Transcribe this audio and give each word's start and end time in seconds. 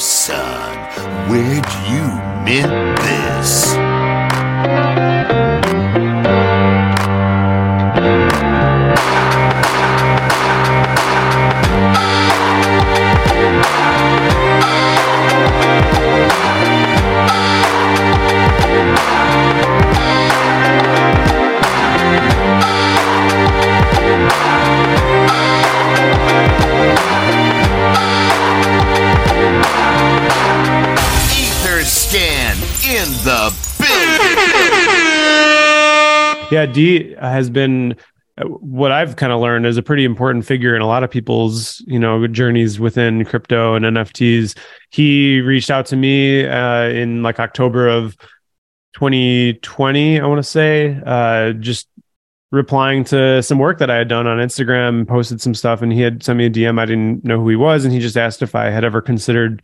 son, 0.00 0.78
where'd 1.28 1.66
you 1.90 2.04
mint 2.42 2.98
this? 3.00 3.19
Yeah, 36.60 36.66
Dee 36.66 37.14
has 37.18 37.48
been 37.48 37.96
uh, 38.36 38.44
what 38.44 38.92
I've 38.92 39.16
kind 39.16 39.32
of 39.32 39.40
learned 39.40 39.64
is 39.64 39.78
a 39.78 39.82
pretty 39.82 40.04
important 40.04 40.44
figure 40.44 40.76
in 40.76 40.82
a 40.82 40.86
lot 40.86 41.02
of 41.02 41.10
people's, 41.10 41.82
you 41.86 41.98
know, 41.98 42.26
journeys 42.26 42.78
within 42.78 43.24
crypto 43.24 43.74
and 43.74 43.84
NFTs. 43.86 44.58
He 44.90 45.40
reached 45.40 45.70
out 45.70 45.86
to 45.86 45.96
me 45.96 46.46
uh, 46.46 46.84
in 46.84 47.22
like 47.22 47.40
October 47.40 47.88
of 47.88 48.14
2020, 48.94 50.20
I 50.20 50.26
want 50.26 50.38
to 50.38 50.42
say, 50.42 51.00
uh, 51.06 51.52
just 51.52 51.88
replying 52.52 53.04
to 53.04 53.42
some 53.42 53.58
work 53.58 53.78
that 53.78 53.88
I 53.88 53.96
had 53.96 54.08
done 54.08 54.26
on 54.26 54.36
Instagram, 54.36 55.08
posted 55.08 55.40
some 55.40 55.54
stuff, 55.54 55.80
and 55.80 55.90
he 55.90 56.02
had 56.02 56.22
sent 56.22 56.36
me 56.36 56.44
a 56.44 56.50
DM. 56.50 56.78
I 56.78 56.84
didn't 56.84 57.24
know 57.24 57.40
who 57.40 57.48
he 57.48 57.56
was, 57.56 57.86
and 57.86 57.94
he 57.94 58.00
just 58.00 58.18
asked 58.18 58.42
if 58.42 58.54
I 58.54 58.66
had 58.66 58.84
ever 58.84 59.00
considered, 59.00 59.62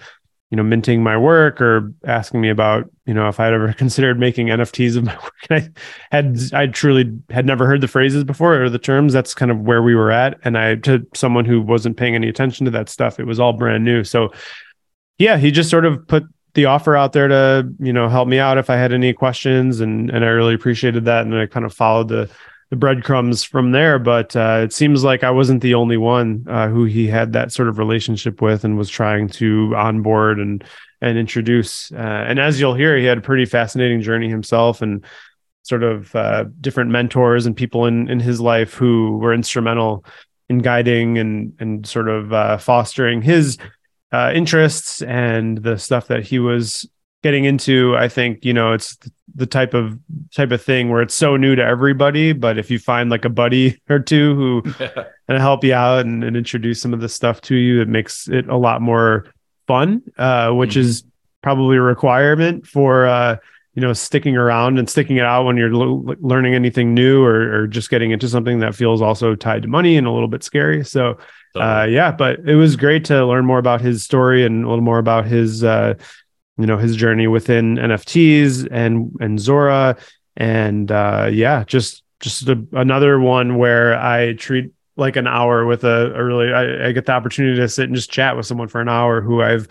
you 0.50 0.56
know, 0.56 0.62
minting 0.62 1.02
my 1.02 1.16
work 1.16 1.60
or 1.60 1.92
asking 2.04 2.40
me 2.40 2.48
about, 2.50 2.88
you 3.04 3.12
know, 3.12 3.28
if 3.28 3.40
I 3.40 3.46
had 3.46 3.54
ever 3.54 3.72
considered 3.78 4.18
making 4.18 4.48
NFTs 4.48 4.96
of 4.96 5.04
my 5.04 5.14
work. 5.14 5.32
And 5.50 5.76
I 6.12 6.16
had, 6.16 6.38
I 6.52 6.66
truly 6.68 7.18
had 7.30 7.46
never 7.46 7.66
heard 7.66 7.80
the 7.80 7.88
phrases 7.88 8.24
before 8.24 8.62
or 8.62 8.70
the 8.70 8.78
terms. 8.78 9.12
That's 9.12 9.34
kind 9.34 9.50
of 9.50 9.60
where 9.60 9.82
we 9.82 9.94
were 9.94 10.10
at. 10.10 10.38
And 10.44 10.56
I, 10.56 10.76
to 10.76 11.06
someone 11.14 11.44
who 11.44 11.60
wasn't 11.60 11.96
paying 11.96 12.14
any 12.14 12.28
attention 12.28 12.64
to 12.66 12.70
that 12.72 12.88
stuff, 12.88 13.18
it 13.18 13.24
was 13.24 13.40
all 13.40 13.52
brand 13.52 13.84
new. 13.84 14.04
So, 14.04 14.32
yeah, 15.18 15.36
he 15.36 15.50
just 15.50 15.70
sort 15.70 15.84
of 15.84 16.06
put 16.06 16.24
the 16.54 16.64
offer 16.66 16.96
out 16.96 17.12
there 17.12 17.28
to, 17.28 17.68
you 17.78 17.92
know, 17.92 18.08
help 18.08 18.28
me 18.28 18.38
out 18.38 18.58
if 18.58 18.70
I 18.70 18.76
had 18.76 18.92
any 18.92 19.12
questions, 19.12 19.80
and 19.80 20.10
and 20.10 20.24
I 20.24 20.28
really 20.28 20.54
appreciated 20.54 21.04
that. 21.04 21.26
And 21.26 21.34
I 21.34 21.46
kind 21.46 21.66
of 21.66 21.72
followed 21.72 22.08
the 22.08 22.30
the 22.70 22.76
breadcrumbs 22.76 23.44
from 23.44 23.72
there. 23.72 23.98
But 23.98 24.34
uh, 24.34 24.62
it 24.64 24.72
seems 24.72 25.04
like 25.04 25.24
I 25.24 25.30
wasn't 25.30 25.62
the 25.62 25.74
only 25.74 25.96
one 25.96 26.44
uh, 26.48 26.68
who 26.68 26.84
he 26.84 27.06
had 27.06 27.32
that 27.32 27.52
sort 27.52 27.68
of 27.68 27.78
relationship 27.78 28.42
with 28.42 28.64
and 28.64 28.76
was 28.76 28.90
trying 28.90 29.28
to 29.30 29.74
onboard 29.76 30.38
and 30.38 30.64
and 31.00 31.18
introduce. 31.18 31.92
Uh, 31.92 32.24
and 32.26 32.38
as 32.38 32.58
you'll 32.58 32.74
hear, 32.74 32.96
he 32.96 33.04
had 33.04 33.18
a 33.18 33.22
pretty 33.22 33.44
fascinating 33.44 34.00
journey 34.00 34.28
himself 34.28 34.82
and 34.82 35.04
sort 35.62 35.82
of 35.82 36.14
uh, 36.14 36.44
different 36.60 36.90
mentors 36.90 37.46
and 37.46 37.56
people 37.56 37.86
in 37.86 38.08
in 38.08 38.20
his 38.20 38.40
life 38.40 38.74
who 38.74 39.18
were 39.18 39.34
instrumental 39.34 40.04
in 40.48 40.58
guiding 40.58 41.18
and 41.18 41.52
and 41.58 41.86
sort 41.86 42.08
of 42.08 42.32
uh, 42.32 42.56
fostering 42.56 43.22
his 43.22 43.58
uh, 44.12 44.32
interests 44.34 45.02
and 45.02 45.58
the 45.58 45.76
stuff 45.76 46.08
that 46.08 46.24
he 46.24 46.38
was 46.38 46.88
getting 47.26 47.44
into 47.44 47.96
i 47.96 48.08
think 48.08 48.44
you 48.44 48.52
know 48.52 48.72
it's 48.72 48.96
the 49.34 49.46
type 49.46 49.74
of 49.74 49.98
type 50.34 50.52
of 50.52 50.62
thing 50.62 50.88
where 50.90 51.02
it's 51.02 51.14
so 51.14 51.36
new 51.36 51.54
to 51.56 51.62
everybody 51.74 52.32
but 52.32 52.56
if 52.56 52.70
you 52.70 52.78
find 52.78 53.10
like 53.10 53.24
a 53.24 53.28
buddy 53.42 53.80
or 53.90 53.98
two 53.98 54.34
who 54.36 54.62
and 55.28 55.38
help 55.38 55.64
you 55.64 55.74
out 55.74 56.04
and, 56.06 56.22
and 56.22 56.36
introduce 56.36 56.80
some 56.80 56.94
of 56.94 57.00
the 57.00 57.08
stuff 57.08 57.40
to 57.40 57.56
you 57.56 57.80
it 57.82 57.88
makes 57.88 58.28
it 58.28 58.48
a 58.48 58.56
lot 58.56 58.80
more 58.80 59.26
fun 59.66 60.00
uh, 60.18 60.50
which 60.52 60.74
Mhm. 60.74 60.82
is 60.86 61.04
probably 61.42 61.76
a 61.76 61.82
requirement 61.82 62.66
for 62.66 63.06
uh, 63.06 63.36
you 63.74 63.82
know 63.82 63.92
sticking 63.92 64.36
around 64.36 64.78
and 64.78 64.88
sticking 64.88 65.16
it 65.16 65.24
out 65.32 65.44
when 65.46 65.56
you're 65.56 65.74
learning 66.30 66.54
anything 66.54 66.94
new 66.94 67.22
or, 67.24 67.38
or 67.62 67.66
just 67.66 67.90
getting 67.90 68.10
into 68.12 68.28
something 68.28 68.60
that 68.60 68.74
feels 68.74 69.02
also 69.02 69.34
tied 69.34 69.62
to 69.62 69.68
money 69.68 69.96
and 69.96 70.06
a 70.06 70.12
little 70.12 70.28
bit 70.28 70.42
scary 70.44 70.84
so 70.84 71.18
uh, 71.56 71.86
yeah, 71.88 72.12
but 72.12 72.38
it 72.46 72.54
was 72.54 72.76
great 72.76 73.02
to 73.06 73.24
learn 73.24 73.46
more 73.46 73.58
about 73.58 73.80
his 73.80 74.04
story 74.04 74.44
and 74.44 74.66
a 74.66 74.68
little 74.68 74.84
more 74.84 74.98
about 74.98 75.24
his, 75.24 75.64
uh, 75.64 75.94
you 76.58 76.66
know, 76.66 76.78
his 76.78 76.96
journey 76.96 77.26
within 77.26 77.76
NFTs 77.76 78.68
and 78.70 79.14
and 79.20 79.38
Zora, 79.40 79.96
and 80.36 80.90
uh, 80.90 81.28
yeah, 81.32 81.64
just 81.64 82.02
just 82.20 82.48
a, 82.48 82.66
another 82.72 83.20
one 83.20 83.56
where 83.56 83.98
I 83.98 84.34
treat 84.34 84.72
like 84.96 85.16
an 85.16 85.26
hour 85.26 85.66
with 85.66 85.84
a, 85.84 86.12
a 86.14 86.24
really 86.24 86.52
I, 86.52 86.88
I 86.88 86.92
get 86.92 87.06
the 87.06 87.12
opportunity 87.12 87.58
to 87.58 87.68
sit 87.68 87.84
and 87.84 87.94
just 87.94 88.10
chat 88.10 88.36
with 88.36 88.46
someone 88.46 88.68
for 88.68 88.80
an 88.80 88.88
hour 88.88 89.20
who 89.20 89.42
I've 89.42 89.68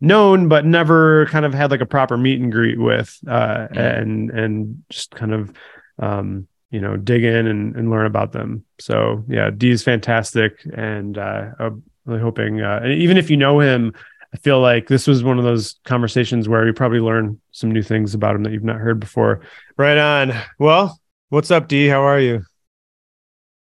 known 0.00 0.48
but 0.48 0.64
never 0.64 1.26
kind 1.26 1.44
of 1.44 1.54
had 1.54 1.70
like 1.70 1.80
a 1.80 1.86
proper 1.86 2.16
meet 2.16 2.40
and 2.40 2.50
greet 2.50 2.78
with, 2.78 3.18
uh, 3.28 3.68
and 3.72 4.30
and 4.30 4.84
just 4.90 5.10
kind 5.10 5.32
of 5.32 5.52
um, 5.98 6.48
you 6.72 6.80
know 6.80 6.96
dig 6.96 7.22
in 7.22 7.46
and, 7.46 7.76
and 7.76 7.90
learn 7.90 8.06
about 8.06 8.32
them. 8.32 8.64
So 8.80 9.24
yeah 9.28 9.50
Dee 9.50 9.70
is 9.70 9.84
fantastic. 9.84 10.66
And 10.74 11.16
uh 11.16 11.50
i'm 11.60 11.84
really 12.04 12.20
hoping 12.20 12.60
uh 12.60 12.82
even 12.84 13.16
if 13.16 13.30
you 13.30 13.36
know 13.36 13.60
him 13.60 13.94
i 14.32 14.36
feel 14.38 14.60
like 14.60 14.88
this 14.88 15.06
was 15.06 15.22
one 15.22 15.38
of 15.38 15.44
those 15.44 15.80
conversations 15.84 16.48
where 16.48 16.66
you 16.66 16.72
probably 16.72 17.00
learn 17.00 17.40
some 17.50 17.70
new 17.70 17.82
things 17.82 18.14
about 18.14 18.34
him 18.34 18.42
that 18.42 18.52
you've 18.52 18.64
not 18.64 18.76
heard 18.76 19.00
before 19.00 19.40
right 19.76 19.98
on 19.98 20.32
well 20.58 21.00
what's 21.30 21.50
up 21.50 21.68
Dee 21.68 21.88
how 21.88 22.02
are 22.02 22.20
you 22.20 22.44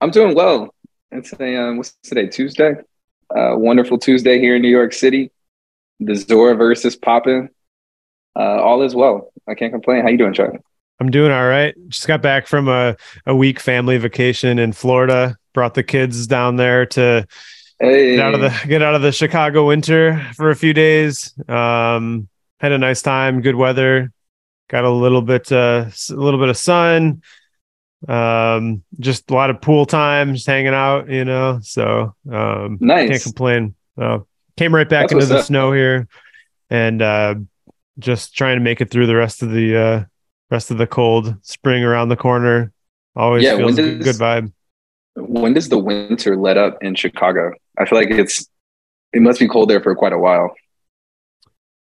I'm 0.04 0.12
doing 0.12 0.36
well. 0.36 0.76
It's 1.12 1.32
a 1.32 1.56
um, 1.56 1.78
what's 1.78 1.96
today? 2.04 2.28
Tuesday. 2.28 2.74
Uh, 3.34 3.54
wonderful 3.56 3.98
Tuesday 3.98 4.38
here 4.38 4.58
in 4.58 4.62
New 4.62 4.68
York 4.68 4.92
City. 4.92 5.32
The 6.02 6.12
Zoraverse 6.12 6.84
is 6.84 6.98
popping. 6.98 7.48
Uh, 8.38 8.62
all 8.62 8.82
is 8.82 8.94
well. 8.94 9.32
I 9.48 9.54
can't 9.56 9.72
complain. 9.72 10.02
How 10.02 10.10
you 10.10 10.18
doing, 10.18 10.34
Chuck? 10.34 10.52
i'm 11.00 11.10
doing 11.10 11.32
all 11.32 11.48
right 11.48 11.76
just 11.88 12.08
got 12.08 12.22
back 12.22 12.46
from 12.46 12.68
a, 12.68 12.96
a 13.26 13.36
week 13.36 13.60
family 13.60 13.98
vacation 13.98 14.60
in 14.60 14.72
florida 14.72 15.36
brought 15.52 15.74
the 15.74 15.84
kids 15.84 16.28
down 16.28 16.56
there 16.56 16.86
to 16.86 17.26
Hey, 17.80 18.16
get 18.16 18.26
out 18.26 18.34
of 18.36 18.42
the 18.42 18.68
get 18.68 18.82
out 18.82 18.96
of 18.96 19.02
the 19.02 19.12
Chicago 19.12 19.68
winter 19.68 20.26
for 20.36 20.50
a 20.50 20.56
few 20.56 20.74
days. 20.74 21.34
Um, 21.50 22.28
had 22.60 22.72
a 22.72 22.78
nice 22.78 23.02
time, 23.02 23.42
good 23.42 23.56
weather. 23.56 24.12
Got 24.70 24.86
a 24.86 24.90
little 24.90 25.22
bit 25.22 25.52
uh, 25.52 25.86
a 26.10 26.14
little 26.14 26.40
bit 26.40 26.50
of 26.50 26.58
sun. 26.58 27.22
Um, 28.08 28.84
just 29.00 29.30
a 29.32 29.34
lot 29.34 29.50
of 29.50 29.62
pool 29.62 29.86
time, 29.86 30.34
just 30.36 30.48
hanging 30.48 30.74
out, 30.74 31.10
you 31.10 31.26
know. 31.26 31.60
So 31.62 32.16
um, 32.32 32.78
nice. 32.82 33.10
can't 33.10 33.24
complain. 33.24 33.76
Uh, 33.98 34.20
came 34.58 34.74
right 34.74 34.88
back 34.88 35.10
That's 35.10 35.14
into 35.14 35.26
the 35.26 35.40
up. 35.40 35.46
snow 35.46 35.72
here, 35.72 36.08
and 36.70 37.02
uh, 37.02 37.36
just 38.00 38.36
trying 38.36 38.58
to 38.58 38.62
make 38.64 38.82
it 38.82 38.90
through 38.92 39.08
the 39.08 39.16
rest 39.16 39.42
of 39.44 39.52
the 39.52 39.78
uh, 39.78 40.04
rest 40.50 40.72
of 40.72 40.78
the 40.78 40.88
cold. 40.88 41.36
Spring 41.44 41.84
around 41.84 42.10
the 42.10 42.18
corner, 42.18 42.72
always 43.16 43.44
Yeah, 43.44 43.58
feels 43.58 43.78
a 43.78 43.82
good, 43.82 44.00
does- 44.00 44.18
good 44.18 44.22
vibe. 44.24 44.52
When 45.16 45.54
does 45.54 45.70
the 45.70 45.78
winter 45.78 46.36
let 46.36 46.58
up 46.58 46.78
in 46.82 46.96
Chicago? 46.96 47.52
I 47.78 47.86
feel 47.86 48.00
like 48.00 48.10
it's 48.12 48.48
it 49.14 49.22
must 49.22 49.40
be 49.40 49.48
cold 49.48 49.70
there 49.70 49.82
for 49.82 49.94
quite 49.96 50.14
a 50.14 50.18
while. 50.18 50.54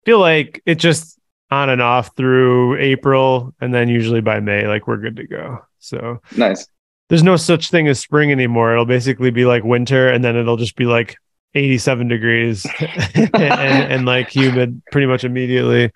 feel 0.05 0.19
like 0.19 0.61
it 0.65 0.75
just 0.75 1.17
on 1.49 1.69
and 1.69 1.81
off 1.81 2.15
through 2.15 2.77
April, 2.77 3.53
and 3.61 3.73
then 3.73 3.89
usually 3.89 4.21
by 4.21 4.39
May, 4.39 4.67
like 4.67 4.87
we're 4.87 4.97
good 4.97 5.15
to 5.17 5.27
go. 5.27 5.59
So 5.79 6.21
Nice. 6.37 6.67
there's 7.09 7.23
no 7.23 7.35
such 7.35 7.69
thing 7.71 7.87
as 7.87 7.99
spring 7.99 8.31
anymore. 8.31 8.71
It'll 8.73 8.85
basically 8.85 9.31
be 9.31 9.45
like 9.45 9.63
winter, 9.63 10.09
and 10.09 10.23
then 10.23 10.35
it'll 10.35 10.57
just 10.57 10.75
be 10.75 10.85
like 10.85 11.15
87 11.55 12.07
degrees 12.07 12.65
and, 13.13 13.35
and 13.35 14.05
like 14.05 14.29
humid 14.29 14.81
pretty 14.91 15.07
much 15.07 15.23
immediately. 15.23 15.91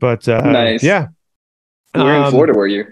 But 0.00 0.26
uh, 0.28 0.40
Nice. 0.50 0.82
yeah, 0.82 1.08
Where 1.92 2.16
in 2.16 2.22
Um, 2.24 2.30
Florida 2.30 2.52
were 2.54 2.66
you? 2.66 2.86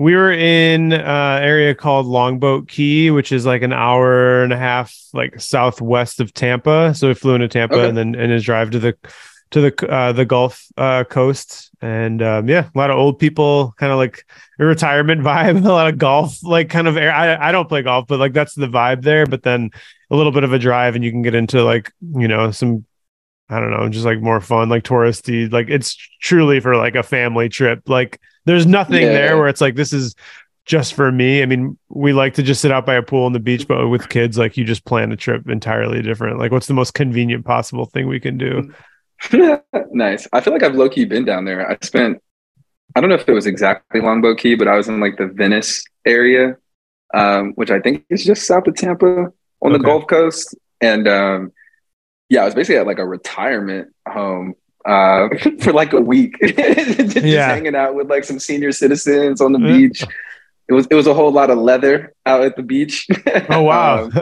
We 0.00 0.16
were 0.16 0.32
in 0.32 0.94
uh 0.94 1.38
area 1.42 1.74
called 1.74 2.06
Longboat 2.06 2.68
Key, 2.68 3.10
which 3.10 3.32
is 3.32 3.44
like 3.44 3.60
an 3.60 3.72
hour 3.74 4.42
and 4.42 4.50
a 4.52 4.56
half 4.56 4.96
like 5.12 5.38
southwest 5.38 6.20
of 6.20 6.32
Tampa. 6.32 6.94
So 6.94 7.08
we 7.08 7.14
flew 7.14 7.34
into 7.34 7.48
Tampa 7.48 7.74
Okay. 7.74 7.88
and 7.88 7.96
then 7.98 8.14
and 8.14 8.32
then 8.32 8.40
drive 8.40 8.70
to 8.70 8.78
the 8.78 8.96
to 9.50 9.60
the 9.60 9.88
uh 9.90 10.12
the 10.12 10.24
Gulf 10.24 10.64
uh 10.78 11.04
coast. 11.04 11.70
And 11.82 12.22
um 12.22 12.48
yeah, 12.48 12.70
a 12.74 12.78
lot 12.78 12.90
of 12.90 12.96
old 12.96 13.18
people, 13.18 13.74
kind 13.76 13.92
of 13.92 13.98
like 13.98 14.24
a 14.58 14.64
retirement 14.64 15.20
vibe, 15.30 15.62
a 15.66 15.68
lot 15.68 15.88
of 15.92 15.98
golf, 15.98 16.42
like 16.42 16.70
kind 16.70 16.88
of 16.88 16.96
air. 16.96 17.12
I, 17.12 17.48
I 17.48 17.52
don't 17.52 17.68
play 17.68 17.82
golf, 17.82 18.06
but 18.08 18.18
like 18.18 18.32
that's 18.32 18.54
the 18.54 18.68
vibe 18.68 19.02
there. 19.02 19.26
But 19.26 19.42
then 19.42 19.70
a 20.10 20.16
little 20.16 20.32
bit 20.32 20.44
of 20.44 20.54
a 20.54 20.58
drive 20.58 20.94
and 20.94 21.04
you 21.04 21.10
can 21.10 21.20
get 21.20 21.34
into 21.34 21.62
like, 21.62 21.92
you 22.16 22.26
know, 22.26 22.50
some 22.52 22.86
I 23.50 23.60
don't 23.60 23.70
know, 23.72 23.86
just 23.90 24.06
like 24.06 24.22
more 24.22 24.40
fun, 24.40 24.70
like 24.70 24.84
touristy. 24.84 25.52
Like 25.52 25.68
it's 25.68 25.94
truly 26.22 26.60
for 26.60 26.74
like 26.76 26.94
a 26.94 27.02
family 27.02 27.50
trip. 27.50 27.82
Like 27.86 28.18
there's 28.44 28.66
nothing 28.66 29.02
Yeah. 29.02 29.12
there 29.12 29.36
where 29.38 29.48
it's 29.48 29.60
like 29.60 29.74
this 29.74 29.92
is 29.92 30.14
just 30.66 30.94
for 30.94 31.10
me. 31.10 31.42
I 31.42 31.46
mean, 31.46 31.76
we 31.88 32.12
like 32.12 32.34
to 32.34 32.42
just 32.42 32.60
sit 32.60 32.70
out 32.70 32.86
by 32.86 32.94
a 32.94 33.02
pool 33.02 33.24
on 33.24 33.32
the 33.32 33.40
beach, 33.40 33.66
but 33.66 33.88
with 33.88 34.08
kids, 34.08 34.38
like 34.38 34.56
you 34.56 34.64
just 34.64 34.84
plan 34.84 35.10
a 35.10 35.16
trip 35.16 35.48
entirely 35.48 36.02
different. 36.02 36.38
Like, 36.38 36.52
what's 36.52 36.66
the 36.66 36.74
most 36.74 36.94
convenient 36.94 37.44
possible 37.44 37.86
thing 37.86 38.06
we 38.06 38.20
can 38.20 38.38
do? 38.38 38.72
nice. 39.92 40.28
I 40.32 40.40
feel 40.40 40.52
like 40.52 40.62
I've 40.62 40.74
low 40.74 40.88
key 40.88 41.04
been 41.04 41.24
down 41.24 41.44
there. 41.44 41.68
I 41.68 41.76
spent, 41.82 42.22
I 42.94 43.00
don't 43.00 43.10
know 43.10 43.16
if 43.16 43.28
it 43.28 43.32
was 43.32 43.46
exactly 43.46 44.00
Longboat 44.00 44.38
Key, 44.38 44.54
but 44.54 44.68
I 44.68 44.76
was 44.76 44.88
in 44.88 45.00
like 45.00 45.16
the 45.16 45.26
Venice 45.26 45.84
area, 46.06 46.56
um, 47.14 47.52
which 47.54 47.70
I 47.70 47.80
think 47.80 48.04
is 48.08 48.24
just 48.24 48.46
south 48.46 48.66
of 48.66 48.76
Tampa 48.76 49.32
on 49.62 49.72
the 49.72 49.78
Gulf 49.78 50.06
Coast. 50.06 50.54
And 50.80 51.06
um, 51.06 51.52
yeah, 52.28 52.42
I 52.42 52.44
was 52.46 52.54
basically 52.54 52.78
at 52.78 52.86
like 52.86 52.98
a 52.98 53.06
retirement 53.06 53.88
home 54.08 54.54
uh, 54.90 55.28
for 55.60 55.72
like 55.72 55.92
a 55.92 56.00
week, 56.00 56.36
just 56.42 57.16
Yeah. 57.16 57.46
hanging 57.46 57.76
out 57.76 57.94
with 57.94 58.08
like 58.10 58.24
some 58.24 58.38
senior 58.38 58.72
citizens 58.72 59.40
on 59.40 59.52
the 59.52 59.58
beach. 59.58 60.02
It 60.68 60.74
was 60.74 60.86
it 60.90 60.94
was 60.94 61.06
a 61.08 61.14
whole 61.14 61.32
lot 61.32 61.50
of 61.50 61.58
leather 61.58 62.14
out 62.26 62.42
at 62.42 62.54
the 62.56 62.62
beach. 62.62 63.06
Oh 63.50 63.62
wow. 63.62 64.04
Um, 64.04 64.12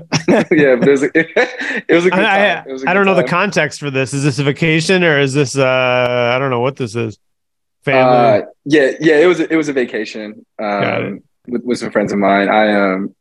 yeah, 0.51 0.77
but 0.77 0.89
it 0.89 0.91
was 0.91 1.03
a, 1.03 1.11
it 1.15 1.95
was 1.95 2.07
a 2.07 2.11
good 2.11 2.21
I, 2.25 2.55
time. 2.55 2.65
It 2.69 2.73
was 2.73 2.83
a 2.85 2.89
I, 2.89 2.91
I 2.91 2.95
don't 2.95 3.05
know 3.05 3.15
the 3.15 3.25
context 3.25 3.81
for 3.81 3.91
this. 3.91 4.15
Is 4.15 4.23
this 4.25 4.39
a 4.39 4.45
vacation 4.45 5.05
or 5.05 5.19
is 5.19 5.35
this 5.35 5.57
uh 5.57 6.33
I 6.35 6.39
don't 6.39 6.51
know 6.51 6.61
what 6.61 6.77
this 6.77 6.95
is. 6.95 7.19
Uh, 7.87 7.91
Family. 7.91 8.47
yeah, 8.65 8.91
yeah, 9.01 9.17
it 9.25 9.27
was 9.27 9.41
it 9.41 9.57
was 9.57 9.69
a 9.69 9.73
vacation 9.73 10.45
um, 10.59 11.23
with, 11.47 11.63
with 11.65 11.79
some 11.79 11.91
friends 11.91 12.13
of 12.13 12.19
mine. 12.19 12.49
I 12.49 12.65
um 12.73 13.15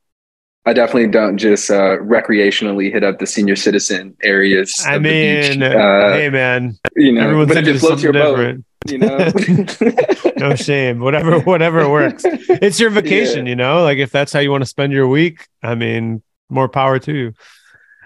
I 0.67 0.73
definitely 0.73 1.07
don't 1.07 1.37
just 1.37 1.71
uh, 1.71 1.97
recreationally 1.99 2.91
hit 2.91 3.01
up 3.01 3.19
the 3.19 3.25
senior 3.25 3.55
citizen 3.55 4.17
areas. 4.21 4.83
I 4.85 4.95
of 4.95 5.03
the 5.03 5.09
beach. 5.09 5.57
mean, 5.57 5.63
Uh, 5.63 6.11
hey 6.11 6.29
man, 6.29 6.77
you 6.97 7.13
know, 7.13 7.21
everyone's 7.21 7.53
but 7.53 7.65
if 7.65 7.75
it 7.77 7.79
floats 7.79 8.03
your 8.03 8.11
boat, 8.11 8.35
different. 8.35 8.65
you 8.85 8.97
know. 8.97 10.33
No 10.37 10.55
shame. 10.55 10.99
Whatever, 10.99 11.39
whatever 11.39 11.89
works. 11.89 12.23
It's 12.25 12.81
your 12.81 12.89
vacation, 12.89 13.47
you 13.47 13.55
know. 13.55 13.81
Like 13.81 13.97
if 13.97 14.11
that's 14.11 14.33
how 14.33 14.39
you 14.39 14.51
want 14.51 14.61
to 14.61 14.65
spend 14.65 14.91
your 14.91 15.07
week, 15.07 15.47
I 15.63 15.73
mean, 15.73 16.21
more 16.49 16.67
power 16.67 16.99
to 16.99 17.13
you. 17.13 17.33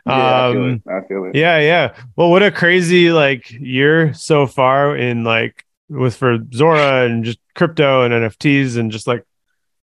Yeah, 0.06 0.14
I 0.14 0.52
feel 0.54 0.64
Um. 0.64 0.84
I 0.88 1.08
feel 1.08 1.26
it. 1.26 1.36
Yeah, 1.36 1.60
yeah. 1.60 1.96
Well, 2.16 2.30
what 2.30 2.44
a 2.44 2.52
crazy 2.52 3.12
like 3.12 3.50
year 3.52 4.14
so 4.14 4.46
far 4.46 4.96
in 4.96 5.24
like 5.24 5.66
with 5.90 6.16
for 6.16 6.38
Zora 6.54 7.06
and 7.06 7.26
just 7.26 7.40
crypto 7.56 8.04
and 8.04 8.14
NFTs 8.14 8.78
and 8.78 8.92
just 8.92 9.08
like 9.08 9.26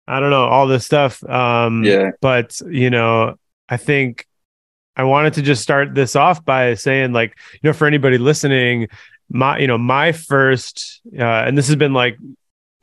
I 0.10 0.20
don't 0.20 0.30
know 0.32 0.46
all 0.46 0.68
this 0.68 0.86
stuff. 0.86 1.24
Um, 1.24 1.84
Yeah. 1.84 2.12
But 2.22 2.60
you 2.70 2.90
know, 2.90 3.36
I 3.70 3.78
think 3.78 4.26
I 4.96 5.04
wanted 5.04 5.34
to 5.36 5.42
just 5.42 5.62
start 5.62 5.94
this 5.96 6.16
off 6.16 6.44
by 6.44 6.74
saying 6.74 7.14
like 7.14 7.38
you 7.54 7.60
know 7.64 7.74
for 7.74 7.88
anybody 7.88 8.18
listening, 8.18 8.88
my 9.30 9.58
you 9.60 9.68
know 9.68 9.78
my 9.78 10.12
first 10.12 11.02
uh, 11.18 11.24
and 11.46 11.58
this 11.58 11.68
has 11.68 11.76
been 11.76 11.94
like 11.94 12.18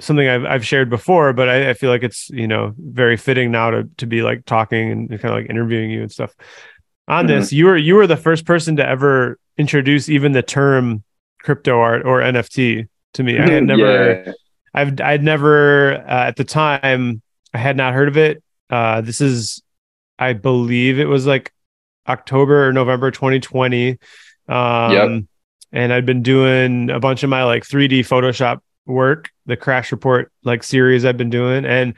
something 0.01 0.29
I've 0.29 0.45
I've 0.45 0.67
shared 0.67 0.89
before, 0.91 1.33
but 1.33 1.49
I, 1.49 1.71
I 1.71 1.75
feel 1.75 1.91
like 1.91 2.03
it's 2.03 2.31
you 2.31 2.47
know 2.47 2.75
very 2.79 3.17
fitting 3.17 3.51
now 3.51 3.71
to 3.71 3.89
to 3.99 4.07
be 4.07 4.23
like 4.23 4.45
talking 4.45 4.91
and 4.93 5.09
kind 5.09 5.25
of 5.35 5.41
like 5.41 5.51
interviewing 5.51 5.91
you 5.91 6.03
and 6.03 6.13
stuff 6.13 6.35
on 7.09 7.25
Mhm. 7.25 7.29
this. 7.29 7.53
You 7.53 7.67
were 7.67 7.77
you 7.77 7.95
were 7.97 8.07
the 8.07 8.17
first 8.17 8.47
person 8.47 8.77
to 8.77 8.87
ever 8.89 9.39
introduce 9.59 10.09
even 10.09 10.33
the 10.33 10.43
term 10.43 11.03
crypto 11.43 11.79
art 11.81 12.05
or 12.05 12.21
NFT 12.21 12.89
to 13.15 13.23
me. 13.23 13.39
I 13.39 13.49
had 13.51 13.65
never 13.73 14.23
Yeah. 14.27 14.33
I've 14.77 15.01
I'd 15.01 15.25
never 15.25 15.95
uh, 15.95 16.29
at 16.29 16.37
the 16.37 16.45
time 16.45 17.23
I 17.55 17.59
had 17.59 17.77
not 17.77 17.95
heard 17.95 18.09
of 18.09 18.19
it. 18.19 18.43
Uh, 18.71 19.01
this 19.03 19.21
is 19.23 19.63
I 20.19 20.35
believe 20.35 20.99
it 21.01 21.07
was 21.07 21.27
like 21.27 21.53
October 22.09 22.69
or 22.69 22.73
November 22.73 23.11
2020. 23.11 23.99
Um, 24.49 24.89
Yep. 24.93 25.11
and 25.73 25.93
I'd 25.93 26.07
been 26.07 26.23
doing 26.23 26.91
a 26.91 27.01
bunch 27.01 27.23
of 27.25 27.31
my 27.31 27.45
like 27.45 27.65
3D 27.65 28.01
Photoshop 28.01 28.61
work, 28.87 29.31
the 29.47 29.57
crash 29.57 29.93
report 29.93 30.33
like 30.45 30.63
series 30.63 31.05
I've 31.05 31.17
been 31.17 31.31
doing, 31.31 31.65
and 31.65 31.95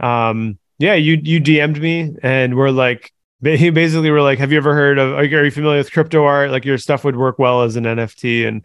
um, 0.00 0.58
yeah, 0.78 0.94
you 0.94 1.20
you 1.22 1.40
DM'd 1.40 1.80
me 1.80 2.14
and 2.22 2.56
we're 2.56 2.70
like. 2.70 3.12
He 3.40 3.70
basically 3.70 4.10
were 4.10 4.20
like, 4.20 4.40
"Have 4.40 4.50
you 4.50 4.58
ever 4.58 4.74
heard 4.74 4.98
of? 4.98 5.14
Are 5.14 5.22
you 5.22 5.38
are 5.38 5.44
you 5.44 5.52
familiar 5.52 5.78
with 5.78 5.92
crypto 5.92 6.24
art? 6.24 6.50
Like 6.50 6.64
your 6.64 6.76
stuff 6.76 7.04
would 7.04 7.14
work 7.16 7.38
well 7.38 7.62
as 7.62 7.76
an 7.76 7.86
NFT." 7.86 8.48
And 8.48 8.64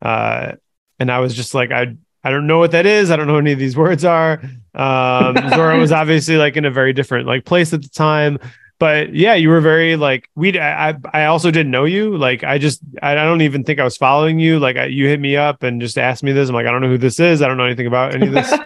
uh, 0.00 0.52
and 1.00 1.10
I 1.10 1.18
was 1.18 1.34
just 1.34 1.54
like, 1.54 1.72
I 1.72 1.96
I 2.24 2.30
don't 2.30 2.46
know 2.46 2.58
what 2.58 2.70
that 2.72 2.86
is. 2.86 3.10
I 3.10 3.16
don't 3.16 3.26
know 3.26 3.34
what 3.34 3.40
any 3.40 3.52
of 3.52 3.58
these 3.58 3.76
words 3.76 4.04
are. 4.04 4.40
Um, 4.74 5.36
Zora 5.54 5.78
was 5.78 5.92
obviously 5.92 6.36
like 6.36 6.56
in 6.56 6.64
a 6.64 6.70
very 6.70 6.92
different 6.92 7.26
like 7.26 7.44
place 7.44 7.72
at 7.72 7.82
the 7.82 7.88
time, 7.88 8.38
but 8.82 9.14
yeah, 9.14 9.34
you 9.34 9.48
were 9.48 9.60
very 9.60 9.94
like 9.94 10.28
we. 10.34 10.58
I 10.58 10.96
I 11.12 11.26
also 11.26 11.52
didn't 11.52 11.70
know 11.70 11.84
you. 11.84 12.16
Like 12.16 12.42
I 12.42 12.58
just 12.58 12.80
I 13.00 13.12
I 13.12 13.14
don't 13.14 13.42
even 13.42 13.62
think 13.62 13.78
I 13.78 13.84
was 13.84 13.96
following 13.96 14.40
you. 14.40 14.58
Like 14.58 14.76
I, 14.76 14.86
you 14.86 15.06
hit 15.06 15.20
me 15.20 15.36
up 15.36 15.62
and 15.62 15.80
just 15.80 15.96
asked 15.96 16.24
me 16.24 16.32
this. 16.32 16.48
I'm 16.48 16.54
like 16.56 16.66
I 16.66 16.72
don't 16.72 16.80
know 16.80 16.88
who 16.88 16.98
this 16.98 17.20
is. 17.20 17.42
I 17.42 17.46
don't 17.46 17.56
know 17.56 17.64
anything 17.64 17.86
about 17.86 18.12
any 18.12 18.26
of 18.26 18.32
this 18.32 18.48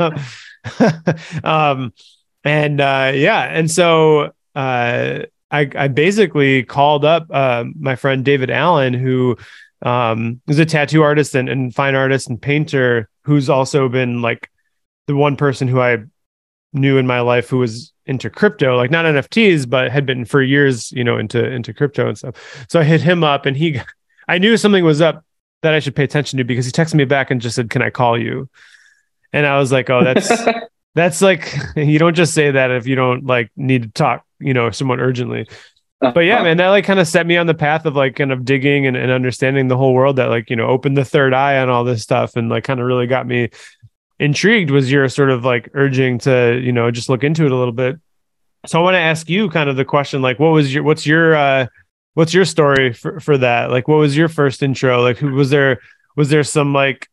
stuff. 0.81 1.45
um, 1.45 1.93
and 2.45 2.81
uh, 2.81 3.13
yeah, 3.15 3.43
and 3.43 3.71
so 3.71 4.33
uh, 4.55 5.19
I 5.51 5.71
I 5.75 5.89
basically 5.89 6.63
called 6.63 7.05
up 7.05 7.27
uh, 7.31 7.65
my 7.79 7.97
friend 7.97 8.25
David 8.25 8.51
Allen 8.51 8.95
who 8.95 9.37
um 9.87 10.41
is 10.49 10.59
a 10.59 10.67
tattoo 10.67 11.03
artist 11.03 11.35
and, 11.35 11.49
and 11.49 11.75
fine 11.75 11.95
artist 11.95 12.29
and 12.29 12.43
painter 12.43 13.09
who's 13.23 13.49
also 13.49 13.89
been 13.89 14.21
like 14.21 14.51
the 15.07 15.15
one 15.15 15.37
person 15.37 15.69
who 15.69 15.81
I 15.81 15.99
knew 16.73 16.99
in 16.99 17.07
my 17.07 17.21
life 17.21 17.49
who 17.49 17.59
was 17.59 17.93
into 18.05 18.29
crypto, 18.31 18.77
like 18.77 18.91
not 18.91 19.05
NFTs, 19.05 19.69
but 19.69 19.91
had 19.91 20.07
been 20.07 20.25
for 20.25 20.43
years, 20.43 20.93
you 20.93 21.05
know, 21.05 21.17
into 21.17 21.45
into 21.45 21.73
crypto 21.73 22.09
and 22.09 22.19
stuff. 22.19 22.67
So 22.69 22.81
I 22.81 22.85
hit 22.85 23.01
him 23.01 23.25
up 23.25 23.47
and 23.47 23.57
he 23.57 23.81
I 24.29 24.39
knew 24.39 24.57
something 24.57 24.85
was 24.85 25.01
up 25.01 25.25
that 25.63 25.73
I 25.73 25.79
should 25.79 25.97
pay 25.97 26.05
attention 26.05 26.37
to 26.39 26.45
because 26.45 26.67
he 26.67 26.73
texted 26.73 26.95
me 26.95 27.05
back 27.05 27.31
and 27.31 27.41
just 27.41 27.57
said, 27.57 27.71
Can 27.71 27.83
I 27.83 27.91
call 27.91 28.19
you? 28.19 28.49
And 29.33 29.47
I 29.47 29.59
was 29.59 29.73
like, 29.73 29.89
Oh, 29.91 30.05
that's 30.05 30.31
that's 30.95 31.23
like 31.23 31.55
you 31.77 31.99
don't 31.99 32.17
just 32.17 32.35
say 32.35 32.51
that 32.51 32.71
if 32.71 32.87
you 32.87 32.97
don't 32.97 33.25
like 33.25 33.51
need 33.57 33.83
to 33.83 33.89
talk, 33.91 34.25
you 34.39 34.55
know, 34.55 34.71
someone 34.71 35.01
urgently 35.01 35.49
but 36.01 36.21
yeah, 36.21 36.43
man, 36.43 36.59
that 36.59 36.69
like 36.69 36.85
kind 36.85 37.01
of 37.01 37.09
set 37.09 37.27
me 37.27 37.37
on 37.37 37.47
the 37.47 37.55
path 37.55 37.87
of 37.87 37.97
like 37.97 38.17
kind 38.17 38.33
of 38.33 38.45
digging 38.45 38.87
and, 38.87 38.97
and 38.97 39.11
understanding 39.11 39.69
the 39.69 39.77
whole 39.77 39.95
world 39.95 40.17
that 40.17 40.27
like, 40.27 40.51
you 40.51 40.57
know, 40.57 40.67
opened 40.67 40.97
the 40.97 41.05
third 41.05 41.33
eye 41.33 41.59
on 41.59 41.71
all 41.71 41.85
this 41.85 42.03
stuff 42.03 42.37
and 42.37 42.49
like 42.49 42.65
kind 42.65 42.81
of 42.81 42.87
really 42.87 43.07
got 43.07 43.27
me 43.27 43.49
intrigued 44.19 44.71
was 44.71 44.91
your 44.91 45.09
sort 45.09 45.31
of 45.31 45.45
like 45.45 45.71
urging 45.75 46.19
to, 46.19 46.61
you 46.63 46.73
know, 46.73 46.91
just 46.91 47.09
look 47.09 47.25
into 47.25 47.47
it 47.47 47.53
a 47.53 47.57
little 47.57 47.73
bit. 47.73 47.99
So 48.67 48.79
I 48.79 48.83
want 48.83 48.95
to 48.95 49.01
ask 49.01 49.29
you 49.31 49.49
kind 49.49 49.71
of 49.71 49.77
the 49.77 49.85
question, 49.85 50.23
like, 50.23 50.39
what 50.39 50.49
was 50.49 50.75
your, 50.75 50.83
what's 50.83 51.07
your, 51.07 51.35
uh, 51.35 51.67
what's 52.15 52.35
your 52.35 52.45
story 52.45 52.93
for, 52.93 53.21
for 53.21 53.39
that? 53.39 53.71
Like, 53.71 53.89
what 53.89 53.97
was 53.97 54.17
your 54.17 54.29
first 54.29 54.63
intro? 54.63 55.03
Like, 55.03 55.19
who 55.19 55.33
was 55.33 55.51
there, 55.51 55.81
was 56.17 56.31
there 56.31 56.45
some 56.45 56.73
like, 56.73 57.09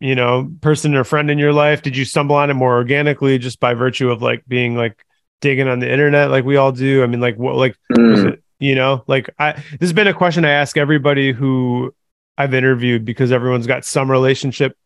you 0.00 0.14
know, 0.14 0.50
person 0.60 0.94
or 0.94 1.04
friend 1.04 1.30
in 1.30 1.38
your 1.38 1.52
life? 1.52 1.82
Did 1.82 1.96
you 1.96 2.04
stumble 2.04 2.36
on 2.36 2.50
it 2.50 2.54
more 2.54 2.74
organically 2.74 3.38
just 3.38 3.60
by 3.60 3.74
virtue 3.74 4.10
of 4.10 4.22
like 4.22 4.42
being 4.48 4.74
like 4.74 5.04
digging 5.42 5.68
on 5.68 5.78
the 5.80 5.92
internet 5.92 6.30
like 6.30 6.46
we 6.46 6.56
all 6.56 6.72
do? 6.72 7.02
I 7.02 7.06
mean, 7.06 7.20
like 7.20 7.36
what, 7.36 7.56
like, 7.56 7.76
Mm. 7.92 8.32
it, 8.32 8.42
you 8.58 8.76
know 8.76 9.02
like 9.08 9.28
i 9.40 9.52
this 9.54 9.80
has 9.80 9.92
been 9.92 10.06
a 10.06 10.14
question 10.14 10.44
i 10.44 10.50
ask 10.50 10.76
everybody 10.76 11.32
who 11.32 11.92
i've 12.38 12.54
interviewed 12.54 13.04
because 13.04 13.32
everyone's 13.32 13.66
got 13.66 13.84
some 13.84 14.08
relationship 14.08 14.76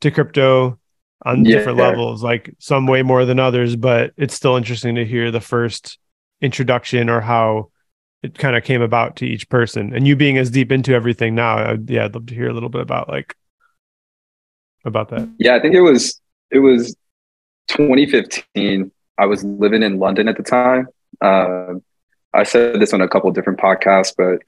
to 0.00 0.10
crypto 0.10 0.76
on 1.24 1.44
Yeah. 1.44 1.58
different 1.58 1.78
levels 1.78 2.24
like 2.24 2.52
some 2.58 2.88
way 2.88 3.02
more 3.02 3.24
than 3.24 3.38
others 3.38 3.76
but 3.76 4.12
it's 4.16 4.34
still 4.34 4.56
interesting 4.56 4.96
to 4.96 5.04
hear 5.06 5.30
the 5.30 5.40
first 5.40 5.96
introduction 6.40 7.08
or 7.08 7.20
how 7.20 7.70
it 8.24 8.36
kind 8.36 8.56
of 8.56 8.64
came 8.64 8.82
about 8.82 9.14
to 9.16 9.26
each 9.26 9.48
person 9.48 9.94
and 9.94 10.08
you 10.08 10.16
being 10.16 10.36
as 10.36 10.50
deep 10.50 10.72
into 10.72 10.92
everything 10.92 11.36
now 11.36 11.56
I, 11.56 11.78
yeah 11.86 12.06
i'd 12.06 12.14
love 12.16 12.26
to 12.26 12.34
hear 12.34 12.48
a 12.48 12.52
little 12.52 12.68
bit 12.68 12.80
about 12.82 13.08
like 13.08 13.36
about 14.84 15.10
that 15.10 15.28
Yeah, 15.38 15.54
I 15.54 15.60
think 15.60 15.76
it 15.76 15.82
was 15.82 16.20
it 16.50 16.58
was 16.58 16.96
2015. 17.68 18.90
I 19.18 19.26
was 19.26 19.44
living 19.44 19.82
in 19.82 19.98
London 19.98 20.28
at 20.28 20.36
the 20.36 20.42
time. 20.42 20.88
Uh, 21.20 21.74
I 22.32 22.42
said 22.42 22.80
this 22.80 22.92
on 22.92 23.00
a 23.00 23.08
couple 23.08 23.28
of 23.28 23.34
different 23.34 23.60
podcasts, 23.60 24.12
but 24.16 24.40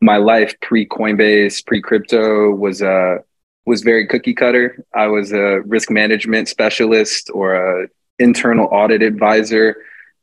my 0.00 0.16
life 0.16 0.54
pre 0.60 0.86
Coinbase, 0.86 1.64
pre 1.66 1.80
crypto 1.80 2.50
was 2.50 2.82
uh 2.82 3.18
was 3.66 3.82
very 3.82 4.06
cookie 4.06 4.34
cutter. 4.34 4.84
I 4.94 5.08
was 5.08 5.32
a 5.32 5.60
risk 5.62 5.90
management 5.90 6.48
specialist 6.48 7.30
or 7.34 7.54
a 7.54 7.88
internal 8.18 8.68
audit 8.70 9.02
advisor 9.02 9.76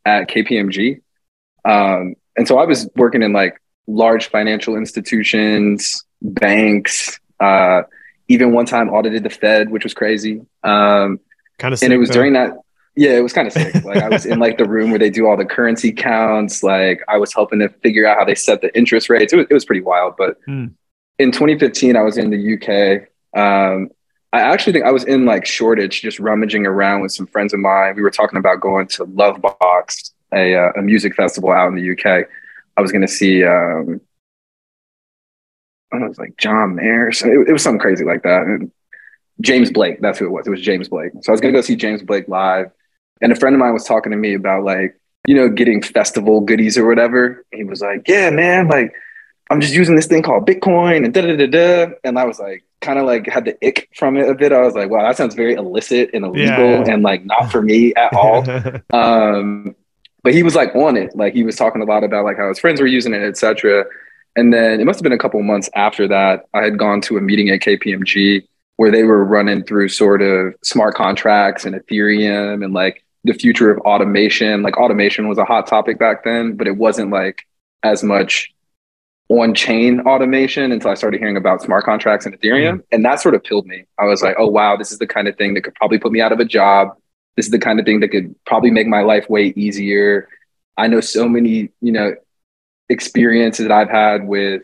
at 0.06 0.30
KPMG, 0.30 1.02
um, 1.66 2.16
and 2.36 2.48
so 2.48 2.58
I 2.58 2.66
was 2.66 2.90
working 2.96 3.22
in 3.22 3.34
like 3.34 3.62
large 3.88 4.30
financial 4.30 4.76
institutions, 4.76 6.04
banks. 6.22 7.20
Uh, 7.40 7.84
even 8.30 8.54
one 8.54 8.66
time 8.66 8.90
audited 8.90 9.24
the 9.24 9.30
Fed, 9.30 9.70
which 9.70 9.84
was 9.84 9.94
crazy. 9.94 10.42
Um, 10.64 11.20
kind 11.60 11.74
of 11.74 11.84
and 11.84 11.94
it 11.94 11.98
was 11.98 12.10
during 12.10 12.34
that 12.34 12.54
yeah 12.96 13.12
it 13.18 13.22
was 13.22 13.34
kind 13.34 13.48
of 13.48 13.54
sick 13.54 13.74
like 13.84 13.98
i 13.98 14.10
was 14.10 14.26
in 14.26 14.38
like 14.40 14.58
the 14.58 14.68
room 14.68 14.90
where 14.92 15.00
they 15.00 15.10
do 15.10 15.26
all 15.28 15.36
the 15.36 15.46
currency 15.46 15.92
counts 15.92 16.62
like 16.64 17.02
i 17.08 17.18
was 17.18 17.34
helping 17.34 17.60
to 17.60 17.70
figure 17.82 18.06
out 18.08 18.18
how 18.18 18.26
they 18.26 18.36
set 18.36 18.62
the 18.62 18.76
interest 18.78 19.10
rates 19.10 19.34
it 19.34 19.38
was, 19.38 19.48
it 19.50 19.54
was 19.54 19.66
pretty 19.66 19.82
wild 19.82 20.16
but 20.18 20.38
Hmm. 20.46 20.68
in 21.20 21.32
2015 21.32 21.96
i 21.96 22.02
was 22.02 22.18
in 22.18 22.30
the 22.30 22.54
uk 22.54 23.08
um, 23.40 23.90
i 24.32 24.40
actually 24.42 24.74
think 24.74 24.86
i 24.86 24.92
was 24.92 25.04
in 25.06 25.26
like 25.26 25.46
shoreditch 25.46 26.02
just 26.02 26.20
rummaging 26.20 26.66
around 26.66 27.02
with 27.02 27.12
some 27.12 27.26
friends 27.28 27.54
of 27.54 27.60
mine 27.60 27.96
we 27.96 28.02
were 28.02 28.12
talking 28.12 28.38
about 28.38 28.60
going 28.62 28.88
to 28.88 29.06
lovebox 29.06 30.12
a, 30.34 30.56
uh, 30.56 30.72
a 30.78 30.82
music 30.82 31.16
festival 31.16 31.52
out 31.52 31.68
in 31.70 31.76
the 31.76 31.92
uk 31.92 32.28
i 32.78 32.82
was 32.82 32.92
going 32.92 33.02
to 33.02 33.08
see 33.08 33.44
um, 33.44 34.00
I 35.92 35.98
don't 35.98 36.00
know, 36.02 36.06
it 36.08 36.10
was 36.10 36.18
like 36.18 36.38
John 36.38 36.74
Mayer. 36.74 37.12
So 37.12 37.28
it, 37.28 37.50
it 37.50 37.54
was 37.54 37.62
something 37.62 37.80
crazy 37.80 38.04
like 38.04 38.24
that. 38.24 38.42
And 38.48 38.72
James 39.42 39.70
Blake, 39.70 40.02
that's 40.02 40.18
who 40.18 40.26
it 40.26 40.32
was. 40.32 40.48
It 40.48 40.50
was 40.50 40.60
James 40.60 40.90
Blake. 40.90 41.12
So 41.22 41.32
I 41.32 41.34
was 41.34 41.40
gonna 41.40 41.54
go 41.54 41.62
see 41.62 41.76
James 41.76 42.02
Blake 42.02 42.28
live. 42.28 42.72
And 43.22 43.32
a 43.32 43.36
friend 43.36 43.56
of 43.56 43.60
mine 43.60 43.74
was 43.74 43.86
talking 43.86 44.12
to 44.12 44.18
me 44.18 44.34
about 44.34 44.64
like, 44.64 45.00
you 45.28 45.36
know, 45.36 45.48
getting 45.50 45.82
festival 45.82 46.42
goodies 46.42 46.78
or 46.78 46.86
whatever. 46.86 47.46
He 47.54 47.64
was 47.64 47.82
like, 47.82 48.08
Yeah, 48.08 48.30
man, 48.30 48.68
like 48.68 48.94
I'm 49.50 49.62
just 49.62 49.74
using 49.74 49.96
this 49.96 50.08
thing 50.08 50.24
called 50.24 50.48
Bitcoin 50.48 51.06
and 51.06 51.14
da 51.14 51.22
da 51.22 51.36
da 51.36 51.48
da. 51.48 51.94
And 52.04 52.18
I 52.20 52.26
was 52.26 52.40
like, 52.40 52.64
kind 52.82 53.00
of 53.00 53.06
like 53.06 53.28
had 53.28 53.46
the 53.46 53.58
ick 53.66 53.88
from 53.96 54.18
it 54.18 54.28
a 54.28 54.34
bit. 54.36 54.52
I 54.52 54.62
was 54.62 54.74
like, 54.76 54.90
wow, 54.90 55.04
that 55.04 55.16
sounds 55.16 55.36
very 55.36 55.54
illicit 55.54 56.10
and 56.14 56.26
illegal 56.26 56.72
Yeah. 56.72 56.84
and 56.92 57.02
like 57.04 57.24
not 57.26 57.50
for 57.52 57.62
me 57.62 57.94
at 57.96 58.14
all. 58.16 58.44
um, 58.94 59.76
but 60.24 60.34
he 60.34 60.44
was 60.44 60.56
like 60.56 60.74
on 60.76 60.98
it. 60.98 61.16
Like 61.16 61.34
he 61.34 61.44
was 61.44 61.56
talking 61.56 61.82
a 61.82 61.86
lot 61.86 62.04
about 62.04 62.26
like 62.26 62.38
how 62.38 62.50
his 62.50 62.60
friends 62.60 62.82
were 62.82 62.88
using 62.88 63.14
it, 63.14 63.22
etc. 63.22 63.86
And 64.36 64.52
then 64.54 64.80
it 64.82 64.86
must 64.86 64.98
have 65.00 65.04
been 65.04 65.12
a 65.14 65.18
couple 65.18 65.42
months 65.44 65.70
after 65.76 66.08
that, 66.08 66.46
I 66.54 66.64
had 66.64 66.78
gone 66.78 67.02
to 67.02 67.18
a 67.18 67.22
meeting 67.22 67.50
at 67.52 67.60
KPMG 67.60 68.48
where 68.78 68.92
they 68.92 69.04
were 69.04 69.24
running 69.24 69.64
through 69.64 69.90
sort 69.90 70.22
of 70.22 70.56
smart 70.64 70.96
contracts 70.96 71.66
and 71.66 71.76
Ethereum 71.76 72.64
and 72.64 72.74
like 72.74 73.04
the 73.24 73.34
future 73.34 73.72
of 73.72 73.80
automation. 73.80 74.64
Like 74.64 74.78
automation 74.78 75.28
was 75.28 75.38
a 75.38 75.46
hot 75.46 75.68
topic 75.68 76.00
back 76.00 76.24
then, 76.24 76.56
but 76.56 76.68
it 76.68 76.78
wasn't 76.78 77.12
like 77.12 77.46
as 77.84 78.04
much 78.04 78.54
on 79.30 79.54
chain 79.54 80.02
automation 80.02 80.72
until 80.72 80.92
I 80.92 80.96
started 80.96 81.20
hearing 81.20 81.38
about 81.38 81.62
smart 81.62 81.86
contracts 81.86 82.26
and 82.26 82.40
Ethereum. 82.40 82.78
Mm. 82.78 82.84
And 82.92 83.06
that 83.06 83.20
sort 83.20 83.36
of 83.36 83.44
pilled 83.44 83.66
me. 83.66 83.86
I 83.98 84.06
was 84.06 84.22
like, 84.22 84.36
oh, 84.38 84.48
wow, 84.48 84.76
this 84.76 84.92
is 84.92 85.00
the 85.00 85.08
kind 85.08 85.28
of 85.28 85.38
thing 85.38 85.54
that 85.54 85.62
could 85.62 85.76
probably 85.76 86.00
put 86.00 86.12
me 86.12 86.22
out 86.22 86.32
of 86.32 86.40
a 86.40 86.46
job. 86.46 86.98
This 87.36 87.46
is 87.46 87.52
the 87.52 87.60
kind 87.60 87.80
of 87.80 87.86
thing 87.86 88.00
that 88.02 88.10
could 88.10 88.36
probably 88.46 88.70
make 88.70 88.88
my 88.88 89.02
life 89.02 89.30
way 89.30 89.54
easier. 89.56 90.28
I 90.78 90.88
know 90.88 91.00
so 91.00 91.28
many, 91.28 91.70
you 91.82 91.92
know, 91.92 92.16
experiences 92.90 93.68
that 93.68 93.72
I've 93.72 93.90
had 93.90 94.28
with 94.28 94.64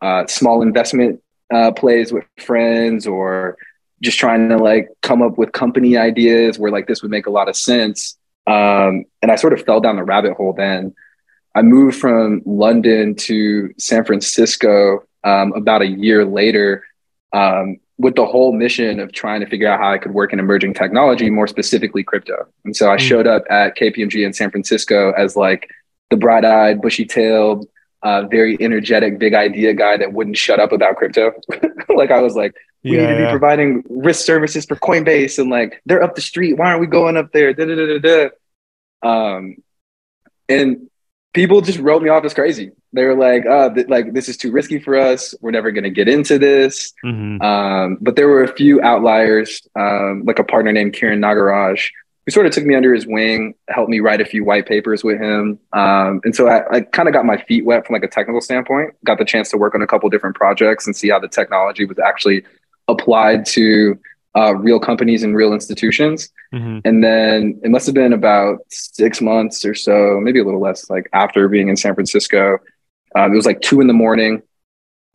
uh, 0.00 0.26
small 0.26 0.62
investment 0.62 1.22
uh, 1.52 1.72
plays 1.72 2.12
with 2.12 2.24
friends 2.38 3.06
or 3.06 3.56
just 4.00 4.18
trying 4.18 4.48
to 4.48 4.56
like 4.56 4.88
come 5.02 5.22
up 5.22 5.38
with 5.38 5.52
company 5.52 5.96
ideas 5.96 6.58
where 6.58 6.70
like 6.70 6.86
this 6.86 7.02
would 7.02 7.10
make 7.10 7.26
a 7.26 7.30
lot 7.30 7.48
of 7.48 7.56
sense. 7.56 8.16
Um, 8.46 9.04
and 9.22 9.30
I 9.30 9.36
sort 9.36 9.52
of 9.52 9.64
fell 9.64 9.80
down 9.80 9.96
the 9.96 10.04
rabbit 10.04 10.34
hole 10.34 10.52
then. 10.52 10.94
I 11.54 11.62
moved 11.62 11.98
from 11.98 12.42
London 12.46 13.14
to 13.16 13.74
San 13.78 14.04
Francisco 14.04 15.04
um, 15.24 15.52
about 15.52 15.82
a 15.82 15.86
year 15.86 16.24
later 16.24 16.84
um, 17.32 17.78
with 17.98 18.14
the 18.14 18.24
whole 18.24 18.52
mission 18.52 19.00
of 19.00 19.12
trying 19.12 19.40
to 19.40 19.46
figure 19.46 19.68
out 19.68 19.80
how 19.80 19.92
I 19.92 19.98
could 19.98 20.14
work 20.14 20.32
in 20.32 20.38
emerging 20.38 20.74
technology, 20.74 21.28
more 21.30 21.48
specifically 21.48 22.04
crypto. 22.04 22.46
And 22.64 22.76
so 22.76 22.90
I 22.90 22.96
mm. 22.96 23.00
showed 23.00 23.26
up 23.26 23.44
at 23.50 23.76
KPMG 23.76 24.24
in 24.24 24.32
San 24.32 24.50
Francisco 24.50 25.12
as 25.12 25.36
like 25.36 25.68
the 26.10 26.16
bright 26.16 26.44
eyed, 26.44 26.80
bushy 26.80 27.04
tailed, 27.04 27.66
uh, 28.02 28.26
very 28.30 28.56
energetic, 28.60 29.18
big 29.18 29.34
idea 29.34 29.74
guy 29.74 29.96
that 29.96 30.12
wouldn't 30.12 30.36
shut 30.36 30.60
up 30.60 30.72
about 30.72 30.96
crypto. 30.96 31.32
like 31.88 32.10
I 32.10 32.20
was 32.20 32.36
like, 32.36 32.54
we 32.84 32.96
yeah, 32.96 33.06
need 33.06 33.18
to 33.18 33.24
be 33.24 33.30
providing 33.30 33.82
risk 33.88 34.24
services 34.24 34.64
for 34.64 34.76
Coinbase, 34.76 35.38
and 35.38 35.50
like 35.50 35.82
they're 35.86 36.02
up 36.02 36.14
the 36.14 36.20
street. 36.20 36.54
Why 36.54 36.66
aren't 36.66 36.80
we 36.80 36.86
going 36.86 37.16
up 37.16 37.32
there? 37.32 37.52
Da, 37.52 37.64
da, 37.64 37.74
da, 37.74 37.98
da, 37.98 37.98
da. 37.98 38.28
Um, 39.02 39.56
and 40.48 40.88
people 41.34 41.60
just 41.60 41.78
wrote 41.78 42.02
me 42.02 42.08
off 42.08 42.24
as 42.24 42.34
crazy. 42.34 42.72
They 42.92 43.04
were 43.04 43.16
like, 43.16 43.44
uh, 43.46 43.70
th- 43.74 43.88
like 43.88 44.12
this 44.12 44.28
is 44.28 44.36
too 44.36 44.50
risky 44.50 44.78
for 44.78 44.96
us. 44.96 45.34
We're 45.40 45.50
never 45.50 45.72
going 45.72 45.84
to 45.84 45.90
get 45.90 46.08
into 46.08 46.38
this. 46.38 46.92
Mm-hmm. 47.04 47.42
Um, 47.42 47.98
but 48.00 48.16
there 48.16 48.28
were 48.28 48.44
a 48.44 48.52
few 48.52 48.80
outliers, 48.80 49.66
um, 49.78 50.22
like 50.24 50.38
a 50.38 50.44
partner 50.44 50.72
named 50.72 50.94
Kiran 50.94 51.18
Nagaraj, 51.18 51.90
who 52.28 52.32
sort 52.32 52.44
of 52.44 52.52
took 52.52 52.66
me 52.66 52.74
under 52.74 52.92
his 52.92 53.06
wing, 53.06 53.54
helped 53.70 53.88
me 53.88 54.00
write 54.00 54.20
a 54.20 54.24
few 54.26 54.44
white 54.44 54.66
papers 54.66 55.02
with 55.02 55.18
him. 55.18 55.58
Um, 55.72 56.20
and 56.24 56.36
so 56.36 56.46
I, 56.46 56.62
I 56.70 56.80
kind 56.82 57.08
of 57.08 57.14
got 57.14 57.24
my 57.24 57.38
feet 57.44 57.64
wet 57.64 57.86
from 57.86 57.94
like 57.94 58.02
a 58.02 58.06
technical 58.06 58.42
standpoint, 58.42 58.92
got 59.02 59.16
the 59.16 59.24
chance 59.24 59.48
to 59.48 59.56
work 59.56 59.74
on 59.74 59.80
a 59.80 59.86
couple 59.86 60.10
different 60.10 60.36
projects 60.36 60.86
and 60.86 60.94
see 60.94 61.08
how 61.08 61.18
the 61.18 61.28
technology 61.28 61.86
was 61.86 61.98
actually 61.98 62.44
applied 62.86 63.46
to 63.46 63.98
uh, 64.36 64.54
real 64.56 64.78
companies 64.78 65.22
and 65.22 65.34
real 65.34 65.54
institutions. 65.54 66.28
Mm-hmm. 66.52 66.80
And 66.84 67.02
then 67.02 67.58
it 67.64 67.70
must 67.70 67.86
have 67.86 67.94
been 67.94 68.12
about 68.12 68.58
six 68.68 69.22
months 69.22 69.64
or 69.64 69.74
so, 69.74 70.20
maybe 70.20 70.38
a 70.38 70.44
little 70.44 70.60
less, 70.60 70.90
like 70.90 71.08
after 71.14 71.48
being 71.48 71.68
in 71.68 71.78
San 71.78 71.94
Francisco. 71.94 72.58
Um, 73.16 73.32
it 73.32 73.36
was 73.36 73.46
like 73.46 73.62
two 73.62 73.80
in 73.80 73.86
the 73.86 73.94
morning. 73.94 74.42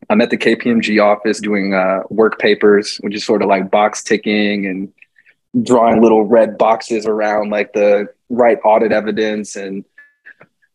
I'm 0.10 0.20
at 0.20 0.32
the 0.32 0.38
KPMG 0.38 1.00
office 1.00 1.40
doing 1.40 1.76
uh, 1.76 2.00
work 2.10 2.40
papers, 2.40 2.98
which 3.02 3.14
is 3.14 3.24
sort 3.24 3.44
of 3.44 3.50
like 3.50 3.70
box 3.70 4.02
ticking 4.02 4.66
and 4.66 4.92
drawing 5.62 6.02
little 6.02 6.26
red 6.26 6.58
boxes 6.58 7.06
around 7.06 7.50
like 7.50 7.74
the 7.74 8.08
right 8.30 8.58
audit 8.64 8.92
evidence 8.92 9.56
and 9.56 9.86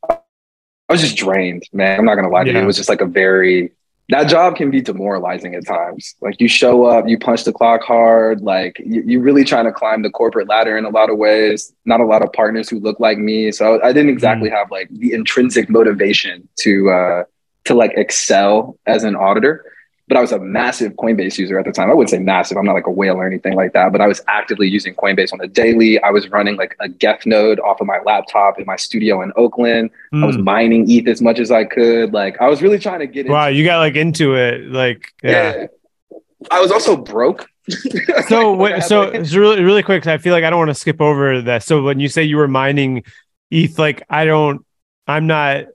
I 0.09 0.95
was 0.95 1.03
just 1.03 1.17
drained, 1.19 1.65
man. 1.73 1.99
I'm 1.99 2.05
not 2.07 2.15
gonna 2.15 2.31
lie 2.31 2.41
yeah. 2.43 2.53
to 2.53 2.59
you. 2.59 2.65
It 2.65 2.67
was 2.67 2.77
just 2.77 2.89
like 2.89 3.01
a 3.01 3.07
very 3.07 3.73
that 4.11 4.25
job 4.25 4.57
can 4.57 4.71
be 4.71 4.81
demoralizing 4.81 5.55
at 5.55 5.67
times. 5.67 6.15
Like 6.23 6.41
you 6.41 6.49
show 6.49 6.85
up, 6.87 7.07
you 7.07 7.19
punch 7.19 7.45
the 7.45 7.53
clock 7.53 7.83
hard, 7.83 8.41
like 8.41 8.79
you, 8.79 9.03
you're 9.07 9.21
really 9.21 9.45
trying 9.45 9.67
to 9.67 9.73
climb 9.73 10.01
the 10.01 10.09
corporate 10.09 10.49
ladder 10.49 10.79
in 10.79 10.87
a 10.87 10.89
lot 10.89 11.11
of 11.11 11.19
ways. 11.19 11.75
Not 11.85 12.01
a 12.01 12.07
lot 12.07 12.23
of 12.23 12.33
partners 12.33 12.71
who 12.71 12.81
look 12.81 12.99
like 13.01 13.19
me. 13.19 13.53
So 13.53 13.83
I 13.83 13.93
didn't 13.93 14.11
exactly 14.11 14.49
mm. 14.49 14.57
have 14.57 14.71
like 14.71 14.89
the 14.91 15.13
intrinsic 15.13 15.69
motivation 15.69 16.49
to 16.61 16.91
uh 16.91 17.25
to 17.65 17.75
like 17.75 17.93
excel 17.97 18.79
as 18.87 19.05
an 19.05 19.15
auditor 19.15 19.71
but 20.09 20.17
I 20.17 20.21
was 20.21 20.33
a 20.33 20.39
massive 20.39 20.95
Coinbase 20.95 21.37
user 21.39 21.59
at 21.59 21.67
the 21.67 21.73
time. 21.73 21.91
I 21.91 21.95
wouldn't 21.95 22.11
say 22.11 22.19
massive. 22.19 22.57
I'm 22.57 22.65
not 22.65 22.73
like 22.73 22.87
a 22.87 22.91
whale 22.91 23.17
or 23.17 23.27
anything 23.27 23.55
like 23.55 23.75
that, 23.75 23.93
but 23.93 24.01
I 24.01 24.07
was 24.07 24.23
actively 24.27 24.67
using 24.67 24.95
Coinbase 24.95 25.33
on 25.35 25.41
a 25.43 25.47
daily. 25.47 26.01
I 26.03 26.11
was 26.11 26.29
running 26.31 26.57
like 26.57 26.75
a 26.81 26.89
Geth 26.89 27.27
node 27.27 27.61
off 27.61 27.81
of 27.81 27.87
my 27.87 28.01
laptop 28.05 28.59
in 28.59 28.65
my 28.65 28.77
studio 28.77 29.21
in 29.21 29.33
Oakland. 29.37 29.91
Mm. 30.13 30.23
I 30.23 30.27
was 30.27 30.37
hmm. 30.37 30.45
mining 30.45 30.91
ETH 30.91 31.07
as 31.09 31.21
much 31.21 31.39
as 31.39 31.51
I 31.51 31.65
could. 31.65 32.15
Like 32.15 32.41
I 32.41 32.49
was 32.49 32.63
really 32.63 32.79
trying 32.79 33.01
to 33.01 33.07
get 33.07 33.29
Wow, 33.29 33.49
you 33.49 33.65
got 33.65 33.79
like 33.79 33.97
into 33.97 34.35
it. 34.35 34.63
Like 34.63 35.13
yeah. 35.23 35.67
yeah. 36.11 36.19
I 36.51 36.61
was 36.61 36.73
also 36.73 36.97
broke. 36.97 37.47
so 38.29 38.55
wait, 38.55 38.83
so 38.85 39.03
it's 39.03 39.35
really 39.35 39.63
really 39.63 39.83
quick. 39.83 40.07
I 40.07 40.17
feel 40.17 40.33
like 40.33 40.45
I 40.45 40.49
don't 40.49 40.59
want 40.59 40.71
to 40.71 40.75
skip 40.75 41.03
over 41.03 41.43
that. 41.43 41.63
So 41.65 41.83
when 41.83 42.01
you 42.01 42.09
say 42.09 42.23
you 42.23 42.39
were 42.39 42.49
mining 42.49 43.05
ETH, 43.51 43.79
like 43.79 44.03
I 44.09 44.25
don't, 44.25 44.65
I'm 45.07 45.27
not. 45.27 45.67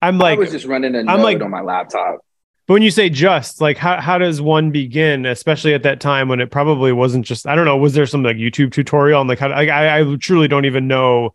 I'm 0.00 0.18
like 0.18 0.36
I 0.36 0.40
was 0.40 0.52
just 0.52 0.66
running 0.66 0.94
a 0.94 1.00
I'm 1.00 1.20
like, 1.22 1.42
on 1.42 1.50
my 1.50 1.62
laptop. 1.62 2.20
But 2.68 2.74
when 2.74 2.82
you 2.82 2.90
say 2.90 3.08
just, 3.08 3.62
like 3.62 3.78
how 3.78 3.98
how 3.98 4.18
does 4.18 4.42
one 4.42 4.70
begin, 4.70 5.24
especially 5.24 5.72
at 5.72 5.84
that 5.84 6.00
time 6.00 6.28
when 6.28 6.38
it 6.38 6.50
probably 6.50 6.92
wasn't 6.92 7.24
just 7.24 7.46
I 7.46 7.54
don't 7.54 7.64
know, 7.64 7.78
was 7.78 7.94
there 7.94 8.04
some 8.04 8.22
like 8.22 8.36
YouTube 8.36 8.72
tutorial 8.72 9.20
on 9.20 9.26
like 9.26 9.38
how 9.38 9.48
like, 9.48 9.70
I 9.70 10.00
I 10.00 10.16
truly 10.16 10.48
don't 10.48 10.66
even 10.66 10.86
know 10.86 11.34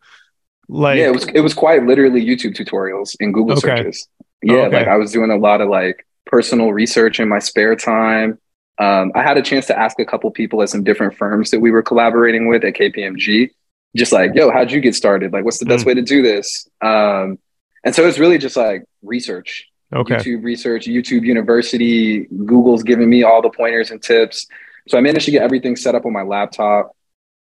like 0.69 0.99
Yeah, 0.99 1.07
it 1.07 1.13
was 1.13 1.27
it 1.33 1.39
was 1.39 1.55
quite 1.55 1.87
literally 1.87 2.23
YouTube 2.23 2.55
tutorials 2.55 3.15
and 3.19 3.33
Google 3.33 3.57
okay. 3.57 3.61
searches. 3.61 4.07
Yeah, 4.43 4.67
okay. 4.67 4.77
like 4.77 4.87
I 4.87 4.95
was 4.97 5.11
doing 5.11 5.31
a 5.31 5.35
lot 5.35 5.59
of 5.59 5.69
like 5.69 6.05
personal 6.27 6.71
research 6.71 7.19
in 7.19 7.27
my 7.29 7.39
spare 7.39 7.75
time. 7.75 8.37
Um, 8.77 9.11
I 9.15 9.23
had 9.23 9.35
a 9.37 9.41
chance 9.41 9.65
to 9.67 9.77
ask 9.77 9.99
a 9.99 10.05
couple 10.05 10.29
people 10.29 10.61
at 10.61 10.69
some 10.69 10.83
different 10.83 11.17
firms 11.17 11.49
that 11.49 11.61
we 11.61 11.71
were 11.71 11.81
collaborating 11.81 12.47
with 12.47 12.63
at 12.63 12.75
KPMG, 12.75 13.49
just 13.95 14.11
like, 14.11 14.35
yo, 14.35 14.51
how'd 14.51 14.71
you 14.71 14.81
get 14.81 14.93
started? 14.93 15.33
Like, 15.33 15.45
what's 15.45 15.59
the 15.59 15.65
best 15.65 15.83
mm. 15.83 15.87
way 15.87 15.93
to 15.95 16.01
do 16.03 16.21
this? 16.21 16.67
Um, 16.81 17.39
and 17.83 17.95
so 17.95 18.07
it's 18.07 18.19
really 18.19 18.37
just 18.37 18.55
like 18.55 18.83
research 19.01 19.67
okay. 19.93 20.15
YouTube 20.15 20.43
research, 20.43 20.85
YouTube 20.85 21.23
University. 21.23 22.25
Google's 22.45 22.83
giving 22.83 23.09
me 23.09 23.23
all 23.23 23.41
the 23.41 23.49
pointers 23.49 23.91
and 23.91 24.01
tips. 24.01 24.47
So 24.87 24.97
I 24.97 25.01
managed 25.01 25.25
to 25.25 25.31
get 25.31 25.41
everything 25.43 25.75
set 25.75 25.95
up 25.95 26.05
on 26.05 26.13
my 26.13 26.23
laptop. 26.23 26.95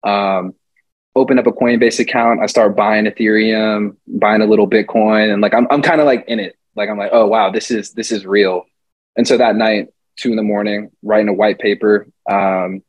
Um, 0.03 0.55
open 1.15 1.39
up 1.39 1.47
a 1.47 1.53
Coinbase 1.53 1.99
account. 1.99 2.41
I 2.41 2.47
start 2.47 2.77
buying 2.77 3.07
Ethereum, 3.07 3.97
buying 4.07 4.43
a 4.43 4.47
little 4.47 4.69
Bitcoin, 4.69 5.33
and 5.33 5.43
like 5.43 5.55
I'm 5.55 5.67
I'm 5.71 5.83
kind 5.83 6.01
of 6.01 6.07
like 6.07 6.25
in 6.29 6.39
it. 6.39 6.57
Like 6.77 6.89
I'm 6.89 6.99
like, 6.99 7.11
oh 7.13 7.27
wow, 7.27 7.51
this 7.51 7.71
is 7.71 7.93
this 7.93 8.13
is 8.13 8.25
real. 8.27 8.67
And 9.17 9.27
so 9.27 9.39
that 9.39 9.57
night, 9.57 9.89
two 10.17 10.31
in 10.31 10.37
the 10.37 10.43
morning, 10.43 10.91
writing 11.03 11.29
a 11.29 11.33
white 11.33 11.59
paper 11.59 12.07
um, 12.31 12.83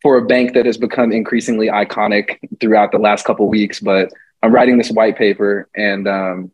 for 0.00 0.16
a 0.16 0.24
bank 0.24 0.54
that 0.54 0.66
has 0.66 0.78
become 0.78 1.12
increasingly 1.12 1.66
iconic 1.66 2.38
throughout 2.60 2.92
the 2.92 2.98
last 2.98 3.24
couple 3.24 3.48
weeks. 3.48 3.80
But 3.80 4.12
I'm 4.42 4.54
writing 4.54 4.78
this 4.78 4.90
white 4.90 5.18
paper, 5.18 5.68
and 5.74 6.08
um, 6.08 6.52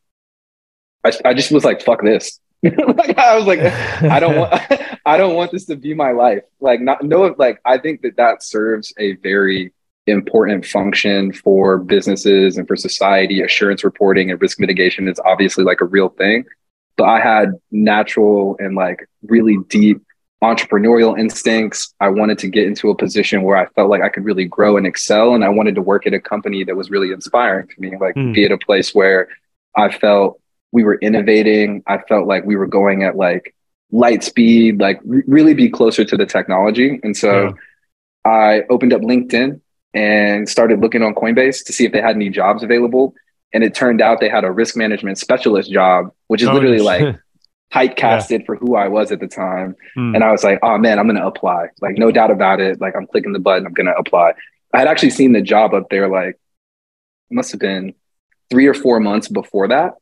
I, 1.06 1.30
I 1.30 1.34
just 1.34 1.52
was 1.52 1.64
like, 1.64 1.82
fuck 1.82 2.02
this. 2.02 2.40
like 2.62 3.18
I 3.18 3.36
was 3.36 3.46
like, 3.46 3.60
I 4.02 4.20
don't 4.20 4.36
want, 4.36 4.52
I 5.06 5.16
don't 5.16 5.34
want 5.34 5.52
this 5.52 5.66
to 5.66 5.76
be 5.76 5.94
my 5.94 6.12
life. 6.12 6.42
Like, 6.60 6.80
not 6.80 7.04
no, 7.04 7.34
like 7.38 7.60
I 7.64 7.78
think 7.78 8.02
that 8.02 8.16
that 8.16 8.42
serves 8.42 8.92
a 8.98 9.12
very 9.16 9.72
important 10.06 10.64
function 10.64 11.32
for 11.32 11.78
businesses 11.78 12.56
and 12.56 12.66
for 12.66 12.76
society. 12.76 13.42
Assurance 13.42 13.84
reporting 13.84 14.30
and 14.30 14.40
risk 14.40 14.58
mitigation 14.58 15.08
is 15.08 15.20
obviously 15.24 15.64
like 15.64 15.80
a 15.80 15.84
real 15.84 16.08
thing, 16.08 16.44
but 16.96 17.04
I 17.04 17.20
had 17.20 17.52
natural 17.70 18.56
and 18.58 18.74
like 18.74 19.08
really 19.22 19.58
deep 19.68 20.02
entrepreneurial 20.42 21.18
instincts. 21.18 21.94
I 22.00 22.08
wanted 22.08 22.38
to 22.38 22.48
get 22.48 22.66
into 22.66 22.90
a 22.90 22.94
position 22.94 23.42
where 23.42 23.56
I 23.56 23.66
felt 23.66 23.90
like 23.90 24.02
I 24.02 24.08
could 24.08 24.24
really 24.24 24.44
grow 24.44 24.76
and 24.76 24.86
excel, 24.86 25.34
and 25.34 25.44
I 25.44 25.48
wanted 25.48 25.74
to 25.76 25.82
work 25.82 26.06
at 26.06 26.14
a 26.14 26.20
company 26.20 26.64
that 26.64 26.76
was 26.76 26.90
really 26.90 27.12
inspiring 27.12 27.68
to 27.68 27.80
me, 27.80 27.96
like 28.00 28.14
mm. 28.14 28.34
be 28.34 28.44
at 28.44 28.52
a 28.52 28.58
place 28.58 28.94
where 28.94 29.28
I 29.76 29.90
felt 29.90 30.40
we 30.72 30.84
were 30.84 30.96
innovating. 30.96 31.82
I 31.86 31.98
felt 31.98 32.26
like 32.26 32.44
we 32.44 32.56
were 32.56 32.66
going 32.66 33.02
at 33.02 33.16
like 33.16 33.54
light 33.90 34.24
speed, 34.24 34.80
like 34.80 35.00
re- 35.04 35.22
really 35.26 35.54
be 35.54 35.70
closer 35.70 36.04
to 36.04 36.16
the 36.16 36.26
technology. 36.26 37.00
And 37.02 37.16
so 37.16 37.44
yeah. 37.44 38.30
I 38.30 38.62
opened 38.68 38.92
up 38.92 39.02
LinkedIn 39.02 39.60
and 39.94 40.48
started 40.48 40.80
looking 40.80 41.02
on 41.02 41.14
Coinbase 41.14 41.64
to 41.66 41.72
see 41.72 41.84
if 41.84 41.92
they 41.92 42.00
had 42.00 42.16
any 42.16 42.28
jobs 42.28 42.62
available. 42.62 43.14
And 43.52 43.64
it 43.64 43.74
turned 43.74 44.02
out 44.02 44.20
they 44.20 44.28
had 44.28 44.44
a 44.44 44.50
risk 44.50 44.76
management 44.76 45.18
specialist 45.18 45.70
job, 45.70 46.12
which 46.26 46.42
is 46.42 46.48
oh, 46.48 46.52
literally 46.52 46.80
like 46.80 47.16
typecasted 47.72 48.40
yeah. 48.40 48.44
for 48.44 48.56
who 48.56 48.76
I 48.76 48.88
was 48.88 49.12
at 49.12 49.20
the 49.20 49.28
time. 49.28 49.76
Mm. 49.96 50.16
And 50.16 50.24
I 50.24 50.32
was 50.32 50.44
like, 50.44 50.58
oh 50.62 50.76
man, 50.78 50.98
I'm 50.98 51.06
going 51.06 51.16
to 51.16 51.26
apply. 51.26 51.68
Like, 51.80 51.96
no 51.96 52.10
doubt 52.10 52.30
about 52.30 52.60
it. 52.60 52.80
Like, 52.80 52.94
I'm 52.96 53.06
clicking 53.06 53.32
the 53.32 53.38
button, 53.38 53.66
I'm 53.66 53.72
going 53.72 53.86
to 53.86 53.96
apply. 53.96 54.32
I 54.74 54.78
had 54.80 54.88
actually 54.88 55.10
seen 55.10 55.32
the 55.32 55.40
job 55.40 55.72
up 55.72 55.88
there, 55.88 56.08
like, 56.08 56.38
must 57.30 57.52
have 57.52 57.60
been 57.60 57.94
three 58.50 58.66
or 58.66 58.74
four 58.74 59.00
months 59.00 59.28
before 59.28 59.68
that 59.68 59.94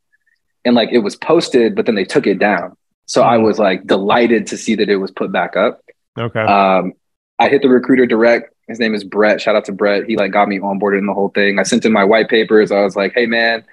and 0.64 0.75
like 0.75 0.90
it 0.92 0.99
was 0.99 1.16
posted, 1.16 1.75
but 1.75 1.87
then 1.87 1.94
they 1.94 2.04
took 2.04 2.26
it 2.26 2.38
down. 2.38 2.76
So. 3.06 3.23
I 3.23 3.37
was 3.37 3.59
like 3.59 3.87
delighted 3.87 4.47
to 4.49 4.56
see 4.56 4.75
that 4.76 4.88
it 4.88 4.97
was 4.97 5.11
put 5.11 5.30
back 5.30 5.56
up. 5.56 5.83
Okay. 6.18 6.40
Um, 6.40 6.94
I 7.38 7.49
hit 7.49 7.62
the 7.62 7.68
recruiter 7.68 8.06
direct. 8.06 8.54
His 8.68 8.78
name 8.78 8.94
is 8.94 9.04
Brett. 9.04 9.40
Shout 9.40 9.56
out 9.56 9.66
to 9.66 9.73
Brett. 9.73 10.06
He 10.06 10.16
like 10.16 10.33
got 10.33 10.49
me 10.49 10.59
onboarded 10.59 11.00
in 11.00 11.06
the 11.06 11.12
whole 11.12 11.28
thing. 11.28 11.59
I 11.59 11.64
sent 11.64 11.85
him 11.85 11.92
my 11.92 12.04
white 12.04 12.28
papers. 12.28 12.73
I 12.73 12.80
was 12.83 12.97
like, 12.97 13.12
hey 13.14 13.26
man, 13.26 13.64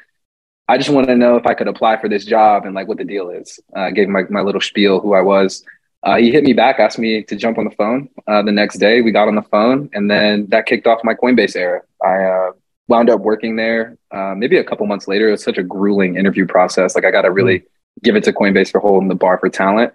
I 0.67 0.77
just 0.77 0.89
want 0.89 1.07
to 1.07 1.15
know 1.15 1.35
if 1.37 1.45
I 1.45 1.53
could 1.53 1.67
apply 1.67 1.99
for 1.99 2.09
this 2.09 2.25
job 2.25 2.65
and 2.65 2.75
like 2.75 2.87
what 2.87 2.97
the 2.97 3.05
deal 3.05 3.29
is. 3.29 3.59
Uh, 3.75 3.81
I 3.81 3.91
gave 3.91 4.09
my, 4.09 4.23
my 4.29 4.41
little 4.41 4.61
spiel 4.61 4.99
who 4.99 5.13
I 5.13 5.21
was. 5.21 5.63
Uh, 6.03 6.15
he 6.15 6.31
hit 6.31 6.43
me 6.43 6.53
back, 6.53 6.79
asked 6.79 6.97
me 6.97 7.23
to 7.23 7.35
jump 7.35 7.57
on 7.57 7.65
the 7.65 7.71
phone. 7.71 8.09
Uh, 8.27 8.41
the 8.41 8.51
next 8.51 8.77
day, 8.77 9.01
we 9.01 9.11
got 9.11 9.27
on 9.27 9.35
the 9.35 9.43
phone, 9.43 9.89
and 9.93 10.09
then 10.09 10.47
that 10.47 10.65
kicked 10.65 10.87
off 10.87 11.03
my 11.03 11.13
Coinbase 11.13 11.55
era. 11.55 11.81
I 12.03 12.23
uh, 12.23 12.51
wound 12.91 13.09
up 13.09 13.21
working 13.21 13.55
there. 13.55 13.97
Uh, 14.11 14.35
maybe 14.35 14.57
a 14.57 14.63
couple 14.63 14.85
months 14.85 15.07
later, 15.07 15.29
it 15.29 15.31
was 15.31 15.43
such 15.43 15.57
a 15.57 15.63
grueling 15.63 16.17
interview 16.17 16.45
process. 16.45 16.93
Like 16.93 17.05
I 17.05 17.11
got 17.11 17.21
to 17.21 17.31
really 17.31 17.59
mm. 17.59 17.65
give 18.03 18.15
it 18.15 18.23
to 18.25 18.33
Coinbase 18.33 18.69
for 18.69 18.79
holding 18.79 19.07
the 19.07 19.15
bar 19.15 19.39
for 19.39 19.49
talent. 19.49 19.93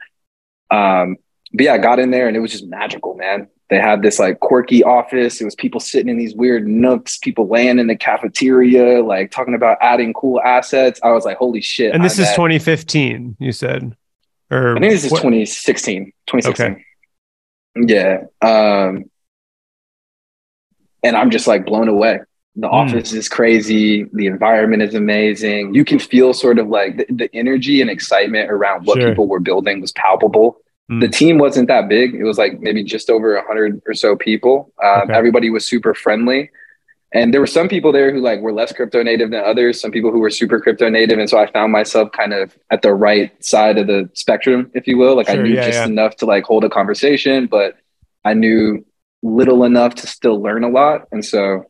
Um, 0.71 1.17
but 1.53 1.65
yeah, 1.65 1.75
I 1.75 1.79
got 1.79 1.99
in 1.99 2.11
there, 2.11 2.27
and 2.27 2.37
it 2.37 2.41
was 2.41 2.51
just 2.51 2.67
magical, 2.67 3.15
man. 3.15 3.49
They 3.69 3.79
had 3.79 4.01
this 4.01 4.19
like 4.19 4.41
quirky 4.41 4.83
office. 4.83 5.41
It 5.41 5.45
was 5.45 5.55
people 5.55 5.79
sitting 5.79 6.09
in 6.09 6.17
these 6.17 6.35
weird 6.35 6.67
nooks, 6.67 7.19
people 7.19 7.49
laying 7.49 7.79
in 7.79 7.87
the 7.87 7.97
cafeteria, 7.97 9.03
like 9.03 9.31
talking 9.31 9.55
about 9.55 9.77
adding 9.81 10.15
cool 10.15 10.41
assets. 10.41 10.99
I 11.03 11.11
was 11.13 11.25
like, 11.25 11.37
holy 11.37 11.61
shit. 11.61 11.95
And 11.95 12.05
this 12.05 12.19
I'm 12.19 12.23
is 12.23 12.29
at- 12.31 12.37
2015, 12.37 13.37
you 13.39 13.53
said? 13.53 13.97
Or 14.51 14.77
I 14.77 14.81
think 14.81 14.93
this 14.93 15.05
is 15.05 15.11
what? 15.11 15.19
2016. 15.19 16.13
2016. 16.29 16.67
Okay. 16.67 16.85
Yeah. 17.75 18.25
Um, 18.41 19.11
and 21.03 21.17
I'm 21.17 21.31
just 21.31 21.47
like 21.47 21.67
blown 21.67 21.89
away. 21.89 22.21
The 22.57 22.69
mm. 22.69 22.73
office 22.73 23.13
is 23.13 23.29
crazy. 23.29 24.05
The 24.13 24.27
environment 24.27 24.83
is 24.83 24.95
amazing. 24.95 25.75
You 25.75 25.85
can 25.85 25.99
feel 25.99 26.33
sort 26.33 26.59
of 26.59 26.69
like 26.69 26.97
the, 26.97 27.07
the 27.11 27.31
energy 27.35 27.81
and 27.81 27.91
excitement 27.91 28.51
around 28.51 28.87
what 28.87 28.99
sure. 28.99 29.11
people 29.11 29.29
were 29.29 29.41
building 29.41 29.81
was 29.81 29.93
palpable. 29.93 30.59
Mm. 30.91 31.01
The 31.01 31.09
team 31.09 31.39
wasn't 31.39 31.69
that 31.69 31.89
big. 31.89 32.15
It 32.15 32.25
was 32.25 32.39
like 32.39 32.61
maybe 32.61 32.83
just 32.83 33.11
over 33.11 33.35
100 33.35 33.83
or 33.87 33.95
so 33.95 34.17
people. 34.17 34.73
Um, 34.83 35.03
okay. 35.03 35.15
Everybody 35.15 35.51
was 35.51 35.67
super 35.67 35.95
friendly. 35.95 36.51
And 37.13 37.33
there 37.33 37.41
were 37.41 37.47
some 37.47 37.69
people 37.69 37.93
there 37.93 38.13
who 38.13 38.21
like 38.21 38.41
were 38.41 38.53
less 38.53 38.73
crypto 38.73 39.03
native 39.03 39.31
than 39.31 39.45
others, 39.45 39.81
some 39.81 39.91
people 39.91 40.11
who 40.11 40.19
were 40.19 40.31
super 40.31 40.61
crypto 40.61 40.89
native. 40.89 41.19
And 41.19 41.31
so 41.31 41.39
I 41.39 41.51
found 41.51 41.73
myself 41.73 42.11
kind 42.13 42.33
of 42.33 42.57
at 42.71 42.83
the 42.83 42.93
right 42.93 43.33
side 43.45 43.79
of 43.79 43.87
the 43.87 44.11
spectrum, 44.13 44.71
if 44.75 44.87
you 44.87 44.99
will. 44.99 45.17
Like 45.17 45.29
sure, 45.29 45.39
I 45.39 45.43
knew 45.43 45.55
yeah, 45.55 45.67
just 45.67 45.79
yeah. 45.79 45.87
enough 45.87 46.17
to 46.17 46.27
like 46.27 46.45
hold 46.45 46.65
a 46.65 46.69
conversation, 46.69 47.47
but 47.47 47.77
I 48.25 48.35
knew 48.35 48.85
little 49.23 49.65
enough 49.65 49.95
to 49.97 50.07
still 50.07 50.43
learn 50.43 50.65
a 50.65 50.69
lot. 50.69 51.07
And 51.13 51.25
so 51.25 51.65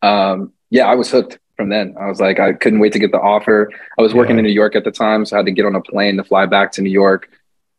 um, 0.00 0.52
yeah, 0.70 0.86
I 0.86 0.94
was 0.94 1.10
hooked 1.10 1.38
from 1.56 1.68
then. 1.68 1.94
I 2.00 2.06
was 2.06 2.20
like, 2.20 2.40
I 2.40 2.52
couldn't 2.54 2.80
wait 2.80 2.92
to 2.94 2.98
get 2.98 3.12
the 3.12 3.20
offer. 3.20 3.70
I 3.98 4.02
was 4.02 4.14
working 4.14 4.36
yeah. 4.36 4.40
in 4.40 4.46
New 4.46 4.52
York 4.52 4.74
at 4.74 4.84
the 4.84 4.90
time, 4.90 5.26
so 5.26 5.36
I 5.36 5.38
had 5.40 5.46
to 5.46 5.52
get 5.52 5.66
on 5.66 5.74
a 5.74 5.82
plane 5.82 6.16
to 6.16 6.24
fly 6.24 6.46
back 6.46 6.72
to 6.72 6.82
New 6.82 6.90
York 6.90 7.28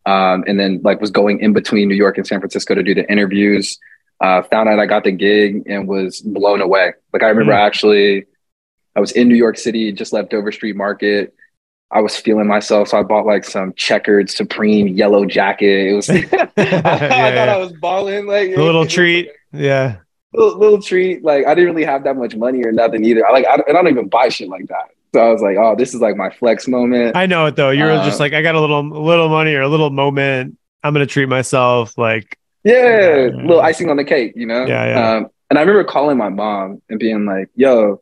um, 0.05 0.43
and 0.47 0.59
then 0.59 0.81
like 0.83 0.99
was 0.99 1.11
going 1.11 1.39
in 1.39 1.53
between 1.53 1.87
New 1.87 1.95
York 1.95 2.17
and 2.17 2.27
San 2.27 2.39
Francisco 2.39 2.75
to 2.75 2.83
do 2.83 2.93
the 2.93 3.09
interviews. 3.09 3.79
Uh, 4.19 4.41
found 4.43 4.69
out 4.69 4.79
I 4.79 4.85
got 4.85 5.03
the 5.03 5.11
gig 5.11 5.63
and 5.65 5.87
was 5.87 6.21
blown 6.21 6.61
away. 6.61 6.93
Like 7.11 7.23
I 7.23 7.29
remember 7.29 7.53
mm. 7.53 7.59
actually, 7.65 8.25
I 8.95 8.99
was 8.99 9.11
in 9.11 9.27
New 9.27 9.35
York 9.35 9.57
City, 9.57 9.91
just 9.91 10.13
left 10.13 10.29
Dover 10.29 10.51
Street 10.51 10.75
Market. 10.75 11.33
I 11.91 12.01
was 12.01 12.15
feeling 12.15 12.47
myself, 12.47 12.89
so 12.89 12.99
I 12.99 13.03
bought 13.03 13.25
like 13.25 13.43
some 13.43 13.73
checkered 13.73 14.29
Supreme 14.29 14.87
yellow 14.87 15.25
jacket. 15.25 15.91
It 15.91 15.93
was, 15.93 16.09
I, 16.09 16.15
yeah, 16.15 16.47
I 16.57 16.59
thought 16.59 17.11
yeah. 17.11 17.53
I 17.53 17.57
was 17.57 17.71
balling. 17.73 18.25
Like 18.25 18.51
a 18.55 18.61
little 18.61 18.85
treat, 18.87 19.29
yeah, 19.51 19.97
little, 20.33 20.59
little, 20.59 20.81
treat. 20.81 21.23
Like 21.23 21.45
I 21.45 21.55
didn't 21.55 21.73
really 21.73 21.85
have 21.85 22.03
that 22.03 22.15
much 22.15 22.35
money 22.35 22.63
or 22.63 22.71
nothing 22.71 23.03
either. 23.05 23.25
I 23.25 23.31
like, 23.31 23.45
I, 23.45 23.55
I 23.67 23.71
don't 23.71 23.87
even 23.87 24.09
buy 24.09 24.29
shit 24.29 24.49
like 24.49 24.67
that. 24.67 24.89
So 25.13 25.21
I 25.21 25.31
was 25.31 25.41
like, 25.41 25.57
oh, 25.57 25.75
this 25.75 25.93
is 25.93 26.01
like 26.01 26.15
my 26.15 26.29
flex 26.29 26.67
moment. 26.67 27.15
I 27.15 27.25
know 27.25 27.45
it 27.45 27.55
though. 27.55 27.69
You're 27.69 27.91
uh, 27.91 28.05
just 28.05 28.19
like, 28.19 28.33
I 28.33 28.41
got 28.41 28.55
a 28.55 28.61
little 28.61 28.83
little 28.83 29.29
money 29.29 29.53
or 29.53 29.61
a 29.61 29.69
little 29.69 29.89
moment. 29.89 30.57
I'm 30.83 30.93
gonna 30.93 31.05
treat 31.05 31.29
myself 31.29 31.97
like 31.97 32.37
yeah, 32.63 33.29
uh, 33.33 33.37
little 33.37 33.61
icing 33.61 33.89
on 33.89 33.97
the 33.97 34.05
cake, 34.05 34.33
you 34.35 34.45
know? 34.45 34.65
Yeah, 34.65 34.85
yeah. 34.85 35.15
Um, 35.15 35.27
and 35.49 35.59
I 35.59 35.61
remember 35.61 35.83
calling 35.83 36.17
my 36.17 36.29
mom 36.29 36.81
and 36.89 36.99
being 36.99 37.25
like, 37.25 37.49
yo, 37.55 38.01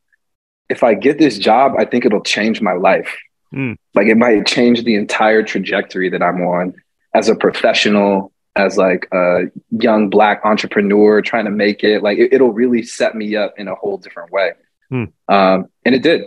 if 0.70 0.84
I 0.84 0.94
get 0.94 1.18
this 1.18 1.38
job, 1.38 1.74
I 1.78 1.86
think 1.86 2.06
it'll 2.06 2.22
change 2.22 2.62
my 2.62 2.74
life. 2.74 3.14
Mm. 3.54 3.76
Like 3.94 4.08
it 4.08 4.16
might 4.16 4.46
change 4.46 4.84
the 4.84 4.96
entire 4.96 5.44
trajectory 5.44 6.10
that 6.10 6.22
I'm 6.22 6.42
on 6.42 6.76
as 7.14 7.28
a 7.28 7.36
professional, 7.36 8.32
as 8.56 8.78
like 8.78 9.08
a 9.12 9.44
young 9.72 10.10
black 10.10 10.42
entrepreneur 10.44 11.22
trying 11.22 11.46
to 11.46 11.52
make 11.52 11.84
it. 11.84 12.04
Like 12.04 12.18
it, 12.18 12.42
will 12.42 12.54
really 12.54 12.84
set 12.84 13.16
me 13.16 13.36
up 13.36 13.54
in 13.58 13.68
a 13.68 13.76
whole 13.76 13.98
different 13.98 14.32
way. 14.32 14.52
Mm. 14.92 15.12
Um, 15.28 15.68
and 15.86 15.96
it 15.96 16.04
did. 16.04 16.24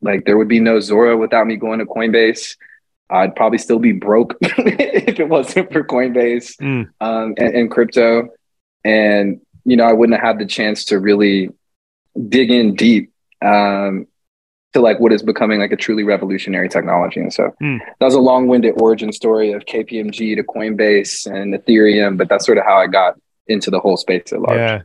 Like 0.00 0.24
there 0.24 0.38
would 0.38 0.48
be 0.48 0.60
no 0.60 0.78
Zora 0.80 1.16
without 1.16 1.46
me 1.46 1.56
going 1.56 1.80
to 1.80 1.86
Coinbase. 1.86 2.56
I'd 3.08 3.36
probably 3.36 3.58
still 3.58 3.78
be 3.78 3.92
broke 3.92 4.36
if 4.40 5.20
it 5.20 5.28
wasn't 5.28 5.72
for 5.72 5.84
Coinbase 5.84 6.56
mm. 6.56 6.88
um, 7.00 7.34
and, 7.36 7.54
and, 7.54 7.70
crypto. 7.70 8.28
And, 8.84 9.40
you 9.64 9.76
know, 9.76 9.84
I 9.84 9.92
wouldn't 9.92 10.18
have 10.18 10.26
had 10.26 10.38
the 10.38 10.46
chance 10.46 10.86
to 10.86 10.98
really 10.98 11.50
dig 12.28 12.50
in 12.50 12.74
deep 12.74 13.12
um, 13.42 14.06
to 14.76 14.82
like 14.82 15.00
what 15.00 15.12
is 15.12 15.22
becoming 15.22 15.58
like 15.58 15.72
a 15.72 15.76
truly 15.76 16.04
revolutionary 16.04 16.68
technology. 16.68 17.20
And 17.20 17.32
so 17.32 17.52
mm. 17.62 17.78
that 17.98 18.04
was 18.04 18.14
a 18.14 18.20
long 18.20 18.46
winded 18.46 18.80
origin 18.80 19.12
story 19.12 19.52
of 19.52 19.64
KPMG 19.64 20.36
to 20.36 20.42
Coinbase 20.42 21.26
and 21.26 21.54
Ethereum, 21.54 22.16
but 22.16 22.28
that's 22.28 22.44
sort 22.44 22.58
of 22.58 22.64
how 22.64 22.76
I 22.76 22.86
got 22.86 23.14
into 23.46 23.70
the 23.70 23.80
whole 23.80 23.96
space 23.96 24.32
at 24.32 24.40
large. 24.40 24.58
Yeah. 24.58 24.82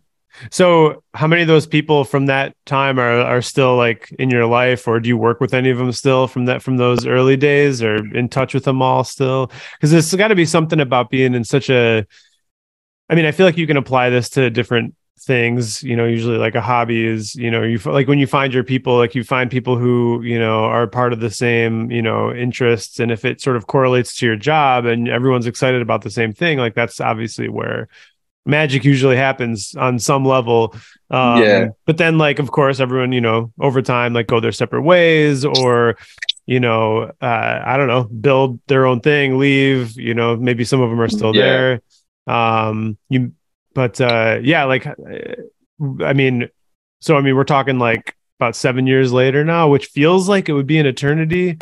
So, 0.49 1.03
how 1.13 1.27
many 1.27 1.41
of 1.41 1.49
those 1.49 1.67
people 1.67 2.05
from 2.05 2.27
that 2.27 2.55
time 2.65 2.97
are 2.99 3.19
are 3.19 3.41
still 3.41 3.75
like 3.75 4.15
in 4.17 4.29
your 4.29 4.45
life, 4.45 4.87
or 4.87 5.01
do 5.01 5.09
you 5.09 5.17
work 5.17 5.41
with 5.41 5.53
any 5.53 5.69
of 5.69 5.77
them 5.77 5.91
still 5.91 6.25
from 6.25 6.45
that 6.45 6.61
from 6.61 6.77
those 6.77 7.05
early 7.05 7.35
days, 7.35 7.83
or 7.83 7.97
in 8.15 8.29
touch 8.29 8.53
with 8.53 8.63
them 8.63 8.81
all 8.81 9.03
still? 9.03 9.51
Because 9.73 9.91
there's 9.91 10.15
got 10.15 10.29
to 10.29 10.35
be 10.35 10.45
something 10.45 10.79
about 10.79 11.09
being 11.09 11.35
in 11.35 11.43
such 11.43 11.69
a. 11.69 12.07
I 13.09 13.15
mean, 13.15 13.25
I 13.25 13.31
feel 13.31 13.45
like 13.45 13.57
you 13.57 13.67
can 13.67 13.75
apply 13.75 14.09
this 14.09 14.29
to 14.31 14.49
different 14.49 14.95
things. 15.19 15.83
You 15.83 15.95
know, 15.95 16.05
usually 16.05 16.37
like 16.37 16.55
a 16.55 16.61
hobby 16.61 17.05
is, 17.05 17.35
you 17.35 17.51
know, 17.51 17.63
you 17.63 17.77
like 17.79 18.07
when 18.07 18.19
you 18.19 18.27
find 18.27 18.53
your 18.53 18.63
people, 18.63 18.97
like 18.97 19.15
you 19.15 19.23
find 19.23 19.51
people 19.51 19.77
who 19.77 20.21
you 20.23 20.39
know 20.39 20.63
are 20.65 20.87
part 20.87 21.13
of 21.13 21.19
the 21.19 21.29
same, 21.29 21.91
you 21.91 22.01
know, 22.01 22.33
interests, 22.33 22.99
and 22.99 23.11
if 23.11 23.25
it 23.25 23.41
sort 23.41 23.57
of 23.57 23.67
correlates 23.67 24.17
to 24.17 24.25
your 24.25 24.35
job 24.35 24.85
and 24.85 25.07
everyone's 25.07 25.47
excited 25.47 25.81
about 25.81 26.01
the 26.01 26.09
same 26.09 26.33
thing, 26.33 26.57
like 26.57 26.75
that's 26.75 26.99
obviously 26.99 27.49
where 27.49 27.87
magic 28.45 28.83
usually 28.83 29.15
happens 29.15 29.75
on 29.75 29.99
some 29.99 30.25
level. 30.25 30.75
Um, 31.09 31.41
yeah. 31.43 31.67
But 31.85 31.97
then, 31.97 32.17
like, 32.17 32.39
of 32.39 32.51
course, 32.51 32.79
everyone, 32.79 33.11
you 33.11 33.21
know, 33.21 33.51
over 33.59 33.81
time, 33.81 34.13
like, 34.13 34.27
go 34.27 34.39
their 34.39 34.51
separate 34.51 34.81
ways, 34.81 35.45
or, 35.45 35.97
you 36.45 36.59
know, 36.59 37.11
uh, 37.21 37.61
I 37.63 37.77
don't 37.77 37.87
know, 37.87 38.05
build 38.05 38.59
their 38.67 38.85
own 38.85 39.01
thing, 39.01 39.37
leave. 39.37 39.97
You 39.97 40.13
know, 40.13 40.35
maybe 40.35 40.63
some 40.63 40.81
of 40.81 40.89
them 40.89 40.99
are 40.99 41.09
still 41.09 41.35
yeah. 41.35 41.41
there. 41.43 41.81
Um, 42.27 42.97
you, 43.09 43.33
but 43.73 43.99
uh, 44.01 44.39
yeah, 44.41 44.65
like, 44.65 44.85
uh, 44.87 44.93
I 46.01 46.13
mean, 46.13 46.49
so 46.99 47.17
I 47.17 47.21
mean, 47.21 47.35
we're 47.35 47.43
talking 47.43 47.79
like 47.79 48.15
about 48.39 48.55
seven 48.55 48.87
years 48.87 49.11
later 49.11 49.43
now, 49.43 49.69
which 49.69 49.87
feels 49.87 50.27
like 50.27 50.49
it 50.49 50.53
would 50.53 50.67
be 50.67 50.79
an 50.79 50.85
eternity 50.85 51.57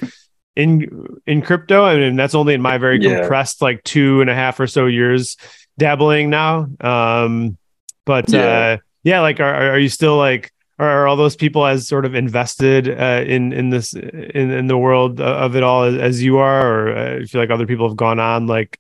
in 0.56 1.20
in 1.26 1.42
crypto. 1.42 1.84
I 1.84 1.96
mean, 1.96 2.16
that's 2.16 2.36
only 2.36 2.54
in 2.54 2.62
my 2.62 2.78
very 2.78 3.02
yeah. 3.02 3.20
compressed 3.20 3.62
like 3.62 3.84
two 3.84 4.22
and 4.22 4.30
a 4.30 4.36
half 4.36 4.60
or 4.60 4.68
so 4.68 4.86
years 4.86 5.38
dabbling 5.78 6.30
now. 6.30 6.68
Um, 6.82 7.58
but 8.06 8.30
yeah. 8.30 8.40
uh, 8.40 8.78
yeah, 9.04 9.22
like, 9.22 9.40
are 9.40 9.72
are 9.72 9.80
you 9.80 9.90
still 9.90 10.18
like? 10.18 10.52
Are, 10.78 11.08
all 11.08 11.18
those 11.18 11.36
people 11.36 11.66
as 11.66 11.90
sort 11.90 12.06
of 12.06 12.16
invested 12.16 12.88
uh, 12.90 13.26
in 13.28 13.52
in 13.52 13.70
this 13.70 13.94
in, 13.94 14.50
in 14.50 14.68
the 14.68 14.78
world 14.78 15.20
of 15.20 15.58
it 15.58 15.62
all 15.62 15.84
as, 15.84 15.96
as 15.96 16.24
you 16.24 16.38
are, 16.38 16.72
or 16.72 16.98
uh, 16.98 17.18
you 17.18 17.28
feel 17.28 17.42
like 17.42 17.50
other 17.50 17.68
people 17.68 17.86
have 17.90 17.98
gone 17.98 18.18
on? 18.18 18.48
Like, 18.48 18.80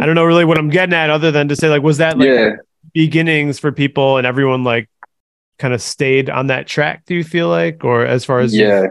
I 0.00 0.06
don't 0.06 0.14
know 0.14 0.24
really 0.24 0.44
what 0.44 0.58
I'm 0.58 0.70
getting 0.70 0.94
at, 0.94 1.10
other 1.10 1.30
than 1.30 1.48
to 1.48 1.56
say, 1.56 1.68
like, 1.68 1.82
was 1.82 1.98
that 1.98 2.18
like 2.18 2.28
yeah. 2.28 2.50
beginnings 2.92 3.58
for 3.58 3.70
people 3.70 4.16
and 4.16 4.26
everyone 4.26 4.64
like 4.64 4.88
kind 5.58 5.72
of 5.72 5.80
stayed 5.80 6.28
on 6.28 6.48
that 6.48 6.66
track? 6.66 7.04
Do 7.06 7.14
you 7.14 7.24
feel 7.24 7.48
like, 7.48 7.84
or 7.84 8.04
as 8.04 8.24
far 8.24 8.40
as 8.40 8.54
yeah? 8.54 8.86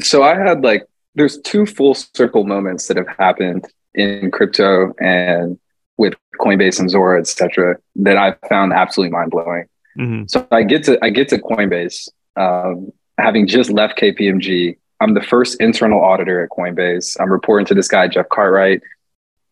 So 0.00 0.22
I 0.22 0.34
had 0.34 0.62
like 0.62 0.86
there's 1.14 1.38
two 1.40 1.66
full 1.66 1.94
circle 1.94 2.44
moments 2.44 2.88
that 2.88 2.96
have 2.96 3.08
happened 3.18 3.66
in 3.94 4.30
crypto 4.30 4.94
and 5.00 5.58
with 5.96 6.14
Coinbase 6.38 6.78
and 6.78 6.90
Zora, 6.90 7.18
etc., 7.18 7.76
that 7.96 8.16
I 8.16 8.34
found 8.48 8.72
absolutely 8.72 9.12
mind 9.12 9.30
blowing. 9.30 9.64
Mm-hmm. 9.98 10.24
So 10.26 10.46
I 10.50 10.62
get 10.62 10.84
to 10.84 10.98
I 11.02 11.10
get 11.10 11.28
to 11.30 11.38
Coinbase, 11.38 12.08
um, 12.36 12.92
having 13.18 13.46
just 13.46 13.70
left 13.70 13.98
KPMG. 13.98 14.76
I'm 15.00 15.14
the 15.14 15.22
first 15.22 15.60
internal 15.60 16.02
auditor 16.02 16.42
at 16.42 16.50
Coinbase. 16.50 17.16
I'm 17.20 17.30
reporting 17.30 17.66
to 17.66 17.74
this 17.74 17.88
guy 17.88 18.08
Jeff 18.08 18.28
Cartwright, 18.28 18.82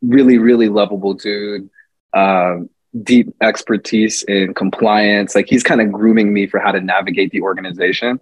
really 0.07 0.39
really 0.39 0.69
lovable 0.69 1.15
dude, 1.15 1.71
um, 2.13 2.71
deep 3.03 3.35
expertise 3.41 4.23
in 4.25 4.55
compliance. 4.55 5.35
Like 5.35 5.47
he's 5.49 5.63
kind 5.63 5.81
of 5.81 5.93
grooming 5.93 6.33
me 6.33 6.47
for 6.47 6.61
how 6.61 6.73
to 6.73 6.81
navigate 6.81 7.31
the 7.31 7.43
organization. 7.43 8.21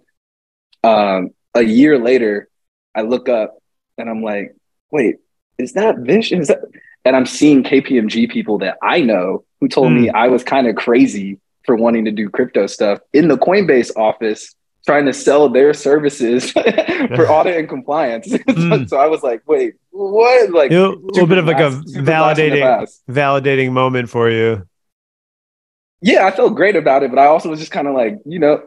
Um, 0.83 1.31
a 1.53 1.61
year 1.61 1.99
later, 1.99 2.49
I 2.95 3.01
look 3.01 3.29
up 3.29 3.57
and 3.97 4.09
I'm 4.09 4.21
like, 4.21 4.55
wait, 4.91 5.17
is 5.57 5.73
that 5.73 5.99
Vish? 5.99 6.31
Is 6.31 6.47
that 6.47 6.61
and 7.05 7.15
I'm 7.15 7.25
seeing 7.25 7.63
KPMG 7.63 8.29
people 8.29 8.59
that 8.59 8.77
I 8.81 9.01
know 9.01 9.43
who 9.59 9.67
told 9.67 9.89
mm. 9.89 10.01
me 10.01 10.07
hmm. 10.07 10.15
I 10.15 10.27
was 10.27 10.43
kind 10.43 10.67
of 10.67 10.75
crazy 10.75 11.39
for 11.65 11.75
wanting 11.75 12.05
to 12.05 12.11
do 12.11 12.29
crypto 12.29 12.67
stuff 12.67 12.99
in 13.13 13.27
the 13.27 13.37
Coinbase 13.37 13.95
office 13.95 14.55
trying 14.85 15.05
to 15.05 15.13
sell 15.13 15.49
their 15.49 15.73
services 15.73 16.51
for 16.51 17.29
audit 17.29 17.57
and 17.57 17.69
compliance. 17.69 18.27
Mm. 18.53 18.87
so 18.89 18.97
I 18.97 19.07
was 19.07 19.23
like, 19.23 19.41
wait, 19.47 19.75
what? 19.91 20.51
Like 20.51 20.71
a 20.71 20.89
little 20.89 21.27
bit 21.27 21.37
of 21.37 21.45
like 21.45 21.59
a 21.59 21.69
validating 21.71 22.87
validating 23.09 23.71
moment 23.71 24.09
for 24.09 24.29
you. 24.29 24.67
Yeah, 26.01 26.25
I 26.25 26.31
felt 26.31 26.55
great 26.55 26.75
about 26.75 27.03
it, 27.03 27.09
but 27.11 27.19
I 27.19 27.25
also 27.27 27.49
was 27.49 27.59
just 27.59 27.71
kind 27.71 27.87
of 27.87 27.93
like, 27.95 28.19
you 28.25 28.37
know, 28.39 28.61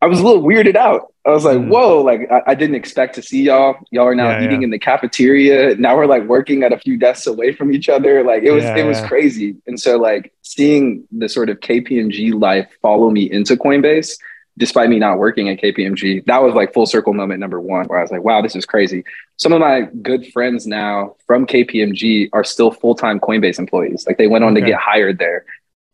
I 0.00 0.06
was 0.06 0.20
a 0.20 0.22
little 0.24 0.42
weirded 0.44 0.76
out. 0.76 1.12
I 1.26 1.30
was 1.30 1.44
like, 1.44 1.58
Mm. 1.58 1.68
whoa, 1.68 2.02
like 2.02 2.30
I, 2.30 2.52
I 2.52 2.54
didn't 2.54 2.76
expect 2.76 3.16
to 3.16 3.22
see 3.22 3.42
y'all. 3.42 3.76
Y'all 3.90 4.06
are 4.06 4.14
now 4.14 4.30
Yeah, 4.30 4.44
eating 4.44 4.60
yeah. 4.62 4.66
in 4.66 4.70
the 4.70 4.78
cafeteria. 4.78 5.74
Now 5.74 5.96
we're 5.96 6.06
like 6.06 6.22
working 6.24 6.62
at 6.62 6.72
a 6.72 6.78
few 6.78 6.96
desks 6.96 7.26
away 7.26 7.52
from 7.52 7.72
each 7.72 7.88
other. 7.88 8.22
Like 8.22 8.44
it 8.44 8.52
was 8.52 8.62
Yeah, 8.64 8.76
it 8.76 8.84
was 8.84 9.00
crazy. 9.02 9.56
And 9.66 9.78
so 9.78 9.98
like 9.98 10.32
seeing 10.42 11.04
the 11.10 11.28
sort 11.28 11.50
of 11.50 11.58
KPMG 11.60 12.40
life 12.40 12.68
follow 12.80 13.10
me 13.10 13.28
into 13.30 13.56
Coinbase, 13.56 14.16
despite 14.58 14.90
me 14.90 14.98
not 14.98 15.18
working 15.18 15.48
at 15.48 15.58
KPMG, 15.60 16.26
that 16.26 16.42
was 16.42 16.54
like 16.54 16.74
full 16.74 16.84
circle 16.84 17.14
moment 17.14 17.40
number 17.40 17.60
one, 17.60 17.86
where 17.86 17.98
I 17.98 18.02
was 18.02 18.10
like, 18.10 18.22
wow, 18.22 18.42
this 18.42 18.54
is 18.54 18.66
crazy. 18.66 19.04
Some 19.36 19.52
of 19.52 19.60
my 19.60 19.82
good 20.02 20.30
friends 20.32 20.66
now 20.66 21.16
from 21.26 21.46
KPMG 21.46 22.28
are 22.32 22.44
still 22.44 22.70
full-time 22.70 23.20
Coinbase 23.20 23.58
employees. 23.58 24.06
Like 24.06 24.18
they 24.18 24.26
went 24.26 24.44
on 24.44 24.52
Okay. 24.52 24.60
to 24.62 24.66
get 24.66 24.78
hired 24.78 25.18
there. 25.18 25.46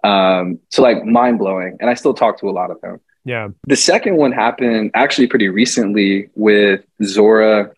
Um, 0.02 0.58
so 0.70 0.82
like 0.82 1.04
mind 1.04 1.38
blowing. 1.38 1.76
And 1.80 1.88
I 1.88 1.94
still 1.94 2.14
talk 2.14 2.40
to 2.40 2.48
a 2.48 2.52
lot 2.52 2.70
of 2.70 2.80
them. 2.80 3.00
Yeah. 3.24 3.48
The 3.66 3.76
second 3.76 4.16
one 4.16 4.32
happened 4.32 4.90
actually 4.94 5.28
pretty 5.28 5.48
recently 5.48 6.30
with 6.34 6.84
Zora 7.02 7.72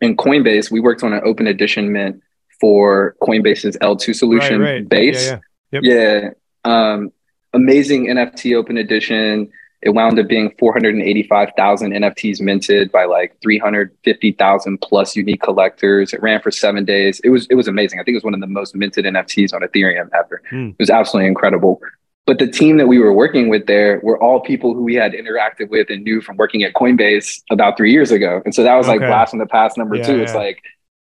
and 0.00 0.16
Coinbase. 0.16 0.70
We 0.70 0.80
worked 0.80 1.02
on 1.02 1.12
an 1.12 1.22
open 1.24 1.46
edition 1.46 1.92
mint 1.92 2.22
for 2.60 3.16
Coinbase's 3.20 3.76
L2 3.78 4.14
solution 4.14 4.60
right, 4.60 4.74
right. 4.74 4.88
base. 4.88 5.26
Yeah, 5.26 5.38
yeah. 5.72 5.80
Yep. 5.82 5.82
Yeah. 5.84 6.30
Um, 6.64 7.12
amazing 7.52 8.06
NFT 8.06 8.56
open 8.56 8.76
edition. 8.76 9.50
It 9.82 9.90
wound 9.90 10.18
up 10.18 10.28
being 10.28 10.52
485,000 10.58 11.92
NFTs 11.92 12.40
minted 12.40 12.92
by 12.92 13.04
like 13.04 13.36
350,000 13.42 14.78
plus 14.80 15.16
unique 15.16 15.42
collectors. 15.42 16.12
It 16.12 16.22
ran 16.22 16.40
for 16.40 16.50
seven 16.52 16.84
days. 16.84 17.20
It 17.24 17.30
was 17.30 17.46
it 17.50 17.56
was 17.56 17.66
amazing. 17.68 17.98
I 17.98 18.04
think 18.04 18.14
it 18.14 18.18
was 18.18 18.24
one 18.24 18.34
of 18.34 18.40
the 18.40 18.46
most 18.46 18.74
minted 18.76 19.04
NFTs 19.04 19.52
on 19.52 19.62
Ethereum 19.62 20.08
ever. 20.14 20.42
Hmm. 20.50 20.68
It 20.68 20.78
was 20.78 20.90
absolutely 20.90 21.26
incredible. 21.28 21.80
But 22.24 22.38
the 22.38 22.46
team 22.46 22.76
that 22.76 22.86
we 22.86 23.00
were 23.00 23.12
working 23.12 23.48
with 23.48 23.66
there 23.66 23.98
were 24.04 24.22
all 24.22 24.38
people 24.40 24.74
who 24.74 24.82
we 24.84 24.94
had 24.94 25.12
interacted 25.12 25.68
with 25.70 25.90
and 25.90 26.04
knew 26.04 26.20
from 26.20 26.36
working 26.36 26.62
at 26.62 26.72
Coinbase 26.74 27.42
about 27.50 27.76
three 27.76 27.90
years 27.90 28.12
ago. 28.12 28.40
And 28.44 28.54
so 28.54 28.62
that 28.62 28.76
was 28.76 28.86
like 28.86 28.98
Okay. 28.98 29.06
blast 29.08 29.30
from 29.30 29.40
the 29.40 29.46
past 29.46 29.76
number 29.76 29.96
Yeah, 29.96 30.04
two. 30.06 30.20
It's 30.22 30.32
yeah. 30.32 30.38
like 30.38 30.62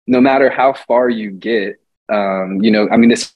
no 0.06 0.20
matter 0.20 0.50
how 0.50 0.74
far 0.74 1.08
you 1.08 1.30
get, 1.30 1.76
um, 2.10 2.62
you 2.62 2.70
know, 2.70 2.86
I 2.90 2.98
mean, 2.98 3.08
this 3.08 3.32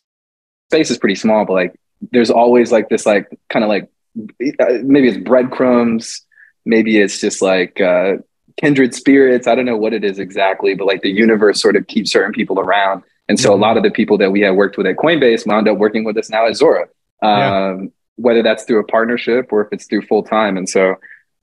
space 0.70 0.90
is 0.90 0.98
pretty 0.98 1.14
small, 1.14 1.46
but 1.46 1.54
like 1.54 1.74
there's 2.12 2.30
always 2.30 2.70
like 2.70 2.90
this, 2.90 3.06
like 3.06 3.26
kind 3.48 3.64
of 3.64 3.70
like 3.70 3.88
maybe 4.38 5.08
it's 5.08 5.18
breadcrumbs, 5.18 6.22
maybe 6.64 6.98
it's 6.98 7.20
just 7.20 7.42
like 7.42 7.80
uh, 7.80 8.14
kindred 8.60 8.94
spirits. 8.94 9.46
I 9.46 9.54
don't 9.54 9.64
know 9.66 9.76
what 9.76 9.92
it 9.92 10.04
is 10.04 10.18
exactly, 10.18 10.74
but 10.74 10.86
like 10.86 11.02
the 11.02 11.10
universe 11.10 11.60
sort 11.60 11.76
of 11.76 11.86
keeps 11.86 12.10
certain 12.12 12.32
people 12.32 12.58
around. 12.60 13.02
And 13.28 13.38
so 13.38 13.54
a 13.54 13.56
lot 13.56 13.76
of 13.76 13.82
the 13.84 13.90
people 13.90 14.18
that 14.18 14.32
we 14.32 14.40
had 14.40 14.50
worked 14.56 14.76
with 14.76 14.86
at 14.86 14.96
Coinbase 14.96 15.46
wound 15.46 15.68
up 15.68 15.78
working 15.78 16.02
with 16.04 16.16
us 16.16 16.30
now 16.30 16.46
at 16.46 16.56
Zora, 16.56 16.82
um, 17.22 17.28
Yeah. 17.30 17.76
whether 18.16 18.42
that's 18.42 18.64
through 18.64 18.80
a 18.80 18.84
partnership 18.84 19.52
or 19.52 19.62
if 19.62 19.68
it's 19.72 19.86
through 19.86 20.02
full 20.02 20.24
time. 20.24 20.56
And 20.56 20.68
so 20.68 20.96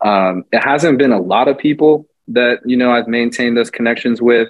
um, 0.03 0.43
it 0.51 0.59
hasn't 0.59 0.97
been 0.97 1.13
a 1.13 1.19
lot 1.21 1.47
of 1.47 1.57
people 1.57 2.07
that 2.27 2.59
you 2.65 2.75
know 2.75 2.91
I've 2.91 3.07
maintained 3.07 3.55
those 3.55 3.69
connections 3.69 4.21
with. 4.21 4.49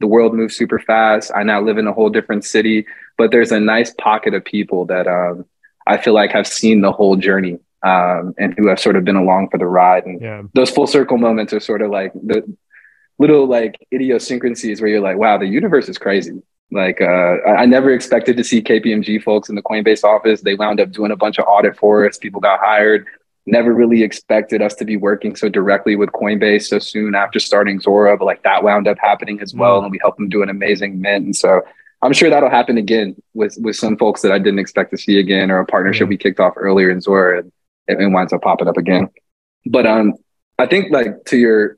The 0.00 0.06
world 0.06 0.32
moves 0.32 0.56
super 0.56 0.78
fast. 0.78 1.30
I 1.34 1.42
now 1.42 1.60
live 1.60 1.76
in 1.76 1.86
a 1.86 1.92
whole 1.92 2.08
different 2.08 2.44
city, 2.44 2.86
but 3.18 3.30
there's 3.32 3.52
a 3.52 3.60
nice 3.60 3.92
pocket 3.92 4.32
of 4.32 4.44
people 4.44 4.86
that 4.86 5.06
um, 5.06 5.44
I 5.88 5.96
feel 5.96 6.14
like 6.14 6.34
I've 6.34 6.46
seen 6.46 6.80
the 6.82 6.92
whole 6.92 7.16
journey 7.16 7.58
um, 7.82 8.34
and 8.38 8.54
who 8.56 8.68
have 8.68 8.78
sort 8.78 8.96
of 8.96 9.04
been 9.04 9.16
along 9.16 9.48
for 9.50 9.58
the 9.58 9.66
ride. 9.66 10.04
And 10.06 10.20
Yeah. 10.20 10.42
those 10.54 10.70
full 10.70 10.86
circle 10.86 11.16
moments 11.18 11.52
are 11.52 11.60
sort 11.60 11.82
of 11.82 11.90
like 11.90 12.12
the 12.14 12.44
little 13.18 13.46
like 13.46 13.74
idiosyncrasies 13.92 14.80
where 14.80 14.90
you're 14.90 15.00
like, 15.00 15.16
wow, 15.16 15.38
the 15.38 15.46
universe 15.46 15.88
is 15.88 15.98
crazy. 15.98 16.40
Like 16.70 17.00
uh, 17.00 17.36
I 17.46 17.64
never 17.66 17.90
expected 17.90 18.36
to 18.36 18.44
see 18.44 18.60
KPMG 18.62 19.22
folks 19.22 19.48
in 19.48 19.54
the 19.54 19.62
Coinbase 19.62 20.04
office. 20.04 20.42
They 20.42 20.54
wound 20.54 20.80
up 20.80 20.92
doing 20.92 21.10
a 21.10 21.16
bunch 21.16 21.38
of 21.38 21.46
audit 21.48 21.76
for 21.78 22.06
us. 22.06 22.18
People 22.18 22.40
got 22.40 22.60
hired. 22.60 23.06
Never 23.46 23.72
really 23.72 24.02
expected 24.02 24.60
us 24.60 24.74
to 24.74 24.84
be 24.84 24.98
working 24.98 25.34
so 25.34 25.48
directly 25.48 25.96
with 25.96 26.10
Coinbase 26.10 26.64
so 26.66 26.78
soon 26.78 27.14
after 27.14 27.38
starting 27.38 27.80
Zora, 27.80 28.18
but 28.18 28.26
like 28.26 28.42
that 28.42 28.62
wound 28.62 28.86
up 28.86 28.98
happening 29.00 29.40
as 29.40 29.54
well, 29.54 29.80
Mm. 29.80 29.84
and 29.84 29.92
we 29.92 29.98
helped 30.02 30.18
them 30.18 30.28
do 30.28 30.42
an 30.42 30.50
amazing 30.50 31.00
mint. 31.00 31.24
And 31.24 31.34
so 31.34 31.62
I'm 32.02 32.12
sure 32.12 32.30
that'll 32.30 32.50
happen 32.50 32.78
again 32.78 33.16
with 33.34 33.56
with 33.60 33.76
some 33.76 33.96
folks 33.96 34.22
that 34.22 34.32
I 34.32 34.38
didn't 34.38 34.58
expect 34.60 34.90
to 34.92 34.98
see 34.98 35.18
again, 35.18 35.50
or 35.50 35.58
a 35.58 35.66
partnership 35.66 36.06
Yeah. 36.06 36.10
we 36.10 36.16
kicked 36.16 36.40
off 36.40 36.54
earlier 36.56 36.90
in 36.90 37.00
Zora, 37.00 37.40
and 37.40 37.52
it, 37.88 38.00
it 38.00 38.08
winds 38.08 38.32
up 38.32 38.42
popping 38.42 38.68
up 38.68 38.76
again. 38.76 39.08
But 39.66 39.86
um, 39.86 40.14
I 40.58 40.66
think 40.66 40.92
like 40.92 41.24
to 41.26 41.36
your 41.36 41.76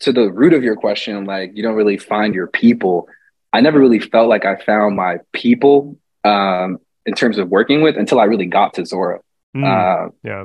to 0.00 0.12
the 0.12 0.32
root 0.32 0.52
of 0.52 0.62
your 0.62 0.76
question, 0.76 1.24
like 1.24 1.52
you 1.54 1.62
don't 1.62 1.74
really 1.74 1.98
find 1.98 2.34
your 2.34 2.46
people. 2.46 3.08
I 3.52 3.60
never 3.60 3.80
really 3.80 3.98
felt 3.98 4.28
like 4.28 4.44
I 4.44 4.56
found 4.56 4.94
my 4.96 5.18
people 5.32 5.98
um, 6.24 6.78
in 7.04 7.14
terms 7.14 7.36
of 7.36 7.48
working 7.48 7.82
with 7.82 7.96
until 7.96 8.20
I 8.20 8.24
really 8.24 8.46
got 8.46 8.74
to 8.74 8.86
Zora. 8.86 9.20
Mm. 9.56 9.64
Uh, 10.06 10.10
yeah. 10.22 10.44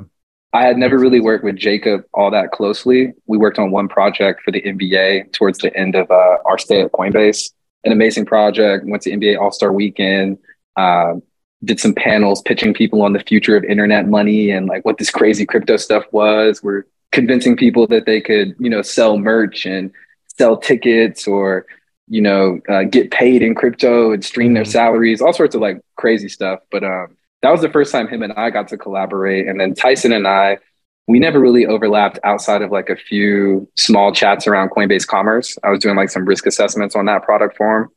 I 0.52 0.64
had 0.64 0.76
never 0.76 0.98
really 0.98 1.20
worked 1.20 1.44
with 1.44 1.56
Jacob 1.56 2.02
all 2.14 2.30
that 2.32 2.50
closely. 2.50 3.12
We 3.26 3.38
worked 3.38 3.58
on 3.58 3.70
one 3.70 3.88
project 3.88 4.42
for 4.42 4.50
the 4.50 4.62
NBA 4.62 5.32
towards 5.32 5.58
the 5.58 5.74
end 5.76 5.94
of 5.94 6.10
uh, 6.10 6.38
our 6.44 6.58
stay 6.58 6.80
at 6.80 6.92
Coinbase. 6.92 7.50
An 7.86 7.92
amazing 7.92 8.26
project. 8.26 8.84
Went 8.84 9.02
to 9.04 9.10
NBA 9.10 9.40
All 9.40 9.52
Star 9.52 9.72
Weekend. 9.72 10.38
Um, 10.76 11.22
did 11.64 11.80
some 11.80 11.94
panels 11.94 12.42
pitching 12.42 12.74
people 12.74 13.00
on 13.02 13.12
the 13.12 13.20
future 13.20 13.56
of 13.56 13.64
internet 13.64 14.08
money 14.08 14.50
and 14.50 14.66
like 14.66 14.84
what 14.84 14.98
this 14.98 15.10
crazy 15.10 15.46
crypto 15.46 15.76
stuff 15.76 16.04
was. 16.12 16.62
We're 16.62 16.84
convincing 17.12 17.56
people 17.56 17.86
that 17.86 18.04
they 18.04 18.20
could, 18.20 18.54
you 18.58 18.68
know, 18.68 18.82
sell 18.82 19.16
merch 19.16 19.64
and 19.64 19.90
sell 20.26 20.58
tickets 20.58 21.26
or, 21.26 21.64
you 22.08 22.20
know, 22.20 22.60
uh, 22.68 22.82
get 22.84 23.10
paid 23.10 23.40
in 23.40 23.54
crypto 23.54 24.12
and 24.12 24.22
stream 24.24 24.52
their 24.52 24.64
Mhm. 24.64 24.72
salaries, 24.72 25.22
all 25.22 25.32
sorts 25.32 25.54
of 25.54 25.60
like 25.62 25.80
crazy 25.96 26.28
stuff. 26.28 26.60
But 26.70 26.84
um, 26.84 27.16
that 27.42 27.50
was 27.50 27.62
the 27.62 27.70
first 27.70 27.90
time 27.90 28.08
him 28.08 28.22
and 28.22 28.32
I 28.34 28.50
got 28.50 28.68
to 28.68 28.76
collaborate. 28.76 29.46
And 29.48 29.58
then 29.58 29.74
Tyson 29.74 30.12
and 30.12 30.26
I, 30.26 30.58
we 31.06 31.18
never 31.18 31.38
really 31.38 31.66
overlapped 31.66 32.18
outside 32.24 32.62
of 32.62 32.72
like 32.72 32.88
a 32.88 32.96
few 32.96 33.68
small 33.76 34.12
chats 34.12 34.46
around 34.46 34.70
Coinbase 34.70 35.06
Commerce. 35.06 35.56
I 35.62 35.70
was 35.70 35.80
doing 35.80 35.96
like 35.96 36.10
some 36.10 36.24
risk 36.24 36.46
assessments 36.46 36.96
on 36.96 37.06
that 37.06 37.22
product 37.22 37.56
for 37.56 37.82
him. 37.82 37.88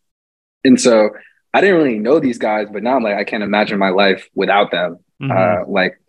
And 0.64 0.80
so 0.80 1.10
I 1.54 1.62
didn't 1.62 1.78
really 1.78 1.98
know 1.98 2.20
these 2.20 2.38
guys, 2.38 2.68
but 2.72 2.84
now 2.84 2.96
I'm 2.96 3.04
like, 3.04 3.16
I 3.16 3.24
can't 3.24 3.44
imagine 3.44 3.80
my 3.80 3.90
life 3.90 4.30
without 4.36 4.70
them. 4.70 5.00
Mhm. 5.22 5.32
Uh, 5.32 5.68
like 5.68 6.00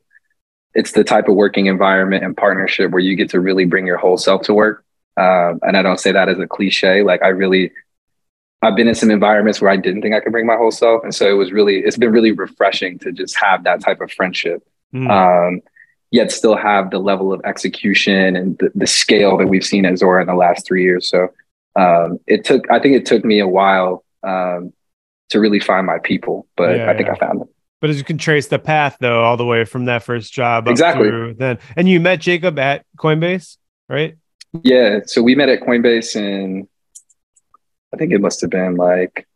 it's 0.74 0.92
the 0.92 1.02
type 1.02 1.28
of 1.28 1.34
working 1.34 1.66
environment 1.66 2.22
and 2.22 2.36
partnership 2.36 2.90
where 2.90 3.00
you 3.00 3.16
get 3.16 3.30
to 3.30 3.40
really 3.40 3.64
bring 3.64 3.86
your 3.86 3.96
whole 3.96 4.18
self 4.18 4.42
to 4.42 4.54
work. 4.54 4.84
Um, 5.16 5.58
and 5.62 5.76
I 5.76 5.82
don't 5.82 5.98
say 5.98 6.12
that 6.12 6.28
as 6.28 6.38
a 6.38 6.46
cliche. 6.46 7.02
Like 7.02 7.22
I 7.22 7.28
really, 7.28 7.72
I've 8.62 8.76
been 8.76 8.88
in 8.88 8.94
some 8.94 9.10
environments 9.10 9.60
where 9.60 9.70
I 9.70 9.76
didn't 9.76 10.02
think 10.02 10.14
I 10.14 10.20
could 10.20 10.32
bring 10.32 10.46
my 10.46 10.56
whole 10.56 10.70
self. 10.70 11.02
And 11.02 11.14
so 11.14 11.28
it 11.28 11.32
was 11.32 11.50
really, 11.50 11.78
it's 11.78 11.96
been 11.96 12.12
really 12.12 12.32
refreshing 12.32 12.98
to 13.00 13.10
just 13.10 13.36
have 13.36 13.64
that 13.64 13.80
type 13.80 14.00
of 14.00 14.12
friendship. 14.12 14.62
Mm. 14.94 15.10
Um, 15.10 15.62
yet 16.10 16.32
still 16.32 16.56
have 16.56 16.90
the 16.90 16.98
level 16.98 17.32
of 17.32 17.40
execution 17.44 18.36
and 18.36 18.58
the, 18.58 18.70
the 18.74 18.86
scale 18.86 19.36
that 19.38 19.46
we've 19.46 19.64
seen 19.64 19.84
at 19.86 19.98
Zora 19.98 20.20
in 20.22 20.26
the 20.26 20.34
last 20.34 20.66
three 20.66 20.82
years. 20.82 21.08
So 21.08 21.28
um, 21.76 22.18
it 22.26 22.44
took, 22.44 22.68
I 22.70 22.78
think 22.80 22.96
it 22.96 23.06
took 23.06 23.24
me 23.24 23.38
a 23.38 23.46
while 23.46 24.04
um, 24.22 24.72
to 25.30 25.38
really 25.40 25.60
find 25.60 25.86
my 25.86 25.98
people, 25.98 26.46
but 26.56 26.76
Yeah, 26.76 26.90
I 26.90 26.94
think 26.96 27.06
yeah. 27.06 27.14
I 27.14 27.18
found 27.18 27.40
them. 27.42 27.48
But 27.80 27.90
as 27.90 27.98
you 27.98 28.04
can 28.04 28.18
trace 28.18 28.48
the 28.48 28.58
path 28.58 28.96
though, 29.00 29.22
all 29.22 29.36
the 29.36 29.46
way 29.46 29.64
from 29.64 29.86
that 29.86 30.02
first 30.02 30.32
job 30.32 30.68
Exactly. 30.68 31.08
through 31.08 31.34
then, 31.34 31.58
and 31.76 31.88
you 31.88 32.00
met 32.00 32.20
Jacob 32.20 32.58
at 32.58 32.84
Coinbase, 32.98 33.56
right? 33.88 34.16
Yeah. 34.64 35.00
So 35.06 35.22
we 35.22 35.34
met 35.34 35.48
at 35.48 35.60
Coinbase 35.60 36.16
in, 36.16 36.68
I 37.94 37.96
think 37.96 38.12
it 38.12 38.20
must 38.20 38.40
have 38.42 38.50
been 38.50 38.74
like 38.76 39.26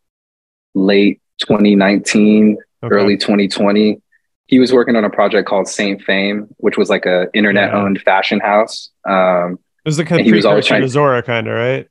late 0.74 1.20
2019, 1.40 2.58
Okay. 2.82 2.94
early 2.94 3.16
2020. 3.16 4.02
He 4.46 4.58
was 4.58 4.72
working 4.72 4.94
on 4.96 5.04
a 5.04 5.10
project 5.10 5.48
called 5.48 5.68
Saint 5.68 6.02
Fame, 6.02 6.48
which 6.58 6.76
was 6.76 6.90
like 6.90 7.06
a 7.06 7.28
internet 7.34 7.72
owned 7.72 8.00
fashion 8.02 8.40
house. 8.40 8.90
Um, 9.08 9.58
It 9.84 9.88
was 9.88 9.96
the 9.96 10.04
kind 10.04 10.20
always 10.20 10.42
precursor 10.42 10.68
trying- 10.68 10.82
to 10.82 10.88
Zora, 10.88 11.22
kind 11.22 11.48
of, 11.48 11.54
right? 11.54 11.88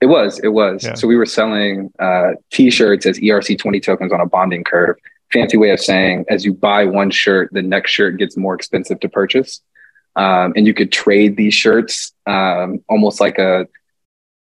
It 0.00 0.06
was, 0.06 0.38
it 0.40 0.48
was. 0.48 0.84
Yeah. 0.84 0.94
So 0.94 1.06
we 1.08 1.16
were 1.16 1.24
selling 1.24 1.90
uh, 1.98 2.32
t-shirts 2.52 3.06
as 3.06 3.18
ERC20 3.18 3.82
tokens 3.82 4.12
on 4.12 4.20
a 4.20 4.26
bonding 4.26 4.62
curve. 4.62 4.96
Fancy 5.32 5.56
way 5.56 5.70
of 5.70 5.80
saying, 5.80 6.26
as 6.28 6.44
you 6.44 6.52
buy 6.52 6.84
one 6.84 7.10
shirt, 7.10 7.48
the 7.52 7.62
next 7.62 7.92
shirt 7.92 8.18
gets 8.18 8.36
more 8.36 8.54
expensive 8.54 9.00
to 9.00 9.08
purchase. 9.08 9.60
Um, 10.14 10.52
and 10.54 10.66
you 10.66 10.74
could 10.74 10.92
trade 10.92 11.36
these 11.36 11.54
shirts 11.54 12.12
um, 12.26 12.84
almost 12.88 13.20
like 13.20 13.38
a 13.38 13.66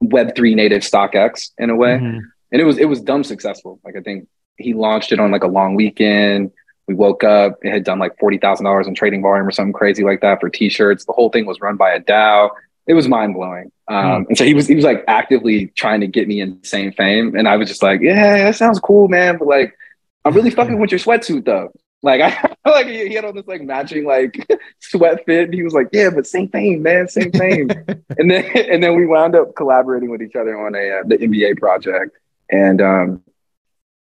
Web3 0.04 0.54
native 0.54 0.82
StockX 0.82 1.50
in 1.58 1.68
a 1.70 1.76
way. 1.76 1.98
Mhm. 1.98 2.20
And 2.52 2.60
it 2.60 2.64
was, 2.64 2.78
it 2.78 2.86
was 2.86 3.00
dumb 3.00 3.24
successful. 3.24 3.80
Like 3.84 3.96
I 3.96 4.00
think 4.00 4.28
he 4.56 4.72
launched 4.74 5.10
it 5.12 5.20
on 5.20 5.30
like 5.30 5.44
a 5.44 5.48
long 5.48 5.74
weekend. 5.74 6.52
We 6.90 6.96
woke 6.96 7.22
up, 7.22 7.60
it 7.62 7.70
had 7.70 7.84
done 7.84 8.00
like 8.00 8.18
$40,000 8.18 8.88
in 8.88 8.94
trading 8.96 9.22
volume 9.22 9.46
or 9.46 9.52
something 9.52 9.72
crazy 9.72 10.02
like 10.02 10.22
that 10.22 10.40
for 10.40 10.48
t-shirts. 10.50 11.04
The 11.04 11.12
whole 11.12 11.28
thing 11.30 11.46
was 11.46 11.60
run 11.60 11.76
by 11.76 11.92
a 11.92 12.00
DAO 12.00 12.50
it 12.90 12.94
was 12.94 13.06
mind 13.06 13.34
blowing. 13.34 13.70
Um, 13.86 14.26
and 14.28 14.36
so 14.36 14.44
he 14.44 14.52
was 14.52 14.66
he 14.66 14.74
was 14.74 14.84
like 14.84 15.04
actively 15.06 15.68
trying 15.76 16.00
to 16.00 16.08
get 16.08 16.26
me 16.26 16.40
in 16.40 16.62
Saint 16.64 16.96
Fame, 16.96 17.36
and 17.36 17.46
I 17.46 17.56
was 17.56 17.68
just 17.68 17.84
like, 17.84 18.00
yeah, 18.00 18.44
that 18.44 18.56
sounds 18.56 18.80
cool, 18.80 19.06
man, 19.06 19.38
but 19.38 19.46
like, 19.46 19.76
I'm 20.24 20.34
really 20.34 20.50
fucking 20.50 20.78
with 20.78 20.90
your 20.90 20.98
sweatsuit 20.98 21.44
though. 21.44 21.70
Like 22.02 22.20
I 22.64 22.70
like 22.70 22.88
he 22.88 23.14
had 23.14 23.24
on 23.24 23.36
this 23.36 23.46
like 23.46 23.62
matching 23.62 24.04
like 24.04 24.44
sweat 24.80 25.24
fit. 25.24 25.44
And 25.44 25.54
he 25.54 25.62
was 25.62 25.72
like, 25.72 25.88
yeah, 25.92 26.10
but 26.10 26.26
Saint 26.26 26.50
Fame, 26.50 26.82
man, 26.82 27.06
Saint 27.06 27.36
Fame. 27.36 27.70
and 28.18 28.28
then 28.28 28.44
and 28.56 28.82
then 28.82 28.96
we 28.96 29.06
wound 29.06 29.36
up 29.36 29.54
collaborating 29.54 30.10
with 30.10 30.22
each 30.22 30.34
other 30.34 30.58
on 30.58 30.74
a 30.74 31.00
uh, 31.00 31.02
the 31.06 31.18
NBA 31.18 31.58
project, 31.58 32.16
and 32.50 32.80
um, 32.80 33.22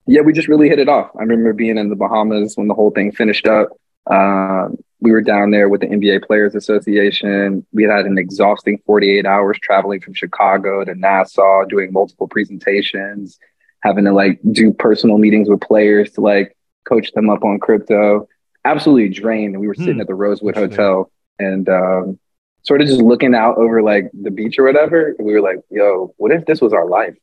yeah, 0.10 0.22
we 0.22 0.34
just 0.34 0.48
really 0.48 0.70
hit 0.70 0.80
it 0.80 0.90
off. 0.90 1.12
I 1.18 1.22
remember 1.22 1.54
being 1.54 1.78
in 1.78 1.90
the 1.90 1.96
Bahamas 1.96 2.56
when 2.58 2.68
the 2.68 2.74
whole 2.74 2.92
thing 2.92 3.12
finished 3.12 3.48
up. 3.48 3.70
Um, 4.10 4.78
we 5.02 5.12
were 5.12 5.22
down 5.22 5.52
there 5.52 5.70
with 5.70 5.82
the 5.82 5.88
NBA 5.88 6.24
Players 6.26 6.56
Association. 6.56 7.66
We 7.72 7.84
had 7.84 8.06
an 8.06 8.18
exhausting 8.18 8.82
48 8.86 9.26
hours 9.26 9.58
traveling 9.62 10.02
from 10.02 10.14
Chicago 10.14 10.84
to 10.84 10.96
Nassau, 10.96 11.64
doing 11.66 11.94
multiple 11.94 12.28
presentations, 12.28 13.38
having 13.82 14.06
to 14.06 14.12
like 14.12 14.40
do 14.52 14.74
personal 14.74 15.18
meetings 15.20 15.48
with 15.50 15.62
players 15.62 16.12
to 16.14 16.22
like 16.22 16.58
coach 16.86 17.12
them 17.14 17.30
up 17.30 17.44
on 17.44 17.60
crypto. 17.60 18.28
Absolutely 18.66 19.10
drained. 19.10 19.54
And 19.54 19.62
we 19.62 19.68
were 19.68 19.76
sitting 19.76 19.96
Hmm. 19.96 20.02
at 20.02 20.08
the 20.08 20.16
Rosewood 20.16 20.56
Hotel 20.56 21.12
and 21.38 21.70
um, 21.70 22.20
sort 22.64 22.82
of 22.82 22.88
just 22.88 23.02
looking 23.02 23.34
out 23.36 23.58
over 23.58 23.82
like 23.82 24.10
the 24.20 24.32
beach 24.32 24.60
or 24.60 24.64
whatever. 24.66 25.16
And 25.18 25.26
we 25.26 25.34
were 25.34 25.42
like, 25.42 25.60
yo, 25.70 26.14
what 26.18 26.32
if 26.32 26.46
this 26.46 26.60
was 26.60 26.74
our 26.74 26.88
life? 26.88 27.16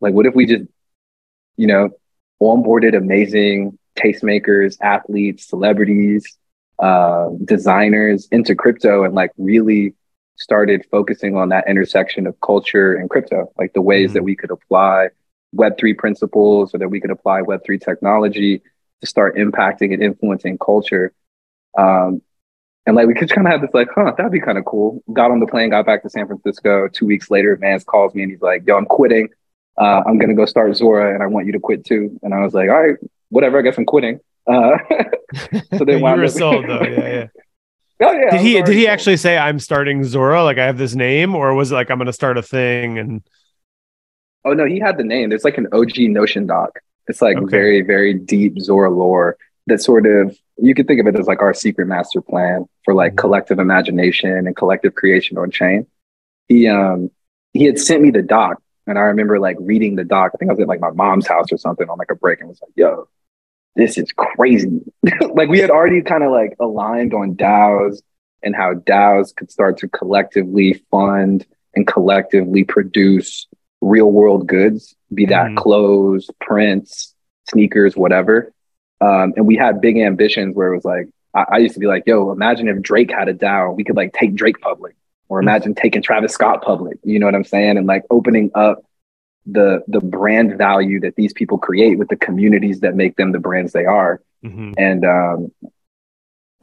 Like, 0.00 0.12
what 0.12 0.26
if 0.26 0.34
we 0.34 0.44
just, 0.44 0.64
you 1.56 1.66
know, 1.68 1.90
onboarded 2.42 2.96
amazing 2.96 3.78
tastemakers, 3.96 4.76
athletes, 4.80 5.48
celebrities, 5.48 6.36
uh, 6.78 7.30
designers 7.44 8.28
into 8.30 8.54
crypto 8.54 9.04
and 9.04 9.14
like 9.14 9.30
really 9.38 9.94
started 10.36 10.84
focusing 10.90 11.34
on 11.34 11.48
that 11.48 11.66
intersection 11.66 12.26
of 12.26 12.38
culture 12.42 12.94
and 12.94 13.08
crypto, 13.08 13.50
like 13.58 13.72
the 13.72 13.80
ways 13.80 14.10
Mhm. 14.10 14.14
that 14.14 14.22
we 14.24 14.36
could 14.36 14.50
apply 14.50 15.08
Web3 15.54 15.94
principles 15.94 16.74
or 16.74 16.78
that 16.78 16.88
we 16.90 17.00
could 17.00 17.10
apply 17.10 17.40
Web3 17.40 17.78
technology 17.78 18.60
to 19.00 19.06
start 19.06 19.36
impacting 19.36 19.94
and 19.94 20.02
influencing 20.02 20.58
culture. 20.58 21.12
Um, 21.78 22.20
and 22.86 22.94
like 22.94 23.06
we 23.06 23.14
could 23.14 23.30
kind 23.30 23.46
of 23.46 23.52
have 23.52 23.62
this 23.62 23.72
like, 23.72 23.88
huh, 23.94 24.12
that'd 24.16 24.30
be 24.30 24.40
kind 24.40 24.58
of 24.58 24.64
cool. 24.66 25.02
Got 25.12 25.30
on 25.30 25.40
the 25.40 25.46
plane, 25.46 25.70
got 25.70 25.86
back 25.86 26.02
to 26.02 26.10
San 26.10 26.26
Francisco. 26.26 26.88
Two 26.88 27.06
weeks 27.06 27.30
later, 27.30 27.56
Vance 27.56 27.84
calls 27.84 28.14
me 28.14 28.22
and 28.22 28.30
he's 28.30 28.42
like, 28.42 28.62
yo, 28.66 28.76
I'm 28.76 28.84
quitting. 28.84 29.28
Uh, 29.78 30.02
I'm 30.06 30.18
gonna 30.18 30.34
go 30.34 30.46
start 30.46 30.74
Zora 30.76 31.12
and 31.14 31.22
I 31.22 31.26
want 31.26 31.46
you 31.46 31.52
to 31.52 31.60
quit 31.60 31.84
too. 31.84 32.18
And 32.22 32.32
I 32.34 32.40
was 32.40 32.54
like, 32.54 32.68
all 32.70 32.80
right, 32.82 32.96
whatever, 33.28 33.58
I 33.58 33.62
guess 33.62 33.76
I'm 33.78 33.84
quitting. 33.86 34.20
Uh, 34.46 34.78
so 35.76 35.84
they 35.84 35.94
you 35.96 36.02
wound 36.02 36.20
were 36.20 36.26
up- 36.26 36.30
sold 36.32 36.64
though. 36.68 36.82
Yeah, 36.82 37.08
yeah. 38.00 38.06
oh, 38.08 38.12
yeah, 38.12 38.30
Did 38.30 38.40
he 38.40 38.54
did 38.62 38.68
he 38.74 38.82
sold. 38.84 38.88
actually 38.90 39.16
say 39.18 39.36
I'm 39.36 39.58
starting 39.58 40.02
Zora? 40.04 40.42
Like 40.44 40.58
I 40.58 40.64
have 40.66 40.78
this 40.78 40.94
name, 40.94 41.34
or 41.34 41.54
was 41.54 41.72
it 41.72 41.74
like 41.74 41.90
I'm 41.90 41.98
gonna 41.98 42.12
start 42.12 42.38
a 42.38 42.42
thing 42.42 42.98
and 42.98 43.22
Oh 44.44 44.52
no, 44.52 44.64
he 44.64 44.78
had 44.78 44.96
the 44.96 45.04
name. 45.04 45.28
There's 45.30 45.44
like 45.44 45.58
an 45.58 45.66
OG 45.72 45.98
Notion 46.10 46.46
doc. 46.46 46.78
It's 47.08 47.20
like 47.20 47.36
Okay. 47.36 47.46
very, 47.50 47.82
very 47.82 48.14
deep 48.14 48.58
Zora 48.60 48.90
lore 48.90 49.36
that 49.66 49.82
sort 49.82 50.06
of 50.06 50.36
you 50.58 50.74
could 50.74 50.86
think 50.86 51.00
of 51.00 51.06
it 51.08 51.18
as 51.18 51.26
like 51.26 51.42
our 51.42 51.52
secret 51.52 51.86
master 51.86 52.20
plan 52.20 52.64
for 52.84 52.94
like 52.94 53.12
Mhm. 53.12 53.16
collective 53.18 53.58
imagination 53.58 54.30
and 54.46 54.54
collective 54.56 54.94
creation 54.94 55.36
on 55.36 55.50
chain. 55.50 55.86
He 56.48 56.66
um 56.68 57.10
he 57.52 57.64
had 57.64 57.78
sent 57.78 58.02
me 58.02 58.10
the 58.10 58.22
doc 58.22 58.62
and 58.86 58.98
I 58.98 59.02
remember 59.02 59.38
like 59.40 59.56
reading 59.60 59.96
the 59.96 60.04
doc. 60.04 60.32
I 60.34 60.38
think 60.38 60.50
I 60.50 60.54
was 60.54 60.60
at 60.60 60.68
like 60.68 60.80
my 60.80 60.90
mom's 60.90 61.26
house 61.26 61.50
or 61.52 61.58
something 61.58 61.88
on 61.88 61.98
like 61.98 62.10
a 62.10 62.14
break 62.14 62.40
and 62.40 62.48
was 62.48 62.60
like, 62.62 62.72
yo, 62.76 63.08
this 63.74 63.98
is 63.98 64.10
crazy. 64.12 64.80
like 65.32 65.48
we 65.48 65.58
had 65.58 65.70
already 65.70 66.02
kind 66.02 66.22
of 66.24 66.30
like 66.30 66.54
aligned 66.60 67.14
on 67.14 67.34
DAOs 67.34 68.02
and 68.42 68.54
how 68.54 68.74
DAOs 68.74 69.34
could 69.34 69.50
start 69.50 69.78
to 69.78 69.88
collectively 69.88 70.82
fund 70.90 71.44
and 71.74 71.86
collectively 71.86 72.64
produce 72.64 73.46
real 73.80 74.10
world 74.10 74.46
goods, 74.46 74.94
be 75.12 75.26
that 75.26 75.50
Mhm. 75.50 75.56
clothes, 75.56 76.30
prints, 76.40 77.14
sneakers, 77.50 77.96
whatever. 77.96 78.52
Um, 79.00 79.34
and 79.36 79.46
we 79.46 79.56
had 79.56 79.80
big 79.80 79.98
ambitions 79.98 80.54
where 80.56 80.72
it 80.72 80.76
was 80.76 80.84
like, 80.84 81.08
I, 81.34 81.44
I 81.52 81.58
used 81.58 81.74
to 81.74 81.80
be 81.80 81.86
like, 81.86 82.04
yo, 82.06 82.30
imagine 82.32 82.68
if 82.68 82.80
Drake 82.80 83.10
had 83.10 83.28
a 83.28 83.34
DAO, 83.34 83.74
we 83.76 83.84
could 83.84 83.96
like 83.96 84.14
take 84.14 84.34
Drake 84.34 84.60
public, 84.60 84.96
or 85.28 85.40
imagine 85.40 85.74
taking 85.74 86.02
Travis 86.02 86.32
Scott 86.32 86.62
public. 86.62 86.98
You 87.02 87.18
know 87.18 87.26
what 87.26 87.34
I'm 87.34 87.44
saying? 87.44 87.78
And 87.78 87.86
like 87.86 88.04
opening 88.10 88.50
up 88.54 88.84
the 89.46 89.82
the 89.86 90.00
brand 90.00 90.58
value 90.58 91.00
that 91.00 91.14
these 91.16 91.32
people 91.32 91.58
create 91.58 91.98
with 91.98 92.08
the 92.08 92.16
communities 92.16 92.80
that 92.80 92.96
make 92.96 93.16
them 93.16 93.32
the 93.32 93.38
brands 93.38 93.72
they 93.72 93.84
are. 93.84 94.20
Mhm. 94.44 94.74
And 94.76 95.04
um, 95.04 95.52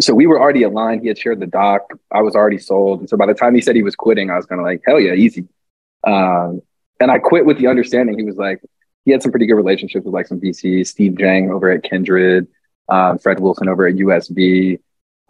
so 0.01 0.13
we 0.13 0.27
were 0.27 0.39
already 0.39 0.63
aligned. 0.63 1.01
He 1.01 1.07
had 1.07 1.17
shared 1.17 1.39
the 1.39 1.47
doc. 1.47 1.81
I 2.11 2.21
was 2.21 2.35
already 2.35 2.57
sold. 2.57 3.01
And 3.01 3.09
so 3.09 3.17
by 3.17 3.25
the 3.25 3.33
time 3.33 3.55
he 3.55 3.61
said 3.61 3.75
he 3.75 3.83
was 3.83 3.95
quitting, 3.95 4.29
I 4.29 4.35
was 4.35 4.45
kind 4.45 4.59
of 4.59 4.65
like, 4.65 4.81
hell 4.85 4.99
yeah, 4.99 5.13
easy. 5.13 5.47
Um, 6.05 6.61
and 6.99 7.11
I 7.11 7.19
quit 7.19 7.45
with 7.45 7.57
the 7.57 7.67
understanding 7.67 8.17
he 8.17 8.25
was 8.25 8.35
like, 8.35 8.61
he 9.05 9.11
had 9.11 9.21
some 9.21 9.31
pretty 9.31 9.45
good 9.45 9.55
relationships 9.55 10.05
with 10.05 10.13
like 10.13 10.27
some 10.27 10.39
VCs, 10.39 10.87
Steve 10.87 11.17
Jang 11.17 11.51
over 11.51 11.69
at 11.69 11.83
Kindred, 11.83 12.47
um, 12.89 13.19
Fred 13.19 13.39
Wilson 13.39 13.69
over 13.69 13.87
at 13.87 13.95
USV, 13.95 14.79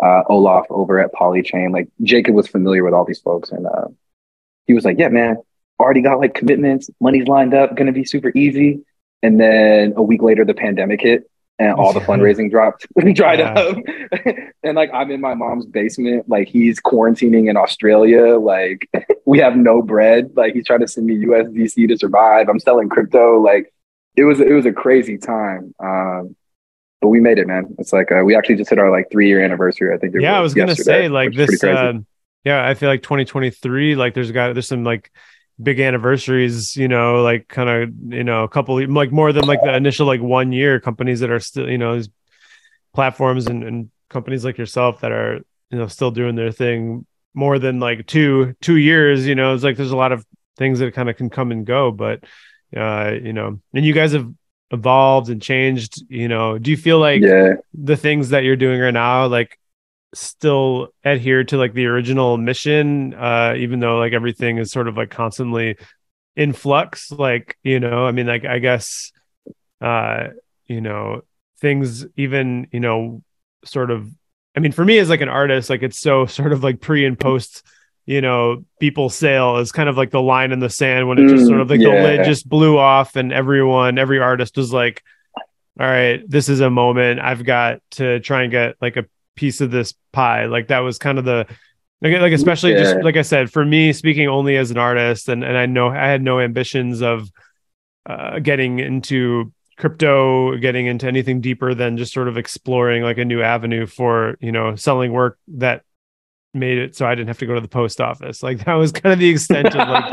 uh, 0.04 0.24
Olaf 0.30 0.66
over 0.70 1.00
at 1.00 1.13
Polychain. 1.13 1.72
Like 1.72 1.88
Jacob 2.02 2.36
was 2.36 2.48
familiar 2.48 2.84
with 2.84 2.94
all 2.94 3.06
these 3.06 3.20
folks. 3.20 3.50
And 3.52 3.66
uh, 3.66 3.88
he 4.68 4.74
was 4.74 4.84
like, 4.86 4.98
yeah, 5.00 5.10
man, 5.10 5.38
already 5.80 6.02
got 6.02 6.20
like 6.20 6.34
commitments, 6.34 6.89
money's 7.00 7.28
lined 7.28 7.54
up, 7.54 7.76
gonna 7.76 7.92
be 7.92 8.06
super 8.06 8.32
easy. 8.36 8.82
And 9.22 9.39
then 9.39 9.94
a 9.96 10.02
week 10.02 10.22
later, 10.22 10.44
the 10.46 10.54
pandemic 10.54 11.02
hit 11.02 11.30
and 11.60 11.74
all 11.74 11.94
the 11.94 12.00
fundraising 12.02 12.50
dropped, 12.52 12.86
dried 13.13 13.39
Yeah. 13.39 13.54
up. 13.54 13.78
and 14.63 14.76
like 14.76 14.89
I'm 14.94 15.12
in 15.12 15.22
my 15.22 15.34
mom's 15.36 15.66
basement, 15.66 16.28
like 16.28 16.48
he's 16.50 16.82
quarantining 16.82 17.50
in 17.50 17.56
Australia. 17.56 18.38
Like 18.38 18.89
we 19.26 19.39
have 19.39 19.56
no 19.56 19.82
bread. 19.82 20.32
Like 20.36 20.54
he's 20.54 20.66
trying 20.66 20.82
to 20.82 20.88
send 20.88 21.08
me 21.08 21.16
USDC 21.26 21.88
to 21.88 21.98
survive. 21.98 22.50
I'm 22.50 22.60
selling 22.60 22.89
crypto. 22.89 23.39
Like 23.39 23.72
it 24.16 24.26
was 24.26 24.39
it 24.42 24.52
was 24.52 24.66
a 24.66 24.74
crazy 24.74 25.18
time. 25.18 25.74
Um, 25.80 26.36
but 27.04 27.10
we 27.10 27.20
made 27.20 27.38
it, 27.38 27.48
man. 27.48 27.76
It's 27.80 27.92
like 27.92 28.13
uh, 28.13 28.24
we 28.24 28.34
actually 28.34 28.56
just 28.56 28.70
hit 28.70 28.80
our 28.80 28.89
like 28.89 29.12
three 29.12 29.28
year 29.28 29.44
anniversary. 29.44 29.94
I 29.94 29.98
think. 29.98 30.16
Yeah, 30.18 30.38
I 30.38 30.39
was 30.39 30.54
gonna 30.54 30.74
say 30.74 31.10
like 31.10 31.36
this. 31.36 31.62
Uh, 31.62 31.96
yeah, 32.46 32.66
I 32.66 32.76
feel 32.76 32.88
like 32.88 33.04
2023. 33.04 33.96
Like 33.96 34.13
there's 34.13 34.32
got 34.32 34.54
there's 34.54 34.70
some 34.70 34.86
like 34.86 35.12
big 35.62 35.82
anniversaries. 35.82 36.78
You 36.78 36.88
know, 36.88 37.22
like 37.22 37.50
kind 37.50 37.70
of 37.70 38.13
you 38.13 38.24
know 38.24 38.46
a 38.46 38.48
couple 38.48 38.82
like 38.88 39.12
more 39.12 39.34
than 39.34 39.44
like 39.44 39.60
the 39.62 39.76
initial 39.76 40.08
like 40.08 40.22
one 40.22 40.54
year 40.54 40.80
companies 40.80 41.20
that 41.20 41.30
are 41.30 41.42
still 41.42 41.70
you 41.70 41.78
know 41.78 41.96
these 41.96 42.10
platforms 42.94 43.48
and, 43.48 43.66
and 43.66 43.92
companies 44.10 44.46
like 44.46 44.58
yourself 44.58 45.02
that 45.02 45.12
are 45.12 45.42
you 45.72 45.78
know 45.78 45.88
still 45.88 46.12
doing 46.12 46.36
their 46.36 46.54
thing 46.54 47.06
more 47.34 47.60
than 47.60 47.82
like 47.82 48.08
two 48.08 48.56
two 48.62 48.78
years. 48.78 49.28
You 49.28 49.36
know, 49.36 49.54
it's 49.54 49.63
like 49.66 49.76
there's 49.76 49.92
a 49.92 49.98
lot 49.98 50.13
of 50.13 50.26
things 50.56 50.80
that 50.80 50.94
kind 50.94 51.10
of 51.10 51.18
can 51.18 51.30
come 51.30 51.52
and 51.52 51.66
go, 51.66 51.92
but 51.92 52.24
uh, 52.74 53.12
you 53.22 53.34
know, 53.34 53.60
and 53.74 53.86
you 53.86 53.92
guys 53.92 54.13
have 54.13 54.34
evolved 54.74 55.30
and 55.30 55.42
changed. 55.42 56.04
You 56.10 56.28
know, 56.28 56.58
do 56.58 56.72
you 56.72 56.78
feel 56.78 57.00
like 57.00 57.22
yeah. 57.22 57.54
the 57.74 57.96
things 57.96 58.30
that 58.30 58.44
you're 58.44 58.58
doing 58.58 58.82
right 58.82 58.92
now 58.92 59.28
like 59.28 59.58
still 60.14 60.90
adhere 61.04 61.44
to 61.44 61.58
like 61.58 61.74
the 61.74 61.88
original 61.88 62.38
mission 62.38 63.14
uh 63.16 63.54
even 63.58 63.80
though 63.80 63.98
like 63.98 64.14
everything 64.14 64.58
is 64.58 64.72
sort 64.72 64.88
of 64.88 64.96
like 64.96 65.10
constantly 65.10 65.76
in 66.36 66.54
flux 66.54 67.12
like 67.12 67.58
you 67.64 67.80
know 67.80 68.06
i 68.06 68.12
mean 68.12 68.28
like 68.28 68.46
i 68.46 68.60
guess 68.60 69.12
uh 69.82 70.28
you 70.68 70.82
know 70.82 71.22
things 71.60 72.06
even 72.16 72.68
you 72.72 72.80
know 72.80 73.24
sort 73.66 73.90
of 73.90 74.08
i 74.56 74.60
mean 74.60 74.72
for 74.72 74.86
me 74.86 75.00
as 75.00 75.10
like 75.10 75.22
an 75.22 75.30
artist 75.30 75.70
like 75.70 75.82
it's 75.82 76.00
so 76.00 76.26
sort 76.28 76.54
of 76.54 76.64
like 76.64 76.80
pre 76.80 77.06
and 77.06 77.20
post 77.20 77.64
you 78.06 78.22
know 78.22 78.63
Beeple 78.82 79.12
sale 79.12 79.58
is 79.58 79.72
kind 79.72 79.89
of 79.89 79.98
like 79.98 80.12
the 80.12 80.22
line 80.22 80.52
in 80.52 80.60
the 80.60 80.70
sand 80.70 81.08
when 81.08 81.20
it 81.20 81.28
just 81.28 81.46
Mm, 81.46 81.48
sort 81.48 81.62
of 81.62 81.70
like 81.70 81.84
the 81.84 81.92
lid 81.92 82.24
just 82.24 82.48
blew 82.48 82.78
off 82.78 83.16
and 83.16 83.32
everyone 83.34 83.98
every 83.98 84.20
artist 84.20 84.58
was 84.58 84.74
like 84.74 85.04
all 85.80 85.88
right, 85.88 86.24
this 86.30 86.50
is 86.50 86.60
a 86.60 86.70
moment. 86.70 87.20
I've 87.20 87.44
got 87.44 87.80
to 87.92 88.20
try 88.20 88.44
and 88.44 88.52
get 88.52 88.76
like 88.82 88.96
a 88.98 89.06
piece 89.36 89.60
of 89.62 89.72
this 89.72 89.94
pie. 90.12 90.46
Like 90.46 90.68
that 90.68 90.80
was 90.80 91.00
kind 91.00 91.18
of 91.18 91.26
the 91.26 91.48
like, 92.02 92.20
like 92.20 92.34
especially 92.34 92.76
just 92.76 93.02
like 93.02 93.18
I 93.18 93.22
said, 93.24 93.52
for 93.52 93.66
me 93.66 93.94
speaking 93.94 94.28
only 94.28 94.58
as 94.58 94.72
an 94.72 94.78
artist, 94.78 95.30
and 95.30 95.44
and 95.44 95.58
I 95.58 95.66
know 95.66 95.89
I 95.89 96.08
had 96.08 96.22
no 96.22 96.39
ambitions 96.39 97.02
of 97.02 97.30
uh, 98.06 98.39
getting 98.39 98.80
into 98.80 99.54
crypto, 99.78 100.58
getting 100.58 100.86
into 100.86 101.08
anything 101.08 101.42
deeper 101.42 101.74
than 101.74 101.98
just 101.98 102.13
sort 102.13 102.28
of 102.28 102.38
exploring 102.38 103.04
like 103.04 103.18
a 103.18 103.26
new 103.26 103.42
avenue 103.42 103.86
for 103.88 104.38
you 104.42 104.52
know 104.52 104.76
selling 104.76 105.12
work 105.12 105.39
that 105.48 105.84
made 106.54 106.78
it 106.78 106.96
so 106.96 107.06
I 107.08 107.16
didn't 107.16 107.28
have 107.30 107.39
to 107.39 107.46
go 107.46 107.56
to 107.56 107.62
the 107.62 107.68
post 107.68 108.00
office. 108.02 108.44
Like 108.44 108.66
that 108.66 108.74
was 108.76 108.92
kind 108.92 109.13
of 109.13 109.20
the 109.20 109.30
extent 109.30 109.76
of 109.76 109.88
like 109.88 110.06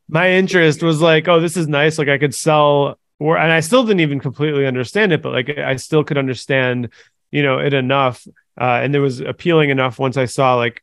my 0.08 0.30
interest 0.32 0.82
was 0.82 1.00
like, 1.00 1.28
oh, 1.28 1.40
this 1.40 1.56
is 1.56 1.68
nice. 1.68 1.98
Like 1.98 2.08
I 2.08 2.18
could 2.18 2.34
sell, 2.34 2.98
or 3.18 3.38
and 3.38 3.52
I 3.52 3.60
still 3.60 3.84
didn't 3.84 4.00
even 4.00 4.20
completely 4.20 4.66
understand 4.66 5.12
it, 5.12 5.22
but 5.22 5.32
like 5.32 5.58
I 5.58 5.76
still 5.76 6.04
could 6.04 6.18
understand, 6.18 6.90
you 7.30 7.42
know, 7.42 7.58
it 7.58 7.72
enough, 7.74 8.26
uh, 8.60 8.80
and 8.82 8.94
it 8.94 9.00
was 9.00 9.20
appealing 9.20 9.70
enough 9.70 9.98
once 9.98 10.16
I 10.16 10.26
saw 10.26 10.56
like, 10.56 10.82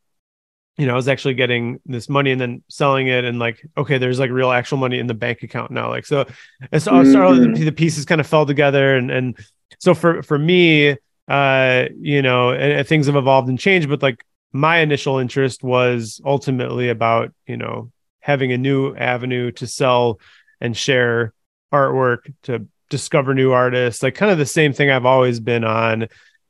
you 0.78 0.86
know, 0.88 0.94
I 0.94 0.96
was 0.96 1.10
actually 1.10 1.34
getting 1.34 1.80
this 1.86 2.08
money 2.08 2.32
and 2.32 2.40
then 2.40 2.64
selling 2.70 3.08
it, 3.08 3.26
and 3.26 3.38
like, 3.38 3.66
okay, 3.78 3.98
there's 3.98 4.20
like 4.20 4.32
real 4.32 4.52
actual 4.52 4.78
money 4.78 4.98
in 4.98 5.08
the 5.08 5.14
bank 5.14 5.44
account 5.44 5.72
now. 5.72 5.90
Like 5.90 6.06
so, 6.06 6.26
and 6.72 6.82
so, 6.82 6.92
Mhm. 6.92 7.56
the, 7.56 7.66
the 7.66 7.72
pieces 7.72 8.06
kind 8.06 8.22
of 8.22 8.28
fell 8.28 8.46
together, 8.46 8.96
and 8.96 9.12
and 9.12 9.38
so 9.80 9.94
for 9.94 10.24
for 10.24 10.40
me, 10.40 10.96
uh, 11.28 11.86
you 12.00 12.22
know, 12.22 12.52
and, 12.52 12.72
and 12.74 12.88
things 12.88 13.08
have 13.08 13.18
evolved 13.18 13.50
and 13.50 13.60
changed, 13.60 13.90
but 13.90 14.02
like 14.02 14.24
my 14.52 14.80
initial 14.80 15.20
interest 15.20 15.64
was 15.64 16.22
ultimately 16.26 16.90
about 16.90 17.34
you 17.48 17.58
know 17.58 17.92
having 18.22 18.52
a 18.52 18.58
new 18.58 18.96
avenue 18.96 19.52
to 19.54 19.68
sell 19.68 20.20
and 20.62 20.76
share 20.76 21.34
artwork 21.74 22.34
to 22.44 22.68
discover 22.90 23.34
new 23.36 23.52
artists 23.52 24.02
like 24.02 24.16
kind 24.16 24.32
of 24.32 24.38
the 24.38 24.46
same 24.46 24.74
thing 24.74 24.90
i've 24.90 25.06
always 25.06 25.40
been 25.40 25.64
on. 25.64 26.08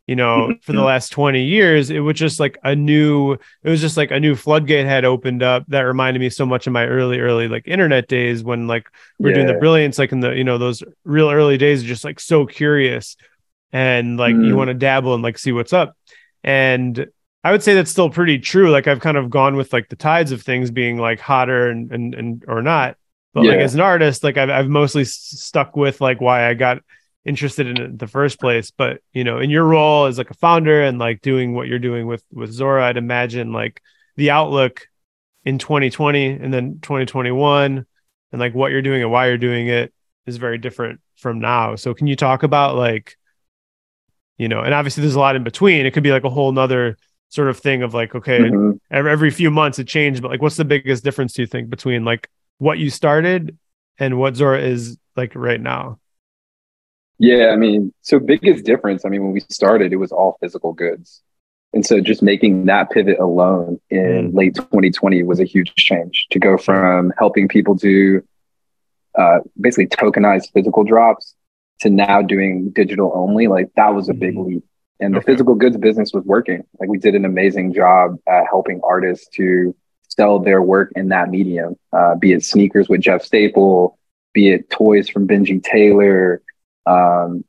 You 0.07 0.15
know 0.15 0.55
for 0.61 0.73
the 0.73 0.81
last 0.81 1.09
20 1.11 1.43
years 1.43 1.91
it 1.91 1.99
was 1.99 2.17
just 2.17 2.39
like 2.39 2.57
a 2.63 2.75
new 2.75 3.33
it 3.33 3.69
was 3.69 3.79
just 3.79 3.95
like 3.95 4.09
a 4.09 4.19
new 4.19 4.35
floodgate 4.35 4.87
had 4.87 5.05
opened 5.05 5.43
up 5.43 5.65
that 5.67 5.81
reminded 5.81 6.19
me 6.19 6.31
so 6.31 6.47
much 6.47 6.65
of 6.65 6.73
my 6.73 6.87
early 6.87 7.19
early 7.19 7.47
like 7.47 7.67
internet 7.67 8.07
days 8.07 8.43
when 8.43 8.65
like 8.65 8.87
we're 9.21 9.31
doing 9.31 9.45
the 9.45 9.53
brilliance 9.53 9.99
like 9.99 10.11
in 10.11 10.19
the 10.21 10.31
you 10.31 10.43
know 10.43 10.57
those 10.57 10.81
real 11.03 11.29
early 11.29 11.57
days 11.59 11.83
just 11.83 12.03
like 12.03 12.19
so 12.19 12.47
curious 12.47 13.17
and 13.71 14.17
like 14.17 14.33
you 14.33 14.55
Mm. 14.55 14.57
want 14.57 14.69
to 14.69 14.73
dabble 14.73 15.13
and 15.13 15.21
like 15.23 15.37
see 15.37 15.51
what's 15.51 15.73
up. 15.73 15.95
And 16.43 17.07
I 17.43 17.51
would 17.51 17.63
say 17.63 17.73
that's 17.73 17.91
still 17.91 18.09
pretty 18.09 18.39
true. 18.39 18.69
Like 18.69 18.87
I've 18.87 18.99
kind 18.99 19.17
of 19.17 19.29
gone 19.29 19.55
with 19.55 19.71
like 19.71 19.89
the 19.89 19.95
tides 19.95 20.31
of 20.31 20.41
things 20.41 20.71
being 20.71 20.97
like 20.97 21.19
hotter 21.19 21.69
and 21.69 21.91
and, 21.91 22.13
and 22.13 22.45
or 22.47 22.61
not. 22.61 22.97
But 23.33 23.43
yeah. 23.43 23.51
like 23.51 23.61
as 23.61 23.75
an 23.75 23.81
artist, 23.81 24.23
like 24.23 24.37
I've 24.37 24.49
I've 24.49 24.67
mostly 24.67 25.05
stuck 25.05 25.75
with 25.75 26.01
like 26.01 26.19
why 26.19 26.49
I 26.49 26.53
got 26.53 26.79
interested 27.25 27.67
in 27.67 27.77
it 27.77 27.85
in 27.85 27.97
the 27.97 28.07
first 28.07 28.39
place. 28.39 28.71
But 28.71 29.01
you 29.13 29.23
know, 29.23 29.39
in 29.39 29.49
your 29.49 29.63
role 29.63 30.05
as 30.05 30.17
like 30.17 30.31
a 30.31 30.35
founder 30.35 30.83
and 30.83 30.99
like 30.99 31.21
doing 31.21 31.53
what 31.53 31.67
you're 31.67 31.79
doing 31.79 32.07
with 32.07 32.23
with 32.31 32.51
Zora, 32.51 32.85
I'd 32.87 32.97
imagine 32.97 33.53
like 33.53 33.81
the 34.17 34.31
outlook 34.31 34.87
in 35.45 35.57
2020 35.57 36.27
and 36.27 36.53
then 36.53 36.79
2021 36.81 37.85
and 38.31 38.39
like 38.39 38.53
what 38.53 38.71
you're 38.71 38.81
doing 38.81 39.01
and 39.01 39.11
why 39.11 39.27
you're 39.27 39.37
doing 39.37 39.67
it 39.67 39.93
is 40.25 40.37
very 40.37 40.57
different 40.57 40.99
from 41.15 41.39
now. 41.39 41.75
So 41.75 41.93
can 41.93 42.07
you 42.07 42.15
talk 42.15 42.43
about 42.43 42.75
like, 42.75 43.17
you 44.37 44.47
know, 44.47 44.61
and 44.61 44.73
obviously 44.73 45.01
there's 45.01 45.15
a 45.15 45.19
lot 45.19 45.35
in 45.35 45.43
between. 45.43 45.85
It 45.85 45.93
could 45.93 46.03
be 46.03 46.11
like 46.11 46.25
a 46.25 46.29
whole 46.29 46.51
nother 46.51 46.97
sort 47.29 47.47
of 47.47 47.57
thing 47.57 47.83
of 47.83 47.93
like, 47.93 48.15
okay, 48.15 48.39
mm-hmm. 48.39 48.71
every, 48.91 49.11
every 49.11 49.31
few 49.31 49.51
months 49.51 49.79
it 49.79 49.87
changed, 49.87 50.21
but 50.21 50.31
like, 50.31 50.41
what's 50.41 50.57
the 50.57 50.65
biggest 50.65 51.03
difference 51.03 51.33
do 51.33 51.41
you 51.41 51.47
think 51.47 51.69
between 51.69 52.03
like 52.03 52.29
what 52.57 52.79
you 52.79 52.89
started 52.89 53.57
and 53.97 54.17
what 54.17 54.35
Zora 54.35 54.59
is 54.61 54.97
like 55.15 55.33
right 55.35 55.61
now? 55.61 55.99
Yeah, 57.19 57.49
I 57.49 57.57
mean, 57.57 57.93
so 58.01 58.17
biggest 58.17 58.65
difference. 58.65 59.05
I 59.05 59.09
mean, 59.09 59.23
when 59.23 59.33
we 59.33 59.41
started, 59.49 59.91
it 59.91 59.97
was 59.97 60.11
all 60.11 60.37
physical 60.39 60.73
goods. 60.73 61.21
And 61.73 61.85
so 61.85 62.01
just 62.01 62.23
making 62.23 62.65
that 62.65 62.89
pivot 62.89 63.19
alone 63.19 63.79
in 63.89 64.31
mm. 64.31 64.33
late 64.33 64.55
2020 64.55 65.21
was 65.23 65.39
a 65.39 65.43
huge 65.43 65.75
change 65.75 66.27
to 66.31 66.39
go 66.39 66.57
from 66.57 67.13
helping 67.17 67.47
people 67.47 67.75
do 67.75 68.23
uh, 69.17 69.39
basically 69.59 69.87
tokenized 69.87 70.51
physical 70.53 70.83
drops 70.83 71.35
to 71.81 71.89
now 71.89 72.21
doing 72.21 72.71
digital 72.71 73.11
only. 73.13 73.47
Like 73.47 73.69
that 73.75 73.93
was 73.93 74.09
a 74.09 74.13
big 74.13 74.35
mm. 74.35 74.47
leap. 74.47 74.63
And 74.99 75.15
okay. 75.15 75.21
the 75.21 75.31
physical 75.31 75.55
goods 75.55 75.77
business 75.77 76.11
was 76.13 76.23
working. 76.25 76.63
Like 76.79 76.89
we 76.89 76.97
did 76.97 77.15
an 77.15 77.25
amazing 77.25 77.73
job 77.73 78.17
at 78.27 78.45
helping 78.49 78.81
artists 78.83 79.27
to 79.35 79.75
sell 80.09 80.39
their 80.39 80.61
work 80.61 80.91
in 80.95 81.09
that 81.09 81.29
medium, 81.29 81.75
uh, 81.93 82.15
be 82.15 82.33
it 82.33 82.43
sneakers 82.43 82.89
with 82.89 83.01
Jeff 83.01 83.23
Staple, 83.23 83.97
be 84.33 84.49
it 84.49 84.69
toys 84.69 85.07
from 85.07 85.27
Benji 85.27 85.63
Taylor, 85.63 86.41
um, 86.85 87.45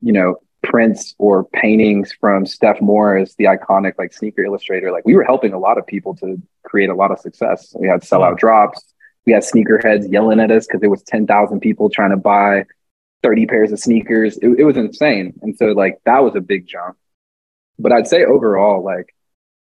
you 0.00 0.12
know, 0.12 0.36
prints 0.62 1.14
or 1.18 1.44
paintings 1.44 2.12
from 2.12 2.46
Steph 2.46 2.80
Morris, 2.80 3.34
the 3.36 3.44
iconic 3.44 3.94
like 3.98 4.12
sneaker 4.12 4.44
illustrator. 4.44 4.92
Like 4.92 5.04
we 5.04 5.14
were 5.14 5.24
helping 5.24 5.52
a 5.52 5.58
lot 5.58 5.78
of 5.78 5.86
people 5.86 6.14
to 6.16 6.40
create 6.64 6.90
a 6.90 6.94
lot 6.94 7.10
of 7.10 7.18
success. 7.18 7.74
We 7.78 7.88
had 7.88 8.00
sellout 8.00 8.38
drops. 8.38 8.94
We 9.26 9.32
had 9.32 9.42
sneakerheads 9.42 10.10
yelling 10.10 10.40
at 10.40 10.50
us 10.50 10.66
because 10.66 10.80
there 10.80 10.90
was 10.90 11.02
10,000 11.02 11.60
people 11.60 11.90
trying 11.90 12.10
to 12.10 12.16
buy 12.16 12.66
30 13.24 13.46
pairs 13.46 13.72
of 13.72 13.80
sneakers. 13.80 14.36
It, 14.36 14.50
it 14.58 14.64
was 14.64 14.76
insane. 14.76 15.32
And 15.42 15.56
so 15.56 15.66
like 15.68 15.98
that 16.04 16.22
was 16.22 16.36
a 16.36 16.40
big 16.40 16.66
jump. 16.66 16.96
But 17.78 17.90
I'd 17.90 18.06
say 18.06 18.24
overall, 18.24 18.84
like 18.84 19.14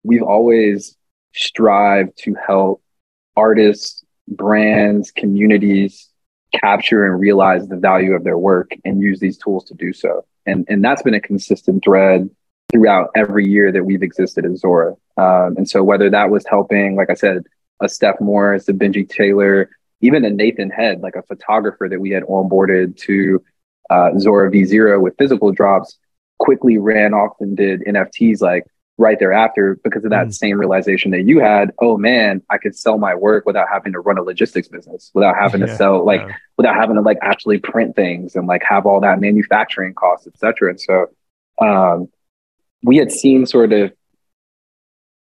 we've 0.03 0.21
always 0.21 0.97
strived 1.33 2.17
to 2.19 2.35
help 2.35 2.83
artists, 3.35 4.03
brands, 4.27 5.11
communities 5.11 6.09
capture 6.53 7.07
and 7.07 7.19
realize 7.19 7.67
the 7.67 7.77
value 7.77 8.13
of 8.13 8.23
their 8.23 8.37
work 8.37 8.69
and 8.85 9.01
use 9.01 9.19
these 9.19 9.37
tools 9.37 9.63
to 9.65 9.73
do 9.73 9.93
so. 9.93 10.25
And, 10.45 10.65
and 10.69 10.83
that's 10.83 11.01
been 11.01 11.15
a 11.15 11.21
consistent 11.21 11.83
thread 11.83 12.29
throughout 12.71 13.09
every 13.15 13.47
year 13.47 13.71
that 13.71 13.85
we've 13.85 14.03
existed 14.03 14.45
at 14.45 14.57
Zora. 14.57 14.91
Um, 15.17 15.55
and 15.57 15.69
so 15.69 15.83
whether 15.83 16.09
that 16.09 16.29
was 16.29 16.45
helping, 16.47 16.95
like 16.95 17.09
I 17.09 17.15
said, 17.15 17.43
a 17.81 17.87
Steph 17.87 18.19
Morris, 18.19 18.67
a 18.67 18.73
Benji 18.73 19.09
Taylor, 19.09 19.69
even 20.01 20.25
a 20.25 20.29
Nathan 20.29 20.69
Head, 20.69 20.99
like 21.01 21.15
a 21.15 21.23
photographer 21.23 21.87
that 21.89 21.99
we 21.99 22.11
had 22.11 22.23
onboarded 22.23 22.97
to 22.97 23.41
uh, 23.89 24.11
Zora 24.17 24.49
V0 24.51 25.01
with 25.01 25.15
physical 25.17 25.51
drops, 25.51 25.97
quickly 26.39 26.77
ran 26.77 27.13
off 27.13 27.33
and 27.39 27.55
did 27.55 27.81
NFTs 27.81 28.41
like 28.41 28.65
right 28.97 29.17
thereafter 29.19 29.79
because 29.83 30.03
of 30.03 30.11
that 30.11 30.27
mm. 30.27 30.33
same 30.33 30.57
realization 30.59 31.11
that 31.11 31.23
you 31.23 31.39
had 31.39 31.71
oh 31.79 31.97
man 31.97 32.43
i 32.51 32.59
could 32.59 32.75
sell 32.75 32.99
my 32.99 33.15
work 33.15 33.43
without 33.45 33.67
having 33.67 33.91
to 33.91 33.99
run 33.99 34.19
a 34.19 34.21
logistics 34.21 34.67
business 34.67 35.09
without 35.15 35.35
having 35.35 35.61
yeah, 35.61 35.67
to 35.67 35.75
sell 35.75 36.05
like 36.05 36.21
yeah. 36.21 36.35
without 36.57 36.75
having 36.75 36.95
to 36.95 37.01
like 37.01 37.17
actually 37.23 37.57
print 37.57 37.95
things 37.95 38.35
and 38.35 38.45
like 38.45 38.61
have 38.61 38.85
all 38.85 38.99
that 39.01 39.19
manufacturing 39.19 39.95
costs 39.95 40.27
etc 40.27 40.69
and 40.69 40.79
so 40.79 41.07
um, 41.59 42.07
we 42.83 42.97
had 42.97 43.11
seen 43.11 43.45
sort 43.45 43.73
of 43.73 43.91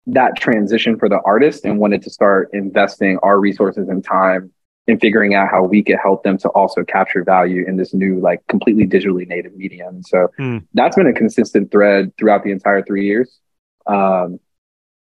that 0.06 0.36
transition 0.36 0.98
for 0.98 1.08
the 1.08 1.20
artist 1.24 1.64
and 1.64 1.78
wanted 1.78 2.02
to 2.02 2.10
start 2.10 2.50
investing 2.52 3.18
our 3.22 3.38
resources 3.38 3.88
and 3.88 4.04
time 4.04 4.52
in 4.86 4.98
figuring 4.98 5.34
out 5.34 5.48
how 5.50 5.62
we 5.62 5.82
could 5.82 5.96
help 6.02 6.22
them 6.24 6.36
to 6.36 6.48
also 6.50 6.84
capture 6.84 7.24
value 7.24 7.64
in 7.66 7.76
this 7.76 7.94
new 7.94 8.20
like 8.20 8.46
completely 8.48 8.86
digitally 8.86 9.26
native 9.26 9.54
medium 9.56 10.02
so 10.02 10.28
mm. 10.38 10.64
that's 10.74 10.96
been 10.96 11.06
a 11.06 11.12
consistent 11.12 11.70
thread 11.70 12.12
throughout 12.18 12.44
the 12.44 12.50
entire 12.50 12.82
three 12.82 13.06
years 13.06 13.40
um, 13.86 14.40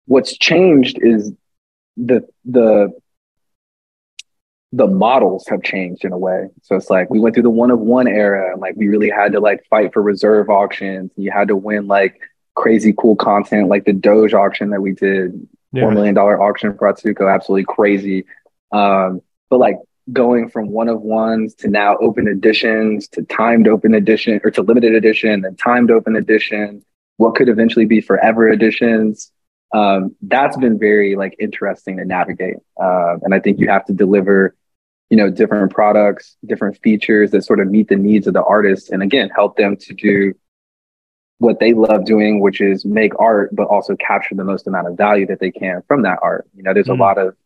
what's 0.06 0.36
changed 0.36 0.98
is 1.00 1.32
the 1.96 2.26
the 2.44 2.92
the 4.72 4.86
models 4.86 5.46
have 5.48 5.62
changed 5.62 6.04
in 6.04 6.12
a 6.12 6.18
way. 6.18 6.48
So 6.62 6.76
it's 6.76 6.90
like 6.90 7.10
we 7.10 7.18
went 7.18 7.34
through 7.34 7.42
the 7.42 7.50
one 7.50 7.70
of 7.70 7.80
one 7.80 8.06
era 8.06 8.52
and 8.52 8.60
like 8.60 8.76
we 8.76 8.88
really 8.88 9.10
had 9.10 9.32
to 9.32 9.40
like 9.40 9.64
fight 9.68 9.92
for 9.92 10.00
reserve 10.00 10.48
auctions. 10.48 11.10
You 11.16 11.32
had 11.32 11.48
to 11.48 11.56
win 11.56 11.88
like 11.88 12.20
crazy 12.54 12.94
cool 12.96 13.16
content 13.16 13.68
like 13.68 13.84
the 13.84 13.92
Doge 13.92 14.34
auction 14.34 14.70
that 14.70 14.80
we 14.80 14.92
did, 14.92 15.46
yeah. 15.72 15.82
four 15.82 15.90
million 15.90 16.14
dollar 16.14 16.40
auction 16.40 16.76
for 16.76 16.92
Atsuko, 16.92 17.32
absolutely 17.32 17.64
crazy. 17.64 18.26
Um, 18.70 19.22
but 19.50 19.58
like 19.58 19.76
going 20.12 20.48
from 20.48 20.70
one 20.70 20.88
of 20.88 21.02
ones 21.02 21.54
to 21.54 21.68
now 21.68 21.96
open 21.98 22.26
editions 22.26 23.06
to 23.08 23.22
timed 23.22 23.68
open 23.68 23.94
edition 23.94 24.40
or 24.42 24.50
to 24.50 24.62
limited 24.62 24.94
edition 24.94 25.44
and 25.44 25.58
timed 25.58 25.90
open 25.90 26.16
edition 26.16 26.82
what 27.20 27.34
could 27.34 27.50
eventually 27.50 27.84
be 27.84 28.00
forever 28.00 28.48
editions. 28.48 29.30
Um, 29.74 30.16
that's 30.22 30.56
been 30.56 30.78
very 30.78 31.16
like 31.16 31.36
interesting 31.38 31.98
to 31.98 32.04
navigate. 32.06 32.56
Uh, 32.82 33.16
and 33.22 33.34
I 33.34 33.40
think 33.40 33.60
you 33.60 33.68
have 33.68 33.84
to 33.86 33.92
deliver, 33.92 34.56
you 35.10 35.18
know, 35.18 35.28
different 35.28 35.70
products, 35.70 36.36
different 36.46 36.78
features 36.82 37.30
that 37.32 37.44
sort 37.44 37.60
of 37.60 37.68
meet 37.68 37.88
the 37.88 37.96
needs 37.96 38.26
of 38.26 38.32
the 38.32 38.42
artist, 38.42 38.88
and 38.88 39.02
again, 39.02 39.28
help 39.28 39.56
them 39.56 39.76
to 39.76 39.92
do 39.92 40.32
what 41.38 41.60
they 41.60 41.74
love 41.74 42.04
doing, 42.04 42.40
which 42.40 42.60
is 42.60 42.84
make 42.84 43.12
art, 43.18 43.54
but 43.54 43.66
also 43.66 43.96
capture 43.96 44.34
the 44.34 44.44
most 44.44 44.66
amount 44.66 44.88
of 44.88 44.96
value 44.96 45.26
that 45.26 45.40
they 45.40 45.50
can 45.50 45.82
from 45.86 46.02
that 46.02 46.18
art. 46.22 46.48
You 46.56 46.62
know, 46.62 46.72
there's 46.72 46.86
mm. 46.86 46.98
a 46.98 47.02
lot 47.02 47.18
of 47.18 47.36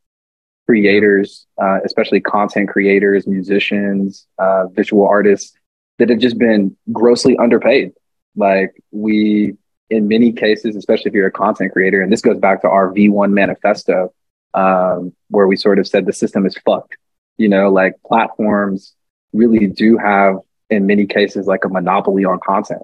creators, 0.67 1.47
uh, 1.61 1.79
especially 1.85 2.21
content 2.21 2.69
creators, 2.69 3.27
musicians, 3.27 4.27
uh, 4.39 4.67
visual 4.69 5.07
artists 5.07 5.53
that 5.99 6.09
have 6.09 6.19
just 6.19 6.39
been 6.39 6.77
grossly 6.93 7.37
underpaid. 7.37 7.93
Like 8.37 8.75
we 8.91 9.57
in 9.91 10.09
many 10.09 10.33
cases, 10.33 10.77
especially 10.77 11.11
if 11.11 11.15
you're 11.15 11.27
a 11.27 11.33
content 11.33 11.73
creator, 11.73 12.01
and 12.01 12.13
this 12.13 12.21
goes 12.21 12.39
back 12.39 12.63
to 12.63 12.69
our 12.69 12.93
V1 12.93 13.33
manifesto, 13.33 14.13
um, 14.55 15.13
where 15.29 15.47
we 15.47 15.57
sort 15.57 15.79
of 15.79 15.87
said 15.87 16.07
the 16.07 16.13
system 16.13 16.47
is 16.47 16.57
fucked. 16.65 16.97
You 17.37 17.49
know, 17.49 17.71
like 17.71 17.95
platforms 18.07 18.95
really 19.33 19.67
do 19.67 19.99
have, 19.99 20.39
in 20.71 20.87
many 20.87 21.07
cases, 21.07 21.47
like 21.47 21.65
a 21.65 21.69
monopoly 21.69 22.25
on 22.25 22.41
content. 22.41 22.83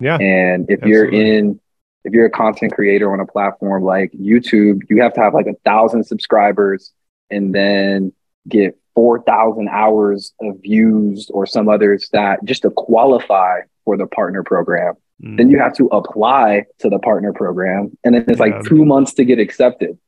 Yeah. 0.00 0.16
And 0.16 0.70
if 0.70 0.82
absolutely. 0.82 0.90
you're 0.90 1.36
in, 1.36 1.60
if 2.04 2.12
you're 2.14 2.26
a 2.26 2.30
content 2.30 2.72
creator 2.72 3.12
on 3.12 3.20
a 3.20 3.26
platform 3.26 3.84
like 3.84 4.10
YouTube, 4.12 4.82
you 4.88 5.02
have 5.02 5.12
to 5.14 5.20
have 5.20 5.34
like 5.34 5.46
a 5.46 5.54
thousand 5.64 6.04
subscribers 6.04 6.92
and 7.30 7.54
then 7.54 8.12
get 8.48 8.76
4,000 8.94 9.68
hours 9.68 10.32
of 10.40 10.60
views 10.62 11.30
or 11.32 11.46
some 11.46 11.68
other 11.68 11.98
stat 11.98 12.40
just 12.44 12.62
to 12.62 12.70
qualify 12.70 13.60
for 13.84 13.96
the 13.96 14.06
partner 14.06 14.42
program. 14.42 14.94
Mm. 15.22 15.36
Then 15.36 15.50
you 15.50 15.58
have 15.58 15.74
to 15.74 15.86
apply 15.86 16.66
to 16.78 16.88
the 16.88 16.98
partner 16.98 17.32
program. 17.32 17.96
And 18.04 18.14
then 18.14 18.24
it's 18.28 18.38
yeah. 18.38 18.56
like 18.56 18.64
two 18.64 18.84
months 18.84 19.14
to 19.14 19.24
get 19.24 19.38
accepted. 19.38 19.98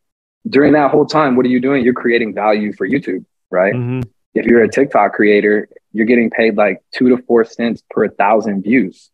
During 0.48 0.72
that 0.72 0.90
whole 0.90 1.06
time, 1.06 1.37
what 1.37 1.46
are 1.46 1.50
you 1.50 1.61
doing? 1.61 1.85
You're 1.85 1.94
creating 1.94 2.35
value 2.35 2.72
for 2.72 2.88
YouTube, 2.88 3.24
right? 3.50 3.74
Mm-hmm. 3.74 4.00
If 4.35 4.46
you're 4.46 4.62
a 4.62 4.68
TikTok 4.68 5.12
creator, 5.12 5.68
you're 5.92 6.06
getting 6.06 6.30
paid 6.30 6.56
like 6.56 6.82
two 6.92 7.11
to 7.11 7.22
four 7.22 7.44
cents 7.44 7.82
per 7.90 8.08
thousand 8.08 8.62
views. 8.62 9.11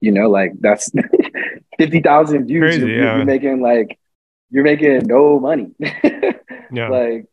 You 0.00 0.10
know, 0.10 0.28
like 0.28 0.52
that's 0.60 0.90
50,000 1.78 2.46
views. 2.46 2.60
Crazy, 2.60 2.80
you're, 2.80 3.04
yeah. 3.04 3.16
you're 3.16 3.24
making 3.24 3.60
like, 3.60 3.98
you're 4.50 4.64
making 4.64 5.06
no 5.06 5.38
money. 5.38 5.70
yeah. 6.72 6.88
Like, 6.88 7.26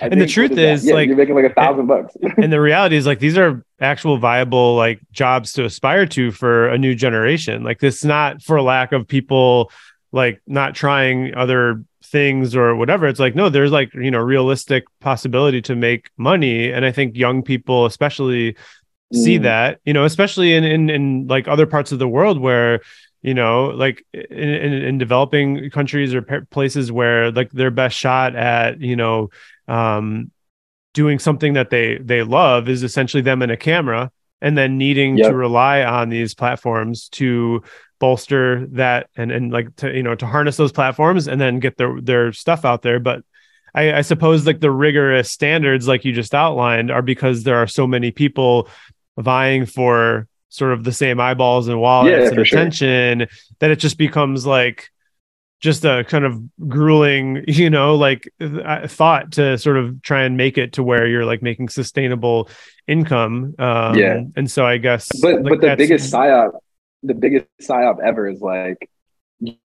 I 0.00 0.06
and 0.06 0.20
the 0.20 0.26
truth 0.26 0.52
is, 0.52 0.86
yeah, 0.86 0.94
like 0.94 1.08
you're 1.08 1.16
making 1.16 1.34
like 1.34 1.50
a 1.50 1.54
thousand 1.54 1.86
bucks. 1.86 2.16
and 2.36 2.52
the 2.52 2.60
reality 2.60 2.96
is, 2.96 3.06
like 3.06 3.18
these 3.18 3.36
are 3.36 3.64
actual 3.80 4.18
viable 4.18 4.76
like 4.76 5.00
jobs 5.12 5.52
to 5.54 5.64
aspire 5.64 6.06
to 6.06 6.30
for 6.30 6.68
a 6.68 6.78
new 6.78 6.94
generation. 6.94 7.62
Like 7.62 7.80
this, 7.80 8.04
not 8.04 8.42
for 8.42 8.60
lack 8.60 8.92
of 8.92 9.06
people 9.06 9.70
like 10.12 10.40
not 10.46 10.74
trying 10.74 11.34
other 11.34 11.84
things 12.04 12.56
or 12.56 12.74
whatever. 12.74 13.06
It's 13.06 13.20
like 13.20 13.34
no, 13.34 13.48
there's 13.48 13.72
like 13.72 13.92
you 13.94 14.10
know 14.10 14.20
realistic 14.20 14.84
possibility 15.00 15.62
to 15.62 15.76
make 15.76 16.10
money, 16.16 16.70
and 16.70 16.84
I 16.84 16.92
think 16.92 17.16
young 17.16 17.42
people 17.42 17.86
especially 17.86 18.56
see 19.12 19.38
mm. 19.38 19.42
that. 19.42 19.80
You 19.84 19.92
know, 19.92 20.04
especially 20.04 20.54
in 20.54 20.64
in 20.64 20.90
in 20.90 21.26
like 21.26 21.48
other 21.48 21.66
parts 21.66 21.92
of 21.92 21.98
the 21.98 22.08
world 22.08 22.40
where 22.40 22.80
you 23.22 23.34
know 23.34 23.66
like 23.66 24.04
in, 24.12 24.48
in, 24.48 24.72
in 24.72 24.98
developing 24.98 25.70
countries 25.70 26.14
or 26.14 26.22
places 26.50 26.90
where 26.92 27.30
like 27.30 27.50
their 27.50 27.70
best 27.70 27.96
shot 27.96 28.36
at 28.36 28.80
you 28.80 28.96
know 28.96 29.30
um, 29.68 30.30
doing 30.94 31.18
something 31.18 31.52
that 31.52 31.70
they 31.70 31.98
they 31.98 32.22
love 32.22 32.68
is 32.68 32.82
essentially 32.82 33.22
them 33.22 33.42
in 33.42 33.50
a 33.50 33.56
camera 33.56 34.10
and 34.40 34.56
then 34.56 34.78
needing 34.78 35.18
yep. 35.18 35.28
to 35.30 35.36
rely 35.36 35.82
on 35.82 36.08
these 36.08 36.34
platforms 36.34 37.08
to 37.10 37.62
bolster 38.00 38.66
that 38.68 39.08
and 39.16 39.30
and 39.30 39.52
like 39.52 39.74
to 39.76 39.94
you 39.94 40.02
know 40.02 40.14
to 40.14 40.26
harness 40.26 40.56
those 40.56 40.72
platforms 40.72 41.26
and 41.28 41.40
then 41.40 41.58
get 41.58 41.76
their 41.76 42.00
their 42.00 42.32
stuff 42.32 42.64
out 42.64 42.82
there 42.82 43.00
but 43.00 43.22
I, 43.74 43.94
I 43.94 44.00
suppose 44.00 44.46
like 44.46 44.60
the 44.60 44.70
rigorous 44.70 45.30
standards 45.30 45.86
like 45.86 46.04
you 46.04 46.12
just 46.12 46.34
outlined 46.34 46.90
are 46.90 47.02
because 47.02 47.42
there 47.42 47.56
are 47.56 47.66
so 47.66 47.86
many 47.86 48.10
people 48.10 48.68
vying 49.18 49.66
for 49.66 50.26
sort 50.48 50.72
of 50.72 50.84
the 50.84 50.92
same 50.92 51.20
eyeballs 51.20 51.68
and 51.68 51.80
wallets 51.80 52.10
Yeah, 52.10 52.26
and 52.28 52.36
for 52.36 52.44
sure. 52.44 52.58
attention 52.58 53.26
that 53.58 53.70
it 53.70 53.78
just 53.78 53.98
becomes 53.98 54.46
like 54.46 54.90
just 55.60 55.84
a 55.84 56.04
kind 56.08 56.24
of 56.24 56.40
grueling 56.68 57.44
you 57.48 57.68
know 57.70 57.94
like 57.96 58.30
uh, 58.40 58.86
thought 58.86 59.32
to 59.32 59.58
sort 59.58 59.76
of 59.76 60.00
try 60.02 60.22
and 60.22 60.36
make 60.36 60.56
it 60.58 60.72
to 60.74 60.82
where 60.82 61.06
you're 61.06 61.24
like 61.24 61.42
making 61.42 61.68
sustainable 61.68 62.48
income 62.86 63.54
um 63.58 63.94
Yeah. 63.98 64.22
and 64.36 64.50
so 64.50 64.64
i 64.66 64.76
guess 64.78 65.08
But 65.20 65.42
like, 65.42 65.44
but 65.44 65.60
the 65.60 65.76
biggest 65.76 66.12
psyop, 66.12 66.52
the 67.02 67.14
biggest 67.14 67.46
psyop 67.60 67.98
ever 68.04 68.28
is 68.28 68.40
like 68.40 68.88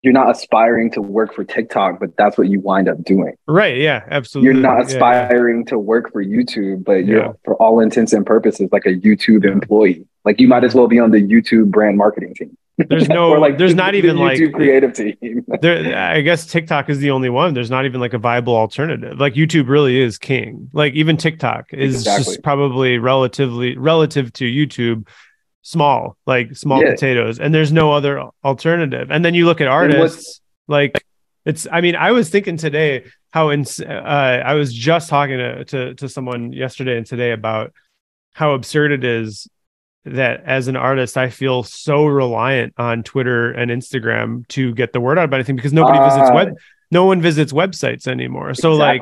you're 0.03 0.13
not 0.13 0.29
aspiring 0.29 0.91
to 0.91 1.01
work 1.01 1.33
for 1.33 1.43
TikTok, 1.43 1.99
but 1.99 2.15
that's 2.15 2.37
what 2.37 2.47
you 2.47 2.59
wind 2.59 2.87
up 2.87 3.03
doing. 3.03 3.33
right 3.47 3.75
yeah 3.77 4.03
absolutely 4.11 4.51
You're 4.51 4.61
not 4.61 4.73
Yeah, 4.73 4.81
yeah. 4.81 4.85
aspiring 5.19 5.65
to 5.65 5.79
work 5.79 6.11
for 6.11 6.23
YouTube, 6.23 6.83
but 6.83 7.05
you're 7.07 7.19
Yeah. 7.21 7.31
for 7.43 7.55
all 7.55 7.79
intents 7.79 8.13
and 8.13 8.23
purposes 8.23 8.69
like 8.71 8.85
a 8.85 8.93
YouTube 8.93 9.45
employee. 9.45 10.05
Like 10.25 10.39
you 10.39 10.47
might 10.47 10.63
as 10.63 10.75
well 10.75 10.87
be 10.87 10.99
on 10.99 11.09
the 11.09 11.21
YouTube 11.21 11.71
brand 11.71 11.97
marketing 11.97 12.35
team. 12.35 12.55
There's 12.77 13.07
no 13.09 13.31
like 13.39 13.57
there's 13.57 13.71
the- 13.71 13.77
not 13.77 13.95
even 13.95 14.17
like 14.17 14.39
creative 14.51 14.93
team. 14.93 15.45
there 15.61 15.95
i 15.97 16.21
guess 16.21 16.45
tiktok 16.45 16.89
is 16.89 16.99
the 16.99 17.11
only 17.11 17.29
one 17.29 17.53
there's 17.53 17.69
not 17.69 17.85
even 17.85 18.01
like 18.01 18.13
a 18.13 18.17
viable 18.17 18.55
alternative 18.55 19.19
like 19.19 19.33
youtube 19.35 19.67
really 19.67 19.99
is 19.99 20.17
king 20.17 20.69
like 20.73 20.93
even 20.93 21.15
tiktok 21.17 21.65
is 21.73 21.95
Exactly. 21.95 22.23
just 22.33 22.43
probably 22.43 22.97
relatively 22.97 23.77
relative 23.77 24.33
to 24.33 24.45
youtube 24.45 25.07
small 25.61 26.17
like 26.25 26.55
small 26.55 26.81
Yeah. 26.83 26.91
potatoes 26.91 27.39
and 27.39 27.53
there's 27.53 27.71
no 27.71 27.91
other 27.93 28.23
alternative 28.43 29.11
and 29.11 29.23
then 29.23 29.33
you 29.33 29.45
look 29.45 29.61
at 29.61 29.67
artists 29.67 30.41
like 30.67 31.05
it's 31.45 31.67
i 31.71 31.79
mean 31.81 31.95
i 31.95 32.11
was 32.11 32.29
thinking 32.29 32.57
today 32.57 33.05
how 33.31 33.49
in 33.49 33.65
uh, 33.85 33.91
i 33.91 34.55
was 34.55 34.73
just 34.73 35.09
talking 35.09 35.37
to, 35.37 35.63
to 35.65 35.93
to 35.95 36.09
someone 36.09 36.51
yesterday 36.51 36.97
and 36.97 37.05
today 37.05 37.31
about 37.31 37.71
how 38.33 38.53
absurd 38.53 38.91
it 38.91 39.03
is 39.03 39.47
that 40.05 40.43
as 40.45 40.67
an 40.67 40.75
artist 40.75 41.17
i 41.17 41.29
feel 41.29 41.63
so 41.63 42.05
reliant 42.05 42.73
on 42.77 43.03
twitter 43.03 43.51
and 43.51 43.71
instagram 43.71 44.47
to 44.47 44.73
get 44.73 44.93
the 44.93 44.99
word 44.99 45.17
out 45.17 45.25
about 45.25 45.37
anything 45.37 45.55
because 45.55 45.73
nobody 45.73 45.97
visits 45.99 46.29
Ah. 46.29 46.35
web 46.35 46.53
no 46.91 47.05
one 47.05 47.21
visits 47.21 47.53
websites 47.53 48.07
anymore 48.07 48.53
so 48.53 48.73
like 48.73 49.01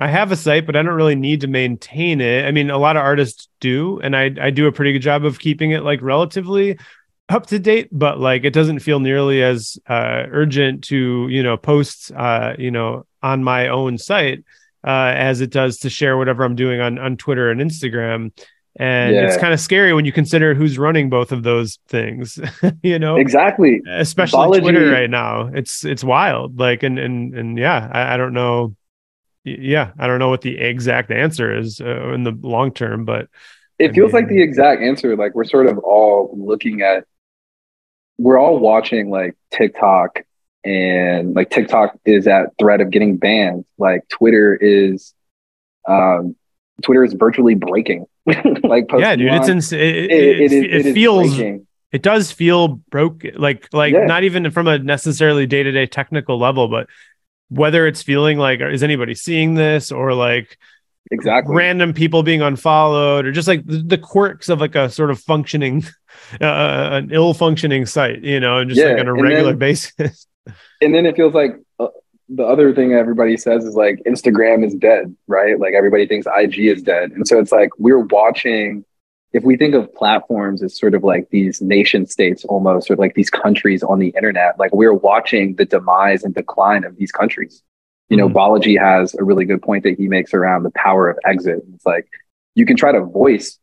I 0.00 0.06
have 0.06 0.30
a 0.30 0.36
site, 0.36 0.64
but 0.64 0.76
I 0.76 0.82
don't 0.82 0.94
really 0.94 1.16
need 1.16 1.40
to 1.40 1.48
maintain 1.48 2.20
it. 2.20 2.44
I 2.44 2.52
mean, 2.52 2.70
a 2.70 2.78
lot 2.78 2.96
of 2.96 3.02
artists 3.02 3.48
do, 3.58 3.98
and 4.00 4.16
I 4.16 4.30
I 4.40 4.50
do 4.50 4.68
a 4.68 4.72
pretty 4.72 4.92
good 4.92 5.02
job 5.02 5.24
of 5.24 5.40
keeping 5.40 5.72
it 5.72 5.82
like 5.82 6.00
relatively 6.02 6.78
up 7.28 7.46
to 7.46 7.58
date, 7.58 7.88
but 7.90 8.20
like 8.20 8.44
it 8.44 8.52
doesn't 8.52 8.78
feel 8.78 9.00
nearly 9.00 9.42
as 9.42 9.76
uh, 9.88 10.22
urgent 10.30 10.84
to 10.84 11.26
you 11.28 11.42
know 11.42 11.56
post 11.56 12.12
uh, 12.14 12.54
you 12.56 12.70
know 12.70 13.06
on 13.24 13.42
my 13.42 13.66
own 13.66 13.98
site 13.98 14.44
uh, 14.86 15.12
as 15.16 15.40
it 15.40 15.50
does 15.50 15.78
to 15.78 15.90
share 15.90 16.16
whatever 16.16 16.44
I'm 16.44 16.54
doing 16.54 16.80
on 16.80 16.98
on 17.00 17.16
Twitter 17.16 17.50
and 17.50 17.60
Instagram. 17.60 18.30
And 18.80 19.14
it's 19.14 19.36
kind 19.36 19.52
of 19.52 19.58
scary 19.58 19.92
when 19.92 20.04
you 20.04 20.12
consider 20.12 20.54
who's 20.54 20.78
running 20.78 21.10
both 21.10 21.32
of 21.32 21.42
those 21.42 21.78
things, 21.88 22.38
you 22.82 22.98
know, 22.98 23.16
exactly. 23.16 23.82
especially 23.88 24.38
Apology- 24.38 24.60
Twitter 24.62 24.90
right 24.90 25.10
now. 25.10 25.48
It's 25.52 25.84
it's 25.84 26.04
wild. 26.04 26.58
Like 26.58 26.84
and 26.84 26.98
and 26.98 27.34
and 27.34 27.58
yeah, 27.58 27.90
I, 27.92 28.14
I 28.14 28.16
don't 28.16 28.32
know. 28.32 28.76
Yeah, 29.44 29.92
I 29.98 30.06
don't 30.06 30.18
know 30.18 30.28
what 30.28 30.42
the 30.42 30.58
exact 30.58 31.10
answer 31.10 31.56
is 31.56 31.80
uh, 31.80 32.12
in 32.12 32.22
the 32.22 32.38
long 32.40 32.72
term, 32.72 33.04
but 33.04 33.28
It 33.78 33.90
I 33.90 33.94
feels 33.94 34.12
like 34.12 34.28
the 34.28 34.42
exact 34.42 34.82
answer. 34.82 35.16
Like 35.16 35.34
we're 35.34 35.44
sort 35.44 35.66
of 35.66 35.78
all 35.78 36.32
looking 36.36 36.82
at, 36.82 37.04
we're 38.18 38.38
all 38.38 38.58
watching 38.58 39.10
like 39.10 39.36
TikTok, 39.50 40.22
and 40.64 41.34
like 41.34 41.50
TikTok 41.50 41.98
is 42.04 42.26
at 42.26 42.50
threat 42.58 42.80
of 42.80 42.90
getting 42.90 43.16
banned. 43.16 43.64
Like 43.78 44.06
Twitter 44.08 44.54
is, 44.54 45.14
um, 45.88 46.36
Twitter 46.82 47.04
is 47.04 47.12
virtually 47.14 47.54
breaking. 47.54 48.06
like 48.62 48.88
post 48.88 49.00
yeah, 49.00 49.16
dude, 49.16 49.32
it's 49.32 49.48
ins- 49.48 49.72
it, 49.72 49.80
it, 49.80 50.10
it, 50.10 50.10
it, 50.10 50.40
it, 50.40 50.40
is, 50.40 50.52
it 50.52 50.64
it 50.64 50.86
is 50.86 50.94
feels 50.94 51.34
breaking. 51.36 51.66
it 51.92 52.02
does 52.02 52.30
feel 52.30 52.68
broken 52.90 53.34
like 53.36 53.68
like 53.72 53.94
Yeah. 53.94 54.04
not 54.04 54.24
even 54.24 54.50
from 54.50 54.66
a 54.68 54.78
necessarily 54.78 55.46
day-to-day 55.46 55.86
technical 55.86 56.38
level 56.38 56.68
but 56.68 56.86
whether 57.48 57.86
it's 57.86 58.02
feeling 58.02 58.36
like 58.38 58.60
is 58.60 58.82
anybody 58.82 59.14
seeing 59.14 59.54
this 59.54 59.90
or 59.90 60.12
like 60.12 60.58
exactly. 61.10 61.56
random 61.56 61.94
people 61.94 62.22
being 62.22 62.42
unfollowed 62.42 63.24
or 63.24 63.32
just 63.32 63.48
like 63.48 63.64
the, 63.64 63.78
the 63.78 63.96
quirks 63.98 64.50
of 64.50 64.60
like 64.60 64.74
a 64.74 64.90
sort 64.90 65.10
of 65.10 65.18
functioning 65.18 65.82
uh, 66.40 66.88
an 66.92 67.08
ill 67.10 67.32
functioning 67.32 67.86
site 67.86 68.22
you 68.22 68.40
know 68.40 68.62
just 68.66 68.78
Yeah, 68.78 68.88
like 68.88 69.00
on 69.00 69.08
a 69.08 69.14
and 69.14 69.22
regular 69.22 69.50
then- 69.52 69.58
basis 69.58 70.26
and 70.82 70.94
then 70.94 71.06
it 71.06 71.16
feels 71.16 71.32
like 71.32 71.52
the 72.28 72.44
other 72.44 72.74
thing 72.74 72.92
everybody 72.92 73.36
says 73.36 73.64
is 73.64 73.74
like 73.74 74.02
Instagram 74.06 74.64
is 74.64 74.74
dead, 74.74 75.14
right? 75.26 75.58
Like 75.58 75.74
everybody 75.74 76.06
thinks 76.06 76.26
IG 76.26 76.58
is 76.66 76.82
dead. 76.82 77.12
And 77.12 77.26
so 77.26 77.38
it's 77.38 77.52
like 77.52 77.70
we're 77.78 78.00
watching, 78.00 78.84
if 79.32 79.44
we 79.44 79.56
think 79.56 79.74
of 79.74 79.92
platforms 79.94 80.62
as 80.62 80.78
sort 80.78 80.94
of 80.94 81.02
like 81.02 81.30
these 81.30 81.62
nation 81.62 82.06
states 82.06 82.44
almost, 82.44 82.90
or 82.90 82.96
like 82.96 83.14
these 83.14 83.30
countries 83.30 83.82
on 83.82 83.98
the 83.98 84.08
internet, 84.08 84.58
like 84.58 84.74
we're 84.74 84.92
watching 84.92 85.54
the 85.54 85.64
demise 85.64 86.22
and 86.22 86.34
decline 86.34 86.84
of 86.84 86.96
these 86.96 87.12
countries. 87.12 87.62
You 88.10 88.16
know, 88.16 88.28
Mhm. 88.28 88.34
Balaji 88.34 88.78
has 88.78 89.14
a 89.14 89.24
really 89.24 89.44
good 89.44 89.62
point 89.62 89.84
that 89.84 89.96
he 89.98 90.08
makes 90.08 90.34
around 90.34 90.62
the 90.64 90.70
power 90.70 91.08
of 91.08 91.18
exit. 91.24 91.62
It's 91.74 91.86
like 91.86 92.08
you 92.54 92.66
can 92.66 92.76
try 92.76 92.92
to 92.92 93.04
voice 93.04 93.58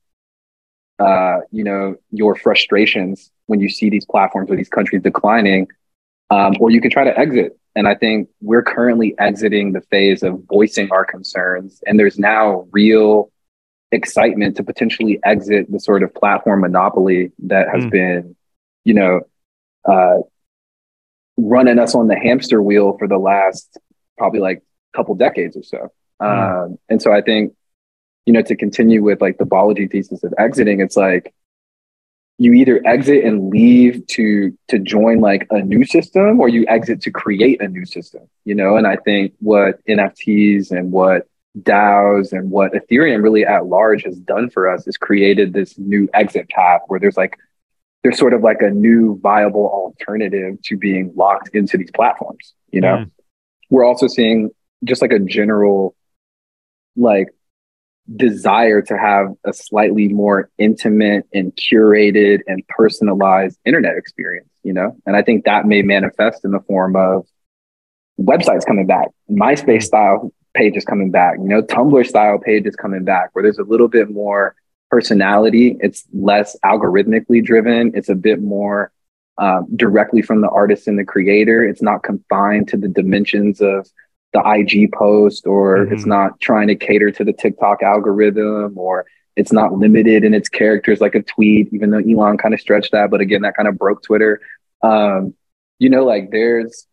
uh, 0.98 1.40
you 1.52 1.64
know, 1.64 1.96
your 2.12 2.36
frustrations 2.36 3.30
when 3.48 3.60
you 3.60 3.68
see 3.68 3.90
these 3.90 4.06
platforms 4.06 4.50
or 4.50 4.56
these 4.56 4.70
countries 4.70 5.02
declining, 5.02 5.68
um, 6.30 6.54
or 6.60 6.72
you 6.72 6.80
can 6.80 6.90
try 6.90 7.04
to 7.04 7.20
exit. 7.20 7.58
And 7.76 7.88
I 7.88 7.96
think 7.96 8.30
we're 8.42 8.64
currently 8.64 9.14
exiting 9.20 9.74
the 9.74 9.82
phase 9.82 10.24
of 10.24 10.44
voicing 10.48 10.92
our 10.92 11.06
concerns, 11.06 11.82
and 11.86 12.00
there's 12.00 12.18
now 12.18 12.68
real 12.72 13.32
excitement 13.92 14.58
to 14.58 14.64
potentially 14.64 15.20
exit 15.24 15.72
the 15.72 15.80
sort 15.80 16.04
of 16.04 16.14
platform 16.14 16.62
monopoly 16.62 17.32
that 17.40 17.68
has 17.70 17.86
Mm. 17.86 17.92
been, 17.92 18.36
you 18.84 18.94
know, 18.94 19.22
uh, 19.86 20.20
running 21.38 21.80
us 21.80 21.96
on 21.96 22.08
the 22.08 22.16
hamster 22.16 22.62
wheel 22.62 22.98
for 22.98 23.08
the 23.08 23.18
last 23.18 23.78
probably 24.18 24.40
like 24.40 24.64
couple 24.96 25.14
decades 25.16 25.58
or 25.58 25.64
so. 25.64 25.92
Mm. 26.22 26.64
Um, 26.66 26.80
and 26.90 27.02
so 27.02 27.12
I 27.12 27.22
think, 27.22 27.54
you 28.26 28.34
know, 28.34 28.42
to 28.42 28.56
continue 28.56 29.04
with 29.04 29.22
like 29.22 29.38
the 29.38 29.46
Balaji 29.46 29.92
thesis 29.92 30.24
of 30.24 30.34
exiting, 30.38 30.80
it's 30.80 30.96
like 30.98 31.34
you 32.38 32.54
either 32.54 32.82
exit 32.86 33.24
and 33.24 33.50
leave 33.50 34.06
to 34.08 34.58
to 34.68 34.80
join 34.80 35.22
like 35.22 35.48
a 35.52 35.62
new 35.62 35.86
system 35.86 36.40
or 36.40 36.50
you 36.50 36.66
exit 36.68 37.02
to 37.02 37.12
create 37.12 37.62
a 37.62 37.68
new 37.68 37.86
system, 37.86 38.28
you 38.44 38.54
know? 38.54 38.76
And 38.76 38.86
I 38.86 38.98
think 38.98 39.34
what 39.40 39.84
NFTs 39.86 40.72
and 40.72 40.92
what 40.92 41.28
DAOs 41.62 42.34
and 42.34 42.52
what 42.52 42.74
Ethereum 42.74 43.24
really 43.24 43.46
at 43.46 43.68
large 43.68 44.04
has 44.04 44.18
done 44.20 44.50
for 44.50 44.70
us 44.70 44.86
is 44.86 44.98
created 44.98 45.54
this 45.54 45.78
new 45.78 46.10
exit 46.14 46.50
path 46.50 46.82
where 46.88 47.00
there's 47.00 47.16
like 47.16 47.38
there's 48.04 48.20
sort 48.20 48.34
of 48.34 48.42
like 48.42 48.62
a 48.62 48.70
new 48.70 49.18
viable 49.24 49.68
alternative 49.68 50.62
to 50.64 50.78
being 50.78 51.12
locked 51.16 51.50
into 51.56 51.78
these 51.78 51.92
platforms, 51.96 52.54
you 52.70 52.82
know? 52.82 52.98
Mm. 52.98 53.12
We're 53.70 53.86
also 53.86 54.08
seeing 54.08 54.52
just 54.84 55.02
like 55.02 55.12
a 55.12 55.20
general 55.20 55.96
like 56.98 57.30
desire 58.14 58.82
to 58.82 58.98
have 58.98 59.34
a 59.46 59.54
slightly 59.54 60.08
more 60.08 60.50
intimate 60.58 61.26
and 61.34 61.56
curated 61.56 62.42
and 62.48 62.68
personalized 62.68 63.60
internet 63.66 63.98
experience, 63.98 64.50
you 64.64 64.74
know? 64.74 64.96
And 65.06 65.16
I 65.16 65.22
think 65.22 65.46
that 65.46 65.66
may 65.66 65.82
manifest 65.82 66.46
in 66.46 66.52
the 66.52 66.60
form 66.62 66.96
of 66.96 67.26
websites 68.20 68.66
coming 68.66 68.86
back, 68.86 69.10
MySpace 69.30 69.84
style 69.84 70.32
pages 70.54 70.86
coming 70.86 71.12
back, 71.12 71.38
you 71.38 71.48
know, 71.48 71.62
Tumblr 71.62 72.06
style 72.06 72.38
pages 72.38 72.76
coming 72.76 73.04
back, 73.04 73.30
where 73.34 73.44
there's 73.44 73.60
a 73.60 73.64
little 73.64 73.88
bit 73.88 74.10
more 74.10 74.56
personality. 74.90 75.76
It's 75.80 76.06
less 76.14 76.56
algorithmically 76.64 77.44
driven. 77.44 77.92
It's 77.96 78.10
a 78.10 78.16
bit 78.16 78.42
more 78.42 78.92
um, 79.38 79.68
directly 79.76 80.22
from 80.22 80.42
the 80.42 80.50
artist 80.50 80.88
and 80.88 80.98
the 80.98 81.04
creator. 81.04 81.68
It's 81.68 81.82
not 81.82 82.04
confined 82.04 82.70
to 82.70 82.78
the 82.78 82.88
dimensions 82.88 83.62
of 83.62 83.90
the 84.36 84.42
IG 84.46 84.92
post, 84.92 85.48
or 85.48 85.78
Mhm. 85.78 85.92
it's 85.94 86.06
not 86.06 86.40
trying 86.42 86.68
to 86.68 86.76
cater 86.76 87.10
to 87.12 87.24
the 87.24 87.34
TikTok 87.34 87.82
algorithm, 87.82 88.78
or 88.78 89.06
it's 89.36 89.54
not 89.54 89.74
limited 89.74 90.24
in 90.24 90.34
its 90.34 90.50
characters 90.50 91.00
like 91.02 91.16
a 91.16 91.22
tweet, 91.22 91.74
even 91.74 91.90
though 91.90 92.00
Elon 92.00 92.38
kind 92.38 92.54
of 92.54 92.60
stretched 92.60 92.92
that. 92.92 93.10
But 93.10 93.22
again, 93.22 93.42
that 93.44 93.56
kind 93.56 93.68
of 93.68 93.78
broke 93.78 94.04
Twitter. 94.04 94.42
Um, 94.82 95.34
you 95.80 95.90
know, 95.90 96.04
like 96.06 96.32
there's 96.32 96.88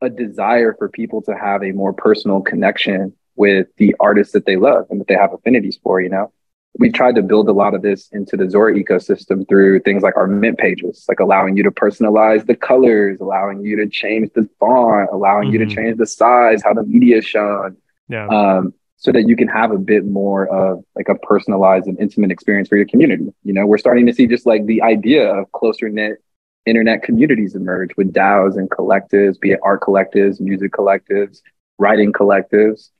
a 0.00 0.08
desire 0.08 0.74
for 0.78 0.88
people 0.88 1.22
to 1.22 1.32
have 1.32 1.62
a 1.62 1.72
more 1.72 1.92
personal 1.92 2.40
connection 2.40 3.12
with 3.36 3.66
the 3.76 3.94
artists 4.00 4.32
that 4.32 4.46
they 4.46 4.56
love 4.56 4.86
and 4.90 5.00
that 5.00 5.08
they 5.08 5.14
have 5.14 5.32
affinities 5.32 5.78
for, 5.82 6.00
you 6.00 6.08
know? 6.08 6.32
We 6.78 6.90
tried 6.90 7.16
to 7.16 7.22
build 7.22 7.48
a 7.48 7.52
lot 7.52 7.74
of 7.74 7.82
this 7.82 8.08
into 8.12 8.36
the 8.36 8.48
Zora 8.48 8.74
ecosystem 8.74 9.46
through 9.48 9.80
things 9.80 10.02
like 10.02 10.16
our 10.16 10.26
mint 10.26 10.56
pages, 10.58 11.04
like 11.08 11.20
allowing 11.20 11.56
you 11.56 11.62
to 11.64 11.70
personalize 11.70 12.46
the 12.46 12.54
colors, 12.54 13.20
allowing 13.20 13.60
you 13.62 13.76
to 13.76 13.88
change 13.88 14.30
the 14.34 14.48
font, 14.60 15.10
allowing 15.12 15.50
you 15.52 15.58
to 15.58 15.66
Mhm. 15.66 15.74
change 15.74 15.96
the 15.98 16.06
size, 16.06 16.62
how 16.62 16.72
the 16.72 16.84
media 16.84 17.18
is 17.18 17.24
shown, 17.26 17.76
yeah 18.08 18.26
um, 18.28 18.72
so 18.96 19.10
that 19.12 19.26
you 19.28 19.34
can 19.34 19.48
have 19.48 19.72
a 19.72 19.78
bit 19.78 20.04
more 20.06 20.46
of 20.46 20.84
like 20.94 21.08
a 21.08 21.14
personalized 21.16 21.86
and 21.86 21.98
intimate 21.98 22.30
experience 22.30 22.68
for 22.68 22.76
your 22.76 22.86
community. 22.86 23.32
You 23.44 23.52
know, 23.54 23.66
we're 23.66 23.78
starting 23.78 24.06
to 24.06 24.12
see 24.12 24.26
just 24.26 24.46
like 24.46 24.66
the 24.66 24.82
idea 24.82 25.26
of 25.34 25.50
closer 25.52 25.88
knit 25.88 26.18
internet 26.66 27.02
communities 27.02 27.54
emerge 27.54 27.96
with 27.96 28.12
DAOs 28.12 28.56
and 28.56 28.70
collectives, 28.70 29.40
be 29.40 29.52
it 29.52 29.60
art 29.62 29.80
collectives, 29.80 30.40
music 30.40 30.72
collectives, 30.72 31.40
writing 31.78 32.12
collectives. 32.12 32.90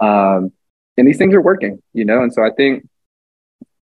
Um, 0.00 0.52
and 0.96 1.06
these 1.06 1.18
things 1.18 1.34
are 1.34 1.42
working, 1.42 1.82
you 1.92 2.04
know? 2.06 2.22
And 2.22 2.32
so 2.32 2.42
I 2.42 2.50
think 2.50 2.88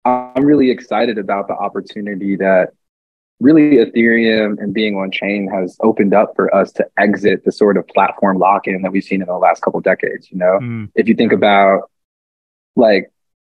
I'm 0.06 0.44
really 0.44 0.70
excited 0.70 1.18
about 1.18 1.48
the 1.48 1.54
opportunity 1.54 2.36
that 2.38 2.70
really 3.40 3.78
Ethereum 3.78 4.58
and 4.60 4.74
being 4.74 4.96
on 4.96 5.12
chain 5.12 5.48
has 5.50 5.78
opened 5.82 6.14
up 6.14 6.34
for 6.36 6.54
us 6.54 6.72
to 6.74 6.86
exit 6.98 7.44
the 7.46 7.52
sort 7.52 7.78
of 7.78 7.88
platform 7.88 8.38
lock 8.38 8.68
in 8.68 8.82
that 8.82 8.92
we've 8.92 9.04
seen 9.04 9.22
in 9.22 9.28
the 9.28 9.38
last 9.38 9.62
couple 9.62 9.80
decades. 9.82 10.32
You 10.32 10.38
know, 10.38 10.60
mm. 10.62 10.90
if 10.96 11.08
you 11.08 11.16
think 11.16 11.32
about 11.32 11.90
like, 12.76 13.12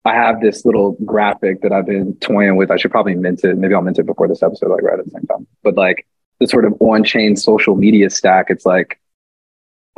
I 0.06 0.14
have 0.14 0.40
this 0.40 0.66
little 0.66 0.94
graphic 1.04 1.62
that 1.62 1.74
I've 1.74 1.86
been 1.86 2.16
toying 2.16 2.56
with. 2.56 2.72
I 2.72 2.78
should 2.78 2.92
probably 2.92 3.16
mint 3.16 3.44
it. 3.44 3.58
Maybe 3.58 3.74
I'll 3.74 3.82
mint 3.82 4.00
it 4.00 4.06
before 4.06 4.28
this 4.28 4.42
episode, 4.42 4.72
like 4.72 4.84
right 4.84 5.00
at 5.00 5.04
the 5.04 5.12
same 5.12 5.28
time. 5.28 5.48
But 5.64 5.76
like 5.76 6.08
the 6.40 6.48
sort 6.48 6.64
of 6.64 6.74
on 6.80 7.04
chain 7.04 7.36
social 7.36 7.76
media 7.76 8.10
stack, 8.10 8.46
it's 8.50 8.66
like 8.66 9.00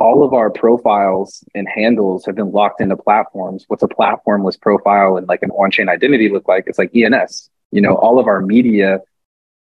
all 0.00 0.24
of 0.24 0.32
our 0.32 0.50
profiles 0.50 1.44
and 1.54 1.68
handles 1.68 2.24
have 2.24 2.34
been 2.34 2.50
locked 2.50 2.80
into 2.80 2.96
platforms. 2.96 3.64
What's 3.68 3.82
a 3.82 3.88
platformless 3.88 4.60
profile 4.60 5.16
and 5.16 5.28
like 5.28 5.42
an 5.42 5.50
on-chain 5.50 5.88
identity 5.88 6.30
look 6.30 6.48
like? 6.48 6.64
It's 6.66 6.78
like 6.78 6.94
ENS. 6.94 7.50
You 7.70 7.82
know, 7.82 7.94
all 7.94 8.18
of 8.18 8.26
our 8.26 8.40
media 8.40 9.00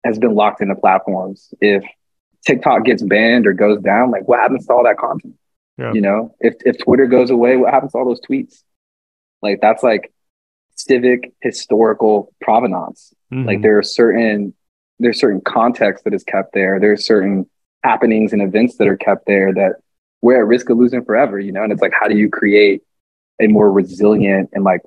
has 0.05 0.18
been 0.18 0.35
locked 0.35 0.61
into 0.61 0.74
platforms. 0.74 1.55
If 1.61 1.85
TikTok 2.45 2.85
gets 2.85 3.03
banned 3.03 3.47
or 3.47 3.53
goes 3.53 3.81
down, 3.81 4.11
like 4.11 4.27
what 4.29 4.41
happens 4.41 4.66
to 4.66 4.72
all 4.72 4.85
that 4.85 4.99
content? 4.99 5.35
Yeah. 5.79 5.93
You 5.93 6.01
know, 6.01 6.35
if 6.41 6.55
if 6.64 6.79
Twitter 6.79 7.07
goes 7.07 7.31
away, 7.31 7.57
what 7.57 7.72
happens 7.72 7.93
to 7.93 7.99
all 7.99 8.07
those 8.07 8.20
tweets? 8.20 8.62
Like 9.43 9.61
that's 9.61 9.83
like 9.83 10.12
civic 10.74 11.33
historical 11.41 12.33
provenance. 12.41 13.14
Mm-hmm. 13.33 13.47
Like 13.47 13.62
there 13.62 13.79
are 13.79 13.83
certain 13.83 14.55
there's 14.99 15.20
certain 15.20 15.43
context 15.43 16.05
that 16.05 16.14
is 16.14 16.24
kept 16.24 16.53
there. 16.53 16.81
There's 16.81 17.07
certain 17.07 17.49
happenings 17.83 18.33
and 18.33 18.43
events 18.43 18.77
that 18.77 18.89
are 18.89 18.97
kept 18.97 19.27
there 19.27 19.53
that 19.55 19.77
we're 20.23 20.41
at 20.41 20.47
risk 20.47 20.71
of 20.71 20.79
losing 20.79 21.05
forever, 21.05 21.39
you 21.39 21.53
know? 21.53 21.62
And 21.62 21.73
it's 21.73 21.83
like, 21.83 21.93
how 21.93 22.09
do 22.09 22.17
you 22.17 22.29
create 22.29 22.83
a 23.41 23.47
more 23.47 23.71
resilient 23.71 24.51
and 24.53 24.64
like 24.64 24.83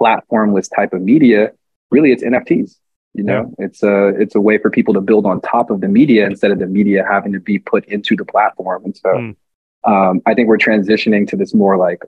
platformless 0.00 0.68
type 0.74 0.92
of 0.92 1.02
media? 1.02 1.52
Really, 1.90 2.12
it's 2.12 2.22
NFTs. 2.22 2.76
You 3.14 3.22
know, 3.22 3.54
yeah. 3.58 3.66
it's 3.66 3.82
a 3.84 4.08
it's 4.08 4.34
a 4.34 4.40
way 4.40 4.58
for 4.58 4.70
people 4.70 4.94
to 4.94 5.00
build 5.00 5.24
on 5.24 5.40
top 5.40 5.70
of 5.70 5.80
the 5.80 5.86
media 5.86 6.26
instead 6.26 6.50
of 6.50 6.58
the 6.58 6.66
media 6.66 7.06
having 7.08 7.32
to 7.32 7.40
be 7.40 7.60
put 7.60 7.84
into 7.84 8.16
the 8.16 8.24
platform. 8.24 8.84
And 8.86 8.96
so, 8.96 9.08
mm. 9.08 9.36
um, 9.84 10.20
I 10.26 10.34
think 10.34 10.48
we're 10.48 10.58
transitioning 10.58 11.28
to 11.28 11.36
this 11.36 11.54
more 11.54 11.76
like 11.76 12.02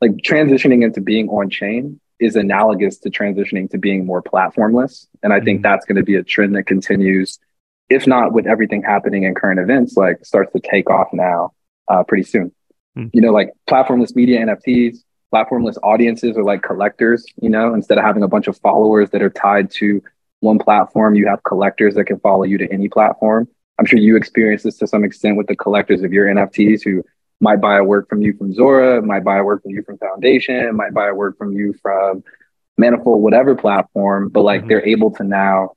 like 0.00 0.12
transitioning 0.18 0.84
into 0.84 1.00
being 1.00 1.28
on 1.28 1.50
chain 1.50 2.00
is 2.20 2.36
analogous 2.36 2.98
to 2.98 3.10
transitioning 3.10 3.68
to 3.70 3.78
being 3.78 4.06
more 4.06 4.22
platformless. 4.22 5.08
And 5.24 5.32
I 5.32 5.40
mm. 5.40 5.44
think 5.44 5.58
hmm. 5.58 5.62
that's 5.62 5.84
going 5.84 5.96
to 5.96 6.04
be 6.04 6.14
a 6.14 6.22
trend 6.22 6.54
that 6.54 6.64
continues, 6.64 7.40
if 7.88 8.06
not 8.06 8.32
with 8.32 8.46
everything 8.46 8.84
happening 8.84 9.24
in 9.24 9.34
current 9.34 9.58
events, 9.58 9.96
like 9.96 10.24
starts 10.24 10.52
to 10.52 10.60
take 10.60 10.88
off 10.88 11.08
now 11.12 11.52
uh, 11.92 12.02
pretty 12.02 12.24
soon. 12.24 12.52
Mm. 12.96 13.10
You 13.12 13.20
know, 13.20 13.32
like 13.32 13.50
platformless 13.68 14.16
media 14.16 14.40
NFTs, 14.40 14.98
platformless 15.32 15.76
audiences 15.82 16.36
are 16.36 16.44
like 16.44 16.62
collectors, 16.62 17.24
you 17.40 17.48
know, 17.48 17.74
instead 17.74 17.98
of 17.98 18.04
having 18.04 18.22
a 18.22 18.28
bunch 18.28 18.48
of 18.48 18.56
followers 18.58 19.10
that 19.10 19.22
are 19.22 19.30
tied 19.30 19.70
to 19.72 20.02
one 20.40 20.58
platform, 20.58 21.14
you 21.14 21.26
have 21.26 21.42
collectors 21.44 21.94
that 21.94 22.04
can 22.04 22.18
follow 22.20 22.42
you 22.44 22.58
to 22.58 22.72
any 22.72 22.88
platform. 22.88 23.48
I'm 23.78 23.86
sure 23.86 23.98
you 23.98 24.16
experience 24.16 24.62
this 24.62 24.78
to 24.78 24.86
some 24.86 25.04
extent 25.04 25.36
with 25.36 25.46
the 25.46 25.56
collectors 25.56 26.02
of 26.02 26.12
your 26.12 26.26
NFTs 26.26 26.82
who 26.84 27.02
might 27.40 27.60
buy 27.60 27.78
a 27.78 27.84
work 27.84 28.08
from 28.08 28.22
you 28.22 28.34
from 28.36 28.52
Zora, 28.52 29.02
might 29.02 29.24
buy 29.24 29.38
a 29.38 29.44
work 29.44 29.62
from 29.62 29.72
you 29.72 29.82
from 29.82 29.98
Foundation, 29.98 30.76
might 30.76 30.94
buy 30.94 31.08
a 31.08 31.14
work 31.14 31.36
from 31.38 31.52
you 31.52 31.74
from 31.82 32.22
Manifold, 32.78 33.22
whatever 33.22 33.54
platform, 33.54 34.28
but 34.28 34.42
like 34.42 34.60
mm-hmm. 34.60 34.68
they're 34.68 34.86
able 34.86 35.10
to 35.12 35.24
now 35.24 35.70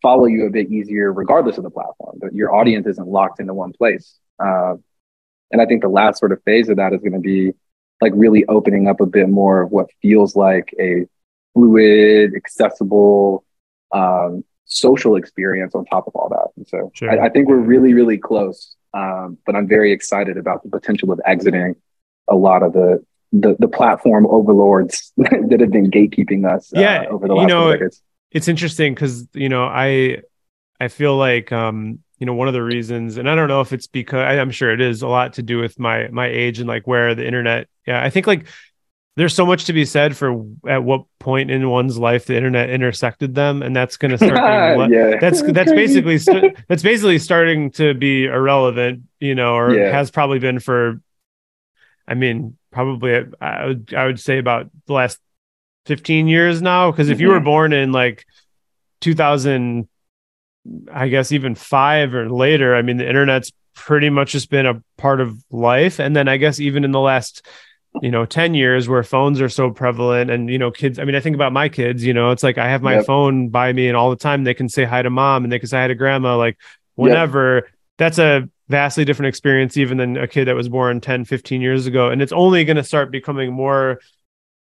follow 0.00 0.26
you 0.26 0.46
a 0.46 0.50
bit 0.50 0.70
easier 0.70 1.12
regardless 1.12 1.58
of 1.58 1.64
the 1.64 1.70
platform. 1.70 2.18
But 2.20 2.34
your 2.34 2.54
audience 2.54 2.86
isn't 2.86 3.08
locked 3.08 3.40
into 3.40 3.54
one 3.54 3.72
place. 3.72 4.18
Uh, 4.38 4.74
and 5.50 5.60
I 5.60 5.66
think 5.66 5.82
the 5.82 5.88
last 5.88 6.18
sort 6.18 6.32
of 6.32 6.42
phase 6.44 6.68
of 6.68 6.76
that 6.76 6.92
is 6.92 7.00
going 7.00 7.12
to 7.12 7.18
be 7.18 7.52
like 8.00 8.12
really 8.14 8.44
opening 8.46 8.88
up 8.88 9.00
a 9.00 9.06
bit 9.06 9.28
more 9.28 9.60
of 9.62 9.70
what 9.70 9.90
feels 10.00 10.36
like 10.36 10.74
a 10.78 11.06
fluid, 11.54 12.32
accessible, 12.36 13.44
um, 13.92 14.44
social 14.66 15.16
experience 15.16 15.74
on 15.74 15.84
top 15.86 16.06
of 16.06 16.14
all 16.14 16.28
that. 16.28 16.48
And 16.56 16.68
so 16.68 16.90
sure. 16.94 17.10
I, 17.10 17.26
I, 17.26 17.28
think 17.30 17.48
we're 17.48 17.56
really, 17.56 17.94
really 17.94 18.18
close. 18.18 18.76
Um, 18.94 19.38
but 19.46 19.56
I'm 19.56 19.66
very 19.66 19.92
excited 19.92 20.36
about 20.36 20.62
the 20.62 20.68
potential 20.68 21.10
of 21.10 21.20
exiting 21.26 21.74
a 22.28 22.34
lot 22.34 22.62
of 22.62 22.72
the 22.72 23.04
the, 23.30 23.56
the 23.58 23.68
platform 23.68 24.26
overlords 24.26 25.12
that 25.16 25.58
have 25.60 25.70
been 25.70 25.90
gatekeeping 25.90 26.50
us 26.50 26.72
uh, 26.74 26.80
yeah, 26.80 27.04
over 27.10 27.28
the 27.28 27.34
last 27.34 27.42
you 27.42 27.48
know. 27.48 27.88
It's 28.30 28.48
interesting 28.48 28.94
because 28.94 29.26
you 29.34 29.48
know 29.48 29.64
I 29.64 30.22
I 30.80 30.88
feel 30.88 31.16
like 31.16 31.52
um, 31.52 32.00
you 32.18 32.26
know 32.26 32.34
one 32.34 32.48
of 32.48 32.54
the 32.54 32.62
reasons 32.62 33.16
and 33.16 33.28
i 33.28 33.34
don't 33.34 33.48
know 33.48 33.60
if 33.60 33.72
it's 33.72 33.86
because 33.86 34.20
i'm 34.20 34.50
sure 34.50 34.72
it 34.72 34.80
is 34.80 35.02
a 35.02 35.08
lot 35.08 35.34
to 35.34 35.42
do 35.42 35.58
with 35.58 35.78
my 35.78 36.08
my 36.08 36.26
age 36.26 36.58
and 36.58 36.68
like 36.68 36.86
where 36.86 37.14
the 37.14 37.26
internet 37.26 37.68
yeah 37.86 38.02
i 38.02 38.10
think 38.10 38.26
like 38.26 38.46
there's 39.16 39.34
so 39.34 39.44
much 39.44 39.64
to 39.64 39.72
be 39.72 39.84
said 39.84 40.16
for 40.16 40.44
at 40.68 40.84
what 40.84 41.02
point 41.18 41.50
in 41.50 41.68
one's 41.68 41.98
life 41.98 42.26
the 42.26 42.36
internet 42.36 42.70
intersected 42.70 43.34
them 43.34 43.62
and 43.62 43.74
that's 43.74 43.96
going 43.96 44.10
to 44.16 44.18
start 44.18 44.78
being, 44.78 44.92
yeah. 44.92 45.16
that's 45.20 45.42
that's 45.52 45.72
basically 45.72 46.18
st- 46.18 46.56
that's 46.68 46.82
basically 46.82 47.18
starting 47.18 47.70
to 47.70 47.94
be 47.94 48.26
irrelevant 48.26 49.02
you 49.20 49.34
know 49.34 49.54
or 49.54 49.74
yeah. 49.74 49.90
has 49.90 50.10
probably 50.10 50.38
been 50.38 50.60
for 50.60 51.00
i 52.06 52.14
mean 52.14 52.56
probably 52.70 53.26
i 53.40 53.66
would 53.66 53.92
i 53.96 54.06
would 54.06 54.20
say 54.20 54.38
about 54.38 54.70
the 54.86 54.92
last 54.92 55.18
15 55.86 56.28
years 56.28 56.60
now 56.60 56.90
because 56.90 57.08
if 57.08 57.16
mm-hmm. 57.16 57.22
you 57.22 57.28
were 57.28 57.36
mm-hmm. 57.36 57.44
born 57.44 57.72
in 57.72 57.92
like 57.92 58.24
2000 59.00 59.88
I 60.92 61.08
guess 61.08 61.32
even 61.32 61.54
five 61.54 62.14
or 62.14 62.30
later, 62.30 62.74
I 62.74 62.82
mean, 62.82 62.96
the 62.96 63.08
internet's 63.08 63.52
pretty 63.74 64.10
much 64.10 64.32
just 64.32 64.50
been 64.50 64.66
a 64.66 64.82
part 64.96 65.20
of 65.20 65.42
life. 65.50 65.98
And 65.98 66.14
then 66.14 66.28
I 66.28 66.36
guess 66.36 66.60
even 66.60 66.84
in 66.84 66.92
the 66.92 67.00
last, 67.00 67.46
you 68.02 68.10
know, 68.10 68.26
10 68.26 68.54
years 68.54 68.88
where 68.88 69.02
phones 69.02 69.40
are 69.40 69.48
so 69.48 69.70
prevalent 69.70 70.30
and, 70.30 70.50
you 70.50 70.58
know, 70.58 70.70
kids, 70.70 70.98
I 70.98 71.04
mean, 71.04 71.14
I 71.14 71.20
think 71.20 71.34
about 71.34 71.52
my 71.52 71.68
kids, 71.68 72.04
you 72.04 72.12
know, 72.12 72.32
it's 72.32 72.42
like 72.42 72.58
I 72.58 72.68
have 72.68 72.82
my 72.82 72.96
yep. 72.96 73.06
phone 73.06 73.48
by 73.48 73.72
me 73.72 73.88
and 73.88 73.96
all 73.96 74.10
the 74.10 74.16
time 74.16 74.44
they 74.44 74.54
can 74.54 74.68
say 74.68 74.84
hi 74.84 75.02
to 75.02 75.10
mom 75.10 75.44
and 75.44 75.52
they 75.52 75.58
can 75.58 75.68
say 75.68 75.78
hi 75.78 75.88
to 75.88 75.94
grandma, 75.94 76.36
like 76.36 76.58
whenever. 76.96 77.54
Yep. 77.56 77.64
That's 77.98 78.18
a 78.18 78.48
vastly 78.68 79.04
different 79.04 79.28
experience 79.28 79.76
even 79.76 79.96
than 79.96 80.16
a 80.16 80.28
kid 80.28 80.46
that 80.46 80.54
was 80.54 80.68
born 80.68 81.00
10, 81.00 81.24
15 81.24 81.60
years 81.60 81.86
ago. 81.86 82.10
And 82.10 82.20
it's 82.20 82.32
only 82.32 82.64
going 82.64 82.76
to 82.76 82.84
start 82.84 83.10
becoming 83.10 83.52
more 83.52 84.00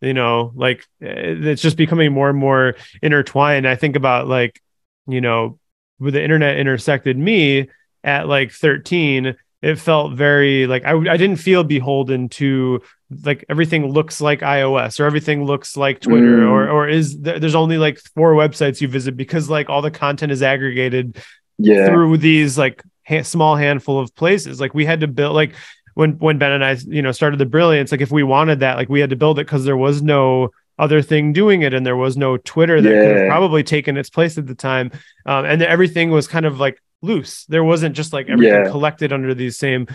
you 0.03 0.13
know 0.13 0.53
like 0.55 0.87
eh, 1.01 1.35
it's 1.41 1.63
just 1.63 1.79
becoming 1.79 2.13
more 2.13 2.29
and 2.29 2.39
more 2.39 2.75
intertwined 3.01 3.67
i 3.67 3.77
think 3.77 3.97
about 3.97 4.29
like 4.29 4.61
you 5.07 5.23
know 5.23 5.59
with 5.99 6.15
the 6.15 6.23
internet 6.23 6.59
intersected 6.59 7.17
me 7.17 7.69
at 8.05 8.29
like 8.29 8.53
13 8.53 9.37
it 9.63 9.77
felt 9.77 10.13
very 10.13 10.67
like 10.67 10.85
I, 10.85 10.93
I 10.93 11.17
didn't 11.17 11.37
feel 11.37 11.65
beholden 11.65 12.29
to 12.31 12.83
like 13.25 13.45
everything 13.49 13.91
looks 13.91 14.21
like 14.21 14.41
ios 14.41 15.01
or 15.01 15.05
everything 15.05 15.45
looks 15.45 15.77
like 15.77 16.01
twitter 16.01 16.39
mm. 16.39 16.51
or 16.51 16.69
or 16.69 16.89
is 16.89 17.19
th- 17.21 17.41
there's 17.41 17.55
only 17.55 17.79
like 17.79 17.99
four 18.15 18.35
websites 18.35 18.81
you 18.81 18.89
visit 18.89 19.17
because 19.17 19.49
like 19.49 19.69
all 19.69 19.83
the 19.83 19.91
content 19.91 20.33
is 20.33 20.43
aggregated 20.43 21.17
yeah. 21.59 21.87
through 21.87 22.17
these 22.19 22.59
like 22.59 22.83
ha- 23.09 23.23
small 23.23 23.57
handful 23.57 23.99
of 23.99 24.15
places 24.15 24.61
like 24.61 24.75
we 24.75 24.85
had 24.85 25.01
to 25.01 25.09
build 25.09 25.35
like 25.35 25.55
when 25.95 26.13
when 26.19 26.39
ben 26.39 26.53
and 26.53 26.65
i 26.65 26.77
you 26.87 27.03
know 27.03 27.13
started 27.13 27.39
the 27.39 27.47
brilliance 27.47 27.91
like 27.91 28.01
if 28.01 28.11
we 28.11 28.23
wanted 28.23 28.61
that 28.61 28.77
like 28.77 28.89
we 28.89 29.01
had 29.01 29.11
to 29.11 29.17
build 29.17 29.39
it 29.39 29.47
because 29.47 29.65
there 29.65 29.77
was 29.77 30.03
no 30.03 30.51
other 30.79 31.03
thing 31.03 31.33
doing 31.33 31.63
it 31.63 31.73
and 31.73 31.87
there 31.87 31.97
was 31.97 32.17
no 32.17 32.37
twitter 32.37 32.81
that 32.81 32.93
yeah. 32.93 33.01
could 33.01 33.17
have 33.17 33.29
probably 33.29 33.63
taken 33.63 33.97
its 33.97 34.11
place 34.11 34.37
at 34.39 34.47
the 34.47 34.55
time. 34.55 34.91
Um, 35.25 35.45
and 35.45 35.63
everything 35.63 36.11
was 36.11 36.29
kind 36.29 36.45
of 36.47 36.61
like 36.61 36.83
loose. 37.03 37.47
There 37.47 37.65
wasn't 37.65 37.97
just 37.97 38.13
like 38.13 38.29
everything 38.29 38.65
yeah. 38.65 38.71
collected 38.71 39.13
under 39.13 39.35
these 39.35 39.59
same 39.59 39.87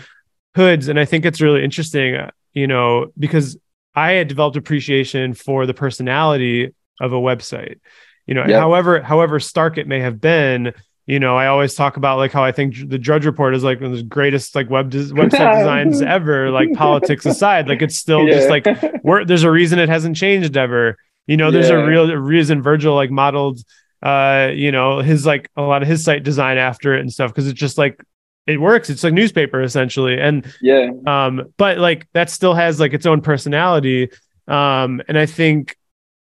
hoods. 0.54 0.88
And 0.88 0.98
i 0.98 1.04
think 1.04 1.24
it's 1.24 1.40
really 1.40 1.64
interesting 1.64 2.16
uh, 2.16 2.30
you 2.52 2.66
know 2.66 3.12
because 3.18 3.56
i 3.94 4.12
had 4.12 4.28
developed 4.28 4.56
appreciation 4.56 5.34
for 5.34 5.66
the 5.66 5.74
personality 5.74 6.74
of 7.00 7.12
a 7.12 7.16
website. 7.16 7.80
You 8.26 8.34
know 8.34 8.44
however 8.44 9.02
however 9.02 9.40
stark 9.40 9.78
it 9.78 9.86
may 9.86 10.00
have 10.00 10.20
been 10.20 10.74
you 11.12 11.20
know, 11.20 11.36
I 11.36 11.48
always 11.48 11.74
talk 11.74 11.98
about 11.98 12.16
like 12.16 12.32
how 12.32 12.42
I 12.42 12.52
think 12.52 12.88
the 12.88 12.96
Drudge 12.96 13.26
Report 13.26 13.54
is 13.54 13.62
like 13.62 13.82
one 13.82 13.90
of 13.90 13.96
the 13.98 14.02
greatest 14.02 14.54
like 14.54 14.70
web 14.70 14.88
des- 14.88 15.12
website 15.12 15.58
designs 15.58 16.00
ever. 16.00 16.50
Like 16.50 16.72
politics 16.72 17.26
aside, 17.26 17.68
like 17.68 17.82
it's 17.82 17.98
still 17.98 18.26
yeah. 18.26 18.32
just 18.32 18.48
like 18.48 18.64
there's 19.26 19.42
a 19.42 19.50
reason 19.50 19.78
it 19.78 19.90
hasn't 19.90 20.16
changed 20.16 20.56
ever. 20.56 20.96
You 21.26 21.36
know, 21.36 21.50
there's 21.50 21.68
yeah. 21.68 21.82
a 21.82 21.86
real 21.86 22.10
reason 22.16 22.62
Virgil 22.62 22.94
like 22.94 23.10
modeled, 23.10 23.60
uh, 24.02 24.52
you 24.54 24.72
know, 24.72 25.00
his 25.00 25.26
like 25.26 25.50
a 25.54 25.60
lot 25.60 25.82
of 25.82 25.88
his 25.88 26.02
site 26.02 26.22
design 26.22 26.56
after 26.56 26.96
it 26.96 27.00
and 27.00 27.12
stuff 27.12 27.30
because 27.30 27.46
it's 27.46 27.60
just 27.60 27.76
like 27.76 28.02
it 28.46 28.58
works. 28.58 28.88
It's 28.88 29.04
like 29.04 29.12
newspaper 29.12 29.60
essentially, 29.60 30.18
and 30.18 30.50
yeah. 30.62 30.92
Um, 31.06 31.52
but 31.58 31.76
like 31.76 32.08
that 32.14 32.30
still 32.30 32.54
has 32.54 32.80
like 32.80 32.94
its 32.94 33.04
own 33.04 33.20
personality. 33.20 34.08
Um, 34.48 35.02
and 35.08 35.18
I 35.18 35.26
think 35.26 35.76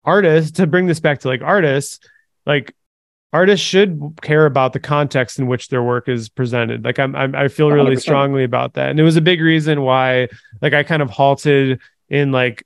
artists 0.06 0.52
to 0.52 0.68
bring 0.68 0.88
this 0.88 1.02
back 1.02 1.20
to 1.20 1.28
like 1.28 1.42
artists, 1.42 2.00
like 2.46 2.74
artists 3.32 3.66
should 3.66 4.02
care 4.22 4.46
about 4.46 4.74
the 4.74 4.80
context 4.80 5.40
in 5.40 5.48
which 5.48 5.70
their 5.70 5.84
work 5.84 6.08
is 6.10 6.30
presented. 6.30 6.84
Like 6.84 7.00
I'm, 7.00 7.16
I'm 7.16 7.36
i 7.36 7.48
feel 7.48 7.70
really 7.72 7.96
100%. 7.96 8.02
strongly 8.02 8.44
about 8.44 8.74
that, 8.74 8.90
and 8.90 9.00
it 9.00 9.04
was 9.04 9.18
a 9.18 9.22
big 9.22 9.42
reason 9.42 9.82
why 9.82 10.30
like 10.62 10.74
I 10.74 10.84
kind 10.84 11.02
of 11.02 11.10
halted 11.10 11.80
in 12.10 12.32
like 12.32 12.66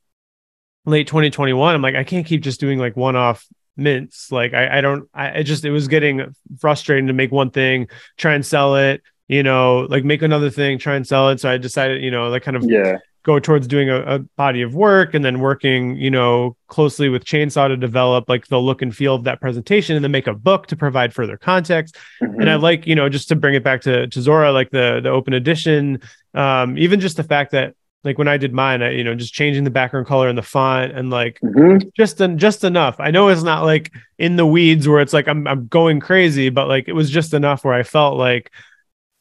late 0.86 1.08
2021. 1.08 1.76
I'm 1.76 1.82
like 1.82 1.96
I 1.96 2.04
can't 2.04 2.26
keep 2.26 2.42
just 2.42 2.60
doing 2.60 2.80
like 2.80 2.96
one 2.96 3.16
off 3.16 3.48
mints. 3.78 4.32
Like 4.32 4.54
I, 4.54 4.78
I 4.78 4.82
don't, 4.82 5.10
I, 5.14 5.40
I 5.40 5.44
just, 5.44 5.66
it 5.66 5.72
was 5.72 5.88
getting 5.88 6.36
frustrating 6.60 7.08
to 7.08 7.14
make 7.14 7.32
one 7.32 7.52
thing, 7.52 7.88
try 8.18 8.34
and 8.34 8.46
sell 8.46 8.76
it, 8.76 9.02
you 9.28 9.44
know, 9.44 9.82
like 9.90 10.04
make 10.04 10.22
another 10.22 10.50
thing, 10.50 10.78
try 10.78 10.96
and 10.96 11.08
sell 11.08 11.30
it. 11.30 11.40
So 11.40 11.50
I 11.50 11.58
decided, 11.58 12.04
you 12.04 12.12
know, 12.12 12.30
like 12.30 12.44
kind 12.44 12.58
of 12.58 12.64
Yeah. 12.66 12.98
Go 13.24 13.40
towards 13.40 13.68
doing 13.68 13.90
a, 13.90 14.02
a 14.02 14.20
body 14.38 14.62
of 14.62 14.76
work 14.76 15.14
and 15.14 15.24
then 15.24 15.40
working, 15.40 15.96
you 15.96 16.12
know, 16.12 16.56
closely 16.68 17.08
with 17.10 17.24
Chainsaw 17.24 17.68
to 17.70 17.78
develop 17.78 18.28
like 18.28 18.48
the 18.48 18.60
look 18.60 18.82
and 18.82 18.96
feel 18.96 19.16
of 19.16 19.24
that 19.24 19.40
presentation 19.42 19.96
and 19.96 20.04
then 20.04 20.12
make 20.12 20.28
a 20.28 20.34
book 20.34 20.68
to 20.68 20.76
provide 20.76 21.14
further 21.14 21.38
context. 21.38 21.98
And 22.20 22.50
I 22.50 22.56
like, 22.56 22.86
you 22.86 22.96
know, 22.96 23.08
just 23.10 23.30
to 23.30 23.36
bring 23.36 23.56
it 23.56 23.64
back 23.64 23.82
to, 23.82 24.08
to 24.08 24.22
Zora, 24.22 24.52
like 24.52 24.72
the 24.72 25.00
the 25.02 25.10
open 25.10 25.34
edition, 25.34 26.02
um, 26.34 26.78
even 26.78 27.00
just 27.00 27.16
the 27.18 27.24
fact 27.24 27.52
that 27.52 27.76
like 28.04 28.18
when 28.18 28.28
I 28.28 28.36
did 28.36 28.54
mine, 28.54 28.84
I, 28.84 28.90
you 28.92 29.04
know, 29.06 29.16
just 29.16 29.34
changing 29.34 29.64
the 29.64 29.70
background 29.70 30.06
color 30.08 30.28
and 30.28 30.38
the 30.38 30.42
font 30.42 30.92
and 30.92 31.10
like 31.10 31.40
Mhm. 31.42 31.94
just 31.96 32.22
en- 32.22 32.38
just 32.38 32.66
enough. 32.66 32.98
I 33.00 33.12
know 33.12 33.30
it's 33.30 33.44
not 33.44 33.64
like 33.64 33.94
in 34.18 34.36
the 34.36 34.46
weeds 34.46 34.86
where 34.88 35.00
it's 35.00 35.14
like 35.14 35.30
I'm 35.30 35.48
I'm 35.48 35.68
going 35.68 36.02
crazy, 36.02 36.50
but 36.50 36.68
like 36.68 36.90
it 36.90 36.94
was 36.94 37.10
just 37.10 37.34
enough 37.34 37.64
where 37.64 37.74
I 37.74 37.84
felt 37.84 38.18
like 38.18 38.52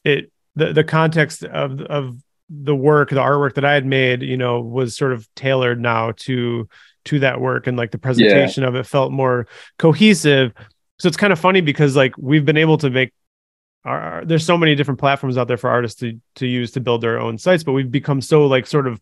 it 0.04 0.32
the 0.56 0.72
the 0.72 0.82
context 0.82 1.44
of 1.44 1.80
of 1.82 2.16
the 2.62 2.74
work, 2.76 3.10
the 3.10 3.16
artwork 3.16 3.54
that 3.54 3.64
I 3.64 3.72
had 3.74 3.86
made, 3.86 4.22
you 4.22 4.36
know, 4.36 4.60
was 4.60 4.94
sort 4.96 5.12
of 5.12 5.26
tailored 5.34 5.80
now 5.80 6.12
to 6.18 6.68
to 7.06 7.18
that 7.20 7.40
work 7.40 7.66
and 7.66 7.76
like 7.76 7.90
the 7.90 7.98
presentation 7.98 8.62
of 8.62 8.74
it 8.76 8.86
felt 8.86 9.10
more 9.10 9.46
cohesive. 9.78 10.52
So 10.98 11.08
it's 11.08 11.16
kind 11.16 11.32
of 11.32 11.38
funny 11.40 11.60
because 11.60 11.96
like 11.96 12.16
we've 12.16 12.44
been 12.44 12.56
able 12.58 12.78
to 12.78 12.90
make 12.90 13.12
our, 13.84 14.22
there's 14.24 14.46
so 14.46 14.56
many 14.56 14.76
different 14.76 15.00
platforms 15.00 15.36
out 15.36 15.48
there 15.48 15.56
for 15.56 15.68
artists 15.68 15.98
to 16.00 16.20
to 16.36 16.46
use 16.46 16.70
to 16.72 16.80
build 16.80 17.00
their 17.00 17.18
own 17.18 17.38
sites, 17.38 17.64
but 17.64 17.72
we've 17.72 17.90
become 17.90 18.20
so 18.20 18.46
like 18.46 18.66
sort 18.66 18.86
of 18.86 19.00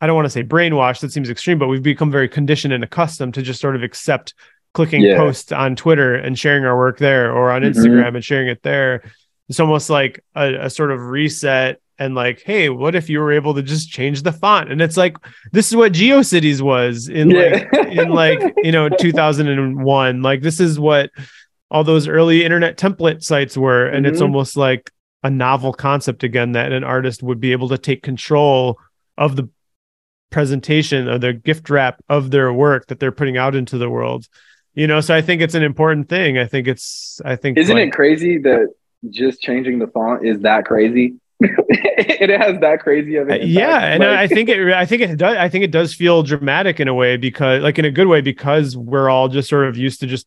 I 0.00 0.06
don't 0.06 0.14
want 0.16 0.26
to 0.26 0.30
say 0.30 0.42
brainwashed, 0.44 1.00
that 1.00 1.12
seems 1.12 1.30
extreme, 1.30 1.58
but 1.58 1.68
we've 1.68 1.82
become 1.82 2.10
very 2.10 2.28
conditioned 2.28 2.72
and 2.74 2.84
accustomed 2.84 3.34
to 3.34 3.42
just 3.42 3.60
sort 3.60 3.74
of 3.76 3.82
accept 3.82 4.34
clicking 4.74 5.00
Yeah. 5.00 5.16
posts 5.16 5.50
on 5.50 5.74
Twitter 5.76 6.14
and 6.14 6.38
sharing 6.38 6.64
our 6.64 6.76
work 6.76 6.98
there 6.98 7.32
or 7.32 7.50
on 7.50 7.62
Mhm. 7.62 7.72
Instagram 7.72 8.14
and 8.14 8.24
sharing 8.24 8.48
it 8.48 8.62
there. 8.62 9.02
It's 9.48 9.58
almost 9.60 9.88
like 9.88 10.22
a, 10.36 10.66
a 10.66 10.70
sort 10.70 10.90
of 10.92 11.00
reset 11.00 11.80
and 11.98 12.14
like, 12.14 12.42
hey, 12.44 12.68
what 12.68 12.94
if 12.94 13.08
you 13.10 13.18
were 13.20 13.32
able 13.32 13.54
to 13.54 13.62
just 13.62 13.90
change 13.90 14.22
the 14.22 14.32
font? 14.32 14.70
And 14.70 14.80
it's 14.80 14.96
like, 14.96 15.16
this 15.52 15.68
is 15.68 15.76
what 15.76 15.92
GeoCities 15.92 16.60
was 16.60 17.08
in 17.08 17.30
like 17.30 17.72
in 17.88 18.08
like, 18.10 18.40
you 18.62 18.72
know, 18.72 18.88
2001. 19.00 20.22
Like 20.22 20.42
this 20.42 20.60
is 20.60 20.78
what 20.78 21.10
all 21.70 21.84
those 21.84 22.08
early 22.08 22.44
internet 22.44 22.78
template 22.78 23.22
sites 23.22 23.56
were. 23.56 23.86
And 23.86 24.06
it's 24.06 24.20
Mhm. 24.20 24.24
almost 24.24 24.56
like 24.56 24.90
a 25.22 25.30
novel 25.30 25.72
concept 25.72 26.22
again 26.22 26.52
that 26.52 26.72
an 26.72 26.84
artist 26.84 27.22
would 27.22 27.40
be 27.40 27.52
able 27.52 27.68
to 27.68 27.78
take 27.78 28.02
control 28.02 28.78
of 29.16 29.36
the 29.36 29.48
presentation 30.30 31.08
or 31.08 31.18
the 31.18 31.32
gift 31.32 31.68
wrap 31.70 32.00
of 32.08 32.30
their 32.30 32.52
work 32.52 32.86
that 32.86 33.00
they're 33.00 33.12
putting 33.12 33.36
out 33.36 33.54
into 33.54 33.78
the 33.78 33.90
world. 33.90 34.26
You 34.74 34.86
know, 34.86 35.00
so 35.00 35.14
I 35.14 35.22
think 35.22 35.42
it's 35.42 35.54
an 35.54 35.62
important 35.64 36.08
thing. 36.08 36.38
I 36.38 36.44
think 36.46 36.68
it's 36.68 37.20
I 37.24 37.34
think 37.34 37.58
Isn't 37.58 37.74
like, 37.74 37.88
it 37.88 37.92
crazy 37.92 38.38
that 38.38 38.68
just 39.10 39.40
changing 39.40 39.78
the 39.78 39.86
font 39.88 40.24
is 40.26 40.40
that 40.40 40.64
crazy? 40.66 41.16
it 41.40 42.30
has 42.40 42.58
that 42.60 42.80
crazy 42.80 43.16
of 43.16 43.30
Uh, 43.30 43.34
it. 43.34 43.46
yeah 43.46 43.78
and 43.84 44.02
I, 44.04 44.22
I 44.22 44.26
think 44.26 44.48
it 44.48 44.72
i 44.72 44.84
think 44.84 45.02
it 45.02 45.16
does 45.16 45.36
i 45.36 45.48
think 45.48 45.64
it 45.64 45.70
does 45.70 45.94
feel 45.94 46.22
dramatic 46.22 46.80
in 46.80 46.88
a 46.88 46.94
way 46.94 47.16
because 47.16 47.62
like 47.62 47.78
in 47.78 47.84
a 47.84 47.90
good 47.90 48.08
way 48.08 48.20
because 48.20 48.76
we're 48.76 49.08
all 49.08 49.28
just 49.28 49.48
sort 49.48 49.66
of 49.68 49.76
used 49.76 50.00
to 50.00 50.06
just 50.06 50.26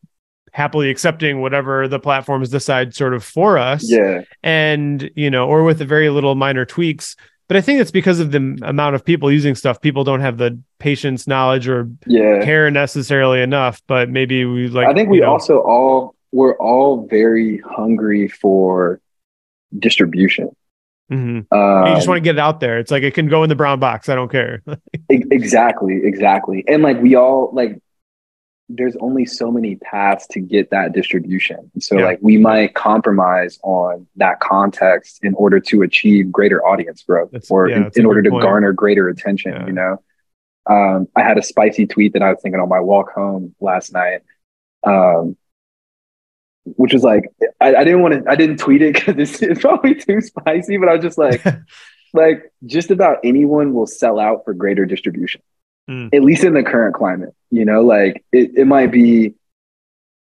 happily 0.52 0.90
accepting 0.90 1.40
whatever 1.40 1.88
the 1.88 1.98
platforms 1.98 2.48
decide 2.50 2.94
sort 2.94 3.14
of 3.14 3.24
for 3.24 3.58
us 3.58 3.90
yeah, 3.90 4.22
and 4.42 5.10
you 5.14 5.30
know 5.30 5.46
or 5.46 5.64
with 5.64 5.80
a 5.80 5.84
very 5.86 6.08
little 6.10 6.34
minor 6.34 6.64
tweaks 6.64 7.16
but 7.48 7.56
i 7.56 7.60
think 7.60 7.80
it's 7.80 7.90
because 7.90 8.18
of 8.20 8.32
the 8.32 8.58
amount 8.62 8.94
of 8.94 9.04
people 9.04 9.30
using 9.30 9.54
stuff 9.54 9.80
people 9.80 10.04
don't 10.04 10.20
have 10.20 10.38
the 10.38 10.58
patience 10.78 11.26
knowledge 11.26 11.68
or 11.68 11.90
yeah. 12.06 12.42
care 12.44 12.70
necessarily 12.70 13.40
enough 13.42 13.82
but 13.86 14.08
maybe 14.08 14.44
we 14.44 14.68
like 14.68 14.88
I 14.88 14.94
think 14.94 15.10
we 15.10 15.20
know, 15.20 15.30
also 15.32 15.58
all 15.60 16.14
we're 16.32 16.56
all 16.56 17.06
very 17.06 17.58
hungry 17.58 18.26
for 18.28 19.00
distribution. 19.78 20.54
Mhm. 21.12 21.46
Um, 21.52 21.86
you 21.88 21.94
just 21.94 22.08
want 22.08 22.16
to 22.16 22.22
get 22.22 22.36
it 22.36 22.40
out 22.40 22.60
there 22.60 22.78
it's 22.78 22.90
like 22.90 23.02
it 23.02 23.12
can 23.14 23.28
go 23.28 23.42
in 23.42 23.48
the 23.48 23.54
brown 23.54 23.78
box 23.78 24.08
i 24.08 24.14
don't 24.14 24.30
care 24.30 24.62
exactly 25.08 26.00
exactly 26.04 26.64
and 26.66 26.82
like 26.82 27.00
we 27.00 27.14
all 27.14 27.50
like 27.52 27.78
there's 28.68 28.96
only 29.00 29.26
so 29.26 29.50
many 29.52 29.76
paths 29.76 30.26
to 30.28 30.40
get 30.40 30.70
that 30.70 30.92
distribution 30.94 31.70
so 31.78 31.98
Yeah. 31.98 32.04
like 32.06 32.18
we 32.22 32.38
might 32.38 32.74
compromise 32.74 33.58
on 33.62 34.06
that 34.16 34.40
context 34.40 35.22
in 35.22 35.34
order 35.34 35.60
to 35.60 35.82
achieve 35.82 36.32
greater 36.32 36.64
audience 36.66 37.02
growth 37.02 37.30
That's- 37.32 37.50
or 37.50 37.68
yeah, 37.68 37.76
in, 37.76 37.90
in 37.96 38.06
order 38.06 38.22
to 38.22 38.30
point. 38.30 38.42
garner 38.42 38.72
greater 38.72 39.08
attention 39.08 39.52
Yeah. 39.52 39.66
you 39.66 39.72
know 39.72 40.02
um 40.70 41.08
i 41.16 41.22
had 41.22 41.36
a 41.38 41.42
spicy 41.42 41.86
tweet 41.86 42.12
that 42.14 42.22
i 42.22 42.30
was 42.30 42.40
thinking 42.42 42.60
on 42.60 42.68
my 42.68 42.80
walk 42.80 43.12
home 43.12 43.54
last 43.60 43.92
night 43.92 44.22
um 44.84 45.36
which 46.64 46.92
was 46.92 47.02
like 47.02 47.24
i, 47.60 47.74
I 47.74 47.84
didn't 47.84 48.02
want 48.02 48.14
to 48.24 48.30
i 48.30 48.36
didn't 48.36 48.58
tweet 48.58 48.82
it 48.82 48.94
because 48.94 49.16
it's, 49.18 49.42
it's 49.42 49.60
probably 49.60 49.94
too 50.06 50.20
spicy 50.20 50.76
but 50.76 50.88
i 50.88 50.94
was 50.94 51.02
just 51.02 51.18
like 51.18 51.44
like 52.14 52.52
just 52.66 52.90
about 52.90 53.18
anyone 53.24 53.72
will 53.74 53.86
sell 53.86 54.18
out 54.20 54.44
for 54.44 54.54
greater 54.54 54.84
distribution 54.86 55.40
Mm. 55.90 56.14
at 56.14 56.22
least 56.22 56.44
in 56.44 56.54
the 56.54 56.62
current 56.62 56.94
climate 56.94 57.34
you 57.50 57.64
know 57.64 57.82
like 57.82 58.24
it, 58.30 58.52
it 58.56 58.66
might 58.68 58.92
be 58.92 59.34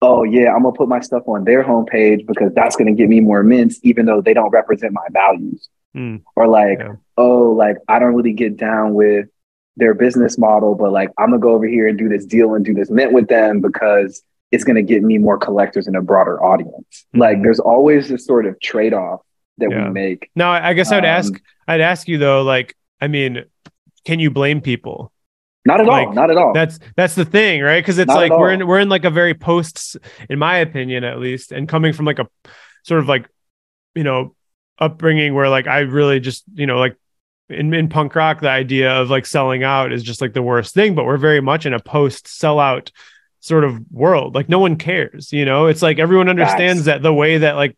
oh 0.01 0.23
yeah 0.23 0.53
i'm 0.53 0.63
gonna 0.63 0.75
put 0.75 0.89
my 0.89 0.99
stuff 0.99 1.23
on 1.27 1.45
their 1.45 1.63
homepage 1.63 2.27
because 2.27 2.51
that's 2.53 2.75
gonna 2.75 2.91
get 2.91 3.07
me 3.07 3.21
more 3.21 3.41
mints 3.41 3.79
even 3.81 4.05
though 4.05 4.19
they 4.19 4.33
don't 4.33 4.49
represent 4.49 4.91
my 4.93 5.07
values 5.11 5.69
Mm. 5.95 6.23
or 6.35 6.49
like 6.49 6.79
Yeah. 6.79 6.95
oh 7.15 7.51
like 7.53 7.77
i 7.87 7.99
don't 7.99 8.15
really 8.15 8.33
get 8.33 8.57
down 8.57 8.95
with 8.95 9.29
their 9.77 9.93
business 9.93 10.37
model 10.37 10.75
but 10.75 10.91
like 10.91 11.09
i'm 11.17 11.29
gonna 11.29 11.39
go 11.39 11.51
over 11.55 11.65
here 11.65 11.87
and 11.87 11.97
do 11.97 12.09
this 12.09 12.25
deal 12.25 12.53
and 12.53 12.65
do 12.65 12.73
this 12.73 12.89
mint 12.91 13.13
with 13.13 13.29
them 13.29 13.61
because 13.61 14.21
it's 14.55 14.63
gonna 14.63 14.81
get 14.81 15.03
me 15.03 15.17
more 15.17 15.37
collectors 15.37 15.85
and 15.87 15.95
a 15.95 16.01
broader 16.01 16.41
audience 16.43 17.05
like 17.13 17.37
Mhm. 17.37 17.43
there's 17.43 17.59
always 17.59 18.07
this 18.09 18.25
sort 18.25 18.45
of 18.45 18.59
trade-off 18.61 19.19
that 19.57 19.69
Yeah. 19.69 19.85
we 19.87 19.93
make 19.93 20.29
Now, 20.35 20.51
I 20.51 20.73
guess 20.73 20.91
I'd 20.91 21.05
ask, 21.05 21.33
Um, 21.33 21.39
I'd 21.67 21.81
ask 21.81 22.07
you 22.07 22.17
though, 22.17 22.41
like, 22.43 22.75
I 23.01 23.07
mean, 23.07 23.43
can 24.05 24.19
you 24.19 24.29
blame 24.31 24.61
people? 24.61 25.11
not 25.67 25.79
at 25.81 25.87
Like, 25.87 26.07
all 26.09 26.13
not 26.13 26.29
at 26.29 26.37
all 26.37 26.53
That's 26.53 26.79
that's 26.95 27.15
the 27.15 27.25
thing, 27.25 27.61
right? 27.61 27.81
Because 27.83 27.97
it's 27.97 28.07
Not 28.07 28.17
like 28.17 28.31
we're 28.31 28.51
in 28.51 28.67
we're 28.67 28.79
in 28.79 28.89
like 28.89 29.03
a 29.05 29.09
very 29.09 29.33
post, 29.33 29.97
in 30.29 30.37
my 30.39 30.57
opinion, 30.57 31.03
at 31.03 31.19
least, 31.19 31.51
and 31.51 31.67
coming 31.67 31.91
from 31.93 32.05
like 32.05 32.19
a 32.19 32.27
sort 32.83 32.99
of 32.99 33.07
like, 33.07 33.27
you 33.95 34.03
know, 34.03 34.35
upbringing 34.79 35.33
where 35.33 35.49
like 35.49 35.67
I 35.67 35.79
really 35.79 36.19
just, 36.19 36.43
you 36.53 36.67
know, 36.67 36.77
like 36.77 36.95
in, 37.49 37.73
in 37.73 37.87
punk 37.89 38.13
rock, 38.15 38.41
the 38.41 38.49
idea 38.49 38.91
of 38.91 39.09
like 39.09 39.25
selling 39.25 39.63
out 39.63 39.91
is 39.93 40.03
just 40.03 40.21
like 40.21 40.33
the 40.33 40.41
worst 40.43 40.73
thing, 40.75 40.95
but 40.95 41.05
we're 41.05 41.17
very 41.17 41.41
much 41.41 41.65
in 41.65 41.73
a 41.73 41.79
post 41.79 42.25
sellout 42.25 42.91
sort 43.45 43.63
of 43.63 43.79
world. 43.91 44.33
Like 44.33 44.49
no 44.49 44.59
one 44.59 44.75
cares, 44.75 45.31
you 45.31 45.45
know, 45.45 45.67
it's 45.67 45.81
like 45.81 45.99
everyone 45.99 46.29
understands 46.29 46.81
Facts. 46.81 46.85
that 46.85 47.01
the 47.03 47.13
way 47.13 47.37
that 47.37 47.55
like 47.55 47.77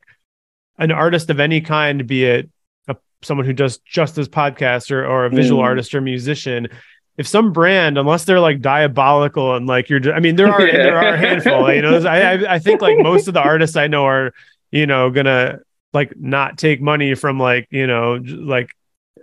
an 0.80 0.92
artist 0.92 1.30
of 1.30 1.40
any 1.40 1.60
kind, 1.62 2.08
be 2.08 2.24
it 2.24 2.50
a, 2.88 2.96
someone 3.22 3.46
who 3.46 3.54
does 3.54 3.80
just 3.80 4.18
as 4.18 4.30
podcast 4.30 4.92
or, 4.92 5.06
or 5.06 5.26
a 5.26 5.30
visual 5.30 5.62
Mm. 5.62 5.66
artist 5.66 5.94
or 5.94 6.00
musician, 6.02 6.68
if 7.18 7.28
some 7.28 7.52
brand, 7.52 7.98
unless 7.98 8.24
they're 8.26 8.40
like 8.40 8.62
diabolical 8.62 9.56
and 9.56 9.68
like 9.68 9.90
you're, 9.90 10.14
I 10.14 10.20
mean, 10.20 10.36
there 10.38 10.52
are 10.54 10.66
Yeah. 10.66 10.78
there 10.84 10.98
are 10.98 11.14
a 11.16 11.18
handful. 11.18 11.74
You 11.74 11.82
know, 11.82 11.98
I 12.08 12.54
I, 12.56 12.60
think 12.60 12.82
like 12.82 12.98
most 13.00 13.28
of 13.28 13.34
the 13.34 13.42
artists 13.42 13.76
I 13.76 13.88
know 13.88 14.06
are, 14.06 14.34
you 14.72 14.86
know, 14.86 15.10
gonna 15.10 15.60
like 15.94 16.16
not 16.16 16.58
take 16.58 16.82
money 16.82 17.14
from 17.16 17.40
like 17.40 17.68
you 17.72 17.88
know 17.88 18.20
like 18.24 18.70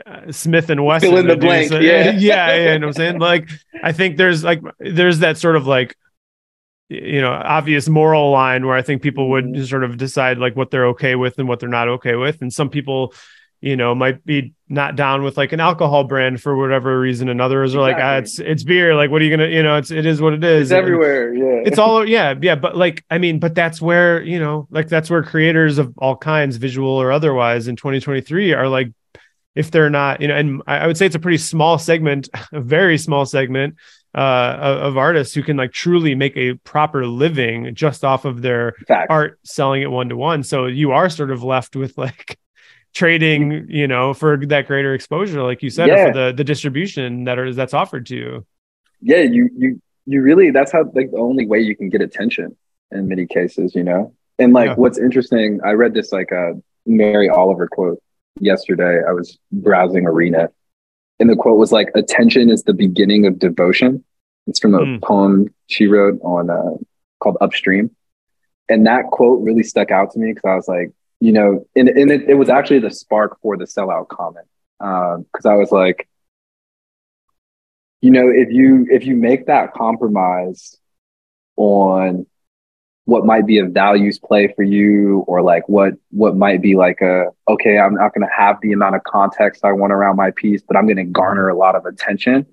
uh, 0.05 0.31
Smith 0.33 0.69
and 0.71 0.85
Wesson. 0.85 1.09
Fill 1.11 1.19
in 1.19 1.27
the 1.29 1.37
blank, 1.37 1.69
so- 1.71 1.79
yeah. 1.79 2.11
yeah, 2.17 2.55
yeah. 2.55 2.73
You 2.73 2.79
know 2.81 2.89
what 2.89 2.97
I'm 2.97 3.01
saying? 3.01 3.19
Like, 3.21 3.49
I 3.83 3.93
think 3.93 4.17
there's 4.17 4.43
like 4.45 4.61
there's 4.81 5.21
that 5.21 5.39
sort 5.39 5.57
of 5.57 5.67
like 5.67 5.97
you 7.03 7.21
know 7.21 7.33
obvious 7.33 7.89
moral 7.89 8.31
line 8.31 8.67
where 8.67 8.77
I 8.77 8.83
think 8.83 9.03
people 9.03 9.31
would 9.31 9.45
Mhm. 9.47 9.67
sort 9.67 9.85
of 9.85 9.97
decide 9.97 10.39
like 10.39 10.57
what 10.57 10.71
they're 10.71 10.87
okay 10.89 11.15
with 11.15 11.39
and 11.39 11.49
what 11.49 11.61
they're 11.61 11.69
not 11.69 11.89
okay 11.89 12.17
with, 12.17 12.41
and 12.43 12.53
some 12.53 12.69
people 12.71 13.15
you 13.61 13.77
know 13.77 13.95
might 13.95 14.23
be 14.27 14.53
not 14.69 14.95
down 14.95 15.23
with 15.23 15.39
like 15.39 15.53
an 15.53 15.61
alcohol 15.61 16.05
brand 16.05 16.39
for 16.43 16.55
whatever 16.55 17.01
reason 17.01 17.31
and 17.31 17.41
others 17.41 17.75
are 17.75 17.81
like 17.81 17.97
ah, 17.99 18.17
it's 18.17 18.39
it's 18.39 18.63
beer. 18.63 18.95
Like 18.95 19.11
what 19.11 19.23
are 19.23 19.25
you 19.25 19.31
gonna 19.35 19.49
you 19.49 19.63
know 19.63 19.77
it's 19.77 19.91
it 19.91 20.05
is 20.05 20.21
what 20.21 20.35
it 20.35 20.45
is. 20.45 20.63
It's 20.63 20.71
And- 20.73 20.79
everywhere. 20.87 21.33
Yeah. 21.33 21.63
it's 21.65 21.79
all 21.79 22.07
yeah 22.17 22.35
yeah. 22.43 22.57
But 22.57 22.77
like 22.77 23.05
i 23.11 23.17
mean 23.19 23.39
but 23.39 23.55
that's 23.55 23.81
where 23.81 24.23
you 24.23 24.39
know 24.39 24.67
like 24.71 24.89
that's 24.89 25.09
where 25.09 25.23
creators 25.23 25.79
of 25.79 25.95
all 25.99 26.17
kinds 26.17 26.57
visual 26.57 26.91
or 26.91 27.11
otherwise 27.11 27.67
in 27.69 27.77
2023 27.77 28.53
are 28.53 28.69
like 28.69 28.89
if 29.55 29.71
they're 29.71 29.89
not 29.89 30.21
you 30.21 30.29
know 30.29 30.35
and 30.37 30.61
I 30.67 30.87
would 30.87 30.99
say 30.99 31.07
it's 31.07 31.15
a 31.15 31.21
pretty 31.21 31.39
small 31.39 31.79
segment 31.79 32.29
a 32.53 32.61
very 32.61 32.99
small 32.99 33.25
segment 33.25 33.77
uh 34.15 34.79
of, 34.83 34.97
artists 34.97 35.35
who 35.35 35.43
can 35.43 35.57
like 35.57 35.73
truly 35.73 36.15
make 36.15 36.37
a 36.37 36.55
proper 36.65 37.07
living 37.07 37.75
just 37.75 38.05
off 38.05 38.25
of 38.25 38.43
their 38.43 38.75
Facts. 38.87 39.07
art 39.11 39.39
selling 39.45 39.83
it 39.83 39.91
one 39.91 40.09
to 40.09 40.17
one 40.17 40.43
so 40.43 40.67
you 40.67 40.93
are 40.93 41.09
sort 41.11 41.31
of 41.31 41.43
left 41.43 41.75
with 41.77 41.97
like 41.99 42.39
trading 42.95 43.67
you 43.69 43.89
know 43.89 44.15
for 44.15 44.37
that 44.47 44.67
greater 44.69 44.95
exposure 44.95 45.43
like 45.43 45.63
you 45.63 45.71
said 45.71 45.89
Yeah. 45.89 46.07
for 46.07 46.13
the 46.13 46.33
the 46.37 46.45
distribution 46.45 47.25
that 47.25 47.39
are 47.41 47.53
that's 47.53 47.75
offered 47.75 48.07
to 48.07 48.15
you 48.17 48.47
yeah 49.01 49.19
you 49.23 49.51
you 49.57 49.83
you 50.07 50.23
really 50.23 50.51
that's 50.53 50.71
how 50.71 50.85
like 50.95 51.11
the 51.11 51.19
only 51.19 51.47
way 51.47 51.59
you 51.61 51.75
can 51.75 51.89
get 51.89 52.01
attention 52.01 52.57
in 52.93 53.09
many 53.09 53.27
cases 53.27 53.75
you 53.75 53.83
know 53.83 54.13
and 54.39 54.53
like 54.53 54.69
Yeah. 54.69 54.75
what's 54.77 54.99
interesting 54.99 55.61
i 55.65 55.73
read 55.73 55.93
this 55.93 56.13
like 56.13 56.31
uh 56.31 56.53
mary 56.87 57.29
oliver 57.29 57.67
quote 57.67 58.01
yesterday 58.39 59.03
i 59.09 59.13
was 59.13 59.39
browsing 59.51 60.07
Are.na 60.07 60.47
and 61.21 61.31
the 61.31 61.37
quote 61.37 61.59
was 61.59 61.73
like 61.73 61.91
attention 61.95 62.51
is 62.51 62.63
the 62.65 62.75
beginning 62.75 63.27
of 63.27 63.39
devotion 63.39 64.05
it's 64.47 64.59
from 64.59 64.75
a 64.75 64.85
Hmm. 64.85 64.99
poem 64.99 65.55
she 65.67 65.87
wrote 65.87 66.21
on 66.23 66.51
uh 66.51 66.77
called 67.25 67.39
Upstream. 67.41 67.91
And 68.69 68.87
that 68.87 69.07
quote 69.07 69.43
really 69.43 69.63
stuck 69.63 69.91
out 69.91 70.13
to 70.13 70.19
me 70.19 70.33
because 70.33 70.49
I 70.49 70.55
was 70.55 70.69
like, 70.69 70.91
you 71.21 71.33
know, 71.33 71.67
and, 71.75 71.89
and 71.89 72.11
it, 72.11 72.29
it 72.29 72.35
was 72.35 72.49
actually 72.49 72.79
the 72.81 72.91
spark 72.91 73.41
for 73.41 73.57
the 73.57 73.65
sellout 73.65 74.09
comment. 74.09 74.47
Because 74.79 75.45
um, 75.45 75.53
I 75.53 75.55
was 75.57 75.73
like, 75.73 76.09
you 78.01 78.11
know, 78.11 78.29
if 78.29 78.51
you 78.51 78.87
if 78.91 79.07
you 79.07 79.17
make 79.17 79.47
that 79.47 79.73
compromise 79.75 80.79
on 81.57 82.27
what 83.07 83.27
might 83.27 83.47
be 83.47 83.59
a 83.59 83.67
values 83.67 84.19
play 84.19 84.53
for 84.55 84.63
you 84.63 85.25
or 85.27 85.43
like 85.43 85.69
what 85.69 85.95
what 86.11 86.37
might 86.37 86.63
be 86.63 86.75
like 86.75 87.01
a 87.01 87.27
okay 87.49 87.79
i'm 87.79 87.95
not 87.95 88.15
going 88.15 88.27
to 88.27 88.35
have 88.35 88.57
the 88.63 88.73
amount 88.73 88.97
of 88.97 89.03
context 89.05 89.65
i 89.65 89.73
want 89.73 89.93
around 89.93 90.17
my 90.17 90.31
piece 90.33 90.63
but 90.67 90.77
i'm 90.77 90.87
going 90.87 90.97
to 90.97 91.05
garner 91.05 91.49
a 91.49 91.57
lot 91.57 91.75
of 91.75 91.85
attention 91.87 92.47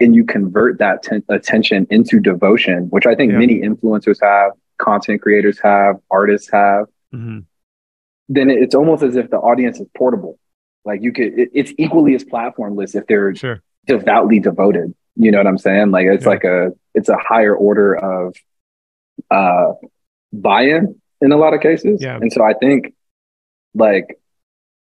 and 0.00 0.14
you 0.14 0.24
convert 0.24 0.78
that 0.78 1.02
t- 1.02 1.22
attention 1.28 1.86
into 1.90 2.18
devotion 2.18 2.86
which 2.90 3.06
i 3.06 3.14
think 3.14 3.32
yeah. 3.32 3.38
many 3.38 3.60
influencers 3.60 4.20
have 4.20 4.52
content 4.78 5.22
creators 5.22 5.58
have 5.60 5.96
artists 6.10 6.50
have 6.50 6.86
mm-hmm. 7.14 7.40
then 8.28 8.50
it's 8.50 8.74
almost 8.74 9.02
as 9.02 9.16
if 9.16 9.30
the 9.30 9.36
audience 9.36 9.78
is 9.78 9.86
portable 9.96 10.38
like 10.84 11.00
you 11.02 11.12
could 11.12 11.38
it, 11.38 11.50
it's 11.54 11.72
equally 11.78 12.14
as 12.14 12.24
platformless 12.24 12.96
if 12.96 13.06
they're 13.06 13.34
sure. 13.34 13.62
devoutly 13.86 14.40
devoted 14.40 14.92
you 15.14 15.30
know 15.30 15.38
what 15.38 15.46
i'm 15.46 15.58
saying 15.58 15.92
like 15.92 16.06
it's 16.06 16.24
yeah. 16.24 16.28
like 16.28 16.42
a 16.42 16.72
it's 16.94 17.08
a 17.08 17.16
higher 17.16 17.54
order 17.54 17.94
of 17.94 18.34
uh, 19.30 19.72
buy-in 20.32 21.00
in 21.20 21.32
a 21.32 21.36
lot 21.36 21.54
of 21.54 21.60
cases. 21.60 22.02
Yeah. 22.02 22.16
And 22.16 22.32
so 22.32 22.42
I 22.42 22.54
think 22.54 22.94
like 23.74 24.18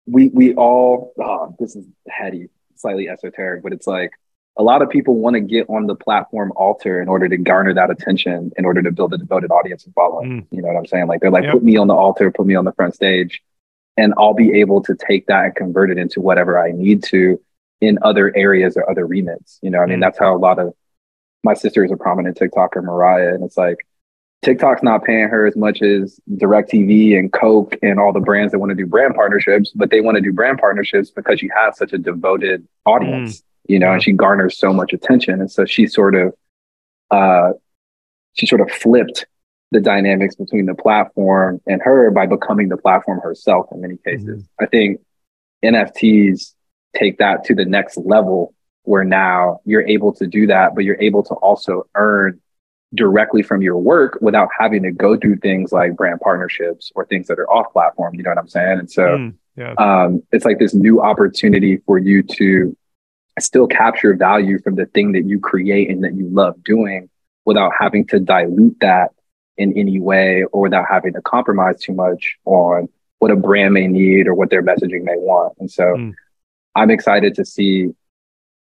we 0.06 0.28
we 0.28 0.54
all 0.54 1.12
oh, 1.18 1.54
this 1.58 1.76
is 1.76 1.86
heady, 2.08 2.48
slightly 2.76 3.08
esoteric, 3.08 3.62
but 3.62 3.72
it's 3.72 3.86
like 3.86 4.10
a 4.56 4.62
lot 4.62 4.82
of 4.82 4.88
people 4.88 5.16
want 5.16 5.34
to 5.34 5.40
get 5.40 5.68
on 5.68 5.86
the 5.86 5.96
platform 5.96 6.52
altar 6.54 7.02
in 7.02 7.08
order 7.08 7.28
to 7.28 7.36
garner 7.36 7.74
that 7.74 7.90
attention, 7.90 8.52
in 8.56 8.64
order 8.64 8.82
to 8.82 8.92
build 8.92 9.12
a 9.12 9.18
devoted 9.18 9.50
audience 9.50 9.84
and 9.84 9.94
following. 9.94 10.42
Mm. 10.42 10.46
You 10.50 10.62
know 10.62 10.68
what 10.68 10.76
I'm 10.76 10.86
saying? 10.86 11.08
Like 11.08 11.20
they're 11.20 11.30
like, 11.30 11.44
yep. 11.44 11.54
put 11.54 11.64
me 11.64 11.76
on 11.76 11.88
the 11.88 11.94
altar, 11.94 12.30
put 12.30 12.46
me 12.46 12.54
on 12.54 12.64
the 12.64 12.72
front 12.72 12.94
stage, 12.94 13.42
and 13.96 14.14
I'll 14.16 14.34
be 14.34 14.60
able 14.60 14.82
to 14.82 14.94
take 14.94 15.26
that 15.26 15.44
and 15.44 15.54
convert 15.56 15.90
it 15.90 15.98
into 15.98 16.20
whatever 16.20 16.58
I 16.58 16.70
need 16.70 17.02
to 17.04 17.40
in 17.80 17.98
other 18.02 18.34
areas 18.36 18.76
or 18.76 18.88
other 18.88 19.06
remits. 19.06 19.58
You 19.60 19.70
know, 19.70 19.80
I 19.80 19.86
mean, 19.86 19.98
mm. 19.98 20.02
that's 20.02 20.18
how 20.18 20.36
a 20.36 20.38
lot 20.38 20.58
of 20.58 20.72
my 21.42 21.54
sister 21.54 21.84
is 21.84 21.90
a 21.90 21.96
prominent 21.96 22.38
TikToker, 22.38 22.82
Mariah, 22.82 23.34
and 23.34 23.42
it's 23.42 23.56
like 23.56 23.86
TikTok's 24.44 24.82
not 24.82 25.04
paying 25.04 25.28
her 25.28 25.46
as 25.46 25.56
much 25.56 25.80
as 25.80 26.20
DirecTV 26.32 27.18
and 27.18 27.32
Coke 27.32 27.76
and 27.82 27.98
all 27.98 28.12
the 28.12 28.20
brands 28.20 28.52
that 28.52 28.58
want 28.58 28.70
to 28.70 28.76
do 28.76 28.86
brand 28.86 29.14
partnerships, 29.14 29.72
but 29.74 29.90
they 29.90 30.02
want 30.02 30.16
to 30.16 30.20
do 30.20 30.32
brand 30.32 30.58
partnerships 30.58 31.10
because 31.10 31.40
she 31.40 31.48
has 31.56 31.78
such 31.78 31.94
a 31.94 31.98
devoted 31.98 32.66
audience, 32.84 33.38
mm. 33.38 33.44
you 33.68 33.78
know, 33.78 33.86
yeah. 33.86 33.94
and 33.94 34.02
she 34.02 34.12
garners 34.12 34.58
so 34.58 34.72
much 34.72 34.92
attention. 34.92 35.40
And 35.40 35.50
so 35.50 35.64
she 35.64 35.86
sort 35.86 36.14
of, 36.14 36.34
uh, 37.10 37.52
she 38.34 38.46
sort 38.46 38.60
of 38.60 38.70
flipped 38.70 39.26
the 39.70 39.80
dynamics 39.80 40.34
between 40.34 40.66
the 40.66 40.74
platform 40.74 41.60
and 41.66 41.80
her 41.82 42.10
by 42.10 42.26
becoming 42.26 42.68
the 42.68 42.76
platform 42.76 43.20
herself 43.20 43.66
in 43.72 43.80
many 43.80 43.96
cases. 43.96 44.42
Mm. 44.42 44.48
I 44.60 44.66
think 44.66 45.00
NFTs 45.64 46.52
take 46.94 47.16
that 47.18 47.44
to 47.44 47.54
the 47.54 47.64
next 47.64 47.96
level 47.96 48.54
where 48.82 49.04
now 49.04 49.60
you're 49.64 49.86
able 49.88 50.12
to 50.12 50.26
do 50.26 50.46
that, 50.48 50.74
but 50.74 50.84
you're 50.84 51.00
able 51.00 51.22
to 51.22 51.34
also 51.36 51.86
earn 51.94 52.40
directly 52.94 53.42
from 53.42 53.62
your 53.62 53.78
work 53.78 54.18
without 54.20 54.48
having 54.58 54.82
to 54.82 54.90
go 54.90 55.16
through 55.16 55.36
things 55.36 55.72
like 55.72 55.96
brand 55.96 56.20
partnerships 56.20 56.92
or 56.94 57.04
things 57.06 57.26
that 57.28 57.38
are 57.38 57.50
off 57.50 57.72
platform. 57.72 58.14
You 58.14 58.22
know 58.22 58.30
what 58.30 58.38
I'm 58.38 58.48
saying? 58.48 58.78
And 58.78 58.90
so 58.90 59.02
mm, 59.02 59.34
yeah. 59.56 59.74
um, 59.78 60.22
it's 60.32 60.44
like 60.44 60.58
this 60.58 60.74
new 60.74 61.00
opportunity 61.00 61.78
for 61.86 61.98
you 61.98 62.22
to 62.22 62.76
still 63.38 63.66
capture 63.66 64.14
value 64.14 64.58
from 64.60 64.76
the 64.76 64.86
thing 64.86 65.12
that 65.12 65.24
you 65.24 65.40
create 65.40 65.90
and 65.90 66.04
that 66.04 66.14
you 66.14 66.28
love 66.28 66.62
doing 66.62 67.08
without 67.44 67.72
having 67.78 68.06
to 68.06 68.20
dilute 68.20 68.76
that 68.80 69.10
in 69.56 69.76
any 69.76 70.00
way 70.00 70.44
or 70.52 70.62
without 70.62 70.86
having 70.88 71.12
to 71.12 71.22
compromise 71.22 71.80
too 71.80 71.92
much 71.92 72.36
on 72.44 72.88
what 73.18 73.30
a 73.30 73.36
brand 73.36 73.74
may 73.74 73.86
need 73.86 74.26
or 74.26 74.34
what 74.34 74.50
their 74.50 74.62
messaging 74.62 75.02
may 75.02 75.16
want. 75.16 75.54
And 75.58 75.70
so 75.70 75.84
mm. 75.84 76.12
I'm 76.74 76.90
excited 76.90 77.34
to 77.36 77.44
see 77.44 77.90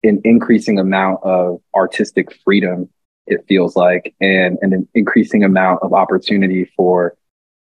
an 0.03 0.21
increasing 0.25 0.79
amount 0.79 1.23
of 1.23 1.61
artistic 1.75 2.39
freedom 2.45 2.89
it 3.27 3.45
feels 3.49 3.77
like, 3.77 4.15
and, 4.21 4.59
and 4.63 4.73
an 4.73 4.89
increasing 4.95 5.45
amount 5.45 5.83
of 5.83 5.93
opportunity 5.93 6.71
for 6.77 7.17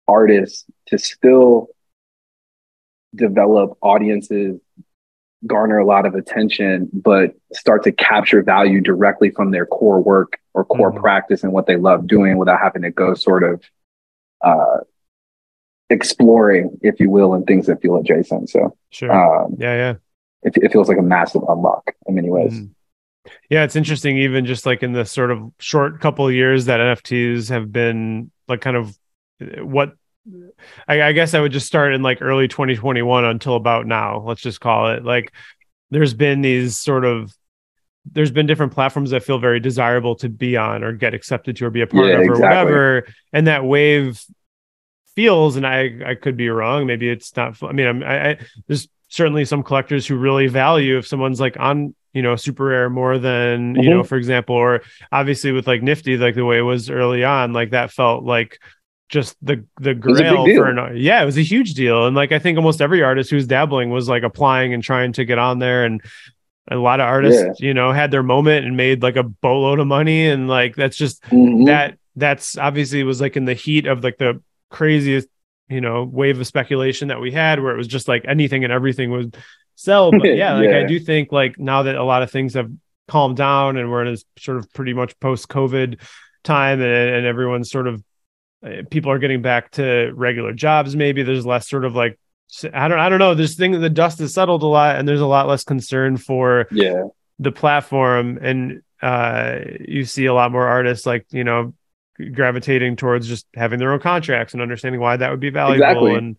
artists 0.08 0.66
to 0.88 0.98
still 0.98 1.68
develop 3.16 3.78
audiences, 3.82 4.60
garner 5.46 5.78
a 5.78 5.86
lot 5.86 6.06
of 6.06 6.16
attention, 6.16 6.90
but 6.94 7.36
start 7.54 7.84
to 7.84 7.92
capture 7.92 8.44
value 8.44 8.82
directly 8.82 9.30
from 9.30 9.52
their 9.52 9.66
core 9.66 10.02
work 10.02 10.40
or 10.54 10.66
core 10.66 10.92
mm-hmm. 10.92 11.02
practice 11.02 11.44
and 11.44 11.54
what 11.54 11.66
they 11.66 11.78
love 11.78 12.08
doing 12.08 12.38
without 12.38 12.60
having 12.60 12.82
to 12.82 12.92
go 12.92 13.14
sort 13.14 13.44
of 13.44 13.64
uh, 14.44 14.78
exploring, 15.90 16.80
if 16.82 17.00
you 17.00 17.10
will, 17.10 17.34
and 17.34 17.46
things 17.46 17.68
that 17.68 17.82
feel 17.82 17.98
adjacent. 17.98 18.50
So, 18.50 18.76
sure. 18.90 19.12
Um, 19.12 19.56
yeah, 19.60 19.76
yeah. 19.76 19.94
It, 20.44 20.58
it, 20.58 20.72
feels 20.72 20.90
like 20.90 20.98
a 20.98 21.04
massive 21.04 21.44
unlock 21.48 21.94
in 22.08 22.16
many 22.16 22.30
ways. 22.30 22.60
Mm. 22.60 22.72
Yeah, 23.50 23.64
it's 23.64 23.76
interesting. 23.76 24.18
Even 24.18 24.46
just 24.46 24.66
like 24.66 24.84
in 24.84 24.94
the 24.94 25.06
sort 25.06 25.32
of 25.32 25.52
short 25.60 26.00
couple 26.00 26.28
of 26.28 26.34
years 26.34 26.66
that 26.66 26.80
NFTs 26.80 27.50
have 27.50 27.72
been 27.72 28.32
like 28.48 28.62
kind 28.62 28.78
of 28.78 28.98
uh, 29.42 29.66
what 29.66 29.94
I, 30.88 31.02
I, 31.02 31.12
guess 31.12 31.34
I 31.34 31.40
would 31.40 31.52
just 31.52 31.68
start 31.68 31.94
in 31.94 32.02
like 32.02 32.22
early 32.22 32.48
2021 32.48 33.26
until 33.26 33.56
about 33.56 33.86
now. 33.86 34.24
Let's 34.26 34.42
just 34.42 34.62
call 34.62 34.90
it 34.90 35.04
like 35.04 35.32
there's 35.90 36.14
been 36.14 36.42
these 36.42 36.78
sort 36.78 37.06
of 37.06 37.36
there's 38.06 38.32
been 38.32 38.48
different 38.48 38.74
platforms 38.74 39.12
that 39.12 39.24
feel 39.24 39.38
very 39.38 39.60
desirable 39.60 40.16
to 40.16 40.30
be 40.30 40.58
on 40.58 40.84
or 40.84 40.92
get 40.92 41.14
accepted 41.14 41.56
to 41.58 41.66
or 41.66 41.70
be 41.70 41.82
a 41.82 41.88
part 41.88 42.08
yeah, 42.08 42.14
of 42.14 42.20
or 42.22 42.24
exactly. 42.24 42.42
whatever, 42.42 43.08
and 43.32 43.48
that 43.48 43.64
wave 43.64 44.24
feels 45.16 45.56
and 45.56 45.68
I 45.68 46.00
I 46.06 46.16
could 46.16 46.38
be 46.38 46.50
wrong. 46.50 46.88
Maybe 46.88 47.10
it's 47.10 47.36
not. 47.36 47.62
I 47.62 47.72
mean, 47.72 47.88
I'm, 47.88 48.04
I, 48.04 48.30
I 48.30 48.38
there's 48.68 48.88
certainly 49.10 49.46
some 49.46 49.62
collectors 49.62 50.08
who 50.08 50.16
really 50.16 50.48
value 50.48 50.98
if 50.98 51.06
someone's 51.06 51.40
like 51.40 51.60
on 51.60 51.94
you 52.14 52.22
know 52.22 52.34
SuperRare 52.34 52.92
more 52.92 53.18
than 53.18 53.74
mm-hmm. 53.74 53.84
you 53.84 53.90
know 53.90 54.00
mm-hmm. 54.00 54.08
for 54.08 54.18
example 54.18 54.56
or 54.56 54.82
obviously 55.12 55.52
with 55.52 55.68
like 55.68 55.82
nifty 55.82 56.18
like 56.18 56.36
the 56.36 56.46
way 56.46 56.58
it 56.58 56.64
was 56.64 56.90
early 56.90 57.24
on 57.24 57.54
like 57.54 57.72
that 57.72 57.92
felt 57.92 58.24
like 58.24 58.60
just 59.10 59.36
the 59.42 59.66
the 59.80 59.94
grail 59.94 60.46
for 60.46 60.68
an 60.68 60.98
yeah 60.98 61.22
it 61.22 61.26
was 61.26 61.38
a 61.38 61.44
huge 61.44 61.74
deal 61.74 62.08
and 62.08 62.16
like 62.16 62.32
i 62.32 62.40
think 62.40 62.58
almost 62.58 62.82
every 62.82 63.04
artist 63.04 63.30
who's 63.30 63.46
dabbling 63.46 63.90
was 63.90 64.08
like 64.08 64.24
applying 64.24 64.74
and 64.74 64.84
trying 64.84 65.12
to 65.12 65.26
get 65.26 65.38
on 65.38 65.60
there 65.60 65.84
and 65.86 66.02
a 66.70 66.78
lot 66.78 67.02
of 67.02 67.06
artists 67.06 67.60
yeah. 67.60 67.68
you 67.68 67.74
know 67.74 67.92
had 67.92 68.12
their 68.12 68.24
moment 68.24 68.66
and 68.66 68.78
made 68.78 69.04
like 69.04 69.18
a 69.18 69.24
boatload 69.24 69.80
of 69.80 69.88
money 69.88 70.28
and 70.28 70.48
like 70.48 70.76
that's 70.76 70.96
just 70.96 71.22
mm-hmm. 71.24 71.66
that 71.66 71.98
that's 72.16 72.58
obviously 72.58 73.04
was 73.04 73.20
like 73.20 73.36
in 73.36 73.46
the 73.46 73.54
heat 73.54 73.86
of 73.86 74.04
like 74.04 74.18
the 74.18 74.42
craziest 74.70 75.28
you 75.70 75.82
know 75.82 76.04
wave 76.04 76.40
of 76.40 76.48
speculation 76.48 77.10
that 77.10 77.20
we 77.20 77.32
had 77.32 77.62
where 77.62 77.74
it 77.74 77.78
was 77.78 77.88
just 77.88 78.08
like 78.08 78.24
anything 78.28 78.64
and 78.64 78.72
everything 78.72 79.12
was 79.12 79.28
sell. 79.82 80.12
But 80.12 80.24
yeah, 80.36 80.54
like 80.56 80.70
yeah. 80.70 80.80
I 80.80 80.84
do 80.84 81.00
think 81.00 81.32
like 81.32 81.60
now 81.60 81.84
that 81.84 81.96
a 81.96 82.04
lot 82.04 82.24
of 82.24 82.32
things 82.32 82.54
have 82.54 82.72
calmed 83.08 83.38
down 83.38 83.78
and 83.78 83.92
we're 83.92 84.06
in 84.06 84.14
a 84.14 84.18
sort 84.40 84.58
of 84.58 84.72
pretty 84.74 84.94
much 84.94 85.20
post 85.20 85.50
COVID 85.50 86.02
time 86.44 86.82
and, 86.82 86.92
and 86.92 87.26
everyone's 87.26 87.70
sort 87.70 87.88
of 87.88 88.04
uh, 88.66 88.84
people 88.90 89.12
are 89.12 89.20
getting 89.20 89.42
back 89.42 89.72
to 89.72 90.12
regular 90.14 90.54
jobs. 90.54 90.96
Maybe 90.96 91.24
there's 91.24 91.46
less 91.46 91.70
sort 91.70 91.86
of 91.86 91.96
like 91.96 92.18
I 92.74 92.88
don't 92.88 93.00
I 93.00 93.10
don't 93.10 93.20
know. 93.20 93.34
This 93.34 93.56
thing 93.56 93.80
the 93.80 93.90
dust 93.90 94.20
has 94.20 94.34
settled 94.34 94.64
a 94.64 94.68
lot 94.68 94.98
and 94.98 95.08
there's 95.08 95.22
a 95.22 95.26
lot 95.28 95.48
less 95.48 95.64
concern 95.64 96.18
for 96.18 96.68
yeah 96.72 97.04
the 97.40 97.52
platform 97.52 98.38
and 98.40 98.84
uh 99.02 99.60
you 99.80 100.06
see 100.06 100.28
a 100.28 100.34
lot 100.34 100.52
more 100.52 100.68
artists 100.68 101.08
like 101.08 101.26
you 101.32 101.44
know 101.44 101.74
gravitating 102.34 102.96
towards 102.96 103.28
just 103.28 103.48
having 103.56 103.80
their 103.80 103.92
own 103.94 104.00
contracts 104.00 104.54
and 104.54 104.62
understanding 104.62 105.02
why 105.02 105.18
that 105.18 105.32
would 105.32 105.40
be 105.40 105.50
valuable 105.50 105.84
exactly. 105.84 106.14
and 106.14 106.38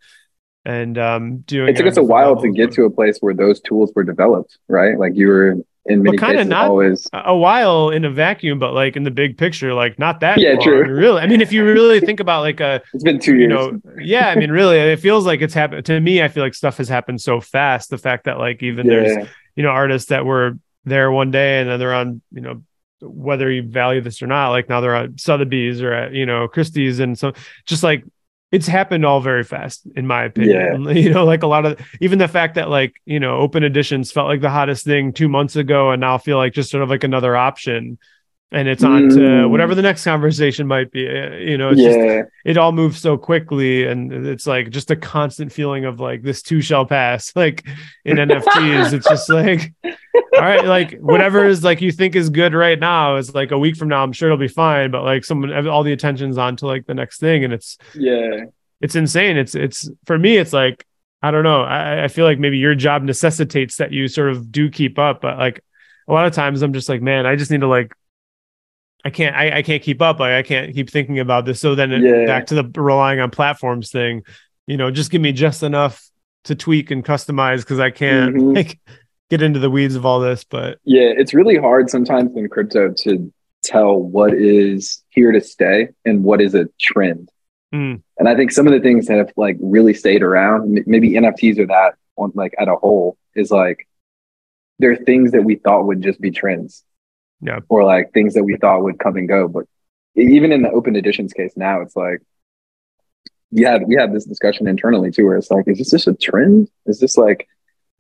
and 0.64 0.98
um, 0.98 1.38
doing. 1.38 1.70
It 1.70 1.76
took 1.76 1.86
us 1.86 1.96
a 1.96 2.02
while 2.02 2.40
to 2.40 2.50
get 2.50 2.72
to 2.72 2.84
a 2.84 2.90
place 2.90 3.18
where 3.20 3.34
those 3.34 3.60
tools 3.60 3.92
were 3.94 4.04
developed, 4.04 4.58
right? 4.68 4.98
Like 4.98 5.14
you 5.14 5.28
were 5.28 5.56
in 5.84 6.02
many 6.02 6.16
kind 6.16 6.38
of 6.38 6.46
not 6.46 6.68
always 6.68 7.08
a 7.12 7.36
while 7.36 7.90
in 7.90 8.04
a 8.04 8.10
vacuum, 8.10 8.58
but 8.58 8.72
like 8.72 8.96
in 8.96 9.02
the 9.02 9.10
big 9.10 9.36
picture, 9.36 9.74
like 9.74 9.98
not 9.98 10.20
that. 10.20 10.38
Yeah, 10.38 10.52
long, 10.52 10.62
true. 10.62 10.88
Really, 10.88 11.20
I 11.20 11.26
mean, 11.26 11.40
if 11.40 11.52
you 11.52 11.64
really 11.64 12.00
think 12.00 12.20
about 12.20 12.42
like 12.42 12.60
a, 12.60 12.82
it's 12.94 13.02
been 13.02 13.18
two 13.18 13.36
years. 13.36 13.42
You 13.42 13.48
know, 13.48 13.80
yeah, 14.00 14.28
I 14.28 14.36
mean, 14.36 14.50
really, 14.50 14.78
it 14.78 15.00
feels 15.00 15.26
like 15.26 15.40
it's 15.40 15.54
happened 15.54 15.84
to 15.86 16.00
me. 16.00 16.22
I 16.22 16.28
feel 16.28 16.44
like 16.44 16.54
stuff 16.54 16.76
has 16.76 16.88
happened 16.88 17.20
so 17.20 17.40
fast. 17.40 17.90
The 17.90 17.98
fact 17.98 18.24
that 18.24 18.38
like 18.38 18.62
even 18.62 18.86
yeah. 18.86 18.92
there's 18.92 19.28
you 19.56 19.62
know 19.62 19.70
artists 19.70 20.08
that 20.10 20.24
were 20.24 20.58
there 20.84 21.10
one 21.12 21.30
day 21.30 21.60
and 21.60 21.68
then 21.68 21.78
they're 21.78 21.94
on 21.94 22.20
you 22.32 22.40
know 22.40 22.62
whether 23.00 23.50
you 23.50 23.62
value 23.62 24.00
this 24.00 24.22
or 24.22 24.26
not 24.26 24.50
like 24.50 24.68
now 24.68 24.80
they're 24.80 24.94
at 24.94 25.18
sotheby's 25.20 25.82
or 25.82 25.92
at 25.92 26.12
you 26.12 26.26
know 26.26 26.48
christie's 26.48 27.00
and 27.00 27.18
so 27.18 27.32
just 27.66 27.82
like 27.82 28.04
it's 28.52 28.66
happened 28.66 29.04
all 29.04 29.20
very 29.20 29.42
fast 29.42 29.86
in 29.96 30.06
my 30.06 30.24
opinion 30.24 30.84
yeah. 30.84 30.90
you 30.92 31.10
know 31.10 31.24
like 31.24 31.42
a 31.42 31.46
lot 31.46 31.64
of 31.64 31.80
even 32.00 32.18
the 32.18 32.28
fact 32.28 32.54
that 32.54 32.68
like 32.68 32.94
you 33.06 33.18
know 33.18 33.38
open 33.38 33.64
editions 33.64 34.12
felt 34.12 34.28
like 34.28 34.42
the 34.42 34.50
hottest 34.50 34.84
thing 34.84 35.12
two 35.12 35.28
months 35.28 35.56
ago 35.56 35.90
and 35.90 36.00
now 36.00 36.18
feel 36.18 36.36
like 36.36 36.52
just 36.52 36.70
sort 36.70 36.82
of 36.82 36.90
like 36.90 37.02
another 37.02 37.34
option 37.34 37.98
and 38.52 38.68
it's 38.68 38.84
on 38.84 39.08
to 39.08 39.18
Mm. 39.18 39.50
whatever 39.50 39.74
the 39.74 39.82
next 39.82 40.04
conversation 40.04 40.66
might 40.66 40.90
be. 40.90 41.08
Uh, 41.08 41.36
You 41.36 41.56
know, 41.58 41.70
it's 41.70 41.80
just 41.80 41.98
it 42.44 42.56
all 42.58 42.72
moves 42.72 42.98
so 43.00 43.16
quickly 43.16 43.86
and 43.86 44.12
it's 44.26 44.46
like 44.46 44.70
just 44.70 44.90
a 44.90 44.96
constant 44.96 45.52
feeling 45.52 45.84
of 45.84 46.00
like 46.00 46.22
this 46.22 46.42
too 46.42 46.60
shall 46.60 46.84
pass 46.84 47.32
like 47.36 47.64
in 48.04 48.16
nfts 48.18 48.92
it's 48.92 49.08
just 49.08 49.28
like 49.30 49.72
all 50.34 50.40
right 50.40 50.64
like 50.64 50.98
whatever 51.00 51.44
is 51.46 51.62
like 51.64 51.80
you 51.80 51.92
think 51.92 52.14
is 52.16 52.30
good 52.30 52.52
right 52.52 52.78
now 52.78 53.16
is 53.16 53.34
like 53.34 53.50
a 53.52 53.58
week 53.58 53.76
from 53.76 53.88
now 53.88 54.02
i'm 54.02 54.12
sure 54.12 54.28
it'll 54.28 54.38
be 54.38 54.48
fine 54.48 54.90
but 54.90 55.02
like 55.04 55.24
someone 55.24 55.66
all 55.68 55.82
the 55.82 55.92
attention's 55.92 56.36
on 56.38 56.56
to 56.56 56.66
like 56.66 56.84
the 56.86 56.94
next 56.94 57.18
thing 57.20 57.44
and 57.44 57.52
it's 57.52 57.78
yeah, 57.94 58.44
it's 58.80 58.96
insane 58.96 59.36
it's 59.36 59.54
it's 59.54 59.88
for 60.04 60.18
me 60.18 60.36
it's 60.36 60.52
like 60.52 60.84
i 61.22 61.30
don't 61.30 61.44
know 61.44 61.62
i 61.62 62.04
i 62.04 62.08
feel 62.08 62.24
like 62.26 62.38
maybe 62.40 62.58
your 62.58 62.74
job 62.74 63.02
necessitates 63.02 63.76
that 63.76 63.92
you 63.92 64.08
sort 64.08 64.30
of 64.30 64.50
do 64.50 64.68
keep 64.68 64.98
up 64.98 65.20
but 65.20 65.38
like 65.38 65.62
a 66.08 66.12
lot 66.12 66.26
of 66.26 66.32
times 66.32 66.62
i'm 66.62 66.72
just 66.72 66.88
like 66.88 67.00
man 67.00 67.24
i 67.24 67.36
just 67.36 67.50
need 67.50 67.60
to 67.60 67.68
like 67.68 67.92
I 69.04 69.10
can't 69.10 69.34
I, 69.34 69.58
I 69.58 69.62
can't 69.62 69.82
keep 69.82 70.00
up. 70.00 70.20
Like 70.20 70.32
I 70.32 70.42
can't 70.42 70.74
keep 70.74 70.90
thinking 70.90 71.18
about 71.18 71.44
this. 71.44 71.60
So 71.60 71.74
then 71.74 71.92
it- 71.92 72.02
Yeah. 72.02 72.26
back 72.26 72.46
to 72.46 72.54
the 72.62 72.80
relying 72.80 73.20
on 73.20 73.30
platforms 73.30 73.90
thing, 73.90 74.22
you 74.66 74.76
know, 74.76 74.90
just 74.90 75.10
give 75.10 75.20
me 75.20 75.32
just 75.32 75.62
enough 75.62 76.08
to 76.44 76.54
tweak 76.54 76.90
and 76.90 77.04
customize 77.04 77.58
because 77.60 77.80
I 77.80 77.90
can't 77.90 78.36
Mhm. 78.36 78.54
like 78.56 78.78
get 79.30 79.42
into 79.42 79.58
the 79.58 79.70
weeds 79.70 79.94
of 79.96 80.04
all 80.06 80.20
this. 80.20 80.44
But 80.44 80.78
yeah. 80.84 81.12
It's 81.16 81.34
really 81.34 81.56
hard 81.56 81.90
sometimes 81.90 82.36
in 82.36 82.48
crypto 82.48 82.92
to 82.98 83.32
tell 83.64 83.96
what 83.96 84.34
is 84.34 85.02
here 85.10 85.32
to 85.32 85.40
stay 85.40 85.88
and 86.04 86.22
what 86.24 86.40
is 86.40 86.54
a 86.54 86.66
trend. 86.80 87.28
Mm. 87.74 88.02
And 88.18 88.28
I 88.28 88.36
think 88.36 88.50
some 88.52 88.66
of 88.66 88.72
the 88.72 88.80
things 88.80 89.06
that 89.06 89.18
have 89.18 89.32
like 89.36 89.56
really 89.60 89.94
stayed 89.94 90.22
around, 90.22 90.82
maybe 90.86 91.12
NFTs 91.12 91.58
or 91.58 91.66
that 91.68 91.94
on 92.16 92.32
like 92.34 92.54
at 92.58 92.68
a 92.68 92.76
whole, 92.76 93.16
is 93.34 93.50
like 93.50 93.88
there 94.78 94.90
are 94.90 94.96
things 94.96 95.30
that 95.32 95.44
we 95.44 95.54
thought 95.56 95.86
would 95.86 96.02
just 96.02 96.20
be 96.20 96.30
trends. 96.30 96.84
Yeah. 97.42 97.58
Or 97.68 97.84
like 97.84 98.12
things 98.12 98.34
that 98.34 98.44
we 98.44 98.56
thought 98.56 98.82
would 98.82 98.98
come 98.98 99.16
and 99.16 99.28
go. 99.28 99.48
But 99.48 99.64
even 100.14 100.52
in 100.52 100.62
the 100.62 100.70
open 100.70 100.96
editions 100.96 101.32
case 101.32 101.52
now, 101.56 101.80
it's 101.80 101.96
like 101.96 102.20
we 103.50 103.62
had 103.62 103.86
we 103.86 103.96
had 103.96 104.12
this 104.14 104.24
discussion 104.24 104.66
internally 104.68 105.10
too, 105.10 105.26
where 105.26 105.36
it's 105.36 105.50
like, 105.50 105.66
is 105.66 105.78
this 105.78 105.90
just 105.90 106.06
a 106.06 106.14
trend? 106.14 106.70
Is 106.86 107.00
this 107.00 107.16
like 107.18 107.48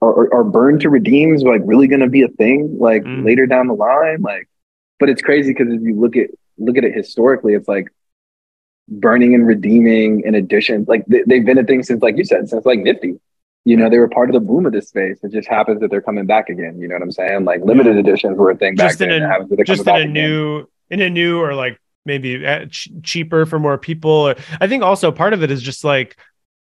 are, 0.00 0.34
are, 0.34 0.42
burn 0.42 0.80
to 0.80 0.90
redeems 0.90 1.42
like 1.44 1.60
really 1.64 1.86
gonna 1.86 2.08
be 2.08 2.22
a 2.22 2.28
thing 2.28 2.76
like 2.78 3.04
Mm. 3.04 3.24
later 3.24 3.46
down 3.46 3.66
the 3.68 3.74
line? 3.74 4.22
Like, 4.22 4.48
but 4.98 5.08
it's 5.08 5.22
crazy 5.22 5.52
because 5.52 5.72
if 5.72 5.80
you 5.82 5.98
look 5.98 6.16
at 6.16 6.30
look 6.58 6.76
at 6.76 6.84
it 6.84 6.94
historically, 6.94 7.54
it's 7.54 7.68
like 7.68 7.88
burning 8.88 9.34
and 9.34 9.46
redeeming 9.46 10.22
in 10.24 10.34
addition 10.34 10.84
like 10.88 11.04
they, 11.06 11.22
they've 11.26 11.44
been 11.44 11.58
a 11.58 11.64
thing 11.64 11.82
since 11.82 12.02
like 12.02 12.16
you 12.16 12.24
said 12.24 12.48
since 12.48 12.66
like 12.66 12.80
nifty 12.80 13.18
you 13.64 13.76
know 13.76 13.88
they 13.88 13.98
were 13.98 14.08
part 14.08 14.28
of 14.28 14.34
the 14.34 14.40
boom 14.40 14.66
of 14.66 14.72
this 14.72 14.88
space 14.88 15.18
it 15.22 15.30
just 15.32 15.48
happens 15.48 15.80
that 15.80 15.90
they're 15.90 16.02
coming 16.02 16.26
back 16.26 16.48
again 16.48 16.78
you 16.80 16.88
know 16.88 16.94
what 16.94 17.02
i'm 17.02 17.12
saying 17.12 17.44
like 17.44 17.60
limited 17.62 17.96
editions 17.96 18.36
were 18.36 18.50
a 18.50 18.56
thing 18.56 18.74
back 18.74 18.88
Just 18.90 19.00
in 19.00 19.08
then 19.08 19.22
a- 19.22 19.24
it 19.24 19.28
happens 19.28 19.50
that 19.50 19.56
they're 19.56 19.64
just 19.64 19.82
in 19.82 19.88
a 19.88 19.92
back 19.92 20.00
again. 20.02 20.12
new 20.12 20.66
in 20.90 21.00
a 21.00 21.08
new 21.10 21.40
or 21.40 21.54
like 21.54 21.78
maybe 22.04 22.44
uh, 22.44 22.66
ch- 22.66 22.88
cheaper 23.04 23.46
for 23.46 23.60
more 23.60 23.78
people. 23.78 24.10
Or, 24.10 24.34
I 24.60 24.66
think 24.66 24.82
also 24.82 25.12
part 25.12 25.32
of 25.32 25.42
it 25.44 25.50
is 25.52 25.62
just 25.62 25.84
like 25.84 26.16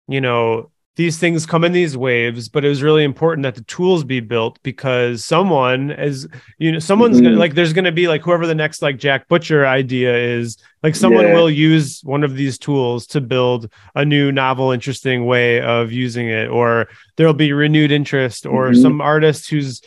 you 0.06 0.20
know 0.20 0.70
these 0.96 1.18
things 1.18 1.44
come 1.44 1.64
in 1.64 1.72
these 1.72 1.96
waves, 1.96 2.48
but 2.48 2.64
it 2.64 2.68
was 2.68 2.80
really 2.82 3.02
important 3.02 3.42
that 3.42 3.56
the 3.56 3.64
tools 3.64 4.04
be 4.04 4.20
built 4.20 4.60
because 4.62 5.24
someone 5.24 5.90
is 5.90 6.28
you 6.58 6.70
know 6.70 6.78
someone's 6.78 7.20
gonna 7.20 7.34
Mhm. 7.34 7.38
like 7.40 7.54
there's 7.54 7.72
gonna 7.72 7.90
be 7.90 8.06
like 8.06 8.22
whoever 8.22 8.46
the 8.46 8.54
next 8.54 8.80
like 8.80 8.96
Jack 8.98 9.26
Butcher 9.26 9.66
idea 9.66 10.16
is 10.16 10.56
like 10.84 10.94
someone 10.94 11.24
Yeah. 11.24 11.34
will 11.34 11.50
use 11.50 12.00
one 12.04 12.22
of 12.22 12.36
these 12.36 12.58
tools 12.58 13.08
to 13.08 13.20
build 13.20 13.68
a 13.96 14.04
new 14.04 14.30
novel 14.30 14.70
interesting 14.70 15.26
way 15.26 15.60
of 15.60 15.90
using 15.90 16.28
it 16.28 16.48
or 16.48 16.86
there'll 17.16 17.34
be 17.34 17.52
renewed 17.52 17.90
interest 17.90 18.46
or 18.46 18.70
Mhm. 18.70 18.80
some 18.82 19.00
artist 19.00 19.50
who's 19.50 19.80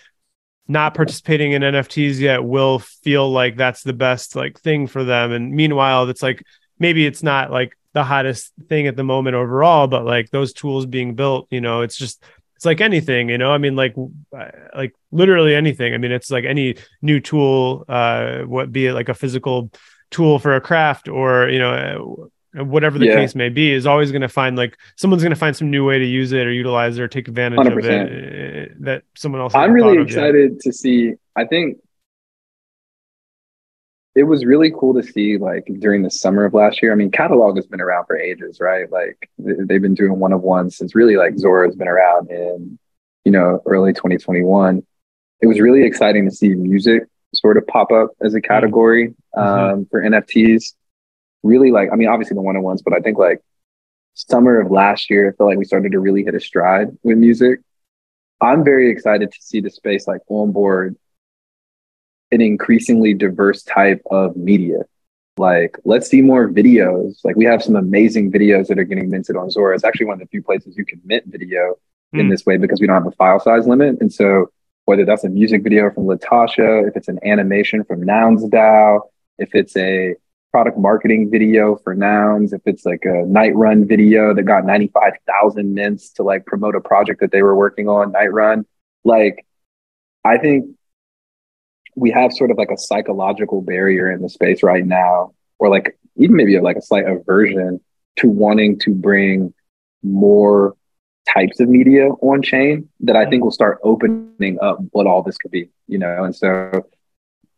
not 0.67 0.93
participating 0.93 1.53
in 1.53 1.63
NFTs 1.63 2.19
yet 2.19 2.43
will 2.43 2.79
feel 2.79 3.31
like 3.31 3.55
that's 3.55 3.83
the 3.83 3.93
best 3.93 4.35
like 4.35 4.59
thing 4.59 4.87
for 4.87 5.05
them. 5.05 5.31
And 5.31 5.53
meanwhile, 5.53 6.09
it's 6.09 6.21
like 6.21 6.43
maybe 6.79 7.05
it's 7.05 7.23
not 7.23 7.49
like 7.49 7.76
the 7.97 8.03
hottest 8.03 8.53
thing 8.69 8.85
at 8.87 8.95
the 8.95 9.03
moment 9.13 9.35
overall, 9.35 9.87
but 9.87 10.03
like 10.05 10.29
those 10.29 10.53
tools 10.53 10.85
being 10.85 11.15
built, 11.15 11.47
you 11.49 11.61
know, 11.65 11.81
it's 11.85 11.97
just 11.97 12.23
it's 12.55 12.65
like 12.65 12.79
anything, 12.81 13.29
you 13.29 13.37
know. 13.41 13.51
I 13.51 13.57
mean, 13.57 13.75
like 13.75 13.95
like 14.81 14.93
literally 15.11 15.53
anything. 15.55 15.93
I 15.93 15.97
mean, 15.97 16.11
it's 16.11 16.29
like 16.31 16.45
any 16.45 16.75
new 17.01 17.19
tool, 17.19 17.85
uh, 17.89 18.39
what 18.53 18.71
be 18.71 18.85
it 18.87 18.93
like 18.93 19.09
a 19.09 19.13
physical 19.23 19.71
tool 20.11 20.37
for 20.39 20.55
a 20.55 20.61
craft 20.61 21.07
or 21.07 21.49
you 21.49 21.59
know. 21.59 21.71
Uh, 21.73 22.27
whatever 22.63 22.97
the 22.97 23.05
Yeah. 23.05 23.15
case 23.19 23.35
may 23.35 23.49
be 23.49 23.71
is 23.71 23.85
always 23.85 24.09
going 24.11 24.23
to 24.29 24.29
find 24.41 24.57
like 24.57 24.73
someone's 24.95 25.21
going 25.21 25.35
to 25.37 25.43
find 25.45 25.55
some 25.55 25.69
new 25.69 25.85
way 25.85 25.99
to 25.99 26.05
use 26.05 26.31
it 26.31 26.47
or 26.47 26.51
utilize 26.51 26.97
it 26.97 27.01
or 27.03 27.07
take 27.07 27.27
advantage 27.27 27.59
of 27.67 27.73
100%. 27.73 27.85
it 27.85 28.71
uh, 28.71 28.73
that 28.87 29.03
someone 29.15 29.41
else 29.41 29.53
i'm 29.53 29.73
really 29.73 29.97
of 29.97 30.07
yet. 30.09 30.17
excited 30.17 30.59
to 30.65 30.71
see 30.81 31.13
i 31.35 31.43
think 31.51 31.77
it 34.17 34.23
was 34.23 34.45
really 34.45 34.71
cool 34.71 34.95
to 34.95 35.03
see 35.03 35.37
like 35.37 35.69
during 35.79 36.01
the 36.01 36.09
summer 36.09 36.43
of 36.43 36.53
last 36.53 36.81
year 36.81 36.91
i 36.91 36.95
mean 36.95 37.11
catalog 37.11 37.55
has 37.55 37.67
been 37.67 37.79
around 37.79 38.05
for 38.05 38.17
ages 38.17 38.59
right? 38.59 38.91
Like 38.91 39.29
they've 39.37 39.81
been 39.81 39.93
doing 39.93 40.17
one 40.19 40.33
of 40.33 40.41
one 40.41 40.71
since 40.71 40.95
really 40.95 41.17
like 41.17 41.37
zora 41.37 41.67
has 41.67 41.75
been 41.75 41.87
around 41.87 42.31
in 42.31 42.79
you 43.25 43.31
know 43.31 43.61
early 43.67 43.93
2021 43.93 44.83
it 45.41 45.47
was 45.47 45.59
really 45.59 45.83
exciting 45.83 46.27
to 46.27 46.35
see 46.35 46.49
music 46.49 47.03
sort 47.35 47.57
of 47.57 47.67
pop 47.67 47.91
up 47.91 48.09
as 48.21 48.33
a 48.33 48.41
category 48.41 49.13
um, 49.37 49.85
for 49.91 50.01
nfts 50.01 50.73
really 51.43 51.71
like 51.71 51.89
i 51.93 51.95
mean 51.95 52.07
obviously 52.07 52.33
the 52.33 52.41
one 52.41 52.57
on 52.57 52.63
ones 52.63 52.81
but 52.81 52.93
i 52.93 52.99
think 52.99 53.19
like 53.19 53.39
summer 54.15 54.59
of 54.59 54.71
last 54.71 55.11
year 55.11 55.29
i 55.29 55.35
feel 55.35 55.45
like 55.45 55.59
we 55.59 55.65
started 55.65 55.91
to 55.91 55.99
really 55.99 56.23
hit 56.23 56.33
a 56.33 56.39
stride 56.39 56.87
with 57.03 57.17
music. 57.17 57.59
I'm 58.39 58.63
very 58.63 58.91
excited 58.91 59.31
to 59.31 59.37
see 59.41 59.61
the 59.61 59.69
space 59.69 60.07
like 60.07 60.21
on 60.27 60.51
board 60.51 60.95
an 62.31 62.41
increasingly 62.41 63.13
diverse 63.13 63.63
type 63.63 64.01
of 64.11 64.35
media. 64.35 64.79
Like 65.37 65.77
let's 65.85 66.07
see 66.09 66.21
more 66.21 66.49
videos. 66.49 67.19
Like 67.23 67.35
we 67.35 67.45
have 67.45 67.63
some 67.63 67.75
amazing 67.75 68.31
videos 68.31 68.67
that 68.67 68.79
are 68.79 68.83
getting 68.83 69.09
minted 69.09 69.35
on 69.35 69.51
zora. 69.51 69.75
It's 69.75 69.83
actually 69.83 70.07
one 70.07 70.13
of 70.15 70.19
the 70.19 70.27
few 70.27 70.41
places 70.41 70.75
you 70.77 70.85
can 70.85 71.01
mint 71.05 71.25
video 71.27 71.75
in 72.13 72.21
Hmm. 72.25 72.29
this 72.29 72.45
way 72.45 72.57
because 72.57 72.79
we 72.81 72.87
don't 72.87 72.95
have 72.95 73.07
a 73.07 73.15
file 73.15 73.39
size 73.39 73.67
limit. 73.67 73.97
And 74.01 74.11
so 74.11 74.49
whether 74.85 75.05
that's 75.05 75.25
a 75.25 75.29
music 75.29 75.63
video 75.63 75.91
from 75.91 76.05
latasha 76.05 76.87
if 76.87 76.95
it's 76.95 77.09
an 77.09 77.19
animation 77.23 77.83
from 77.83 78.01
nouns 78.01 78.43
dao 78.45 79.01
if 79.37 79.53
it's 79.53 79.75
a 79.77 80.15
product 80.51 80.77
marketing 80.77 81.29
video 81.29 81.75
for 81.75 81.93
nouns 81.93 82.53
if 82.53 82.61
it's 82.65 82.85
like 82.85 83.03
a 83.03 83.25
night 83.27 83.53
run 83.55 83.85
video 83.85 84.33
that 84.33 84.43
got 84.43 84.65
95000 84.65 85.73
mints 85.73 86.09
to 86.11 86.23
like 86.23 86.45
promote 86.45 86.73
a 86.75 86.79
project 86.81 87.19
that 87.19 87.31
they 87.31 87.43
were 87.43 87.55
working 87.55 87.89
on 87.89 88.11
night 88.13 88.31
run. 88.33 88.65
Like 89.03 89.45
i 90.25 90.37
think 90.37 90.76
we 91.97 92.11
have 92.11 92.31
sort 92.31 92.51
of 92.51 92.57
like 92.57 92.69
a 92.69 92.77
psychological 92.77 93.61
barrier 93.61 94.11
in 94.11 94.21
the 94.21 94.29
space 94.29 94.61
right 94.61 94.85
now 94.85 95.33
or 95.57 95.67
like 95.67 95.97
even 96.15 96.35
maybe 96.35 96.57
like 96.59 96.75
a 96.75 96.81
slight 96.81 97.07
aversion 97.07 97.81
to 98.17 98.29
wanting 98.29 98.77
to 98.79 98.93
bring 98.93 99.51
more 100.03 100.75
types 101.27 101.59
of 101.59 101.67
media 101.67 102.09
on 102.21 102.43
chain 102.43 102.87
that 102.99 103.15
I 103.15 103.27
think 103.27 103.43
will 103.43 103.51
start 103.51 103.79
opening 103.83 104.59
up 104.61 104.77
what 104.91 105.07
all 105.07 105.23
this 105.23 105.37
could 105.37 105.49
be, 105.49 105.69
you 105.87 105.97
know. 105.97 106.23
And 106.23 106.35
so 106.35 106.85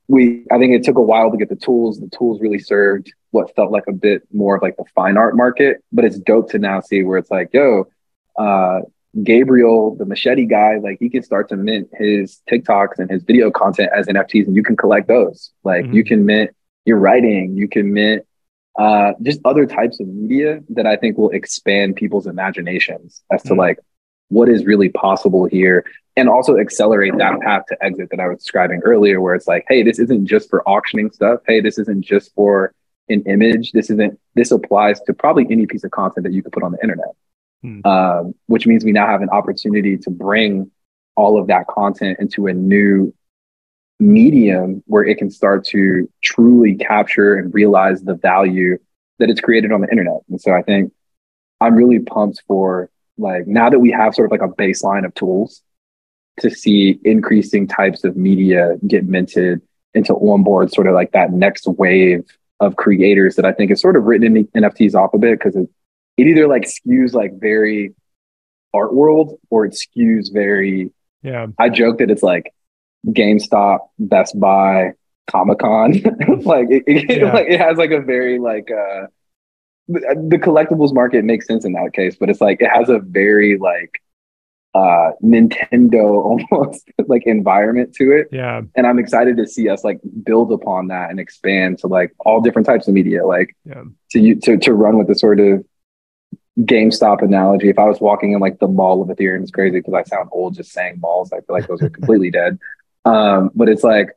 we 0.08 0.46
I 0.52 0.58
think 0.58 0.74
it 0.74 0.84
took 0.84 0.98
a 0.98 1.02
while 1.02 1.30
to 1.32 1.38
get 1.38 1.50
the 1.50 1.58
tools. 1.58 2.00
The 2.00 2.10
tools 2.10 2.40
really 2.40 2.60
served 2.60 3.14
what 3.32 3.54
felt 3.56 3.72
like 3.72 3.88
a 3.88 3.94
bit 3.94 4.24
more 4.32 4.56
of 4.56 4.62
like 4.62 4.78
the 4.78 4.86
fine 4.96 5.18
art 5.18 5.36
market, 5.36 5.84
but 5.92 6.06
it's 6.06 6.18
dope 6.18 6.50
to 6.52 6.60
now 6.60 6.80
see 6.80 7.04
where 7.04 7.18
it's 7.18 7.30
like, 7.30 7.50
yo, 7.54 7.90
uh 8.38 8.80
Gabriel, 9.24 9.96
the 9.96 10.06
machete 10.06 10.46
guy, 10.46 10.78
like 10.78 10.98
he 11.00 11.10
can 11.10 11.24
start 11.24 11.50
to 11.50 11.56
mint 11.58 11.90
his 11.98 12.42
TikToks 12.50 13.00
and 13.00 13.10
his 13.10 13.24
video 13.24 13.50
content 13.50 13.90
as 13.96 14.08
NFTs, 14.08 14.48
and 14.48 14.56
you 14.56 14.64
can 14.64 14.78
collect 14.78 15.08
those. 15.08 15.52
Like 15.64 15.86
Mhm. 15.86 15.94
you 15.94 16.04
can 16.04 16.26
mint 16.26 16.52
your 16.86 16.98
writing, 16.98 17.56
you 17.56 17.68
can 17.68 17.92
mint 17.94 18.26
uh, 18.78 19.12
just 19.22 19.42
other 19.44 19.66
types 19.66 20.00
of 20.00 20.08
media 20.08 20.62
that 20.70 20.86
I 20.86 20.96
think 20.96 21.18
will 21.18 21.32
expand 21.32 21.98
people's 21.98 22.28
imaginations 22.28 23.22
as 23.30 23.44
to 23.44 23.54
Mhm. 23.54 23.58
like 23.58 23.80
what 24.30 24.48
is 24.48 24.66
really 24.66 24.88
possible 24.90 25.46
here, 25.46 25.84
and 26.16 26.30
also 26.30 26.56
accelerate 26.58 27.18
that 27.18 27.42
path 27.42 27.64
to 27.70 27.84
exit 27.84 28.10
that 28.12 28.20
I 28.22 28.28
was 28.30 28.38
describing 28.38 28.80
earlier, 28.86 29.20
where 29.20 29.36
it's 29.36 29.48
like, 29.48 29.66
hey, 29.68 29.84
this 29.84 30.00
isn't 30.00 30.28
just 30.28 30.50
for 30.50 30.62
auctioning 30.70 31.10
stuff. 31.12 31.42
Hey, 31.48 31.60
this 31.60 31.78
isn't 31.80 32.04
just 32.04 32.34
for 32.36 32.72
an 33.10 33.22
image. 33.24 33.72
This 33.74 33.90
isn't. 33.90 34.18
This 34.36 34.52
applies 34.52 35.02
to 35.02 35.14
probably 35.14 35.48
any 35.50 35.66
piece 35.66 35.84
of 35.84 35.92
content 35.92 36.24
that 36.24 36.32
you 36.32 36.44
could 36.44 36.54
put 36.54 36.64
on 36.64 36.72
the 36.72 36.82
internet 36.82 37.10
Um, 37.86 38.34
which 38.48 38.66
means 38.66 38.86
we 38.86 38.92
now 38.92 39.08
have 39.08 39.22
an 39.22 39.30
opportunity 39.30 39.98
to 39.98 40.10
bring 40.10 40.72
all 41.16 41.40
of 41.40 41.48
that 41.48 41.68
content 41.68 42.18
into 42.20 42.48
a 42.48 42.54
new 42.54 43.14
medium 44.00 44.82
where 44.88 45.04
it 45.04 45.18
can 45.18 45.30
start 45.30 45.66
to 45.66 46.10
truly 46.24 46.76
capture 46.76 47.36
and 47.36 47.54
realize 47.54 48.02
the 48.02 48.16
value 48.16 48.78
that 49.20 49.30
it's 49.30 49.42
created 49.42 49.72
on 49.74 49.82
the 49.82 49.90
internet. 49.90 50.22
And 50.30 50.40
so 50.40 50.54
I 50.54 50.62
think 50.62 50.94
I'm 51.60 51.76
really 51.76 52.00
pumped 52.00 52.42
for 52.48 52.90
like 53.18 53.46
now 53.48 53.70
that 53.70 53.80
we 53.80 53.92
have 53.92 54.16
sort 54.16 54.28
of 54.28 54.32
like 54.32 54.50
a 54.50 54.54
baseline 54.54 55.06
of 55.06 55.14
tools 55.14 55.62
to 56.40 56.50
see 56.50 57.00
increasing 57.04 57.68
types 57.68 58.06
of 58.06 58.16
media 58.16 58.78
get 58.88 59.06
minted 59.06 59.62
into 59.94 60.14
onboard 60.16 60.72
sort 60.72 60.88
of 60.88 60.94
like 60.94 61.12
that 61.12 61.34
next 61.34 61.68
wave 61.68 62.24
of 62.62 62.78
creators 62.78 63.36
that 63.36 63.46
I 63.46 63.52
think 63.52 63.72
is 63.72 63.82
sort 63.82 63.98
of 63.98 64.04
written 64.04 64.28
in 64.28 64.34
the 64.34 64.44
NFTs 64.62 64.96
off 64.96 65.14
a 65.14 65.18
bit 65.18 65.38
because 65.38 65.56
it, 65.56 65.70
it 66.20 66.28
either 66.28 66.48
like 66.48 66.64
skews 66.66 67.14
like 67.14 67.32
very 67.40 67.94
art 68.74 68.94
world 68.94 69.40
or 69.50 69.66
it 69.66 69.74
skews 69.74 70.32
very 70.34 70.92
Yeah. 71.24 71.48
I 71.58 71.70
joke 71.70 71.98
that 72.00 72.12
it's 72.12 72.24
like 72.24 72.54
GameStop, 73.08 73.80
Best 73.98 74.40
Buy, 74.40 74.94
Comic 75.32 75.60
Con. 75.60 75.94
like 76.54 76.68
it, 76.70 76.84
it 76.88 77.18
Yeah. 77.22 77.34
like 77.34 77.48
it 77.48 77.60
has 77.60 77.78
like 77.78 77.92
a 77.92 78.02
very 78.02 78.40
like 78.40 78.70
uh 78.72 79.08
the, 79.88 80.02
the 80.30 80.38
collectibles 80.38 80.94
market 80.94 81.26
makes 81.26 81.48
sense 81.48 81.66
in 81.66 81.74
that 81.74 81.94
case, 81.94 82.16
but 82.20 82.30
it's 82.30 82.42
like 82.42 82.62
it 82.62 82.70
has 82.70 82.90
a 82.90 83.00
very 83.00 83.58
like 83.58 84.02
uh 84.76 85.12
Nintendo 85.24 86.04
almost 86.52 86.88
like 87.08 87.24
environment 87.26 87.94
to 87.96 88.12
it. 88.12 88.28
Yeah. 88.32 88.62
And 88.76 88.86
I'm 88.86 89.00
excited 89.00 89.36
to 89.38 89.48
see 89.48 89.68
us 89.68 89.84
like 89.84 90.00
build 90.24 90.52
upon 90.52 90.88
that 90.90 91.10
and 91.10 91.20
expand 91.20 91.80
to 91.80 91.88
like 91.88 92.12
all 92.20 92.40
different 92.40 92.68
types 92.68 92.88
of 92.88 92.94
media. 92.94 93.26
Like 93.26 93.56
Yeah. 93.66 93.84
to 94.12 94.20
you 94.20 94.36
to 94.42 94.58
to 94.58 94.74
run 94.74 94.98
with 95.00 95.08
the 95.08 95.16
sort 95.16 95.40
of 95.40 95.66
GameStop 96.62 97.22
analogy. 97.22 97.70
If 97.70 97.80
I 97.80 97.86
was 97.86 98.00
walking 98.02 98.34
in 98.34 98.40
like 98.40 98.60
the 98.60 98.68
mall 98.68 99.02
of 99.02 99.08
Ethereum, 99.10 99.42
it's 99.42 99.52
crazy 99.52 99.80
because 99.80 99.94
I 99.94 100.04
sound 100.04 100.30
old 100.32 100.56
just 100.56 100.72
saying 100.72 101.00
malls. 101.00 101.32
I 101.32 101.38
feel 101.38 101.56
like 101.56 101.68
those 101.68 101.82
are 101.82 101.90
completely 101.90 102.32
dead. 102.32 102.60
Um, 103.06 103.52
but 103.56 103.70
it's 103.70 103.84
like, 103.84 104.10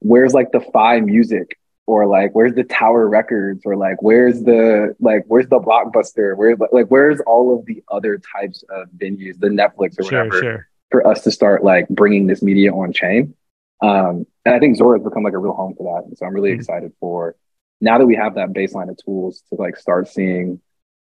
where's 0.00 0.34
like 0.34 0.52
the 0.52 0.60
Phi 0.60 1.00
music? 1.00 1.56
Or 1.86 2.06
like, 2.06 2.32
where's 2.34 2.54
the 2.54 2.62
Tower 2.62 3.08
Records? 3.08 3.62
Or 3.64 3.76
like, 3.76 4.00
where's 4.02 4.42
the 4.42 4.94
like, 5.00 5.24
where's 5.26 5.48
the 5.48 5.58
Blockbuster? 5.58 6.36
Where's 6.36 6.58
like, 6.70 6.86
where's 6.86 7.20
all 7.26 7.58
of 7.58 7.66
the 7.66 7.82
other 7.90 8.18
types 8.18 8.62
of 8.70 8.88
venues, 8.96 9.38
the 9.40 9.48
Netflix 9.48 9.98
or 9.98 10.04
whatever, 10.04 10.40
Sure. 10.40 10.68
for 10.90 11.06
us 11.06 11.22
to 11.24 11.30
start 11.32 11.64
like 11.64 11.88
bringing 11.88 12.26
this 12.26 12.42
media 12.42 12.72
on 12.72 12.92
chain? 12.92 13.34
Um, 13.82 14.26
and 14.44 14.54
I 14.54 14.58
think 14.60 14.76
Zora 14.76 14.98
has 14.98 15.04
become 15.04 15.22
like 15.24 15.32
a 15.32 15.38
real 15.38 15.54
home 15.54 15.74
for 15.76 15.82
that. 15.96 16.06
And 16.06 16.16
so 16.16 16.26
I'm 16.26 16.34
really 16.34 16.50
Mhm. 16.52 16.56
excited 16.56 16.92
for 17.00 17.34
now 17.80 17.98
that 17.98 18.06
we 18.06 18.14
have 18.14 18.34
that 18.34 18.50
baseline 18.50 18.90
of 18.90 18.98
tools 19.04 19.42
to 19.48 19.56
like 19.56 19.76
start 19.76 20.06
seeing 20.06 20.60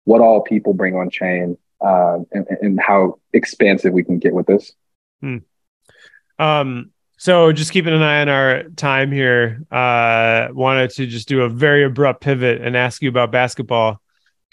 what 0.09 0.21
all 0.21 0.41
people 0.41 0.73
bring 0.73 0.95
on 0.95 1.07
chain 1.07 1.55
uh, 1.81 2.17
and, 2.31 2.47
and 2.61 2.79
how 2.81 3.19
expansive 3.31 3.93
we 3.93 4.03
can 4.03 4.17
get 4.17 4.33
with 4.33 4.47
this. 4.47 4.73
Um, 6.39 6.89
so 7.17 7.51
just 7.51 7.71
keeping 7.71 7.93
an 7.93 8.01
eye 8.01 8.21
on 8.21 8.27
our 8.27 8.63
time 8.75 9.11
here. 9.11 9.61
Uh, 9.71 10.47
wanted 10.51 10.89
to 10.91 11.05
just 11.05 11.27
do 11.27 11.43
a 11.43 11.49
very 11.49 11.83
abrupt 11.83 12.21
pivot 12.21 12.59
and 12.59 12.75
ask 12.75 13.03
you 13.03 13.09
about 13.09 13.31
basketball. 13.31 14.01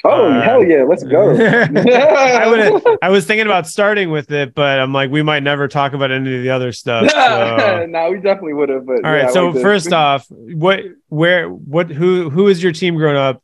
Oh 0.04 0.30
Uh, 0.30 0.42
hell 0.42 0.62
yeah, 0.62 0.82
let's 0.82 1.04
go. 1.04 1.30
I 1.34 2.46
would. 2.46 2.98
I 3.02 3.08
was 3.08 3.24
thinking 3.24 3.46
about 3.46 3.66
starting 3.66 4.10
with 4.10 4.30
it, 4.30 4.54
but 4.54 4.78
I'm 4.78 4.92
like, 4.92 5.10
we 5.10 5.22
might 5.22 5.42
never 5.42 5.68
talk 5.68 5.94
about 5.94 6.10
any 6.10 6.36
of 6.36 6.42
the 6.42 6.50
other 6.50 6.70
stuff. 6.72 7.10
So. 7.16 7.86
no, 7.86 8.10
we 8.10 8.16
definitely 8.18 8.52
would 8.52 8.68
have. 8.68 8.84
But 8.84 9.06
All 9.06 9.10
right. 9.10 9.22
yeah, 9.22 9.28
I 9.28 9.32
so 9.32 9.54
first 9.54 9.94
off, 9.94 10.26
what, 10.28 10.80
where, 11.08 11.48
what, 11.48 11.88
who, 11.88 12.28
who 12.28 12.46
is 12.48 12.62
your 12.62 12.72
team 12.72 12.96
growing 12.96 13.16
up? 13.16 13.42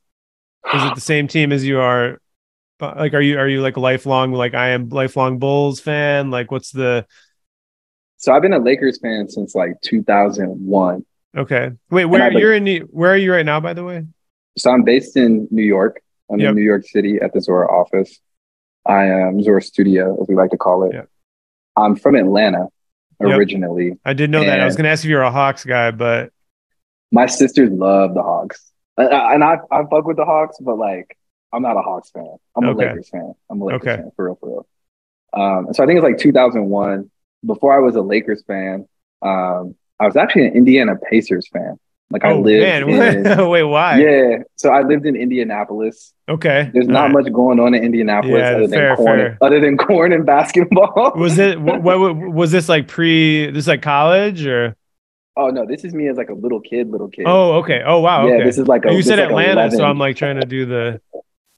Is 0.75 0.83
it 0.85 0.95
the 0.95 1.01
same 1.01 1.29
team 1.29 1.53
as 1.53 1.65
you 1.65 1.81
are? 1.81 2.21
Like, 2.81 3.15
are 3.15 3.21
you 3.21 3.39
are 3.39 3.49
you 3.49 3.61
like 3.63 3.77
lifelong 3.77 4.33
like 4.33 4.55
I 4.55 4.71
am 4.71 4.89
lifelong 4.89 5.39
Bulls 5.39 5.79
fan? 5.81 6.31
Like, 6.31 6.51
what's 6.51 6.71
the 6.73 7.07
so 8.17 8.33
I've 8.33 8.43
been 8.43 8.53
a 8.53 8.59
Lakers 8.59 8.99
fan 9.01 9.29
since 9.29 9.55
like 9.55 9.81
2001. 9.83 11.05
okay? 11.37 11.71
Wait, 11.91 12.05
where 12.07 12.31
like- 12.31 12.39
you're 12.39 12.55
in? 12.55 12.65
New- 12.65 12.89
Where 12.91 13.13
are 13.13 13.17
you 13.17 13.33
right 13.33 13.45
now? 13.47 13.59
By 13.61 13.73
the 13.75 13.85
way. 13.85 14.05
So 14.59 14.71
I'm 14.71 14.83
based 14.85 15.17
in 15.17 15.49
New 15.51 15.63
York. 15.65 16.01
I'm 16.31 16.39
Yep. 16.39 16.51
in 16.51 16.55
New 16.57 16.63
York 16.63 16.85
City 16.87 17.19
at 17.21 17.33
the 17.33 17.41
Zora 17.41 17.67
office. 17.73 18.21
I 18.87 19.05
am 19.07 19.43
Zora 19.43 19.63
Studio, 19.63 20.21
as 20.21 20.29
we 20.29 20.35
like 20.35 20.51
to 20.51 20.57
call 20.57 20.85
it. 20.85 20.93
Yep. 20.95 21.09
I'm 21.77 21.97
from 21.97 22.15
Atlanta 22.17 22.67
Yep. 23.21 23.39
originally. 23.39 23.99
I 24.05 24.13
did 24.13 24.31
know 24.31 24.45
that. 24.45 24.61
I 24.61 24.65
was 24.65 24.77
going 24.77 24.85
to 24.85 24.91
ask 24.91 25.05
if 25.05 25.11
you're 25.11 25.23
a 25.23 25.31
Hawks 25.31 25.65
guy, 25.65 25.91
but 25.93 26.31
My 27.13 27.27
sisters 27.27 27.71
love 27.71 28.15
the 28.15 28.23
Hawks, 28.23 28.72
and 28.99 29.43
I 29.45 29.57
I 29.71 29.83
fuck 29.91 30.05
with 30.07 30.17
the 30.17 30.25
Hawks, 30.25 30.57
but 30.61 30.77
like 30.79 31.17
I'm 31.53 31.63
not 31.63 31.77
a 31.77 31.83
Hawks 31.83 32.11
fan. 32.11 32.37
I'm 32.57 32.65
a 32.69 32.71
Okay. 32.71 32.89
Lakers 32.89 33.09
fan. 33.11 33.35
I'm 33.51 33.61
a 33.61 33.65
Lakers 33.67 33.83
Okay. 33.89 33.97
fan 34.03 34.11
for 34.17 34.25
real, 34.27 34.37
for 34.37 34.49
real. 34.49 34.67
Um, 35.35 35.73
so 35.73 35.83
I 35.83 35.87
think 35.87 35.99
it's 35.99 36.05
like 36.05 36.19
2001. 36.19 37.11
Before 37.45 37.75
I 37.75 37.81
was 37.81 37.97
a 37.97 38.03
Lakers 38.03 38.43
fan, 38.47 38.87
um, 39.23 39.75
I 39.99 40.07
was 40.07 40.17
actually 40.17 40.47
an 40.47 40.55
Indiana 40.55 40.95
Pacers 41.11 41.49
fan. 41.53 41.77
Like 42.11 42.25
I 42.25 42.33
oh 42.33 42.41
lived 42.41 42.87
man, 42.87 43.27
in, 43.27 43.49
wait, 43.49 43.63
why? 43.63 43.99
yeah. 43.99 44.43
So 44.57 44.71
I 44.71 44.83
lived 44.83 45.07
in 45.07 45.17
Indianapolis. 45.17 46.13
Okay. 46.29 46.71
There's 46.73 46.87
not 46.89 47.05
right. 47.05 47.13
much 47.25 47.33
going 47.33 47.59
on 47.59 47.75
in 47.75 47.83
Indianapolis 47.83 48.49
Yeah, 48.51 48.51
other 48.57 48.67
than 48.69 48.71
fair, 48.71 48.97
corn, 48.97 49.19
fair. 49.19 49.39
other 49.41 49.61
than 49.61 49.77
corn 49.79 50.13
and 50.13 50.27
basketball. 50.27 51.13
Was 51.17 51.39
it 51.39 51.61
what, 51.61 51.83
what 51.83 52.15
was 52.15 52.53
this 52.53 52.69
like 52.69 52.87
pre? 52.89 53.51
This 53.51 53.67
like 53.67 53.83
college 53.83 54.45
or? 54.47 54.77
Oh 55.37 55.49
no, 55.49 55.67
this 55.67 55.85
is 55.85 55.95
me 55.95 56.09
as 56.09 56.17
like 56.17 56.29
a 56.31 56.35
little 56.35 56.61
kid, 56.61 56.91
little 56.91 57.09
kid. 57.09 57.25
Oh, 57.27 57.55
okay. 57.61 57.83
Oh, 57.85 58.01
wow. 58.01 58.27
yeah, 58.27 58.35
okay. 58.35 58.45
this 58.45 58.59
is 58.59 58.67
like 58.69 58.85
a, 58.85 58.89
oh, 58.89 58.91
you 58.93 58.99
this 58.99 59.07
said 59.07 59.19
like 59.19 59.29
Atlanta, 59.29 59.53
11. 59.53 59.79
so 59.79 59.85
I'm 59.85 59.99
like 59.99 60.17
trying 60.17 60.41
to 60.41 60.47
do 60.47 60.67
the. 60.67 61.01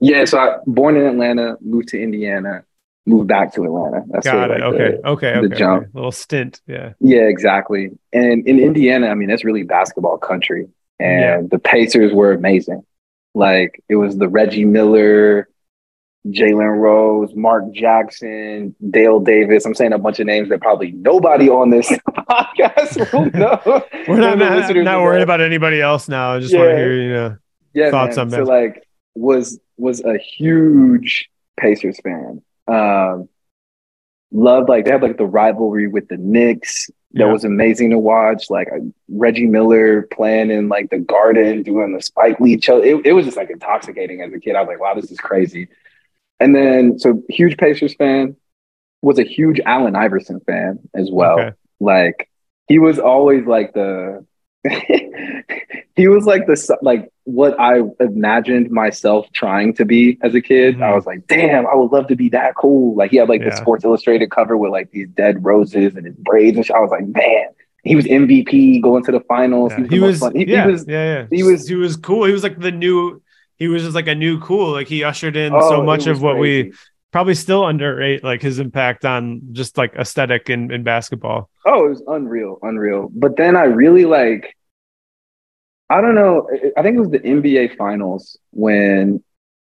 Yeah, 0.01 0.25
so 0.25 0.39
I 0.39 0.57
born 0.67 0.97
in 0.97 1.07
Atlanta, 1.07 1.57
moved 1.61 1.89
to 1.89 2.03
Indiana, 2.03 2.65
moved 3.07 3.29
back 3.29 3.55
to 3.55 3.65
Atlanta. 3.65 4.03
That's 4.09 4.27
Got 4.27 4.51
it. 4.51 4.55
like 4.61 4.63
okay. 4.75 4.97
the- 5.03 5.09
okay. 5.09 5.33
the 5.35 5.39
Okay. 5.47 5.57
jump. 5.57 5.83
okay. 5.85 5.91
Little 5.95 6.13
stint. 6.13 6.61
Yeah. 6.67 6.93
yeah, 7.01 7.23
exactly. 7.23 7.91
And 8.13 8.47
in 8.47 8.59
Indiana, 8.59 9.09
I 9.09 9.15
mean, 9.15 9.29
that's 9.29 9.45
really 9.45 9.63
basketball 9.63 10.19
country. 10.19 10.69
And 11.01 11.21
Yeah. 11.21 11.41
the 11.51 11.59
Pacers 11.59 12.13
were 12.13 12.33
amazing. 12.33 12.83
Like 13.35 13.83
it 13.89 13.97
was 13.97 14.17
the 14.17 14.29
Reggie 14.29 14.65
Miller, 14.65 15.49
Jalen 16.29 16.79
Rose, 16.81 17.35
Mark 17.35 17.65
Jackson, 17.73 18.75
Dale 18.91 19.21
Davis. 19.21 19.67
I'm 19.67 19.75
saying 19.75 19.93
a 19.93 19.99
bunch 19.99 20.21
of 20.21 20.27
names 20.27 20.49
that 20.49 20.61
probably 20.61 20.93
nobody 20.93 21.49
on 21.51 21.71
this 21.71 21.89
podcast 22.09 23.13
will 23.13 23.31
know. 23.35 23.85
We're 24.09 24.17
not, 24.21 24.39
not, 24.39 24.75
not 24.75 25.03
worried 25.03 25.23
about 25.23 25.41
anybody 25.43 25.81
else 25.83 26.09
now. 26.09 26.33
I 26.35 26.41
just 26.41 26.55
want 26.55 26.71
to 26.71 26.77
hear, 26.77 26.95
you 26.95 27.13
know. 27.13 27.37
yeah, 27.75 27.91
thoughts 27.91 28.17
man. 28.17 28.27
on 28.27 28.31
so 28.31 28.37
that. 28.39 28.45
like 28.47 28.89
was 29.15 29.61
was 29.77 30.03
a 30.05 30.17
huge 30.19 31.29
Pacers 31.59 32.01
fan. 32.03 32.43
Um 32.69 33.29
loved 34.33 34.69
like 34.69 34.85
they 34.87 34.91
had 34.93 35.03
like 35.03 35.19
the 35.19 35.27
rivalry 35.27 35.87
with 35.89 36.09
the 36.09 36.17
Knicks. 36.17 36.89
That 37.13 37.27
Yeah. 37.27 37.33
was 37.33 37.45
amazing 37.45 37.91
to 37.91 37.99
watch. 37.99 38.51
Like 38.51 38.69
uh, 38.73 38.79
Reggie 39.09 39.47
Miller 39.47 40.09
playing 40.11 40.51
in 40.51 40.69
like 40.69 40.91
the 40.91 40.99
garden, 40.99 41.63
doing 41.63 41.95
the 41.95 42.03
Spike 42.03 42.41
Lee 42.41 42.61
show. 42.61 42.83
It, 42.83 43.07
it 43.07 43.13
was 43.13 43.27
just 43.27 43.37
like 43.37 43.51
intoxicating 43.51 44.23
as 44.23 44.33
a 44.33 44.41
kid. 44.41 44.57
I 44.57 44.63
was 44.63 44.69
like, 44.69 44.81
wow, 44.81 44.95
this 44.95 45.11
is 45.13 45.19
crazy. 45.19 45.69
And 46.41 46.55
then 46.55 46.99
so 46.99 47.23
huge 47.29 47.57
Pacers 47.57 47.95
fan, 47.95 48.37
was 49.03 49.19
a 49.19 49.23
huge 49.25 49.61
Allen 49.67 49.95
Iverson 49.97 50.41
fan 50.41 50.79
as 50.95 51.11
well. 51.13 51.39
Okay. 51.39 51.53
Like 51.81 52.29
he 52.69 52.79
was 52.79 52.99
always 52.99 53.45
like 53.47 53.73
the 53.75 54.25
he 55.97 56.09
was 56.09 56.25
like 56.27 56.47
the 56.47 56.79
like 56.83 57.09
what 57.25 57.59
I 57.61 57.81
imagined 58.01 58.71
myself 58.71 59.27
trying 59.33 59.75
to 59.75 59.85
be 59.85 60.19
as 60.23 60.35
a 60.35 60.41
kid. 60.41 60.77
I 60.83 60.91
Mhm. 60.91 60.95
was 60.97 61.07
like, 61.07 61.27
damn, 61.27 61.67
I 61.67 61.75
would 61.75 61.93
love 61.93 62.09
to 62.09 62.17
be 62.17 62.29
that 62.31 62.55
cool. 62.57 62.97
Like 62.97 63.11
he 63.11 63.19
had 63.19 63.29
like 63.29 63.43
the 63.45 63.55
Sports 63.57 63.85
Illustrated 63.85 64.31
cover 64.31 64.57
with 64.57 64.71
like 64.73 64.91
these 64.91 65.09
dead 65.09 65.45
roses 65.45 65.95
and 65.97 66.07
his 66.07 66.17
braids 66.17 66.57
and 66.57 66.67
shit. 66.67 66.75
I 66.77 66.81
was 66.81 66.91
like, 66.91 67.07
man, 67.07 67.47
he 67.83 67.95
was 67.97 68.07
MVP 68.07 68.83
going 68.83 69.05
to 69.05 69.13
the 69.13 69.21
finals. 69.21 69.73
Yeah. 69.73 69.77
He 69.77 69.83
was, 69.83 69.91
He 69.91 69.99
was, 70.01 70.19
fun- 70.21 70.35
he, 70.35 70.45
he 70.47 70.61
was 70.61 70.87
yeah, 70.89 71.05
yeah. 71.21 71.27
he 71.31 71.43
was- 71.43 71.69
he 71.69 71.75
was 71.75 71.97
cool. 71.97 72.25
He 72.25 72.33
was 72.33 72.43
like 72.43 72.59
the 72.59 72.73
new, 72.73 73.23
he 73.57 73.69
was 73.69 73.83
just 73.83 73.95
like 73.95 74.09
a 74.09 74.15
new 74.15 74.41
cool. 74.41 74.73
Like 74.73 74.89
he 74.89 75.05
ushered 75.05 75.37
in 75.37 75.53
oh, 75.55 75.69
so 75.69 75.83
much 75.83 76.07
of 76.07 76.21
what 76.23 76.39
we 76.39 76.73
probably 77.13 77.35
still 77.35 77.65
underrate, 77.67 78.25
like 78.25 78.43
his 78.43 78.59
impact 78.59 79.05
on 79.05 79.41
just 79.53 79.79
like 79.79 79.95
aesthetic 79.95 80.51
in, 80.51 80.73
in 80.73 80.83
basketball. 80.83 81.49
Oh, 81.65 81.87
it 81.87 81.91
was 81.91 82.03
unreal, 82.09 82.59
unreal. 82.63 83.09
But 83.15 83.37
then 83.37 83.57
I 83.57 83.65
really 83.65 84.05
like, 84.05 84.57
I 85.91 86.01
don't 86.01 86.15
know. 86.15 86.49
I- 86.53 86.81
I 86.81 86.83
think 86.83 86.97
it 86.97 87.01
was 87.01 87.11
the 87.11 87.21
NBA 87.21 87.77
Finals 87.77 88.37
when 88.51 89.23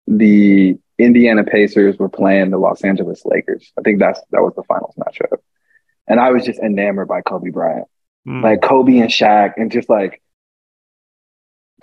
the 0.08 0.76
Indiana 0.98 1.44
Pacers 1.44 1.98
were 1.98 2.10
playing 2.10 2.52
the 2.52 2.58
Los 2.58 2.84
Angeles 2.84 3.24
Lakers. 3.26 3.72
I 3.78 3.82
think 3.82 4.00
that's 4.00 4.20
that 4.32 4.42
was 4.42 4.54
the 4.56 4.64
finals 4.64 4.96
matchup, 4.98 5.38
and 6.08 6.20
I 6.20 6.32
was 6.32 6.46
just 6.46 6.60
enamored 6.60 7.08
by 7.10 7.22
Kobe 7.22 7.50
Bryant, 7.50 7.88
Mm. 8.28 8.42
like 8.42 8.62
Kobe 8.62 8.98
and 9.00 9.10
Shaq, 9.10 9.54
and 9.58 9.72
just 9.72 9.90
like 9.90 10.22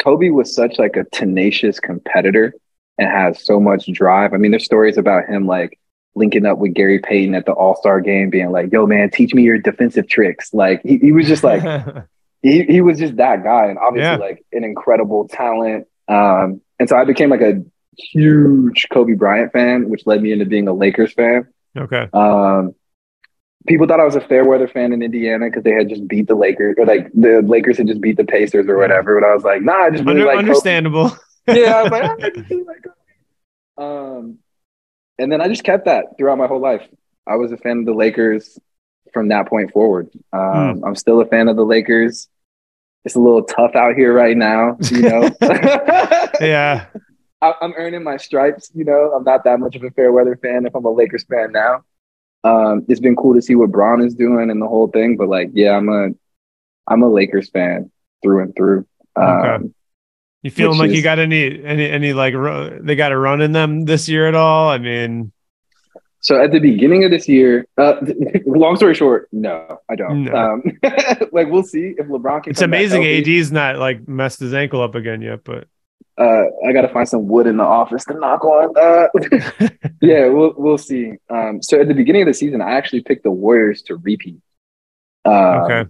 Kobe 0.00 0.30
was 0.30 0.54
such 0.54 0.78
like 0.78 0.96
a 0.96 1.04
tenacious 1.12 1.78
competitor 1.80 2.54
and 2.98 3.08
has 3.08 3.44
so 3.44 3.60
much 3.60 3.86
drive. 3.92 4.32
I 4.34 4.36
mean, 4.36 4.50
there's 4.50 4.64
stories 4.64 4.96
about 4.98 5.26
him 5.28 5.46
like 5.46 5.78
linking 6.14 6.44
up 6.44 6.58
with 6.58 6.74
Gary 6.74 6.98
Payton 6.98 7.34
at 7.34 7.46
the 7.46 7.52
All 7.52 7.76
Star 7.76 8.00
game, 8.00 8.30
being 8.30 8.50
like, 8.50 8.72
"Yo, 8.72 8.86
man, 8.86 9.10
teach 9.10 9.32
me 9.34 9.42
your 9.42 9.58
defensive 9.58 10.08
tricks." 10.08 10.52
Like 10.52 10.82
he, 10.82 10.98
he 10.98 11.12
was 11.12 11.26
just 11.26 11.42
like 11.44 11.62
he, 12.42 12.64
he 12.64 12.80
was 12.80 12.98
just 12.98 13.16
that 13.16 13.42
guy, 13.44 13.66
and 13.66 13.78
obviously 13.78 14.10
Yeah. 14.10 14.16
like 14.16 14.44
an 14.52 14.64
incredible 14.64 15.28
talent. 15.28 15.86
Um, 16.08 16.60
and 16.78 16.88
so 16.88 16.96
I 16.96 17.04
became 17.04 17.30
like 17.30 17.40
a 17.40 17.62
huge 17.96 18.86
Kobe 18.92 19.14
Bryant 19.14 19.52
fan, 19.52 19.88
which 19.88 20.06
led 20.06 20.22
me 20.22 20.32
into 20.32 20.46
being 20.46 20.68
a 20.68 20.72
Lakers 20.72 21.12
fan. 21.12 21.46
okay. 21.76 22.08
Um, 22.12 22.74
people 23.66 23.86
thought 23.86 24.00
I 24.00 24.04
was 24.04 24.16
a 24.16 24.20
fair 24.20 24.44
weather 24.44 24.68
fan 24.68 24.92
in 24.92 25.02
Indiana 25.02 25.46
because 25.46 25.62
they 25.62 25.72
had 25.72 25.88
just 25.88 26.06
beat 26.08 26.26
the 26.28 26.34
Lakers, 26.34 26.76
or 26.78 26.86
like 26.86 27.10
the 27.12 27.42
Lakers 27.42 27.78
had 27.78 27.86
just 27.86 28.00
beat 28.00 28.16
the 28.16 28.24
Pacers 28.24 28.66
or 28.68 28.76
whatever. 28.76 29.20
But 29.20 29.26
I 29.26 29.34
was 29.34 29.44
like, 29.44 29.62
nah, 29.62 29.84
I 29.84 29.90
just 29.90 30.04
really 30.04 30.20
Under, 30.22 30.26
like 30.26 30.38
understandable. 30.38 31.16
yeah, 31.48 31.76
I 31.76 31.82
was 31.82 31.92
like, 31.92 32.02
I 32.24 32.30
just 32.30 32.50
really 32.50 32.64
like 32.64 32.82
Kobe. 32.82 34.16
Um, 34.18 34.38
and 35.18 35.30
then 35.30 35.40
I 35.40 35.48
just 35.48 35.64
kept 35.64 35.84
that 35.86 36.16
throughout 36.18 36.38
my 36.38 36.46
whole 36.46 36.60
life. 36.60 36.82
I 37.26 37.36
was 37.36 37.52
a 37.52 37.56
fan 37.56 37.78
of 37.78 37.86
the 37.86 37.94
Lakers 37.94 38.58
from 39.12 39.28
that 39.28 39.46
point 39.48 39.72
forward. 39.72 40.08
Um, 40.32 40.78
Hmm. 40.78 40.84
I'm 40.84 40.96
still 40.96 41.20
a 41.20 41.26
fan 41.26 41.48
of 41.48 41.56
the 41.56 41.64
Lakers. 41.64 42.28
It's 43.04 43.14
a 43.16 43.20
little 43.20 43.42
tough 43.42 43.74
out 43.74 43.94
here 43.96 44.12
right 44.12 44.36
now, 44.36 44.76
you 44.90 45.02
know. 45.02 45.30
yeah. 46.40 46.86
I, 47.40 47.54
I'm 47.60 47.74
earning 47.76 48.04
my 48.04 48.16
stripes, 48.16 48.70
you 48.74 48.84
know. 48.84 49.12
I'm 49.12 49.24
not 49.24 49.42
that 49.44 49.58
much 49.58 49.74
of 49.76 49.82
a 49.82 49.90
fair 49.90 50.12
weather 50.12 50.36
fan 50.36 50.66
if 50.66 50.74
I'm 50.74 50.84
a 50.84 50.90
Lakers 50.90 51.24
fan 51.24 51.50
now. 51.52 51.84
Um, 52.44 52.84
it's 52.88 53.00
been 53.00 53.14
cool 53.16 53.34
to 53.34 53.42
see 53.42 53.54
what 53.54 53.70
Bron 53.70 54.00
is 54.02 54.14
doing 54.14 54.50
and 54.50 54.60
the 54.60 54.66
whole 54.66 54.88
thing, 54.88 55.16
but 55.16 55.28
like, 55.28 55.50
yeah, 55.54 55.76
I'm 55.76 55.88
a 55.88 56.08
I'm 56.88 57.02
a 57.02 57.08
Lakers 57.08 57.50
fan. 57.50 57.90
through 58.22 58.42
and 58.42 58.56
through. 58.56 58.86
Okay. 59.16 59.48
Um, 59.48 59.74
You 60.42 60.50
feeling 60.50 60.78
like 60.78 60.90
you 60.90 61.02
got 61.02 61.18
any 61.18 61.62
any 61.64 61.88
any 61.88 62.12
like 62.12 62.34
ru- 62.34 62.80
they 62.82 62.96
got 62.96 63.12
a 63.12 63.18
run 63.18 63.40
in 63.40 63.52
them 63.52 63.84
this 63.84 64.08
year 64.08 64.26
at 64.26 64.34
all? 64.34 64.68
I 64.70 64.78
mean, 64.78 65.30
So 66.20 66.40
at 66.42 66.50
the 66.52 66.58
beginning 66.58 67.04
of 67.04 67.10
this 67.12 67.28
year, 67.28 67.66
uh, 67.78 67.94
long 68.46 68.76
story 68.76 68.94
short, 68.94 69.28
no, 69.32 69.78
I 69.88 69.94
don't. 69.96 70.24
No. 70.24 70.34
Um, 70.34 70.62
like 71.32 71.48
we'll 71.48 71.62
see 71.62 71.94
if 71.96 72.06
LeBron 72.06 72.42
can. 72.44 72.50
it's 72.50 72.62
amazing. 72.62 73.04
AD's 73.04 73.52
not 73.52 73.76
like 73.78 74.08
messed 74.08 74.40
his 74.40 74.54
ankle 74.54 74.80
up 74.82 74.94
again 74.96 75.20
yet, 75.22 75.44
but 75.44 75.68
Uh, 76.18 76.44
I 76.66 76.72
got 76.72 76.82
to 76.82 76.88
find 76.88 77.08
some 77.08 77.26
wood 77.28 77.46
in 77.46 77.56
the 77.56 77.64
office 77.64 78.04
to 78.06 78.14
knock 78.14 78.44
on. 78.44 78.74
Uh, 78.76 79.68
yeah, 80.00 80.26
we'll 80.28 80.54
we'll 80.56 80.78
see. 80.78 81.12
Um, 81.30 81.62
so 81.62 81.80
at 81.80 81.88
the 81.88 81.94
beginning 81.94 82.22
of 82.22 82.28
the 82.28 82.34
season, 82.34 82.60
I 82.60 82.72
actually 82.72 83.02
picked 83.02 83.22
the 83.24 83.30
Warriors 83.30 83.82
to 83.82 83.96
repeat. 83.96 84.40
Um, 85.24 85.34
okay. 85.34 85.84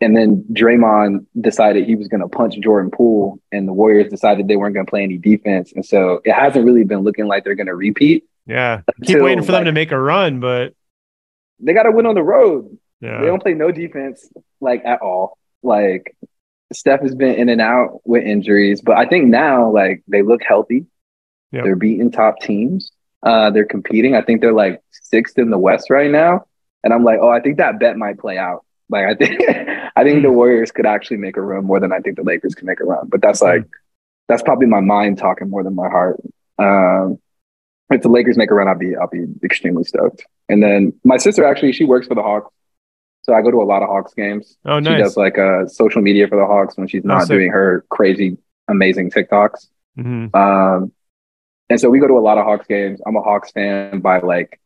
And 0.00 0.14
then 0.14 0.44
Draymond 0.52 1.24
decided 1.40 1.86
he 1.86 1.96
was 1.96 2.08
going 2.08 2.20
to 2.20 2.28
punch 2.28 2.58
Jordan 2.60 2.90
Poole, 2.90 3.40
and 3.50 3.66
the 3.66 3.72
Warriors 3.72 4.10
decided 4.10 4.46
they 4.46 4.56
weren't 4.56 4.74
going 4.74 4.84
to 4.84 4.90
play 4.90 5.02
any 5.02 5.16
defense, 5.16 5.72
and 5.74 5.84
so 5.86 6.20
it 6.24 6.32
hasn't 6.32 6.64
really 6.66 6.84
been 6.84 7.00
looking 7.00 7.26
like 7.26 7.44
they're 7.44 7.54
going 7.54 7.66
to 7.68 7.74
repeat. 7.74 8.24
Yeah. 8.46 8.82
Keep 9.04 9.20
waiting 9.22 9.42
for 9.42 9.52
them 9.52 9.64
to 9.64 9.72
make 9.72 9.92
a 9.92 9.98
run, 9.98 10.38
but 10.40 10.74
They 11.60 11.72
got 11.72 11.84
to 11.84 11.92
win 11.92 12.04
on 12.06 12.14
the 12.14 12.22
road. 12.22 12.78
yeah. 13.00 13.20
They 13.20 13.26
don't 13.26 13.42
play 13.42 13.54
no 13.54 13.72
defense 13.72 14.28
like 14.60 14.84
at 14.84 15.00
all. 15.00 15.38
Like 15.62 16.14
Steph 16.76 17.00
has 17.00 17.14
been 17.14 17.34
in 17.34 17.48
and 17.48 17.60
out 17.60 18.00
with 18.04 18.24
injuries, 18.24 18.80
but 18.82 18.96
I 18.96 19.06
think 19.06 19.26
now 19.26 19.70
like 19.70 20.02
they 20.08 20.22
look 20.22 20.42
healthy. 20.42 20.86
Yep. 21.52 21.64
They're 21.64 21.76
beating 21.76 22.10
top 22.10 22.40
teams. 22.40 22.90
Uh, 23.22 23.50
they're 23.50 23.64
competing. 23.64 24.14
I 24.14 24.22
think 24.22 24.40
they're 24.40 24.52
like 24.52 24.82
sixth 24.90 25.38
in 25.38 25.50
the 25.50 25.58
West 25.58 25.90
right 25.90 26.10
now, 26.10 26.46
and 26.84 26.92
I'm 26.92 27.04
like, 27.04 27.18
oh, 27.20 27.30
I 27.30 27.40
think 27.40 27.58
that 27.58 27.80
bet 27.80 27.96
might 27.96 28.18
play 28.18 28.38
out. 28.38 28.64
Like 28.88 29.06
I 29.06 29.14
think 29.14 29.42
I 29.96 30.04
think 30.04 30.22
the 30.22 30.30
Warriors 30.30 30.70
could 30.70 30.86
actually 30.86 31.16
make 31.18 31.36
a 31.36 31.40
run 31.40 31.64
more 31.64 31.80
than 31.80 31.92
I 31.92 32.00
think 32.00 32.16
the 32.16 32.22
Lakers 32.22 32.54
can 32.54 32.66
make 32.66 32.80
a 32.80 32.84
run. 32.84 33.08
But 33.08 33.22
that's 33.22 33.42
like 33.42 33.64
that's 34.28 34.42
probably 34.42 34.66
my 34.66 34.80
mind 34.80 35.18
talking 35.18 35.48
more 35.48 35.62
than 35.62 35.74
my 35.74 35.88
heart. 35.88 36.20
Um, 36.58 37.18
if 37.90 38.02
the 38.02 38.08
Lakers 38.08 38.36
make 38.36 38.50
a 38.50 38.54
run, 38.54 38.68
I'll 38.68 38.78
be 38.78 38.96
I'll 38.96 39.08
be 39.08 39.26
extremely 39.42 39.84
stoked. 39.84 40.24
And 40.48 40.62
then 40.62 40.92
my 41.04 41.16
sister 41.16 41.44
actually 41.44 41.72
she 41.72 41.84
works 41.84 42.06
for 42.06 42.14
the 42.14 42.22
Hawks, 42.22 42.52
so 43.26 43.34
I 43.34 43.42
go 43.42 43.50
to 43.50 43.60
a 43.60 43.64
lot 43.66 43.82
of 43.82 43.88
Hawks 43.88 44.14
games. 44.14 44.56
Oh, 44.64 44.78
nice. 44.78 44.96
She 44.96 45.02
does 45.02 45.16
like 45.16 45.36
uh, 45.36 45.66
social 45.66 46.00
media 46.00 46.28
for 46.28 46.36
the 46.38 46.46
Hawks 46.46 46.76
when 46.76 46.86
she's 46.86 47.04
not 47.04 47.22
sick. 47.22 47.30
doing 47.30 47.50
her 47.50 47.84
crazy 47.90 48.38
amazing 48.68 49.10
TikToks. 49.10 49.66
Mhm. 49.98 50.32
Um, 50.32 50.92
and 51.68 51.80
so 51.80 51.90
we 51.90 51.98
go 51.98 52.06
to 52.06 52.14
a 52.14 52.20
lot 52.22 52.38
of 52.38 52.44
Hawks 52.44 52.68
games. 52.68 53.00
I'm 53.04 53.16
a 53.16 53.22
Hawks 53.22 53.50
fan 53.50 53.98
by 53.98 54.20
like 54.20 54.60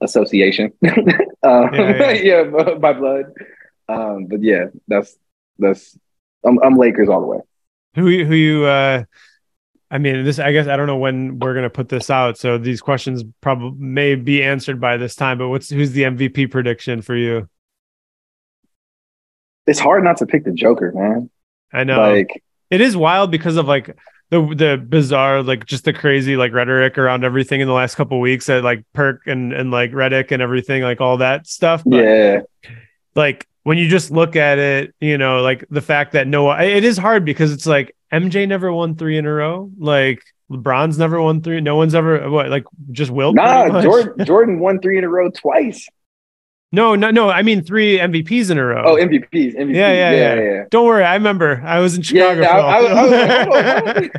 association. 0.00 0.72
um, 0.84 1.70
Yeah, 1.72 2.10
yeah, 2.10 2.12
yeah. 2.22 2.42
by, 2.44 2.74
by 2.74 2.92
blood. 2.92 3.26
Um, 3.88 4.26
but 4.26 4.42
yeah, 4.42 4.64
that's 4.88 5.16
that's 5.60 5.96
I'm, 6.44 6.58
I'm 6.64 6.76
Lakers 6.76 7.08
all 7.08 7.20
the 7.20 7.26
way. 7.28 7.38
Who 7.94 8.08
you- 8.08 8.26
who 8.26 8.34
you 8.34 8.64
uh 8.64 9.04
I 9.90 9.98
mean 9.98 10.24
this 10.24 10.40
I 10.40 10.50
guess 10.50 10.66
I 10.66 10.76
don't 10.76 10.88
know 10.88 10.96
when 10.98 11.38
we're 11.38 11.54
gonna 11.54 11.70
put 11.70 11.88
this 11.88 12.10
out, 12.10 12.36
so 12.36 12.58
these 12.58 12.80
questions 12.80 13.22
probably 13.40 13.78
may 13.78 14.16
be 14.16 14.42
answered 14.42 14.80
by 14.80 14.96
this 14.96 15.14
time, 15.14 15.38
but 15.38 15.48
what's 15.48 15.70
who's 15.70 15.92
the 15.92 16.02
MVP 16.02 16.50
prediction 16.50 17.00
for 17.02 17.14
you? 17.14 17.48
It's 19.66 19.78
hard 19.78 20.04
not 20.04 20.18
to 20.18 20.26
pick 20.26 20.44
the 20.44 20.52
Joker, 20.52 20.92
man. 20.94 21.30
I 21.72 21.84
know. 21.84 21.98
Like 21.98 22.42
it 22.70 22.80
is 22.80 22.96
wild 22.96 23.30
because 23.30 23.56
of 23.56 23.66
like 23.66 23.96
the 24.30 24.40
the 24.54 24.76
bizarre 24.76 25.42
like 25.42 25.66
just 25.66 25.84
the 25.84 25.92
crazy 25.92 26.36
like 26.36 26.52
rhetoric 26.52 26.98
around 26.98 27.24
everything 27.24 27.60
in 27.60 27.68
the 27.68 27.74
last 27.74 27.94
couple 27.94 28.18
weeks 28.20 28.48
at 28.48 28.64
like 28.64 28.84
perk 28.92 29.22
and 29.26 29.52
and 29.52 29.70
like 29.70 29.92
Redick 29.92 30.32
and 30.32 30.42
everything 30.42 30.82
like 30.82 31.00
all 31.00 31.18
that 31.18 31.46
stuff. 31.46 31.82
But 31.84 32.04
yeah, 32.04 32.40
like 33.14 33.46
when 33.62 33.78
you 33.78 33.88
just 33.88 34.10
look 34.10 34.36
at 34.36 34.58
it 34.58 34.94
you 35.00 35.18
know 35.18 35.42
like 35.42 35.64
the 35.70 35.80
fact 35.80 36.12
that 36.12 36.26
no 36.26 36.50
it 36.52 36.84
is 36.84 36.98
hard 36.98 37.24
because 37.24 37.52
it's 37.52 37.66
like 37.66 37.94
MJ 38.12 38.48
never 38.48 38.72
won 38.72 38.96
3 38.96 39.18
in 39.18 39.26
a 39.26 39.32
row. 39.32 39.70
Like 39.78 40.22
LeBron's 40.50 40.98
never 40.98 41.20
won 41.20 41.40
3 41.40 41.60
no 41.60 41.76
one's 41.76 41.94
ever 41.94 42.28
what 42.28 42.48
like 42.48 42.64
just 42.90 43.10
will 43.12 43.32
nah, 43.32 43.80
Jordan 43.80 44.24
Jordan 44.24 44.58
won 44.58 44.80
three 44.80 44.98
in 44.98 45.04
a 45.04 45.08
row 45.08 45.30
twice. 45.30 45.88
No 46.76 46.94
no 46.94 47.10
no 47.10 47.30
I 47.30 47.42
mean 47.42 47.62
3 47.64 47.98
MVPs 47.98 48.50
in 48.50 48.58
a 48.58 48.64
row 48.64 48.82
Oh, 48.86 48.96
MVPs, 48.96 49.56
MVPs. 49.56 49.74
Yeah, 49.74 49.92
yeah, 49.92 50.10
yeah, 50.10 50.34
yeah. 50.34 50.42
yeah. 50.52 50.64
Don't 50.70 50.86
worry, 50.86 51.04
I 51.04 51.14
remember. 51.14 51.62
I 51.64 51.78
was 51.80 51.96
in 51.96 52.02
Chicago. 52.02 52.42
Yeah, 52.42 52.50
I- 52.50 52.60
I 52.60 52.76
I 52.76 52.80
like, 52.80 52.96
hold 52.98 53.12
on, 53.14 53.86
hold 53.86 53.96
on. 53.96 54.10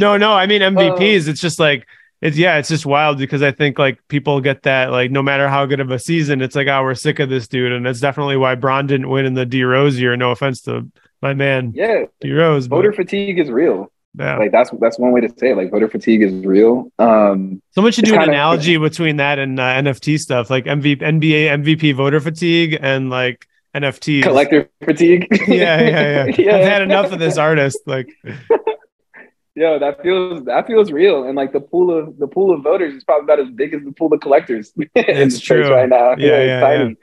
no, 0.00 0.16
no, 0.16 0.32
I 0.32 0.46
mean 0.46 0.62
Uh, 0.62 0.70
MVPs. 0.70 1.28
it's 1.28 1.40
just 1.40 1.58
like 1.58 1.86
it's 2.22 2.38
yeah, 2.38 2.56
it's 2.58 2.68
just 2.70 2.86
wild 2.86 3.18
because 3.18 3.42
I 3.42 3.50
think 3.50 3.78
like 3.78 3.98
people 4.08 4.40
get 4.40 4.62
that 4.62 4.90
like 4.92 5.10
no 5.10 5.22
matter 5.22 5.46
how 5.48 5.66
good 5.66 5.80
of 5.80 5.90
a 5.90 5.98
season, 5.98 6.40
it's 6.40 6.54
like 6.56 6.68
oh 6.68 6.82
we're 6.82 6.94
sick 6.94 7.18
of 7.18 7.28
this 7.28 7.48
dude, 7.48 7.72
and 7.72 7.84
that's 7.84 8.00
definitely 8.00 8.36
why 8.38 8.54
Bron 8.54 8.86
didn't 8.86 9.10
win 9.10 9.26
in 9.26 9.34
the 9.34 9.44
D 9.44 9.62
Rose 9.64 9.98
year. 10.00 10.16
No 10.16 10.30
offense 10.30 10.62
to 10.62 10.90
my 11.20 11.34
man 11.34 11.72
Yeah, 11.74 12.04
D 12.20 12.32
Rose, 12.32 12.68
but 12.68 12.76
voter 12.76 12.92
fatigue 12.92 13.38
is 13.38 13.50
real. 13.50 13.90
Yeah. 14.16 14.38
Like 14.38 14.52
that's 14.52 14.70
that's 14.80 14.98
one 14.98 15.12
way 15.12 15.20
to 15.22 15.28
say 15.36 15.50
it. 15.50 15.56
Like 15.56 15.70
voter 15.70 15.88
fatigue 15.88 16.22
is 16.22 16.32
real. 16.46 16.90
Um, 16.98 17.60
Someone 17.72 17.92
should 17.92 18.04
do 18.04 18.14
an 18.14 18.22
analogy 18.22 18.76
between 18.76 19.16
that 19.16 19.38
and 19.38 19.58
uh, 19.58 19.62
NFT 19.62 20.20
stuff, 20.20 20.50
like 20.50 20.66
MV, 20.66 21.00
NBA 21.00 21.64
MVP 21.64 21.94
voter 21.94 22.20
fatigue 22.20 22.78
and 22.80 23.10
like 23.10 23.46
NFTs. 23.74 24.22
collector 24.22 24.70
fatigue. 24.84 25.26
yeah, 25.48 25.80
yeah, 25.80 26.24
yeah. 26.38 26.54
I've 26.56 26.64
had 26.64 26.82
enough 26.82 27.10
of 27.12 27.18
this 27.18 27.36
artist. 27.38 27.78
Like, 27.86 28.08
Yo, 29.56 29.78
that 29.78 30.02
feels 30.02 30.44
that 30.44 30.66
feels 30.66 30.90
real, 30.90 31.24
and 31.24 31.36
like 31.36 31.52
the 31.52 31.60
pool 31.60 31.96
of 31.96 32.18
the 32.18 32.26
pool 32.26 32.52
of 32.52 32.62
voters 32.62 32.94
is 32.94 33.04
probably 33.04 33.24
about 33.24 33.40
as 33.40 33.50
big 33.50 33.72
as 33.74 33.82
the 33.84 33.92
pool 33.92 34.12
of 34.12 34.20
collectors 34.20 34.72
It's 34.96 35.38
true. 35.40 35.68
right 35.70 35.88
now. 35.88 36.14
Yeah, 36.18 36.42
yeah, 36.42 36.60
tiny. 36.60 36.96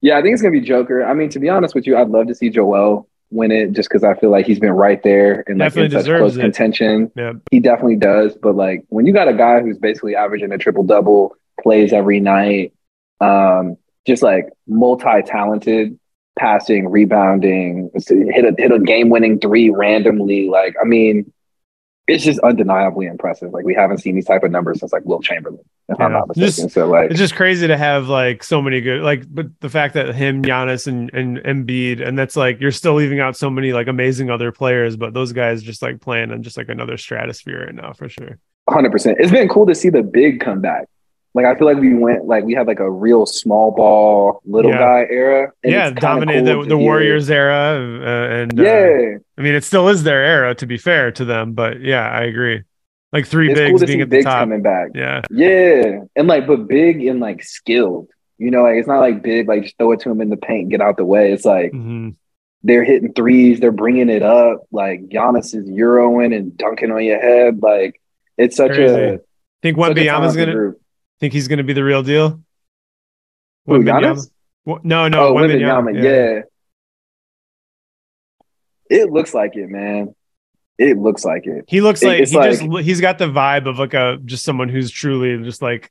Yeah. 0.00 0.18
I 0.18 0.22
think 0.22 0.32
it's 0.32 0.42
gonna 0.42 0.52
be 0.52 0.60
Joker. 0.60 1.04
I 1.04 1.14
mean, 1.14 1.28
to 1.30 1.38
be 1.38 1.48
honest 1.48 1.74
with 1.74 1.86
you, 1.86 1.96
I'd 1.96 2.08
love 2.08 2.26
to 2.26 2.34
see 2.34 2.50
Joel 2.50 3.08
win 3.30 3.50
it, 3.52 3.72
just 3.72 3.88
because 3.88 4.04
I 4.04 4.14
feel 4.14 4.30
like 4.30 4.46
he's 4.46 4.60
been 4.60 4.72
right 4.72 5.02
there 5.02 5.44
and 5.46 5.58
like 5.58 5.66
Definitely 5.70 5.86
in 5.86 5.90
such 5.92 6.00
deserves 6.02 6.20
close 6.20 6.36
it. 6.36 6.40
contention. 6.40 7.10
yeah, 7.16 7.32
He 7.50 7.60
definitely 7.60 7.96
does. 7.96 8.36
But 8.36 8.54
like 8.56 8.84
when 8.88 9.06
you 9.06 9.12
got 9.12 9.28
a 9.28 9.34
guy 9.34 9.60
who's 9.60 9.78
basically 9.78 10.14
averaging 10.16 10.52
a 10.52 10.58
triple 10.58 10.84
double, 10.84 11.36
plays 11.60 11.92
every 11.92 12.20
night, 12.20 12.72
um, 13.20 13.76
just 14.06 14.22
like 14.22 14.48
multi 14.68 15.22
talented, 15.24 15.98
passing, 16.38 16.88
rebounding, 16.88 17.90
hit 17.94 18.44
a 18.44 18.54
hit 18.56 18.70
a 18.72 18.78
game 18.78 19.08
winning 19.08 19.38
three 19.40 19.70
randomly. 19.70 20.48
Like 20.48 20.76
I 20.80 20.84
mean, 20.86 21.32
it's 22.08 22.22
just 22.24 22.38
undeniably 22.40 23.06
impressive. 23.06 23.52
Like 23.52 23.64
we 23.64 23.74
haven't 23.74 23.98
seen 23.98 24.14
these 24.14 24.26
type 24.26 24.42
of 24.44 24.50
numbers 24.50 24.80
since 24.80 24.92
like 24.92 25.04
Wilt 25.04 25.24
Chamberlain, 25.24 25.60
if 25.88 26.00
I'm 26.00 26.12
not 26.12 26.28
mistaken. 26.28 26.64
Just- 26.64 26.74
so 26.74 26.86
like 26.88 27.10
it's 27.10 27.18
just 27.18 27.34
crazy 27.34 27.66
to 27.66 27.76
have 27.76 28.08
like 28.08 28.42
so 28.44 28.62
many 28.62 28.80
good 28.80 29.02
like 29.02 29.22
but 29.28 29.46
the 29.60 29.68
fact 29.68 29.94
that 29.94 30.14
him 30.14 30.42
Giannis 30.42 30.86
and 30.86 31.12
and 31.12 31.38
Embiid 31.38 32.06
and 32.06 32.18
that's 32.18 32.36
like 32.36 32.60
you're 32.60 32.70
still 32.70 32.94
leaving 32.94 33.18
out 33.20 33.36
so 33.36 33.50
many 33.50 33.72
like 33.72 33.88
amazing 33.88 34.30
other 34.30 34.52
players 34.52 34.96
but 34.96 35.14
those 35.14 35.32
guys 35.32 35.62
just 35.62 35.82
like 35.82 36.00
playing 36.00 36.30
in 36.30 36.42
just 36.42 36.56
like 36.56 36.68
another 36.68 36.96
stratosphere 36.96 37.66
right 37.66 37.74
now 37.74 37.92
for 37.92 38.08
sure 38.08 38.38
100. 38.66 38.90
percent 38.90 39.16
It's 39.20 39.30
been 39.32 39.48
cool 39.48 39.66
to 39.66 39.74
see 39.74 39.90
the 39.90 40.02
big 40.02 40.40
come 40.40 40.60
back. 40.60 40.86
Like 41.36 41.44
I 41.46 41.54
feel 41.56 41.66
like 41.68 41.76
we 41.78 41.94
went 41.94 42.24
like 42.26 42.44
we 42.44 42.54
had 42.54 42.66
like 42.66 42.80
a 42.80 42.90
real 42.90 43.26
small 43.26 43.70
ball 43.70 44.40
little 44.44 44.70
Yeah. 44.72 44.78
guy 44.78 45.06
era. 45.10 45.52
and 45.62 45.72
yeah 45.72 45.90
dominated 45.90 46.46
cool 46.46 46.62
the, 46.64 46.68
the 46.70 46.78
Warriors 46.78 47.30
era 47.30 47.78
uh, 48.02 48.34
and 48.40 48.58
uh, 48.58 48.62
Yeah, 48.62 49.16
I 49.38 49.40
mean 49.42 49.54
it 49.54 49.62
still 49.62 49.88
is 49.88 50.02
their 50.02 50.22
era 50.24 50.54
to 50.56 50.66
be 50.66 50.78
fair 50.78 51.12
to 51.12 51.24
them 51.24 51.52
but 51.52 51.80
yeah 51.80 52.08
I 52.10 52.22
agree 52.24 52.62
like 53.12 53.26
three 53.26 53.50
it's 53.50 53.58
bigs 53.60 53.70
cool 53.70 53.78
to 53.80 53.86
being 53.86 54.00
at 54.00 54.10
the 54.10 54.16
bigs 54.16 54.24
top 54.24 54.40
coming 54.40 54.62
back. 54.62 54.88
yeah 54.94 55.22
Yeah, 55.30 56.00
and 56.16 56.26
like, 56.26 56.46
but 56.46 56.66
big 56.66 57.04
and 57.06 57.20
like 57.20 57.42
skilled. 57.44 58.08
You 58.38 58.50
know, 58.50 58.64
like 58.64 58.74
it's 58.76 58.88
not 58.88 58.98
like 59.00 59.22
big, 59.22 59.48
like 59.48 59.62
just 59.62 59.78
throw 59.78 59.92
it 59.92 60.00
to 60.00 60.10
him 60.10 60.20
in 60.20 60.28
the 60.28 60.36
paint, 60.36 60.68
get 60.68 60.82
out 60.82 60.96
the 60.98 61.04
way. 61.06 61.32
It's 61.32 61.46
like 61.46 61.72
Mhm. 61.72 62.16
they're 62.62 62.84
hitting 62.84 63.12
threes, 63.14 63.60
they're 63.60 63.72
bringing 63.72 64.10
it 64.10 64.22
up. 64.22 64.64
Like 64.72 65.08
Giannis 65.08 65.54
is 65.54 65.66
euroing 65.70 66.36
and 66.36 66.56
dunking 66.56 66.90
on 66.90 67.02
your 67.04 67.18
head. 67.20 67.62
Like 67.62 68.00
it's 68.36 68.56
such 68.56 68.72
Crazy. 68.72 68.94
a 68.94 69.20
think 69.62 69.78
such 69.78 69.86
a 69.86 69.94
Wembanyama's 69.94 70.36
gonna 70.36 70.52
group. 70.52 70.80
Think 71.20 71.32
he's 71.32 71.48
gonna 71.48 71.64
be 71.64 71.72
the 71.72 71.84
real 71.84 72.02
deal 72.02 72.40
Who? 73.66 73.82
Giannis? 73.82 74.30
No 74.66 75.08
no 75.08 75.28
oh, 75.28 75.34
Wembanyama, 75.34 76.02
yeah. 76.02 76.42
It 78.88 79.10
looks 79.10 79.34
like 79.34 79.56
it, 79.56 79.68
man. 79.68 80.14
It 80.78 80.98
looks 80.98 81.24
like 81.24 81.46
it. 81.46 81.64
He 81.68 81.80
looks 81.80 82.02
like 82.02 82.20
it's 82.20 82.32
he 82.32 82.36
just 82.36 82.62
he's 82.84 83.00
got 83.00 83.18
the 83.18 83.26
vibe 83.26 83.66
of 83.66 83.78
like 83.78 83.94
a 83.94 84.18
just 84.24 84.44
someone 84.44 84.68
who's 84.68 84.90
truly 84.90 85.42
just 85.42 85.62
like 85.62 85.90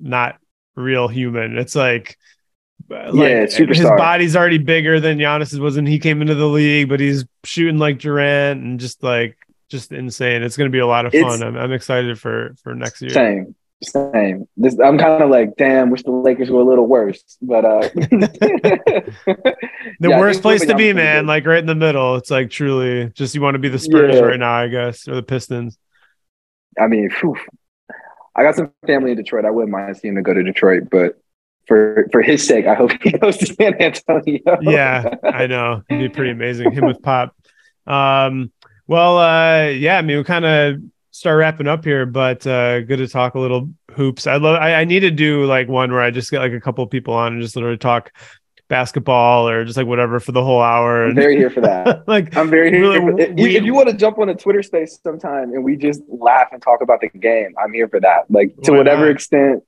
not 0.00 0.36
real 0.76 1.08
human. 1.08 1.56
It's 1.58 1.74
like 1.74 2.18
uh, 2.90 3.12
like 3.12 3.30
Yeah, 3.30 3.66
his 3.66 3.90
body's 3.96 4.36
already 4.36 4.58
bigger 4.58 5.00
than 5.00 5.18
Giannis's 5.18 5.58
was 5.58 5.76
when 5.76 5.86
he 5.86 5.98
came 5.98 6.20
into 6.20 6.34
the 6.34 6.46
league, 6.46 6.88
but 6.88 7.00
he's 7.00 7.24
shooting 7.44 7.78
like 7.78 7.98
Durant 7.98 8.62
and 8.62 8.80
just 8.80 9.02
like 9.02 9.36
just 9.68 9.92
insane. 9.92 10.42
It's 10.42 10.56
going 10.56 10.70
to 10.70 10.72
be 10.72 10.78
a 10.78 10.86
lot 10.86 11.06
of 11.06 11.12
fun. 11.12 11.42
I'm, 11.42 11.56
I'm 11.56 11.72
excited 11.72 12.18
for 12.18 12.54
for 12.62 12.74
next 12.74 13.00
year. 13.00 13.10
Same. 13.10 13.54
Same. 13.82 14.48
This 14.56 14.76
I'm 14.80 14.98
kind 14.98 15.22
of 15.22 15.30
like, 15.30 15.54
damn, 15.56 15.90
wish 15.90 16.02
the 16.02 16.10
Lakers 16.10 16.50
were 16.50 16.60
a 16.60 16.64
little 16.64 16.86
worse. 16.86 17.22
But 17.40 17.64
uh 17.64 17.88
The 17.94 19.56
Yeah, 20.00 20.18
worst 20.18 20.42
place 20.42 20.66
to 20.66 20.74
be, 20.74 20.92
man. 20.92 21.22
good. 21.22 21.28
Like 21.28 21.46
right 21.46 21.58
in 21.58 21.66
the 21.66 21.74
middle. 21.74 22.16
It's 22.16 22.30
like 22.30 22.50
truly 22.50 23.10
just 23.14 23.34
you 23.34 23.40
want 23.40 23.54
to 23.54 23.58
be 23.60 23.68
the 23.68 23.78
Spurs 23.78 24.16
Yeah. 24.16 24.20
right 24.20 24.38
now, 24.38 24.52
I 24.54 24.68
guess, 24.68 25.06
or 25.06 25.14
the 25.14 25.22
Pistons. 25.22 25.78
I 26.80 26.86
mean, 26.88 27.10
phew. 27.10 27.36
I 28.36 28.42
got 28.42 28.54
some 28.56 28.72
family 28.86 29.12
in 29.12 29.16
Detroit. 29.16 29.44
I 29.44 29.50
wouldn't 29.50 29.72
mind 29.72 29.96
seeing 29.96 30.14
them 30.14 30.22
go 30.22 30.34
to 30.34 30.42
Detroit, 30.42 30.84
but 30.90 31.20
for 31.66 32.08
for 32.12 32.22
his 32.22 32.46
sake, 32.46 32.66
I 32.66 32.74
hope 32.74 32.92
he 33.02 33.10
goes 33.18 33.36
to 33.38 33.46
San 33.46 33.74
Antonio. 33.80 34.40
yeah, 34.60 35.14
I 35.24 35.46
know. 35.46 35.82
It'd 35.88 36.00
be 36.12 36.14
pretty 36.14 36.30
amazing. 36.30 36.72
Him 36.72 36.84
with 36.86 37.02
Pop. 37.02 37.34
Um, 37.86 38.52
well, 38.86 39.18
uh, 39.18 39.68
yeah, 39.68 39.98
I 39.98 40.02
mean, 40.02 40.18
we 40.18 40.24
kind 40.24 40.44
of 40.44 40.76
start 41.18 41.38
wrapping 41.38 41.66
up 41.66 41.84
here, 41.84 42.06
but 42.06 42.46
uh, 42.46 42.80
good 42.82 42.98
to 42.98 43.08
talk 43.08 43.34
a 43.34 43.38
little 43.38 43.70
hoops. 43.92 44.26
I 44.26 44.36
love. 44.36 44.56
I, 44.60 44.74
I 44.76 44.84
need 44.84 45.00
to 45.00 45.10
do 45.10 45.44
like 45.46 45.68
one 45.68 45.90
where 45.90 46.00
I 46.00 46.10
just 46.10 46.30
get 46.30 46.38
like 46.38 46.52
a 46.52 46.60
couple 46.60 46.86
people 46.86 47.14
on 47.14 47.34
and 47.34 47.42
just 47.42 47.56
literally 47.56 47.76
talk 47.76 48.12
basketball 48.68 49.48
or 49.48 49.64
just 49.64 49.76
like 49.76 49.86
whatever 49.86 50.20
for 50.20 50.32
the 50.32 50.44
whole 50.44 50.60
hour. 50.60 51.06
I'm 51.06 51.14
very 51.14 51.36
here 51.36 51.50
for 51.50 51.62
that. 51.62 52.04
like 52.06 52.36
I'm 52.36 52.50
very 52.50 52.70
here. 52.70 52.80
really, 52.80 52.98
for, 52.98 53.20
if, 53.20 53.34
we- 53.34 53.56
if 53.56 53.64
you 53.64 53.74
want 53.74 53.88
to 53.88 53.96
jump 53.96 54.18
on 54.18 54.28
a 54.28 54.34
Twitter 54.34 54.62
space 54.62 54.98
sometime 55.02 55.52
and 55.54 55.64
we 55.64 55.76
just 55.76 56.02
laugh 56.08 56.48
and 56.52 56.62
talk 56.62 56.80
about 56.82 57.00
the 57.00 57.08
game, 57.08 57.54
I'm 57.62 57.72
here 57.72 57.88
for 57.88 58.00
that. 58.00 58.30
Like 58.30 58.54
to 58.64 58.72
whatever 58.72 59.06
not? 59.06 59.12
extent, 59.12 59.64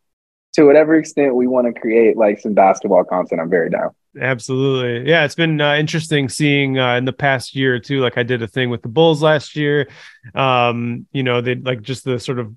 to 0.55 0.65
whatever 0.65 0.95
extent 0.95 1.35
we 1.35 1.47
want 1.47 1.75
to 1.75 1.81
create 1.81 2.17
like 2.17 2.41
some 2.41 2.55
basketball 2.55 3.05
content, 3.05 3.41
I'm 3.41 3.51
very 3.51 3.71
down. 3.71 3.91
Absolutely. 4.19 5.09
Yeah, 5.09 5.24
it's 5.24 5.35
been 5.35 5.61
uh, 5.61 5.74
interesting 5.77 6.28
seeing 6.28 6.78
uh, 6.78 6.97
in 6.97 7.05
the 7.05 7.12
past 7.12 7.55
year 7.55 7.74
or 7.74 7.78
two. 7.78 8.01
Like 8.01 8.19
I 8.19 8.23
did 8.23 8.43
a 8.43 8.47
thing 8.49 8.70
with 8.70 8.82
the 8.82 8.89
Bulls 8.89 9.23
last 9.23 9.55
year. 9.57 9.89
Um, 10.35 11.07
you 11.12 11.23
know, 11.23 11.41
they 11.41 11.55
like 11.55 11.82
just 11.82 12.05
the 12.05 12.19
sort 12.19 12.39
of 12.39 12.55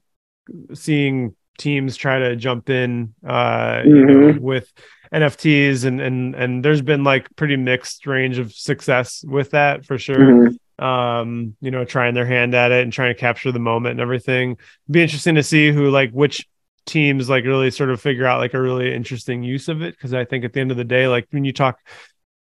seeing 0.73 1.35
teams 1.59 1.95
try 1.95 2.17
to 2.19 2.35
jump 2.35 2.69
in 2.69 3.13
uh 3.25 3.81
you 3.85 4.05
know, 4.05 4.33
Mhm. 4.33 4.39
with 4.39 4.73
NFTs 5.13 5.85
and 5.85 6.01
and 6.01 6.33
and 6.35 6.65
there's 6.65 6.81
been 6.81 7.03
like 7.03 7.27
pretty 7.35 7.55
mixed 7.55 8.07
range 8.07 8.39
of 8.39 8.51
success 8.51 9.23
with 9.27 9.51
that 9.51 9.85
for 9.85 9.99
sure. 9.99 10.17
Mhm. 10.79 10.83
Um, 10.83 11.55
you 11.61 11.69
know, 11.69 11.85
trying 11.85 12.15
their 12.15 12.25
hand 12.25 12.55
at 12.55 12.71
it 12.71 12.81
and 12.83 12.91
trying 12.91 13.13
to 13.13 13.19
capture 13.19 13.51
the 13.51 13.59
moment 13.59 13.91
and 13.91 14.01
everything. 14.01 14.57
be 14.89 15.03
interesting 15.03 15.35
to 15.35 15.43
see 15.43 15.71
who 15.71 15.91
like 15.91 16.09
which 16.11 16.47
teams 16.85 17.29
like 17.29 17.45
really 17.45 17.71
sort 17.71 17.89
of 17.89 18.01
figure 18.01 18.25
out 18.25 18.39
like 18.39 18.53
a 18.53 18.61
really 18.61 18.93
interesting 18.93 19.43
use 19.43 19.67
of 19.69 19.81
it 19.81 19.95
because 19.95 20.13
I 20.13 20.25
think 20.25 20.45
at 20.45 20.53
the 20.53 20.59
end 20.61 20.71
of 20.71 20.77
the 20.77 20.83
day, 20.83 21.07
like 21.07 21.27
when 21.31 21.45
you 21.45 21.53
talk 21.53 21.79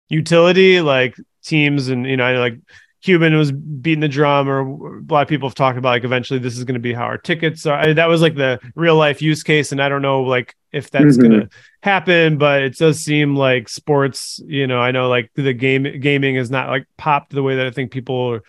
utility, 0.08 0.80
like 0.80 1.16
teams 1.44 1.88
and 1.88 2.06
you 2.06 2.16
know, 2.16 2.24
I 2.24 2.32
know, 2.34 2.40
like 2.40 2.58
Cuban 3.02 3.36
was 3.36 3.50
beating 3.50 4.00
the 4.00 4.08
drum, 4.08 4.48
or 4.48 4.60
a 4.60 5.02
lot 5.08 5.22
of 5.22 5.28
people 5.28 5.48
have 5.48 5.56
talked 5.56 5.76
about 5.78 5.90
like 5.90 6.04
eventually 6.04 6.38
this 6.38 6.56
is 6.56 6.64
going 6.64 6.74
to 6.74 6.80
be 6.80 6.92
how 6.92 7.04
our 7.04 7.18
tickets 7.18 7.66
are. 7.66 7.78
I, 7.78 7.92
that 7.94 8.06
was 8.08 8.22
like 8.22 8.36
the 8.36 8.60
real 8.76 8.96
life 8.96 9.20
use 9.20 9.42
case, 9.42 9.72
and 9.72 9.82
I 9.82 9.88
don't 9.88 10.02
know 10.02 10.22
like 10.22 10.54
if 10.70 10.90
that's 10.90 11.16
Mhm. 11.16 11.18
going 11.18 11.32
to 11.32 11.48
happen, 11.82 12.38
but 12.38 12.62
it 12.62 12.76
does 12.76 13.00
seem 13.00 13.34
like 13.34 13.68
sports. 13.68 14.40
You 14.46 14.66
know, 14.68 14.78
I 14.80 14.92
know 14.92 15.08
like 15.08 15.30
the 15.34 15.52
game 15.52 15.82
gaming 16.00 16.36
is 16.36 16.50
not 16.50 16.68
like 16.68 16.86
popped 16.96 17.32
the 17.32 17.42
way 17.42 17.56
that 17.56 17.66
I 17.66 17.70
think 17.70 17.90
people 17.90 18.40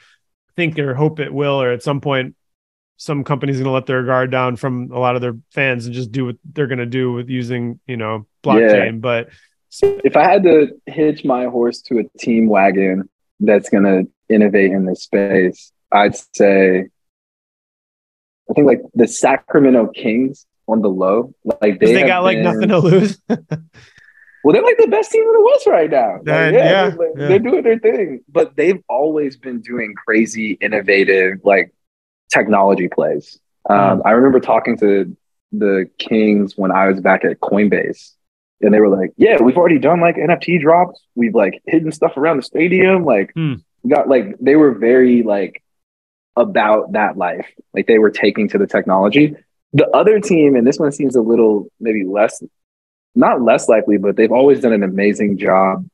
think 0.56 0.78
or 0.80 0.94
hope 0.96 1.20
it 1.20 1.34
will, 1.34 1.62
or 1.62 1.72
at 1.72 1.84
some 1.84 2.02
point 2.02 2.36
some 3.04 3.24
companies 3.24 3.58
going 3.58 3.66
to 3.66 3.72
let 3.72 3.86
their 3.86 4.04
guard 4.04 4.32
down 4.32 4.56
from 4.56 4.90
a 4.92 5.00
lot 5.00 5.16
of 5.16 5.22
their 5.22 5.36
fans 5.52 5.86
and 5.86 5.94
just 5.94 6.12
do 6.12 6.26
what 6.26 6.38
they're 6.54 6.68
going 6.68 6.80
to 6.80 6.86
do 6.86 7.12
with 7.12 7.30
using 7.30 7.80
you 7.86 7.98
know 7.98 8.26
blockchain 8.44 9.02
but 9.02 9.30
If 9.82 10.16
I 10.16 10.24
had 10.24 10.44
to 10.44 10.68
hitch 10.86 11.26
my 11.26 11.46
horse 11.46 11.82
to 11.84 12.00
a 12.00 12.18
team 12.18 12.48
wagon 12.48 13.10
that's 13.40 13.70
going 13.70 13.84
to 13.84 14.08
innovate 14.34 14.72
in 14.72 14.86
this 14.86 15.04
space, 15.04 15.72
I'd 15.92 16.16
say, 16.36 16.86
I 18.50 18.54
think 18.54 18.68
like 18.68 18.82
the 18.94 19.08
Sacramento 19.08 19.88
Kings 19.88 20.46
on 20.68 20.82
the 20.82 20.90
low, 20.90 21.34
like 21.44 21.80
they, 21.80 21.94
they, 21.94 22.04
got 22.04 22.24
like 22.24 22.38
nothing 22.38 22.70
to 22.70 22.78
lose 22.78 23.20
Well, 24.44 24.52
they're 24.52 24.62
like 24.62 24.78
the 24.78 24.88
best 24.88 25.10
team 25.12 25.24
in 25.24 25.32
the 25.32 25.42
West 25.42 25.68
right 25.68 25.90
now. 25.90 26.18
Like, 26.18 26.28
Yeah, 26.28 26.50
yeah, 26.50 26.58
yeah, 26.58 26.90
they're, 26.90 27.20
yeah. 27.20 27.28
they're 27.30 27.40
doing 27.40 27.64
their 27.64 27.80
thing, 27.80 28.22
but 28.28 28.56
they've 28.58 28.84
always 28.90 29.38
been 29.38 29.62
doing 29.62 29.96
crazy, 29.96 30.52
innovative, 30.60 31.40
like 31.46 31.74
technology 32.34 32.88
plays. 32.88 33.40
Um, 33.70 34.02
I 34.06 34.12
remember 34.12 34.40
talking 34.40 34.78
to 34.80 35.16
the 35.52 35.90
Kings 36.00 36.58
when 36.58 36.72
I 36.72 36.88
was 36.88 37.00
back 37.00 37.24
at 37.24 37.40
Coinbase, 37.40 38.12
and 38.62 38.74
they 38.74 38.80
were 38.80 38.90
like, 38.90 39.12
"Yeah, 39.18 39.42
we've 39.42 39.58
already 39.58 39.80
done 39.80 40.02
like 40.02 40.16
NFT 40.16 40.60
drops. 40.62 41.02
We've 41.16 41.36
like 41.36 41.62
hidden 41.66 41.92
stuff 41.92 42.18
around 42.18 42.38
the 42.38 42.44
stadium. 42.44 43.06
Like, 43.06 43.32
we 43.84 43.90
got 43.90 44.08
like 44.10 44.38
they 44.40 44.56
were 44.56 44.74
very 44.74 45.24
like 45.24 45.64
about 46.36 46.94
that 46.94 47.18
life. 47.18 47.48
Like 47.74 47.88
they 47.88 48.00
were 48.00 48.12
taking 48.12 48.50
to 48.50 48.58
the 48.58 48.68
technology. 48.68 49.36
The 49.74 49.88
other 49.90 50.20
team, 50.20 50.56
and 50.56 50.68
this 50.68 50.78
one 50.80 50.92
seems 50.92 51.16
a 51.16 51.22
little 51.22 51.68
maybe 51.80 52.04
less 52.04 52.42
not 53.16 53.42
less 53.42 53.70
likely, 53.70 53.98
but 53.98 54.16
they've 54.16 54.32
always 54.32 54.60
done 54.60 54.74
an 54.74 54.84
amazing 54.84 55.38
job 55.38 55.86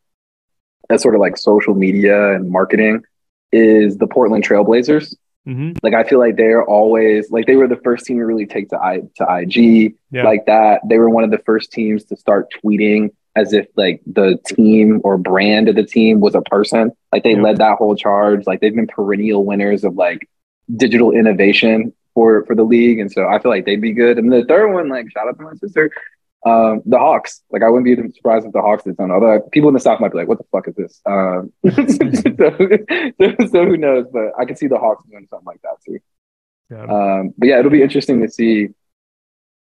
at 0.89 1.01
sort 1.01 1.15
of 1.15 1.21
like 1.21 1.37
social 1.37 1.75
media 1.75 2.33
and 2.33 2.49
marketing 2.49 3.03
is 3.51 3.97
the 3.97 4.07
Portland 4.07 4.43
Trailblazers. 4.43 5.15
Mhm. 5.49 5.77
Like 5.81 5.93
I 5.95 6.03
feel 6.03 6.19
like 6.19 6.35
they're 6.35 6.63
always 6.63 7.31
like 7.31 7.47
they 7.47 7.55
were 7.55 7.67
the 7.67 7.77
first 7.83 8.05
team 8.05 8.17
to 8.17 8.25
really 8.25 8.45
take 8.45 8.69
to 8.69 8.77
I 8.79 9.01
to 9.15 9.25
IG 9.27 9.95
yeah 10.11 10.23
like 10.23 10.45
that. 10.45 10.81
They 10.87 10.97
were 10.99 11.09
one 11.09 11.23
of 11.23 11.31
the 11.31 11.39
first 11.39 11.71
teams 11.71 12.03
to 12.05 12.15
start 12.15 12.47
tweeting 12.63 13.09
as 13.35 13.53
if 13.53 13.67
like 13.75 14.01
the 14.05 14.37
team 14.45 15.01
or 15.03 15.17
brand 15.17 15.67
of 15.69 15.75
the 15.75 15.83
team 15.85 16.19
was 16.19 16.35
a 16.35 16.41
person. 16.41 16.91
Like 17.11 17.23
they 17.23 17.33
Yeah. 17.35 17.41
led 17.41 17.57
that 17.57 17.77
whole 17.77 17.95
charge. 17.95 18.45
Like 18.45 18.59
they've 18.61 18.75
been 18.75 18.87
perennial 18.87 19.43
winners 19.45 19.83
of 19.83 19.95
like 19.95 20.27
digital 20.75 21.11
innovation 21.11 21.93
for 22.13 22.43
for 22.45 22.55
the 22.55 22.63
league, 22.63 22.99
and 22.99 23.11
so 23.11 23.27
I 23.27 23.39
feel 23.39 23.49
like 23.51 23.65
they'd 23.65 23.81
be 23.81 23.93
good. 23.93 24.17
And 24.19 24.31
the 24.31 24.45
third 24.45 24.71
one, 24.73 24.89
like 24.89 25.09
shout 25.11 25.27
out 25.27 25.37
to 25.37 25.43
my 25.43 25.53
sister, 25.55 25.89
um, 26.45 26.81
the 26.85 26.97
Hawks. 26.97 27.41
Like 27.51 27.63
I 27.63 27.69
wouldn't 27.69 27.85
be 27.85 28.11
surprised 28.13 28.45
if 28.45 28.53
the 28.53 28.61
Hawks 28.61 28.83
did 28.83 28.95
something. 28.95 29.11
Although 29.11 29.41
people 29.51 29.67
in 29.69 29.73
the 29.73 29.79
South 29.79 29.99
might 29.99 30.11
be 30.11 30.17
like, 30.17 30.27
"What 30.27 30.37
the 30.37 30.45
fuck 30.51 30.67
is 30.67 30.75
this?" 30.75 31.01
Um, 31.05 31.51
so, 31.65 33.47
so 33.51 33.65
who 33.65 33.77
knows? 33.77 34.05
But 34.11 34.31
I 34.39 34.45
could 34.45 34.57
see 34.57 34.67
the 34.67 34.77
Hawks 34.79 35.03
doing 35.09 35.27
something 35.29 35.45
like 35.45 35.61
that 35.63 35.77
too. 35.85 35.99
yeah. 36.71 36.83
Um, 36.83 37.33
but 37.37 37.47
yeah, 37.49 37.59
it'll 37.59 37.71
be 37.71 37.81
interesting 37.83 38.21
to 38.21 38.29
see. 38.29 38.69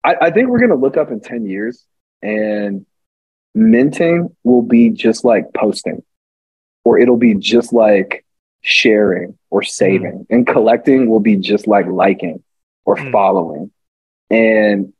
I, 0.04 0.14
I 0.22 0.30
think 0.30 0.48
we're 0.48 0.60
gonna 0.60 0.76
look 0.76 0.96
up 0.96 1.10
in 1.10 1.20
10 1.20 1.46
years 1.46 1.84
and 2.22 2.86
minting 3.54 4.34
will 4.44 4.62
be 4.62 4.90
just 4.90 5.24
like 5.24 5.52
posting, 5.54 6.02
or 6.84 6.98
it'll 6.98 7.16
be 7.16 7.34
just 7.34 7.72
like 7.72 8.24
sharing 8.60 9.36
or 9.50 9.62
saving, 9.62 10.26
and 10.30 10.46
collecting 10.46 11.08
will 11.10 11.20
be 11.20 11.36
just 11.36 11.66
like 11.66 11.86
liking 11.86 12.42
or 12.84 12.96
Mm. 12.96 13.12
following. 13.12 13.70
And 14.30 14.92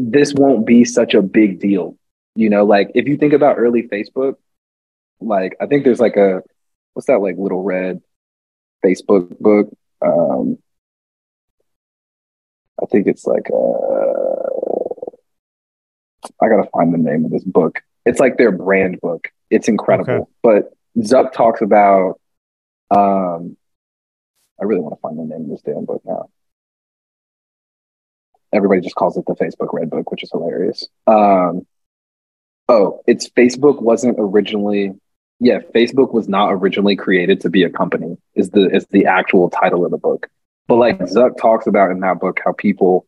this 0.00 0.32
won't 0.32 0.66
be 0.66 0.84
such 0.84 1.12
a 1.14 1.20
big 1.20 1.60
deal. 1.60 1.96
You 2.34 2.48
know, 2.48 2.64
like 2.64 2.90
if 2.94 3.06
you 3.06 3.16
think 3.16 3.34
about 3.34 3.58
early 3.58 3.82
Facebook, 3.82 4.36
like 5.20 5.56
I 5.60 5.66
think 5.66 5.84
there's 5.84 6.00
like 6.00 6.16
a 6.16 6.42
what's 6.94 7.06
that 7.06 7.20
like 7.20 7.36
little 7.36 7.62
red 7.62 8.00
Facebook 8.84 9.38
book? 9.38 9.68
Um, 10.00 10.58
I 12.82 12.86
think 12.86 13.06
it's 13.06 13.26
like 13.26 13.46
uh, 13.52 14.36
I 16.42 16.48
gotta 16.48 16.68
find 16.72 16.94
the 16.94 16.98
name 16.98 17.26
of 17.26 17.30
this 17.30 17.44
book. 17.44 17.80
It's 18.06 18.20
like 18.20 18.38
their 18.38 18.52
brand 18.52 19.00
book. 19.02 19.28
It's 19.50 19.68
incredible. 19.68 20.12
Okay. 20.14 20.24
But 20.42 20.72
Zuck 20.98 21.32
talks 21.32 21.60
about. 21.60 22.18
Um, 22.90 23.56
I 24.60 24.64
really 24.64 24.80
want 24.80 24.94
to 24.94 25.00
find 25.00 25.18
the 25.18 25.24
name 25.24 25.44
of 25.44 25.50
this 25.50 25.62
damn 25.62 25.84
book 25.84 26.02
now. 26.04 26.28
Everybody 28.52 28.80
just 28.80 28.94
calls 28.94 29.16
it 29.16 29.24
the 29.26 29.34
Facebook 29.34 29.72
Red 29.72 29.90
Book, 29.90 30.10
which 30.10 30.22
is 30.22 30.30
hilarious. 30.30 30.86
Um, 31.06 31.66
oh, 32.68 33.02
it's 33.06 33.28
Facebook 33.28 33.80
wasn't 33.80 34.16
originally. 34.18 34.92
Yeah, 35.38 35.60
Facebook 35.74 36.12
was 36.12 36.28
not 36.28 36.52
originally 36.52 36.96
created 36.96 37.40
to 37.42 37.50
be 37.50 37.62
a 37.62 37.70
company. 37.70 38.16
Is 38.34 38.50
the 38.50 38.68
is 38.74 38.86
the 38.90 39.06
actual 39.06 39.50
title 39.50 39.84
of 39.84 39.90
the 39.90 39.98
book. 39.98 40.28
But 40.68 40.76
like 40.76 40.98
Zuck 41.00 41.36
talks 41.36 41.66
about 41.66 41.90
in 41.90 42.00
that 42.00 42.20
book, 42.20 42.40
how 42.44 42.52
people 42.52 43.06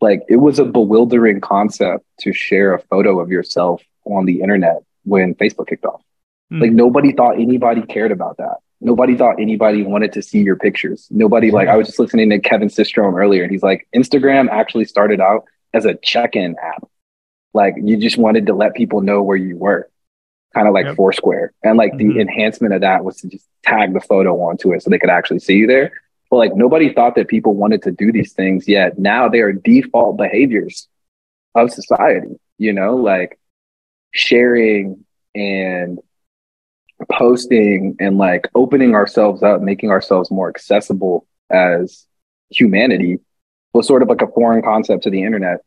like 0.00 0.22
it 0.28 0.36
was 0.36 0.58
a 0.58 0.64
bewildering 0.64 1.40
concept 1.40 2.04
to 2.20 2.32
share 2.32 2.74
a 2.74 2.78
photo 2.78 3.20
of 3.20 3.30
yourself 3.30 3.82
on 4.04 4.24
the 4.24 4.40
internet 4.40 4.82
when 5.04 5.34
Facebook 5.34 5.68
kicked 5.68 5.84
off. 5.84 6.02
Hmm. 6.50 6.60
Like 6.60 6.72
nobody 6.72 7.12
thought 7.12 7.40
anybody 7.40 7.82
cared 7.82 8.12
about 8.12 8.38
that. 8.38 8.58
Nobody 8.80 9.16
thought 9.16 9.40
anybody 9.40 9.82
wanted 9.82 10.12
to 10.12 10.22
see 10.22 10.40
your 10.40 10.56
pictures. 10.56 11.08
Nobody 11.10 11.50
like 11.50 11.68
I 11.68 11.76
was 11.76 11.86
just 11.86 11.98
listening 11.98 12.30
to 12.30 12.38
Kevin 12.38 12.68
Systrom 12.68 13.14
earlier, 13.18 13.42
and 13.42 13.50
he's 13.52 13.62
like, 13.62 13.86
Instagram 13.94 14.48
actually 14.50 14.84
started 14.84 15.20
out 15.20 15.44
as 15.72 15.84
a 15.84 15.94
check-in 15.94 16.56
app. 16.62 16.86
Like 17.54 17.74
you 17.82 17.96
just 17.96 18.18
wanted 18.18 18.46
to 18.46 18.54
let 18.54 18.74
people 18.74 19.00
know 19.00 19.22
where 19.22 19.36
you 19.36 19.56
were, 19.56 19.88
kind 20.54 20.68
of 20.68 20.74
like 20.74 20.86
Yep. 20.86 20.96
Foursquare. 20.96 21.52
And 21.62 21.78
like 21.78 21.92
Mhm. 21.92 21.98
the 21.98 22.20
enhancement 22.20 22.74
of 22.74 22.80
that 22.82 23.04
was 23.04 23.16
to 23.18 23.28
just 23.28 23.48
tag 23.62 23.94
the 23.94 24.00
photo 24.00 24.40
onto 24.40 24.72
it 24.72 24.82
so 24.82 24.90
they 24.90 24.98
could 24.98 25.10
actually 25.10 25.38
see 25.38 25.54
you 25.54 25.66
there. 25.66 25.92
But 26.30 26.36
like 26.36 26.56
nobody 26.56 26.92
thought 26.92 27.14
that 27.14 27.28
people 27.28 27.54
wanted 27.54 27.82
to 27.82 27.92
do 27.92 28.10
these 28.12 28.32
things 28.32 28.68
yet. 28.68 28.98
Now 28.98 29.28
they 29.28 29.40
are 29.40 29.52
default 29.52 30.16
behaviors 30.16 30.88
of 31.54 31.70
society, 31.72 32.36
you 32.58 32.72
know, 32.72 32.96
like 32.96 33.38
sharing 34.10 35.04
and 35.34 36.00
posting 37.10 37.96
and 38.00 38.18
like 38.18 38.48
opening 38.54 38.94
ourselves 38.94 39.42
up, 39.42 39.60
making 39.60 39.90
ourselves 39.90 40.30
more 40.30 40.48
accessible 40.48 41.26
as 41.50 42.06
humanity 42.50 43.18
was 43.72 43.86
sort 43.86 44.02
of 44.02 44.08
like 44.08 44.22
a 44.22 44.26
foreign 44.28 44.62
concept 44.62 45.02
to 45.04 45.10
the 45.10 45.22
internet 45.22 45.58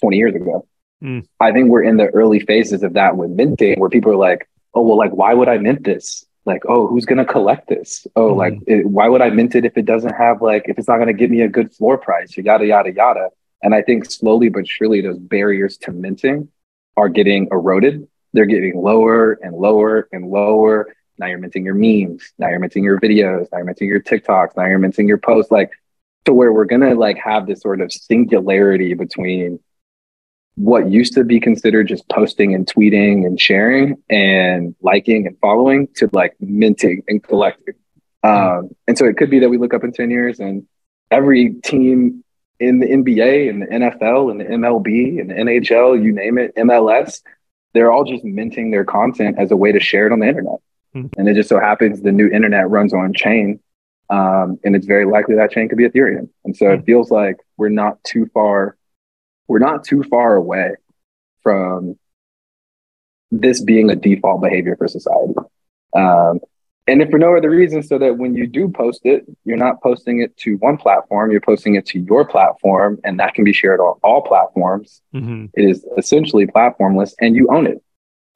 20 0.00 0.16
years 0.16 0.34
ago. 0.34 0.66
Mm. 1.02 1.26
I 1.40 1.52
think 1.52 1.68
we're 1.68 1.82
in 1.82 1.96
the 1.96 2.06
early 2.08 2.40
phases 2.40 2.82
of 2.82 2.94
that 2.94 3.16
with 3.16 3.30
minting 3.30 3.80
where 3.80 3.90
people 3.90 4.12
are 4.12 4.16
like, 4.16 4.48
oh, 4.74 4.82
well, 4.82 4.96
like, 4.98 5.12
why 5.12 5.32
would 5.34 5.48
I 5.48 5.58
mint 5.58 5.84
this? 5.84 6.24
Like, 6.44 6.62
oh, 6.68 6.86
who's 6.86 7.06
going 7.06 7.18
to 7.18 7.24
collect 7.24 7.68
this? 7.68 8.06
Oh, 8.14 8.32
Mhm. 8.34 8.36
like, 8.36 8.54
it, 8.66 8.86
why 8.86 9.08
would 9.08 9.20
I 9.22 9.30
mint 9.30 9.54
it 9.54 9.64
if 9.64 9.76
it 9.76 9.84
doesn't 9.86 10.14
have 10.14 10.42
like, 10.42 10.64
if 10.68 10.78
it's 10.78 10.88
not 10.88 10.96
going 10.96 11.08
to 11.08 11.12
give 11.14 11.30
me 11.30 11.40
a 11.40 11.48
good 11.48 11.72
floor 11.74 11.98
price, 11.98 12.36
yada, 12.36 12.66
yada, 12.66 12.92
yada. 12.92 13.30
And 13.62 13.74
I 13.74 13.82
think 13.82 14.04
slowly 14.10 14.48
but 14.48 14.68
surely 14.68 15.00
those 15.00 15.18
barriers 15.18 15.76
to 15.78 15.92
minting 15.92 16.48
are 16.96 17.08
getting 17.08 17.48
eroded. 17.50 18.06
They're 18.36 18.44
getting 18.44 18.76
lower 18.76 19.38
and 19.42 19.56
lower 19.56 20.08
and 20.12 20.28
lower. 20.28 20.94
Now 21.18 21.26
you're 21.26 21.38
minting 21.38 21.64
your 21.64 21.74
memes. 21.74 22.34
Now 22.38 22.50
you're 22.50 22.58
minting 22.58 22.84
your 22.84 23.00
videos. 23.00 23.48
Now 23.50 23.58
you're 23.58 23.64
minting 23.64 23.88
your 23.88 24.02
TikToks. 24.02 24.58
Now 24.58 24.66
you're 24.66 24.78
minting 24.78 25.08
your 25.08 25.16
posts. 25.16 25.50
Like 25.50 25.70
to 26.26 26.34
where 26.34 26.52
we're 26.52 26.66
gonna 26.66 26.94
like 26.94 27.16
have 27.16 27.46
this 27.46 27.62
sort 27.62 27.80
of 27.80 27.90
singularity 27.90 28.92
between 28.92 29.58
what 30.56 30.90
used 30.90 31.14
to 31.14 31.24
be 31.24 31.40
considered 31.40 31.88
just 31.88 32.06
posting 32.10 32.54
and 32.54 32.66
tweeting 32.66 33.24
and 33.24 33.40
sharing 33.40 33.96
and 34.10 34.74
liking 34.82 35.26
and 35.26 35.38
following 35.38 35.88
to 35.94 36.10
like 36.12 36.34
minting 36.38 37.04
and 37.08 37.22
collecting. 37.22 37.74
Um, 38.22 38.68
and 38.86 38.98
so 38.98 39.06
it 39.06 39.16
could 39.16 39.30
be 39.30 39.38
that 39.38 39.48
we 39.48 39.56
look 39.56 39.72
up 39.72 39.82
in 39.82 39.92
10 39.92 40.10
years 40.10 40.40
and 40.40 40.66
every 41.10 41.54
team 41.64 42.22
in 42.60 42.80
the 42.80 42.86
NBA 42.86 43.48
and 43.48 43.62
the 43.62 43.66
NFL 43.66 44.30
and 44.30 44.40
the 44.40 44.44
MLB 44.44 45.20
and 45.20 45.30
the 45.30 45.34
NHL, 45.34 46.02
you 46.02 46.12
name 46.12 46.38
it, 46.38 46.54
MLS, 46.56 47.22
they're 47.76 47.92
all 47.92 48.04
just 48.04 48.24
minting 48.24 48.70
their 48.70 48.84
content 48.84 49.36
as 49.38 49.50
a 49.50 49.56
way 49.56 49.70
to 49.70 49.78
share 49.78 50.06
it 50.06 50.12
on 50.12 50.20
the 50.20 50.26
internet. 50.26 50.60
Mm-hmm. 50.94 51.20
And 51.20 51.28
it 51.28 51.34
just 51.34 51.50
so 51.50 51.60
happens 51.60 52.00
the 52.00 52.10
new 52.10 52.28
internet 52.28 52.70
runs 52.70 52.94
on 52.94 53.12
chain. 53.12 53.60
Um, 54.08 54.58
and 54.64 54.74
it's 54.74 54.86
very 54.86 55.04
likely 55.04 55.34
that 55.34 55.50
chain 55.50 55.68
could 55.68 55.76
be 55.76 55.86
Ethereum. 55.86 56.30
And 56.44 56.56
so 56.56 56.66
mm-hmm. 56.66 56.80
it 56.80 56.86
feels 56.86 57.10
like 57.10 57.36
we're 57.58 57.68
not 57.68 58.02
too 58.02 58.30
far, 58.32 58.78
we're 59.46 59.58
not 59.58 59.84
too 59.84 60.02
far 60.04 60.36
away 60.36 60.70
from 61.42 61.98
this 63.30 63.60
being 63.60 63.90
a 63.90 63.96
default 63.96 64.40
behavior 64.40 64.76
for 64.76 64.88
society. 64.88 65.34
Um, 65.94 66.40
and 66.88 67.02
if 67.02 67.10
for 67.10 67.18
no 67.18 67.36
other 67.36 67.50
reason, 67.50 67.82
so 67.82 67.98
that 67.98 68.16
when 68.16 68.34
you 68.34 68.46
do 68.46 68.68
post 68.68 69.00
it, 69.04 69.24
you're 69.44 69.56
not 69.56 69.82
posting 69.82 70.20
it 70.20 70.36
to 70.38 70.56
one 70.58 70.76
platform, 70.76 71.32
you're 71.32 71.40
posting 71.40 71.74
it 71.74 71.86
to 71.86 71.98
your 71.98 72.24
platform, 72.24 73.00
and 73.02 73.18
that 73.18 73.34
can 73.34 73.44
be 73.44 73.52
shared 73.52 73.80
on 73.80 73.98
all 74.04 74.22
platforms. 74.22 75.02
Mm-hmm. 75.12 75.46
It 75.54 75.70
is 75.70 75.84
essentially 75.98 76.46
platformless, 76.46 77.14
and 77.20 77.34
you 77.34 77.48
own 77.48 77.66
it. 77.66 77.82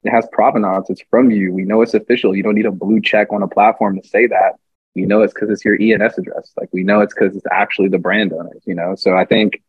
It 0.03 0.09
has 0.09 0.27
provenance. 0.33 0.89
It's 0.89 1.03
from 1.09 1.31
you. 1.31 1.53
We 1.53 1.63
know 1.63 1.81
it's 1.81 1.93
official. 1.93 2.35
You 2.35 2.43
don't 2.43 2.55
need 2.55 2.65
a 2.65 2.71
blue 2.71 2.99
check 2.99 3.31
on 3.31 3.41
a 3.41 3.47
platform 3.47 4.01
to 4.01 4.07
say 4.07 4.27
that. 4.27 4.53
We 4.95 5.03
know 5.03 5.21
it's 5.21 5.33
because 5.33 5.49
it's 5.49 5.63
your 5.63 5.77
ENS 5.79 6.17
address. 6.17 6.51
Like 6.57 6.69
we 6.73 6.83
know 6.83 6.99
it's 6.99 7.13
because 7.13 7.35
it's 7.37 7.45
actually 7.49 7.87
the 7.87 7.99
brand 7.99 8.33
owners. 8.33 8.63
You 8.65 8.75
know, 8.75 8.95
so 8.95 9.15
I 9.15 9.23
think 9.23 9.61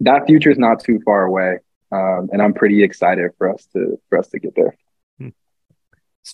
that 0.00 0.26
future 0.26 0.50
is 0.50 0.58
not 0.58 0.80
too 0.80 1.00
far 1.04 1.22
away, 1.22 1.58
um, 1.92 2.30
and 2.32 2.42
I'm 2.42 2.54
pretty 2.54 2.82
excited 2.82 3.30
for 3.38 3.54
us 3.54 3.66
to 3.74 4.00
for 4.08 4.18
us 4.18 4.26
to 4.28 4.40
get 4.40 4.56
there. 4.56 4.76
Hmm. 5.18 5.28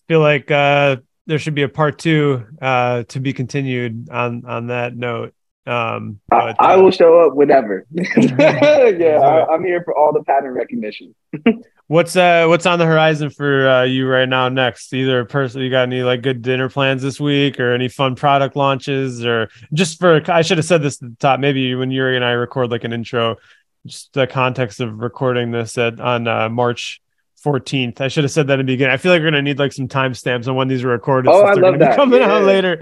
feel 0.09 0.21
like 0.21 0.51
uh, 0.51 0.97
there 1.27 1.39
should 1.39 1.55
be 1.55 1.63
a 1.63 1.69
part 1.69 1.99
two 1.99 2.47
uh, 2.61 3.05
to 3.05 3.21
be 3.21 3.33
continued 3.33 4.09
on 4.11 4.45
on 4.47 4.67
that 4.69 4.97
note. 4.97 5.35
Um, 5.67 6.21
but, 6.29 6.61
I, 6.61 6.75
I, 6.75 6.77
will 6.77 6.89
uh, 6.89 6.91
show 6.93 7.21
up 7.23 7.35
whenever. 7.35 7.87
yeah, 7.91 9.19
I, 9.21 9.53
am 9.53 9.65
here 9.65 9.83
for 9.83 9.97
all 9.97 10.13
the 10.13 10.23
pattern 10.23 10.55
recognition. 10.55 11.13
what's 11.89 12.15
uh 12.15 12.47
what's 12.47 12.67
on 12.67 12.79
the 12.79 12.87
horizon 12.87 13.31
for 13.31 13.69
uh, 13.69 13.83
you 13.83 14.07
right 14.07 14.29
now? 14.29 14.49
Next, 14.49 14.93
either 14.93 15.25
person 15.25 15.63
you 15.63 15.71
got 15.71 15.83
any 15.83 16.03
like 16.03 16.23
good 16.23 16.43
dinner 16.43 16.69
plans 16.69 17.03
this 17.03 17.19
week, 17.19 17.59
or 17.59 17.75
any 17.75 17.89
fun 17.89 18.15
product 18.15 18.55
launches, 18.55 19.27
or 19.27 19.49
just 19.73 19.99
for 19.99 20.23
I 20.31 20.43
should 20.43 20.59
have 20.59 20.67
said 20.67 20.83
this 20.83 21.03
at 21.03 21.11
the 21.11 21.17
top. 21.17 21.41
Maybe 21.41 21.75
when 21.75 21.91
Yuri 21.91 22.15
and 22.15 22.25
I 22.25 22.31
record 22.31 22.71
like 22.71 22.85
an 22.85 22.93
intro, 22.93 23.37
just 23.85 24.13
the 24.13 24.29
context 24.29 24.79
of 24.79 25.01
recording 25.01 25.51
this 25.51 25.77
at 25.79 25.99
on 25.99 26.29
uh, 26.29 26.49
March 26.49 27.01
14th. 27.45 28.01
I 28.01 28.09
should 28.09 28.25
have 28.25 28.31
said 28.31 28.47
that 28.49 28.61
in 28.61 28.67
the 28.67 28.73
beginning. 28.73 28.93
I 28.93 28.97
feel 28.97 29.13
like 29.13 29.21
we're 29.21 29.31
gonna 29.31 29.43
need 29.43 29.59
like 29.59 29.73
some 29.73 29.89
timestamps 29.89 30.49
on 30.49 30.57
when 30.57 30.69
these 30.69 30.85
are 30.85 30.89
recorded. 30.89 31.31
Oh, 31.31 31.43
I 31.43 31.55
love 31.55 31.79
that. 31.79 31.97
Coming 31.97 32.21
yeah. 32.21 32.33
out 32.33 32.45
later. 32.45 32.81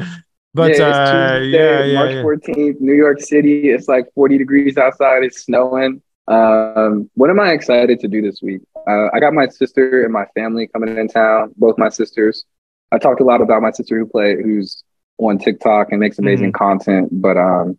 But 0.55 0.78
yeah, 0.78 0.85
uh, 0.85 1.39
yeah, 1.40 1.85
yeah, 1.85 2.22
March 2.22 2.43
14th, 2.43 2.81
New 2.81 2.94
York 2.94 3.20
City. 3.20 3.70
It's 3.70 3.89
like 3.89 4.06
40 4.14 4.39
degrees 4.39 4.78
outside. 4.78 5.24
It's 5.24 5.43
snowing. 5.43 6.01
Um, 6.28 7.10
what 7.14 7.28
am 7.28 7.40
I 7.40 7.51
excited 7.51 7.98
to 8.01 8.09
do 8.09 8.22
this 8.22 8.40
week? 8.40 8.62
Uh, 8.86 9.09
I 9.12 9.18
got 9.18 9.35
my 9.35 9.48
sister 9.48 10.05
and 10.05 10.12
my 10.12 10.26
family 10.36 10.68
coming 10.68 10.97
in 10.97 11.09
town. 11.09 11.52
Both 11.56 11.76
my 11.76 11.89
sisters. 11.89 12.44
I 12.93 12.98
talked 12.98 13.20
a 13.20 13.24
lot 13.24 13.40
about 13.40 13.62
my 13.62 13.72
sister 13.72 13.98
who 13.98 14.06
play, 14.06 14.36
who's 14.36 14.85
on 15.18 15.39
TikTok 15.39 15.89
and 15.90 15.98
makes 15.98 16.20
amazing 16.20 16.52
mm-hmm. 16.52 16.64
content. 16.64 17.09
But 17.10 17.36
um, 17.36 17.78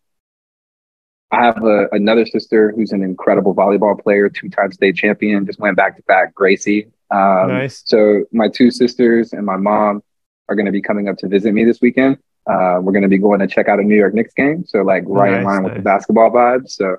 I 1.36 1.46
have 1.46 1.64
a, 1.64 1.88
another 1.92 2.26
sister 2.26 2.72
who's 2.76 2.92
an 2.92 3.04
incredible 3.04 3.54
volleyball 3.54 4.02
player, 4.02 4.30
two-time 4.30 4.72
state 4.72 4.96
champion. 4.96 5.46
Just 5.46 5.60
went 5.60 5.76
back 5.76 5.98
to 5.98 6.04
back, 6.04 6.34
Gracie. 6.34 6.88
Um, 7.12 7.50
nice. 7.50 7.84
So 7.86 8.24
my 8.32 8.48
two 8.48 8.72
sisters 8.72 9.34
and 9.34 9.46
my 9.46 9.58
mom 9.58 10.02
are 10.48 10.56
going 10.56 10.66
to 10.66 10.72
be 10.72 10.82
coming 10.82 11.10
up 11.10 11.18
to 11.18 11.28
visit 11.28 11.54
me 11.54 11.66
this 11.66 11.82
weekend. 11.82 12.18
Uh, 12.50 12.80
we're 12.82 12.94
going 12.94 13.02
to 13.02 13.10
be 13.10 13.18
going 13.18 13.40
to 13.40 13.48
check 13.48 13.68
out 13.68 13.80
a 13.80 13.84
New 13.84 13.98
York 13.98 14.14
Knicks 14.14 14.34
game, 14.34 14.64
so 14.66 14.82
like 14.82 15.04
right 15.08 15.32
nice, 15.32 15.40
in 15.40 15.46
line 15.46 15.64
nice. 15.64 15.70
with 15.70 15.78
the 15.78 15.82
basketball 15.82 16.32
vibes. 16.32 16.70
So 16.70 16.96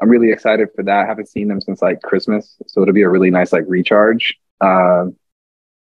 I'm 0.00 0.08
really 0.08 0.30
excited 0.30 0.68
for 0.74 0.82
that. 0.84 1.04
I 1.04 1.06
haven't 1.06 1.28
seen 1.28 1.48
them 1.48 1.60
since 1.60 1.82
like 1.82 2.00
Christmas, 2.02 2.56
so 2.66 2.82
it'll 2.82 2.94
be 2.94 3.02
a 3.02 3.08
really 3.08 3.30
nice 3.30 3.52
like 3.52 3.64
recharge. 3.66 4.38
Um, 4.60 5.16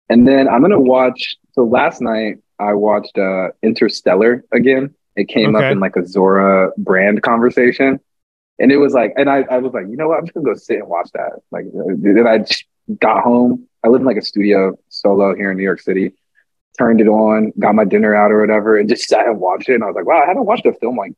and 0.10 0.28
then 0.28 0.48
I'm 0.48 0.62
gonna 0.62 0.80
watch. 0.80 1.38
So 1.54 1.64
last 1.64 2.02
night 2.02 2.40
I 2.60 2.74
watched 2.74 3.18
uh, 3.18 3.50
Interstellar 3.62 4.44
again. 4.52 4.96
It 5.16 5.28
came 5.28 5.56
okay. 5.56 5.66
up 5.66 5.72
in 5.72 5.80
like 5.80 5.96
a 5.96 6.06
Zora 6.06 6.72
brand 6.78 7.22
conversation. 7.22 8.00
And 8.60 8.72
it 8.72 8.78
was 8.78 8.94
like, 8.94 9.14
and 9.18 9.30
I, 9.30 9.46
I 9.50 9.58
was 9.58 9.74
like, 9.74 9.88
you 9.90 9.98
know 9.98 10.10
what? 10.10 10.20
I'm 10.20 10.26
just 10.26 10.34
gonna 10.34 10.46
go 10.46 10.56
sit 10.56 10.78
and 10.78 10.88
watch 10.88 11.10
that. 11.14 11.34
Like, 11.52 11.66
then 11.74 12.28
I 12.28 12.46
got 13.00 13.24
home. 13.24 13.68
I 13.84 13.90
live 13.90 14.02
in 14.02 14.08
like 14.08 14.18
a 14.18 14.22
studio 14.22 14.78
solo 14.90 15.36
here 15.36 15.52
in 15.52 15.58
New 15.58 15.64
York 15.64 15.82
City. 15.82 16.14
Turned 16.78 17.00
it 17.00 17.08
on, 17.08 17.54
got 17.60 17.76
my 17.76 17.86
dinner 17.86 18.16
out 18.16 18.32
or 18.32 18.42
whatever, 18.42 18.78
and 18.78 18.90
just 18.90 19.04
sat 19.10 19.28
and 19.28 19.40
watched 19.40 19.70
it. 19.70 19.76
And 19.76 19.84
I 19.84 19.88
was 19.88 19.96
like, 19.96 20.06
wow, 20.06 20.22
I 20.24 20.26
haven't 20.26 20.46
watched 20.46 20.66
a 20.66 20.74
film 20.74 20.98
like. 20.98 21.14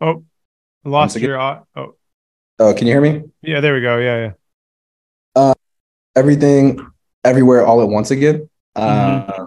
Oh, 0.00 0.24
lost 0.84 1.18
your. 1.18 1.38
Oh. 1.40 1.94
Oh, 2.58 2.72
can 2.72 2.86
you 2.86 2.92
hear 2.92 3.00
me? 3.00 3.24
Yeah, 3.42 3.60
there 3.60 3.74
we 3.74 3.80
go. 3.80 3.98
Yeah, 3.98 4.16
yeah. 4.16 4.32
Uh, 5.34 5.54
everything, 6.14 6.78
everywhere, 7.24 7.66
all 7.66 7.82
at 7.82 7.88
once 7.88 8.12
again. 8.12 8.48
Mm-hmm. 8.76 9.44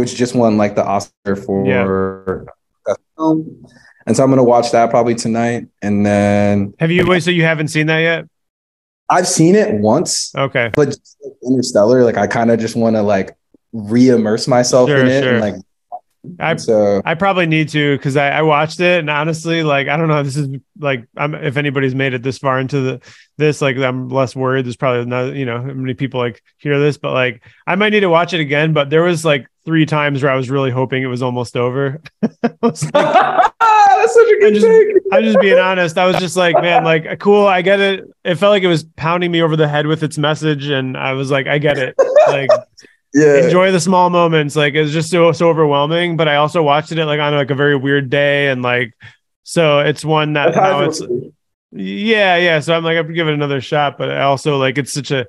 Which 0.00 0.14
just 0.14 0.34
won 0.34 0.56
like 0.56 0.74
the 0.74 0.84
Oscar 0.84 1.36
for 1.36 1.66
yeah. 1.66 2.94
film. 3.16 3.66
And 4.06 4.16
so 4.16 4.22
I'm 4.22 4.30
gonna 4.30 4.44
watch 4.44 4.70
that 4.72 4.90
probably 4.90 5.14
tonight. 5.14 5.66
And 5.82 6.06
then 6.06 6.74
have 6.78 6.90
you 6.90 7.06
wait, 7.06 7.22
so 7.22 7.30
you 7.30 7.42
haven't 7.42 7.68
seen 7.68 7.86
that 7.86 7.98
yet? 7.98 8.26
I've 9.08 9.28
seen 9.28 9.54
it 9.54 9.74
once. 9.74 10.34
Okay. 10.34 10.70
But 10.74 10.86
just, 10.86 11.16
like, 11.22 11.32
Interstellar, 11.46 12.04
like 12.04 12.16
I 12.16 12.26
kind 12.26 12.50
of 12.50 12.58
just 12.58 12.76
want 12.76 12.96
to 12.96 13.02
like 13.02 13.36
re-immerse 13.72 14.48
myself 14.48 14.88
sure, 14.88 14.98
in 14.98 15.08
it 15.08 15.22
sure. 15.22 15.32
and 15.32 15.40
like 15.40 15.54
I 16.40 16.56
so 16.56 17.02
I 17.04 17.14
probably 17.14 17.46
need 17.46 17.68
to 17.70 17.96
because 17.96 18.16
I, 18.16 18.30
I 18.30 18.42
watched 18.42 18.80
it 18.80 19.00
and 19.00 19.10
honestly, 19.10 19.62
like 19.62 19.88
I 19.88 19.96
don't 19.96 20.08
know, 20.08 20.22
this 20.22 20.36
is 20.36 20.48
like 20.78 21.06
I'm 21.16 21.34
if 21.34 21.56
anybody's 21.56 21.94
made 21.94 22.14
it 22.14 22.22
this 22.22 22.38
far 22.38 22.58
into 22.58 22.80
the 22.80 23.00
this, 23.36 23.60
like 23.60 23.76
I'm 23.76 24.08
less 24.08 24.34
worried. 24.34 24.66
There's 24.66 24.76
probably 24.76 25.04
not 25.06 25.34
you 25.34 25.46
know 25.46 25.60
many 25.62 25.94
people 25.94 26.20
like 26.20 26.42
hear 26.58 26.78
this, 26.78 26.96
but 26.96 27.12
like 27.12 27.42
I 27.66 27.74
might 27.76 27.90
need 27.90 28.00
to 28.00 28.10
watch 28.10 28.34
it 28.34 28.40
again. 28.40 28.72
But 28.72 28.90
there 28.90 29.02
was 29.02 29.24
like 29.24 29.46
three 29.66 29.84
times 29.84 30.22
where 30.22 30.32
I 30.32 30.36
was 30.36 30.48
really 30.48 30.70
hoping 30.70 31.02
it 31.02 31.06
was 31.06 31.22
almost 31.22 31.56
over. 31.56 32.00
was 32.62 32.84
like, 32.84 32.92
That's 32.92 34.14
such 34.14 34.28
a 34.28 34.36
good 34.38 34.46
I'm 34.46 34.54
just, 34.54 34.66
thing. 34.66 34.98
I'm 35.12 35.22
just 35.24 35.40
being 35.40 35.58
honest. 35.58 35.98
I 35.98 36.06
was 36.06 36.16
just 36.16 36.36
like, 36.36 36.54
man, 36.62 36.84
like 36.84 37.18
cool, 37.18 37.46
I 37.46 37.60
get 37.60 37.80
it. 37.80 38.04
It 38.24 38.36
felt 38.36 38.52
like 38.52 38.62
it 38.62 38.68
was 38.68 38.84
pounding 38.84 39.30
me 39.30 39.42
over 39.42 39.56
the 39.56 39.68
head 39.68 39.86
with 39.86 40.02
its 40.02 40.16
message, 40.16 40.68
and 40.68 40.96
I 40.96 41.12
was 41.12 41.30
like, 41.30 41.46
I 41.46 41.58
get 41.58 41.76
it. 41.76 41.94
Like 42.28 42.48
yeah. 43.14 43.44
enjoy 43.44 43.72
the 43.72 43.80
small 43.80 44.08
moments. 44.08 44.56
Like 44.56 44.74
it's 44.74 44.92
just 44.92 45.10
so 45.10 45.32
so 45.32 45.48
overwhelming. 45.48 46.16
But 46.16 46.28
I 46.28 46.36
also 46.36 46.62
watched 46.62 46.92
it 46.92 47.04
like 47.04 47.20
on 47.20 47.34
like 47.34 47.50
a 47.50 47.54
very 47.54 47.76
weird 47.76 48.08
day, 48.08 48.48
and 48.48 48.62
like 48.62 48.94
so 49.42 49.80
it's 49.80 50.04
one 50.04 50.32
that 50.34 50.54
now 50.54 50.84
it's 50.84 51.02
yeah 51.72 52.36
yeah. 52.36 52.60
So 52.60 52.74
I'm 52.74 52.84
like 52.84 52.96
I'm 52.96 53.12
give 53.12 53.28
it 53.28 53.34
another 53.34 53.60
shot, 53.60 53.98
but 53.98 54.10
I 54.10 54.22
also 54.22 54.56
like 54.56 54.78
it's 54.78 54.92
such 54.92 55.10
a 55.10 55.26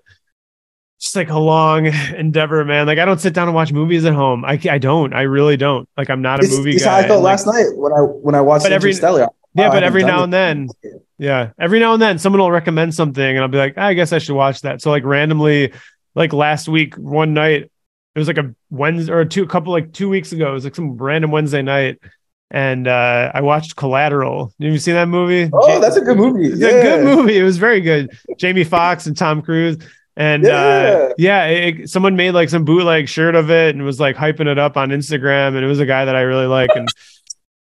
just 1.00 1.16
like 1.16 1.30
a 1.30 1.40
long 1.40 1.86
endeavor, 2.16 2.64
man. 2.66 2.88
Like 2.88 3.00
I 3.00 3.06
don't 3.06 3.20
sit 3.20 3.34
down 3.34 3.48
and 3.48 3.56
watch 3.56 3.72
movies 3.72 4.06
at 4.06 4.14
home. 4.14 4.46
I 4.46 4.60
I 4.70 4.78
don't. 4.78 5.14
I 5.14 5.24
really 5.24 5.58
don't. 5.58 5.88
Like 5.98 6.10
I'm 6.10 6.22
not 6.22 6.42
a 6.42 6.46
it's, 6.46 6.56
movie 6.56 6.76
it's 6.76 6.84
guy. 6.84 7.00
I 7.00 7.08
felt 7.08 7.24
last 7.24 7.46
night 7.46 7.68
when 7.76 7.94
I 7.94 8.02
when 8.02 8.36
I 8.36 8.42
watched 8.42 8.66
every, 8.66 8.92
Interstellar. 8.92 9.28
Yeah, 9.54 9.70
but 9.70 9.84
every 9.84 10.04
now 10.04 10.24
and 10.24 10.32
then, 10.32 10.70
yeah, 11.18 11.50
every 11.60 11.80
now 11.80 11.94
and 11.94 12.02
then 12.02 12.20
someone 12.20 12.40
will 12.40 12.52
recommend 12.52 12.94
something, 12.94 13.24
and 13.24 13.40
I'll 13.40 13.48
be 13.48 13.58
like, 13.58 13.78
I 13.78 13.96
guess 13.96 14.14
I 14.14 14.20
should 14.20 14.36
watch 14.36 14.62
that. 14.62 14.82
So 14.82 14.92
like 14.92 15.04
randomly, 15.04 15.74
like 16.14 16.32
last 16.32 16.68
week, 16.68 16.96
one 16.96 17.34
night, 17.34 17.64
it 17.64 18.20
was 18.20 18.28
like 18.28 18.38
a 18.38 18.54
Wednesday 18.70 19.12
or 19.12 19.26
two, 19.26 19.44
a 19.44 19.48
couple 19.48 19.74
like 19.74 19.94
two 19.94 20.10
weeks 20.10 20.32
ago. 20.32 20.50
It 20.50 20.54
was 20.54 20.64
like 20.64 20.76
some 20.76 20.96
random 20.98 21.32
Wednesday 21.32 21.64
night, 21.64 22.00
and 22.52 22.88
uh, 22.88 23.32
I 23.34 23.42
watched 23.42 23.76
Collateral. 23.76 24.54
Have 24.62 24.72
you 24.72 24.78
seen 24.78 24.94
that 24.94 25.08
movie? 25.08 25.50
Oh, 25.52 25.68
Jamie, 25.68 25.82
that's 25.82 25.96
a 25.96 26.02
good 26.02 26.18
movie. 26.18 26.48
It's 26.48 26.60
yeah. 26.60 26.68
a 26.68 26.84
good 26.84 27.18
movie. 27.18 27.38
It 27.38 27.44
was 27.44 27.58
very 27.58 27.82
good. 27.82 28.12
Jamie 28.38 28.64
Foxx 28.64 29.08
and 29.08 29.18
Tom 29.18 29.42
Cruise. 29.42 29.78
And 30.18 30.44
yeah, 30.44 30.52
uh, 30.52 31.14
yeah 31.20 31.46
it, 31.46 31.90
someone 31.90 32.16
made 32.16 32.32
like 32.32 32.50
some 32.50 32.66
bootleg 32.66 33.08
shirt 33.08 33.36
of 33.36 33.52
it 33.52 33.76
and 33.76 33.86
was 33.86 34.00
like 34.00 34.16
hyping 34.16 34.48
it 34.48 34.58
up 34.58 34.76
on 34.76 34.90
Instagram. 34.90 35.56
And 35.56 35.64
it 35.64 35.68
was 35.68 35.80
a 35.80 35.86
guy 35.86 36.06
that 36.06 36.16
I 36.16 36.22
really 36.22 36.48
like. 36.48 36.72
And 36.76 36.90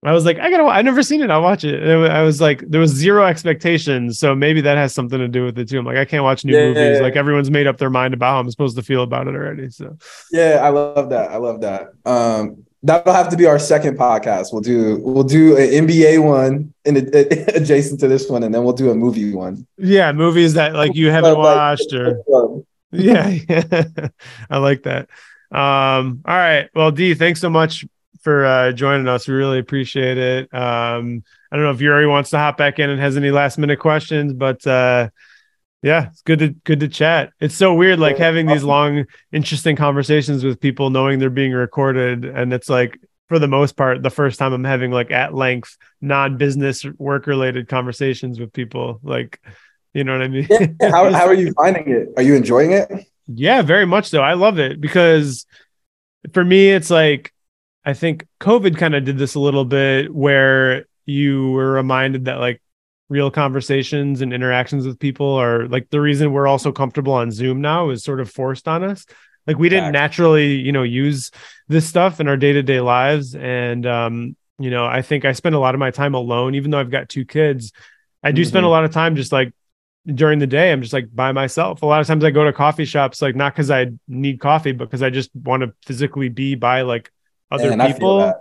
I 0.05 0.13
was 0.13 0.23
like, 0.23 0.39
I 0.39 0.49
gotta, 0.49 0.63
I've 0.63 0.85
never 0.85 1.03
seen 1.03 1.21
it. 1.21 1.29
I'll 1.29 1.41
watch 1.41 1.65
it. 1.65 1.83
I 1.83 2.21
was 2.21 2.39
like, 2.39 2.63
there 2.67 2.79
was 2.79 2.91
zero 2.91 3.25
expectations. 3.25 4.19
So 4.19 4.33
maybe 4.33 4.61
that 4.61 4.77
has 4.77 4.93
something 4.93 5.19
to 5.19 5.27
do 5.27 5.43
with 5.43 5.59
it 5.59 5.67
too. 5.67 5.79
I'm 5.79 5.85
like, 5.85 5.97
I 5.97 6.05
can't 6.05 6.23
watch 6.23 6.45
new 6.45 6.57
yeah, 6.57 6.67
movies. 6.67 7.01
Like 7.01 7.17
everyone's 7.17 7.51
made 7.51 7.67
up 7.67 7.77
their 7.77 7.89
mind 7.89 8.13
about 8.13 8.31
how 8.31 8.39
I'm 8.39 8.49
supposed 8.49 8.77
to 8.77 8.83
feel 8.83 9.03
about 9.03 9.27
it 9.27 9.35
already. 9.35 9.69
So 9.69 9.97
yeah, 10.31 10.59
I 10.63 10.69
love 10.69 11.09
that. 11.09 11.31
I 11.31 11.37
love 11.37 11.61
that. 11.61 11.89
Um, 12.05 12.64
that'll 12.85 13.13
have 13.13 13.29
to 13.29 13.37
be 13.37 13.47
our 13.47 13.59
second 13.59 13.97
podcast. 13.97 14.53
We'll 14.53 14.61
do 14.61 14.99
we'll 15.01 15.23
do 15.23 15.57
an 15.57 15.87
NBA 15.87 16.23
one 16.23 16.73
in 16.85 16.97
a, 16.97 16.99
adjacent 17.55 17.99
to 18.01 18.07
this 18.07 18.29
one, 18.29 18.43
and 18.43 18.53
then 18.53 18.63
we'll 18.63 18.73
do 18.73 18.91
a 18.91 18.95
movie 18.95 19.33
one. 19.33 19.67
Yeah, 19.77 20.11
movies 20.11 20.53
that 20.53 20.73
like 20.73 20.95
you 20.95 21.09
haven't 21.09 21.37
watched 21.37 21.91
or 21.93 22.21
yeah, 22.91 23.29
yeah. 23.49 23.83
I 24.49 24.57
like 24.57 24.83
that. 24.83 25.09
Um, 25.51 26.21
all 26.25 26.37
right. 26.37 26.69
Well, 26.75 26.91
Dee, 26.91 27.15
thanks 27.15 27.41
so 27.41 27.49
much 27.49 27.85
for 28.21 28.45
uh, 28.45 28.71
joining 28.71 29.07
us. 29.07 29.27
We 29.27 29.33
really 29.33 29.59
appreciate 29.59 30.17
it. 30.17 30.53
Um, 30.53 31.23
I 31.51 31.55
don't 31.55 31.65
know 31.65 31.71
if 31.71 31.81
Yuri 31.81 32.07
wants 32.07 32.29
to 32.31 32.37
hop 32.37 32.57
back 32.57 32.79
in 32.79 32.89
and 32.89 32.99
has 32.99 33.17
any 33.17 33.31
last 33.31 33.57
minute 33.57 33.79
questions, 33.79 34.33
but 34.33 34.65
uh, 34.65 35.09
yeah, 35.81 36.07
it's 36.07 36.21
good 36.21 36.39
to 36.39 36.49
good 36.49 36.79
to 36.79 36.87
chat. 36.87 37.31
It's 37.39 37.55
so 37.55 37.73
weird, 37.73 37.99
like 37.99 38.17
having 38.17 38.47
these 38.47 38.63
long, 38.63 39.05
interesting 39.31 39.75
conversations 39.75 40.43
with 40.43 40.59
people, 40.59 40.89
knowing 40.89 41.19
they're 41.19 41.29
being 41.29 41.51
recorded, 41.51 42.25
and 42.25 42.53
it's 42.53 42.69
like 42.69 42.99
for 43.27 43.39
the 43.39 43.47
most 43.47 43.75
part, 43.75 44.03
the 44.03 44.09
first 44.09 44.39
time 44.39 44.53
I'm 44.53 44.63
having 44.63 44.91
like 44.91 45.11
at 45.11 45.33
length, 45.33 45.77
non-business 46.01 46.85
work 46.97 47.27
related 47.27 47.67
conversations 47.67 48.39
with 48.39 48.53
people. 48.53 48.99
Like, 49.03 49.41
you 49.93 50.03
know 50.03 50.13
what 50.13 50.21
I 50.21 50.27
mean? 50.27 50.47
Yeah. 50.49 50.91
How 50.91 51.11
how 51.11 51.25
are 51.25 51.33
you 51.33 51.53
finding 51.57 51.89
it? 51.89 52.09
Are 52.17 52.23
you 52.23 52.35
enjoying 52.35 52.71
it? 52.71 52.91
Yeah, 53.27 53.61
very 53.61 53.85
much 53.85 54.09
so. 54.09 54.21
I 54.21 54.33
love 54.33 54.59
it 54.59 54.79
because 54.79 55.45
for 56.33 56.43
me, 56.43 56.69
it's 56.69 56.89
like 56.89 57.33
I 57.83 57.93
think 57.93 58.27
COVID 58.39 58.77
kind 58.77 58.95
of 58.95 59.05
did 59.05 59.17
this 59.17 59.35
a 59.35 59.39
little 59.39 59.65
bit 59.65 60.13
where 60.13 60.85
you 61.05 61.51
were 61.51 61.71
reminded 61.71 62.25
that 62.25 62.39
like 62.39 62.61
real 63.09 63.29
conversations 63.29 64.21
and 64.21 64.33
interactions 64.33 64.85
with 64.85 64.99
people 64.99 65.33
are 65.35 65.67
like 65.67 65.89
the 65.89 66.01
reason 66.01 66.33
we're 66.33 66.47
also 66.47 66.71
comfortable 66.71 67.13
on 67.13 67.31
Zoom 67.31 67.61
now 67.61 67.89
is 67.89 68.03
sort 68.03 68.19
of 68.19 68.31
forced 68.31 68.67
on 68.67 68.83
us. 68.83 69.05
Like 69.45 69.59
we 69.59 69.69
didn't 69.69 69.91
naturally, 69.91 70.55
you 70.55 70.71
know, 70.71 70.83
use 70.83 71.29
this 71.67 71.87
stuff 71.87 72.19
in 72.19 72.27
our 72.27 72.37
day-to-day 72.37 72.81
lives. 72.81 73.35
And 73.35 73.85
um, 73.85 74.35
you 74.57 74.71
know, 74.71 74.85
I 74.85 75.01
think 75.01 75.23
I 75.23 75.33
spend 75.33 75.53
a 75.53 75.59
lot 75.59 75.75
of 75.75 75.79
my 75.79 75.91
time 75.91 76.15
alone, 76.15 76.55
even 76.55 76.71
though 76.71 76.79
I've 76.79 76.89
got 76.89 77.09
two 77.09 77.25
kids. 77.25 77.71
I 78.23 78.31
do 78.31 78.41
mm-hmm. 78.41 78.49
spend 78.49 78.65
a 78.65 78.69
lot 78.69 78.85
of 78.85 78.91
time 78.91 79.15
just 79.15 79.31
like 79.31 79.53
during 80.07 80.39
the 80.39 80.47
day, 80.47 80.71
I'm 80.71 80.81
just 80.81 80.93
like 80.93 81.13
by 81.13 81.31
myself. 81.31 81.81
A 81.81 81.85
lot 81.85 82.01
of 82.01 82.07
times 82.07 82.23
I 82.23 82.31
go 82.31 82.43
to 82.43 82.53
coffee 82.53 82.85
shops, 82.85 83.21
like 83.21 83.35
not 83.35 83.53
because 83.53 83.69
I 83.69 83.87
need 84.07 84.39
coffee, 84.39 84.71
but 84.71 84.85
because 84.85 85.03
I 85.03 85.09
just 85.09 85.29
want 85.35 85.61
to 85.61 85.73
physically 85.85 86.29
be 86.29 86.55
by 86.55 86.81
like 86.81 87.11
other 87.51 87.75
Man, 87.75 87.91
people. 87.91 88.33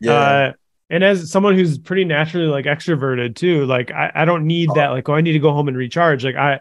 Yeah. 0.00 0.12
Uh, 0.12 0.52
and 0.90 1.04
as 1.04 1.30
someone 1.30 1.54
who's 1.54 1.78
pretty 1.78 2.04
naturally 2.04 2.46
like 2.46 2.66
extroverted 2.66 3.36
too 3.36 3.64
like 3.66 3.90
i, 3.92 4.10
I 4.14 4.24
don't 4.24 4.46
need 4.46 4.70
oh. 4.70 4.74
that 4.74 4.88
like 4.88 5.08
oh 5.08 5.14
i 5.14 5.20
need 5.20 5.32
to 5.32 5.38
go 5.38 5.52
home 5.52 5.68
and 5.68 5.76
recharge 5.76 6.24
like 6.24 6.36
i 6.36 6.58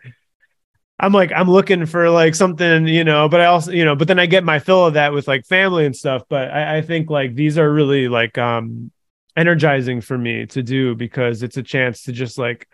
i'm 0.99 1.11
like 1.11 1.31
i'm 1.35 1.49
looking 1.49 1.85
for 1.85 2.09
like 2.09 2.35
something 2.35 2.87
you 2.87 3.03
know 3.03 3.27
but 3.27 3.41
i 3.41 3.45
also 3.45 3.71
you 3.71 3.83
know 3.83 3.95
but 3.95 4.07
then 4.07 4.19
i 4.19 4.25
get 4.25 4.43
my 4.43 4.59
fill 4.59 4.85
of 4.85 4.93
that 4.93 5.11
with 5.11 5.27
like 5.27 5.45
family 5.45 5.85
and 5.85 5.95
stuff 5.95 6.23
but 6.29 6.49
i, 6.51 6.77
I 6.77 6.81
think 6.81 7.09
like 7.09 7.35
these 7.35 7.57
are 7.57 7.71
really 7.71 8.07
like 8.07 8.37
um 8.37 8.91
energizing 9.35 10.01
for 10.01 10.17
me 10.17 10.45
to 10.47 10.61
do 10.61 10.95
because 10.95 11.43
it's 11.43 11.57
a 11.57 11.63
chance 11.63 12.03
to 12.03 12.11
just 12.11 12.37
like 12.37 12.67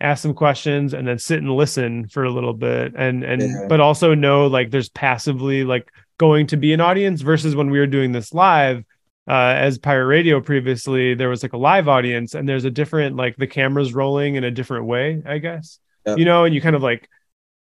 ask 0.00 0.22
some 0.22 0.34
questions 0.34 0.94
and 0.94 1.06
then 1.06 1.18
sit 1.18 1.38
and 1.38 1.54
listen 1.54 2.08
for 2.08 2.24
a 2.24 2.30
little 2.30 2.54
bit 2.54 2.94
and 2.96 3.22
and 3.22 3.42
yeah. 3.42 3.66
but 3.68 3.80
also 3.80 4.14
know 4.14 4.46
like 4.46 4.70
there's 4.70 4.88
passively 4.88 5.64
like 5.64 5.90
going 6.18 6.46
to 6.46 6.56
be 6.56 6.72
an 6.72 6.80
audience 6.80 7.20
versus 7.20 7.54
when 7.54 7.70
we 7.70 7.78
were 7.78 7.86
doing 7.86 8.12
this 8.12 8.32
live 8.34 8.84
uh, 9.30 9.54
as 9.56 9.78
pirate 9.78 10.06
radio 10.06 10.40
previously 10.40 11.14
there 11.14 11.28
was 11.28 11.42
like 11.42 11.52
a 11.52 11.56
live 11.56 11.88
audience 11.88 12.34
and 12.34 12.48
there's 12.48 12.64
a 12.64 12.70
different 12.70 13.16
like 13.16 13.36
the 13.36 13.46
cameras 13.46 13.94
rolling 13.94 14.34
in 14.34 14.44
a 14.44 14.50
different 14.50 14.86
way 14.86 15.22
i 15.24 15.38
guess. 15.38 15.78
Yep. 16.06 16.18
you 16.18 16.24
know 16.24 16.44
and 16.44 16.54
you 16.54 16.60
kind 16.60 16.74
of 16.74 16.82
like 16.82 17.08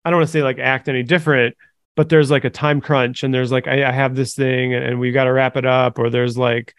i 0.06 0.10
don't 0.10 0.20
want 0.20 0.28
to 0.28 0.32
say 0.32 0.44
like 0.44 0.60
act 0.60 0.88
any 0.88 1.04
different 1.04 1.56
but 1.96 2.08
there's 2.08 2.32
like 2.32 2.46
a 2.46 2.50
time 2.50 2.80
crunch 2.80 3.24
and 3.24 3.34
there's 3.34 3.52
like 3.52 3.68
i, 3.68 3.88
I 3.88 3.92
have 3.92 4.16
this 4.16 4.34
thing 4.36 4.74
and, 4.74 4.86
and 4.86 5.00
we 5.00 5.12
got 5.12 5.26
to 5.26 5.34
wrap 5.34 5.58
it 5.58 5.66
up 5.66 6.00
or 6.00 6.10
there's 6.10 6.38
like 6.38 6.74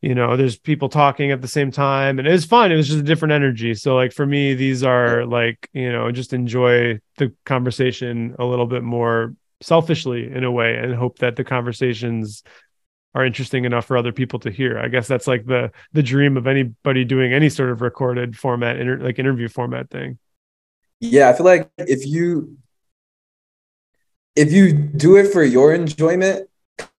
you 0.00 0.14
know 0.14 0.36
there's 0.36 0.56
people 0.56 0.88
talking 0.88 1.32
at 1.32 1.42
the 1.42 1.48
same 1.48 1.70
time 1.70 2.18
and 2.18 2.28
it 2.28 2.30
was 2.30 2.44
fun. 2.44 2.70
It 2.70 2.76
was 2.76 2.86
just 2.86 3.00
a 3.00 3.02
different 3.02 3.32
energy. 3.32 3.74
So 3.74 3.96
like 3.96 4.12
for 4.12 4.24
me 4.24 4.54
these 4.54 4.84
are 4.84 5.26
like 5.26 5.68
you 5.72 5.90
know 5.90 6.10
just 6.12 6.32
enjoy 6.32 7.00
the 7.16 7.34
conversation 7.44 8.36
a 8.38 8.44
little 8.44 8.66
bit 8.66 8.82
more 8.82 9.34
selfishly 9.60 10.30
in 10.30 10.44
a 10.44 10.52
way 10.52 10.76
and 10.76 10.94
hope 10.94 11.18
that 11.18 11.34
the 11.34 11.42
conversations 11.42 12.44
are 13.18 13.24
interesting 13.24 13.64
enough 13.64 13.84
for 13.84 13.96
other 13.96 14.12
people 14.12 14.38
to 14.38 14.50
hear. 14.50 14.78
I 14.78 14.86
guess 14.86 15.08
that's 15.08 15.26
like 15.26 15.44
the 15.44 15.72
the 15.92 16.04
dream 16.04 16.36
of 16.36 16.46
anybody 16.46 17.04
doing 17.04 17.32
any 17.32 17.48
sort 17.48 17.70
of 17.70 17.82
recorded 17.82 18.38
format, 18.38 18.76
inter, 18.76 18.98
like 18.98 19.18
interview 19.18 19.48
format 19.48 19.90
thing. 19.90 20.18
Yeah, 21.00 21.28
I 21.28 21.32
feel 21.32 21.44
like 21.44 21.68
if 21.76 22.06
you 22.06 22.56
if 24.36 24.52
you 24.52 24.72
do 24.72 25.16
it 25.16 25.32
for 25.32 25.42
your 25.42 25.74
enjoyment, 25.74 26.48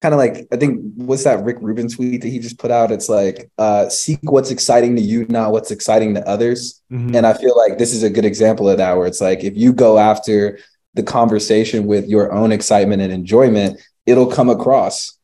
kind 0.03 0.13
of 0.13 0.19
like 0.19 0.49
I 0.53 0.57
think 0.57 0.81
what's 0.97 1.23
that 1.23 1.45
Rick 1.45 1.59
Rubin 1.61 1.89
tweet 1.89 2.23
that 2.23 2.29
he 2.29 2.41
just 2.41 2.59
put 2.59 2.73
out? 2.73 2.91
It's 2.91 3.09
like 3.09 3.49
uh, 3.57 3.89
seek 3.89 4.19
what's 4.23 4.51
exciting 4.51 4.97
to 4.97 5.03
you, 5.03 5.25
not 5.29 5.53
what's 5.53 5.71
exciting 5.71 6.15
to 6.15 6.29
others. 6.29 6.83
Mm-hmm. 6.91 7.15
And 7.15 7.27
I 7.29 7.35
feel 7.35 7.57
like 7.57 7.79
this 7.79 7.95
is 7.95 8.03
a 8.03 8.11
good 8.11 8.25
example 8.25 8.69
of 8.69 8.79
that, 8.79 8.97
where 8.97 9.07
it's 9.07 9.21
like 9.21 9.45
if 9.45 9.57
you 9.57 9.73
go 9.73 9.99
after 9.99 10.59
the 10.95 11.05
conversation 11.05 11.87
with 11.87 12.09
your 12.09 12.33
own 12.33 12.51
excitement 12.51 13.03
and 13.03 13.13
enjoyment, 13.13 13.81
it'll 14.05 14.27
come 14.27 14.49
across 14.49 15.18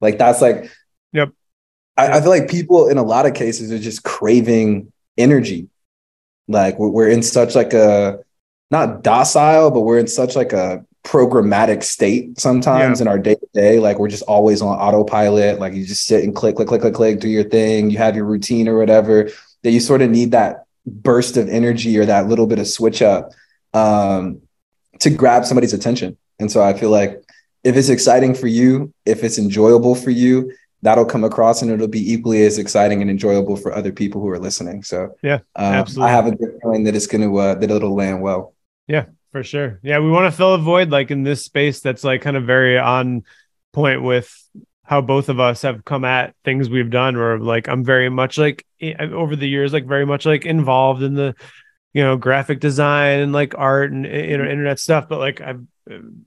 like 0.00 0.18
that's 0.18 0.40
like, 0.40 0.70
yep. 1.12 1.30
I, 1.96 2.18
I 2.18 2.20
feel 2.20 2.30
like 2.30 2.48
people 2.48 2.88
in 2.88 2.98
a 2.98 3.02
lot 3.02 3.26
of 3.26 3.34
cases 3.34 3.72
are 3.72 3.78
just 3.78 4.02
craving 4.02 4.92
energy. 5.18 5.68
Like 6.48 6.78
we're, 6.78 6.88
we're 6.88 7.08
in 7.08 7.22
such 7.22 7.54
like 7.54 7.72
a 7.72 8.20
not 8.70 9.02
docile, 9.02 9.70
but 9.70 9.80
we're 9.80 9.98
in 9.98 10.06
such 10.06 10.36
like 10.36 10.52
a 10.52 10.84
programmatic 11.04 11.82
state 11.82 12.38
sometimes 12.38 13.00
yeah. 13.00 13.04
in 13.04 13.08
our 13.08 13.18
day 13.18 13.34
to 13.34 13.48
day. 13.54 13.78
Like 13.78 13.98
we're 13.98 14.08
just 14.08 14.22
always 14.24 14.62
on 14.62 14.78
autopilot. 14.78 15.58
Like 15.58 15.74
you 15.74 15.84
just 15.84 16.06
sit 16.06 16.24
and 16.24 16.34
click, 16.34 16.56
click, 16.56 16.68
click, 16.68 16.80
click, 16.80 16.94
click, 16.94 17.20
do 17.20 17.28
your 17.28 17.44
thing. 17.44 17.90
You 17.90 17.98
have 17.98 18.16
your 18.16 18.24
routine 18.24 18.68
or 18.68 18.76
whatever. 18.78 19.30
That 19.62 19.72
you 19.72 19.80
sort 19.80 20.02
of 20.02 20.10
need 20.10 20.32
that 20.32 20.64
burst 20.86 21.36
of 21.36 21.48
energy 21.48 21.98
or 21.98 22.06
that 22.06 22.28
little 22.28 22.46
bit 22.46 22.58
of 22.58 22.66
switch 22.66 23.02
up 23.02 23.32
um, 23.74 24.40
to 25.00 25.10
grab 25.10 25.44
somebody's 25.44 25.74
attention. 25.74 26.16
And 26.38 26.50
so 26.50 26.62
I 26.62 26.72
feel 26.72 26.90
like 26.90 27.22
if 27.62 27.76
it's 27.76 27.88
exciting 27.88 28.34
for 28.34 28.46
you, 28.46 28.92
if 29.04 29.22
it's 29.22 29.38
enjoyable 29.38 29.94
for 29.94 30.10
you, 30.10 30.52
that'll 30.82 31.04
come 31.04 31.24
across 31.24 31.60
and 31.62 31.70
it'll 31.70 31.88
be 31.88 32.12
equally 32.12 32.44
as 32.44 32.58
exciting 32.58 33.02
and 33.02 33.10
enjoyable 33.10 33.56
for 33.56 33.74
other 33.74 33.92
people 33.92 34.20
who 34.20 34.28
are 34.28 34.38
listening. 34.38 34.82
So 34.82 35.14
yeah, 35.22 35.40
um, 35.56 35.74
absolutely. 35.74 36.10
I 36.10 36.14
have 36.14 36.26
a 36.26 36.34
good 36.34 36.58
feeling 36.62 36.84
that 36.84 36.96
it's 36.96 37.06
going 37.06 37.22
to, 37.22 37.36
uh, 37.36 37.54
that 37.56 37.70
it'll 37.70 37.94
land 37.94 38.22
well. 38.22 38.54
Yeah, 38.86 39.06
for 39.32 39.44
sure. 39.44 39.78
Yeah. 39.82 39.98
We 39.98 40.10
want 40.10 40.32
to 40.32 40.36
fill 40.36 40.54
a 40.54 40.58
void 40.58 40.90
like 40.90 41.10
in 41.10 41.22
this 41.22 41.44
space 41.44 41.80
that's 41.80 42.02
like 42.02 42.22
kind 42.22 42.36
of 42.36 42.44
very 42.44 42.78
on 42.78 43.24
point 43.72 44.02
with 44.02 44.34
how 44.82 45.00
both 45.00 45.28
of 45.28 45.38
us 45.38 45.62
have 45.62 45.84
come 45.84 46.04
at 46.04 46.34
things 46.44 46.68
we've 46.68 46.90
done 46.90 47.16
where 47.16 47.38
like 47.38 47.68
I'm 47.68 47.84
very 47.84 48.08
much 48.08 48.38
like 48.38 48.66
over 48.98 49.36
the 49.36 49.48
years, 49.48 49.72
like 49.72 49.86
very 49.86 50.06
much 50.06 50.26
like 50.26 50.46
involved 50.46 51.02
in 51.02 51.14
the, 51.14 51.36
you 51.92 52.02
know, 52.02 52.16
graphic 52.16 52.58
design 52.58 53.20
and 53.20 53.32
like 53.32 53.54
art 53.56 53.92
and 53.92 54.04
you 54.04 54.38
know, 54.38 54.44
internet 54.44 54.80
stuff, 54.80 55.08
but 55.08 55.18
like 55.18 55.40
I've 55.40 55.62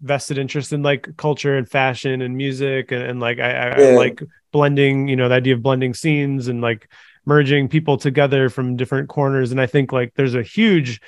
vested 0.01 0.37
interest 0.37 0.73
in 0.73 0.83
like 0.83 1.15
culture 1.17 1.57
and 1.57 1.69
fashion 1.69 2.21
and 2.21 2.35
music 2.35 2.91
and, 2.91 3.03
and 3.03 3.19
like 3.19 3.39
I, 3.39 3.51
I, 3.51 3.79
yeah. 3.79 3.87
I, 3.89 3.95
like 3.95 4.21
blending 4.51 5.07
you 5.07 5.15
know 5.15 5.29
the 5.29 5.35
idea 5.35 5.53
of 5.53 5.63
blending 5.63 5.93
scenes 5.93 6.47
and 6.47 6.61
like 6.61 6.89
merging 7.25 7.67
people 7.67 7.97
together 7.97 8.49
from 8.49 8.75
different 8.75 9.09
corners 9.09 9.51
and 9.51 9.61
i 9.61 9.65
think 9.65 9.91
like 9.91 10.13
there's 10.15 10.35
a 10.35 10.43
huge 10.43 11.01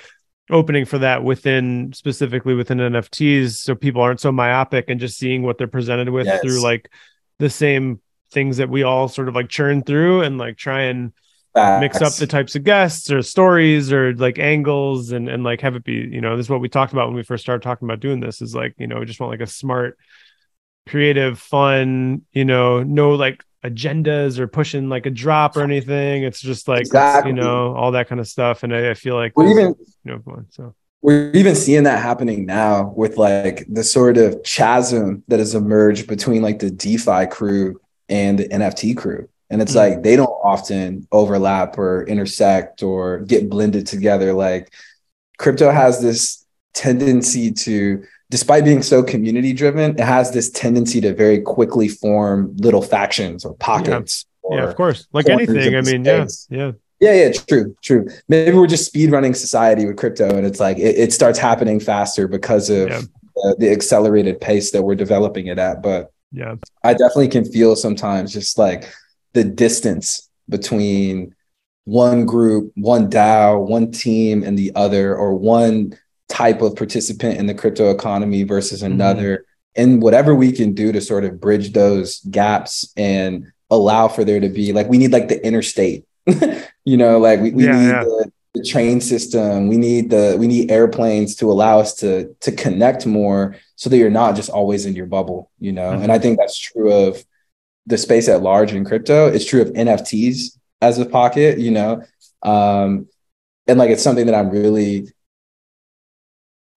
opening 0.50 0.84
for 0.84 0.98
that 0.98 1.22
within 1.24 1.92
specifically 1.92 2.54
within 2.54 2.78
nfts 2.78 3.56
so 3.56 3.74
people 3.74 4.00
aren't 4.00 4.20
so 4.20 4.32
myopic 4.32 4.88
and 4.88 5.00
just 5.00 5.18
seeing 5.18 5.42
what 5.42 5.58
they're 5.58 5.66
presented 5.66 6.08
with 6.08 6.26
yes. 6.26 6.40
through 6.40 6.60
like 6.60 6.90
the 7.38 7.50
same 7.50 8.00
things 8.30 8.56
that 8.56 8.68
we 8.68 8.82
all 8.82 9.08
sort 9.08 9.28
of 9.28 9.34
like 9.34 9.48
churn 9.48 9.82
through 9.82 10.22
and 10.22 10.38
like 10.38 10.56
try 10.56 10.82
and 10.82 11.12
Facts. 11.56 11.80
mix 11.80 12.02
up 12.02 12.12
the 12.14 12.26
types 12.26 12.54
of 12.54 12.64
guests 12.64 13.10
or 13.10 13.22
stories 13.22 13.90
or 13.90 14.14
like 14.14 14.38
angles 14.38 15.12
and 15.12 15.26
and 15.26 15.42
like 15.42 15.62
have 15.62 15.74
it 15.74 15.84
be 15.84 15.94
you 15.94 16.20
know 16.20 16.36
this 16.36 16.46
is 16.46 16.50
what 16.50 16.60
we 16.60 16.68
talked 16.68 16.92
about 16.92 17.08
when 17.08 17.16
we 17.16 17.22
first 17.22 17.42
started 17.42 17.62
talking 17.62 17.88
about 17.88 18.00
doing 18.00 18.20
this 18.20 18.42
is 18.42 18.54
like 18.54 18.74
you 18.76 18.86
know 18.86 19.00
we 19.00 19.06
just 19.06 19.20
want 19.20 19.30
like 19.30 19.40
a 19.40 19.46
smart 19.46 19.98
creative 20.86 21.38
fun 21.38 22.20
you 22.32 22.44
know 22.44 22.82
no 22.82 23.14
like 23.14 23.42
agendas 23.64 24.38
or 24.38 24.46
pushing 24.46 24.90
like 24.90 25.06
a 25.06 25.10
drop 25.10 25.56
or 25.56 25.62
anything 25.62 26.24
it's 26.24 26.42
just 26.42 26.68
like 26.68 26.82
exactly. 26.82 27.30
you 27.30 27.34
know 27.34 27.74
all 27.74 27.92
that 27.92 28.06
kind 28.06 28.20
of 28.20 28.28
stuff 28.28 28.62
and 28.62 28.76
i, 28.76 28.90
I 28.90 28.94
feel 28.94 29.14
like 29.14 29.32
we're 29.34 29.48
even 29.48 29.74
you 30.04 30.12
know 30.12 30.20
fun, 30.20 30.46
so 30.50 30.74
we're 31.00 31.30
even 31.32 31.54
seeing 31.54 31.84
that 31.84 32.02
happening 32.02 32.44
now 32.44 32.92
with 32.94 33.16
like 33.16 33.64
the 33.66 33.82
sort 33.82 34.18
of 34.18 34.42
chasm 34.42 35.24
that 35.28 35.38
has 35.38 35.54
emerged 35.54 36.06
between 36.06 36.42
like 36.42 36.58
the 36.58 36.70
defi 36.70 37.26
crew 37.28 37.80
and 38.10 38.40
the 38.40 38.48
nft 38.48 38.94
crew 38.98 39.26
and 39.50 39.62
it's 39.62 39.74
mm-hmm. 39.74 39.94
like 39.94 40.02
they 40.02 40.16
don't 40.16 40.26
often 40.26 41.06
overlap 41.12 41.78
or 41.78 42.04
intersect 42.04 42.82
or 42.82 43.20
get 43.20 43.48
blended 43.48 43.86
together 43.86 44.32
like 44.32 44.72
crypto 45.38 45.70
has 45.70 46.00
this 46.00 46.44
tendency 46.74 47.50
to 47.50 48.04
despite 48.30 48.64
being 48.64 48.82
so 48.82 49.02
community 49.02 49.52
driven 49.52 49.92
it 49.92 50.00
has 50.00 50.32
this 50.32 50.50
tendency 50.50 51.00
to 51.00 51.14
very 51.14 51.40
quickly 51.40 51.88
form 51.88 52.54
little 52.56 52.82
factions 52.82 53.44
or 53.44 53.54
pockets 53.54 54.26
yeah, 54.44 54.50
or 54.50 54.58
yeah 54.58 54.64
of 54.68 54.76
course 54.76 55.06
like 55.12 55.28
anything 55.28 55.74
i 55.74 55.80
mean 55.80 56.04
yeah 56.04 56.26
yeah 56.50 56.72
yeah, 56.98 57.12
yeah, 57.12 57.32
true, 57.32 57.76
true. 57.82 58.08
Maybe 58.28 58.56
we're 58.56 58.66
just 58.66 58.86
speed 58.86 59.10
running 59.10 59.34
society 59.34 59.84
with 59.84 59.98
crypto, 59.98 60.34
and 60.34 60.46
it's 60.46 60.60
like 60.60 60.78
it, 60.78 60.96
it 60.96 61.12
starts 61.12 61.38
happening 61.38 61.78
faster 61.78 62.26
because 62.26 62.70
of 62.70 62.88
yeah. 62.88 63.00
the, 63.34 63.56
the 63.58 63.70
accelerated 63.70 64.40
pace 64.40 64.70
that 64.70 64.82
we're 64.82 64.94
developing 64.94 65.48
it 65.48 65.58
at. 65.58 65.82
But 65.82 66.10
Yeah. 66.32 66.54
I 66.82 66.92
definitely 66.92 67.28
can 67.28 67.44
feel 67.44 67.76
sometimes 67.76 68.32
just 68.32 68.56
like 68.56 68.90
the 69.36 69.44
distance 69.44 70.28
between 70.48 71.34
one 71.84 72.26
group, 72.26 72.72
one 72.74 73.08
DAO, 73.08 73.64
one 73.64 73.92
team, 73.92 74.42
and 74.42 74.58
the 74.58 74.72
other, 74.74 75.14
or 75.16 75.34
one 75.34 75.96
type 76.28 76.60
of 76.62 76.74
participant 76.74 77.38
in 77.38 77.46
the 77.46 77.54
crypto 77.54 77.90
economy 77.90 78.42
versus 78.42 78.82
Mm-hmm. 78.82 78.92
another. 78.94 79.44
And 79.76 80.02
whatever 80.02 80.34
we 80.34 80.50
can 80.52 80.72
do 80.72 80.90
to 80.90 81.00
sort 81.00 81.24
of 81.24 81.38
bridge 81.40 81.72
those 81.72 82.20
gaps 82.30 82.92
and 82.96 83.52
allow 83.70 84.08
for 84.08 84.24
there 84.24 84.40
to 84.40 84.48
be 84.48 84.72
like 84.72 84.88
we 84.88 84.96
need 84.98 85.12
like 85.12 85.28
the 85.28 85.38
interstate, 85.46 86.04
you 86.84 86.96
know, 86.96 87.18
like 87.18 87.40
we, 87.40 87.50
we 87.52 87.64
Yeah, 87.64 87.78
need 87.78 87.88
yeah. 87.88 88.04
The, 88.04 88.32
the 88.54 88.64
train 88.64 89.02
system, 89.02 89.68
we 89.68 89.76
need 89.76 90.08
the 90.08 90.36
we 90.40 90.46
need 90.46 90.70
airplanes 90.70 91.36
to 91.36 91.52
allow 91.52 91.78
us 91.78 91.94
to 91.96 92.34
to 92.40 92.50
connect 92.52 93.04
more 93.06 93.54
so 93.76 93.90
that 93.90 93.98
you're 93.98 94.18
not 94.22 94.34
just 94.34 94.48
always 94.48 94.86
in 94.86 94.94
your 94.96 95.06
bubble, 95.06 95.50
you 95.60 95.72
know. 95.72 95.90
Mhm. 95.92 96.02
And 96.04 96.10
I 96.10 96.18
think 96.18 96.38
that's 96.38 96.58
true 96.58 96.90
of 96.90 97.22
the 97.86 97.98
space 97.98 98.28
at 98.28 98.42
large 98.42 98.72
in 98.72 98.84
crypto. 98.84 99.28
It's 99.28 99.44
true 99.44 99.62
of 99.62 99.68
NFTs 99.68 100.58
as 100.80 100.98
a 100.98 101.06
pocket, 101.06 101.58
you 101.58 101.70
know. 101.70 102.02
Um, 102.42 103.08
and 103.66 103.78
like 103.78 103.90
it's 103.90 104.02
something 104.02 104.26
that 104.26 104.34
I'm 104.34 104.50
really 104.50 105.08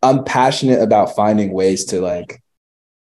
I'm 0.01 0.23
passionate 0.23 0.81
about 0.81 1.15
finding 1.15 1.51
ways 1.51 1.85
to 1.85 2.01
like 2.01 2.41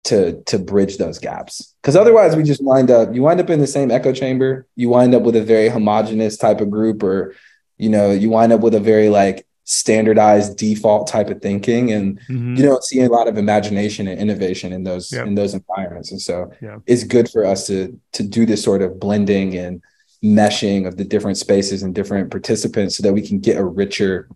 to 0.06 0.42
to 0.44 0.60
bridge 0.60 0.98
those 0.98 1.20
gaps. 1.20 1.76
Cause 1.82 1.96
otherwise 1.96 2.36
we 2.36 2.44
just 2.44 2.64
wind 2.64 2.92
up 2.92 3.14
you 3.14 3.24
wind 3.24 3.40
up 3.40 3.50
in 3.50 3.60
the 3.60 3.68
same 3.68 3.92
echo 3.92 4.14
chamber. 4.14 4.68
You 4.76 4.90
wind 4.90 5.16
up 5.16 5.24
with 5.24 5.36
a 5.36 5.44
very 5.44 5.70
homogenous 5.70 6.38
type 6.38 6.62
of 6.62 6.70
group 6.70 7.04
or 7.04 7.36
you 7.78 7.90
know, 7.90 8.12
you 8.12 8.30
wind 8.30 8.54
up 8.54 8.62
with 8.62 8.76
a 8.76 8.80
very 8.80 9.10
like 9.10 9.46
standardized 9.66 10.58
default 10.58 11.08
type 11.08 11.30
of 11.30 11.42
thinking 11.42 11.92
and 11.92 12.20
Mhm. 12.30 12.58
you 12.58 12.64
don't 12.64 12.84
see 12.84 13.02
a 13.02 13.08
lot 13.10 13.28
of 13.30 13.38
imagination 13.38 14.08
and 14.10 14.20
innovation 14.20 14.74
in 14.74 14.84
those 14.84 15.12
Yep. 15.12 15.28
in 15.28 15.36
those 15.36 15.54
environments 15.54 16.12
and 16.12 16.20
so 16.22 16.52
Yeah. 16.62 16.80
it's 16.86 17.04
good 17.06 17.30
for 17.30 17.46
us 17.46 17.66
to 17.68 17.98
to 18.14 18.24
do 18.24 18.46
this 18.46 18.62
sort 18.62 18.82
of 18.82 19.00
blending 19.00 19.56
and 19.58 19.82
meshing 20.22 20.86
of 20.86 20.98
the 20.98 21.06
different 21.06 21.38
spaces 21.38 21.82
and 21.82 21.96
different 21.96 22.30
participants 22.30 22.98
so 22.98 23.04
that 23.04 23.14
we 23.14 23.22
can 23.22 23.40
get 23.40 23.56
a 23.58 23.64
richer 23.64 24.28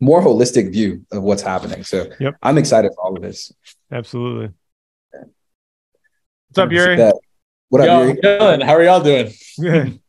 more 0.00 0.20
holistic 0.20 0.72
view 0.72 1.02
of 1.12 1.22
what's 1.22 1.42
happening 1.42 1.84
so 1.84 2.06
Yep. 2.18 2.34
i'm 2.42 2.58
excited 2.58 2.90
for 2.96 3.04
all 3.04 3.16
of 3.16 3.22
this 3.22 3.52
Absolutely. 3.92 4.48
What's 6.48 6.58
up, 6.58 6.72
Yuri? 6.72 6.96
That- 6.96 7.16
what 7.68 7.80
up 7.82 7.86
Yo, 7.86 8.02
Yuri? 8.08 8.38
I'm. 8.40 8.60
How 8.60 8.74
are 8.74 8.82
y'all 8.82 9.02
doing? 9.02 10.00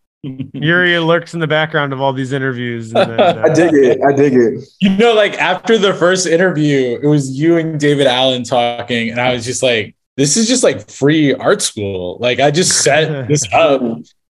Yuri 0.53 0.97
lurks 0.99 1.34
in 1.34 1.39
the 1.39 1.47
background 1.47 1.93
of 1.93 2.02
all 2.02 2.14
these 2.14 2.31
interviews. 2.31 2.93
And 2.93 3.11
then, 3.11 3.19
uh, 3.19 3.43
i 3.45 3.53
dig 3.53 3.73
it 3.73 4.02
i 4.03 4.11
dig 4.11 4.34
it 4.34 4.68
You 4.81 4.89
know, 4.97 5.14
like 5.14 5.34
after 5.34 5.77
the 5.77 5.93
first 5.93 6.26
interview, 6.27 6.99
it 7.02 7.07
was 7.07 7.38
you 7.38 7.57
and 7.57 7.80
David 7.80 8.07
Allen 8.07 8.43
talking, 8.43 9.10
and 9.10 9.19
I 9.19 9.34
was 9.34 9.45
just 9.45 9.61
like, 9.64 9.95
this 10.18 10.38
is 10.38 10.47
just 10.47 10.64
like 10.64 10.89
free 10.89 11.34
art 11.34 11.61
school. 11.61 12.18
Like 12.19 12.39
I 12.39 12.52
just 12.52 12.81
set 12.84 13.27
this 13.27 13.43
up. 13.53 13.81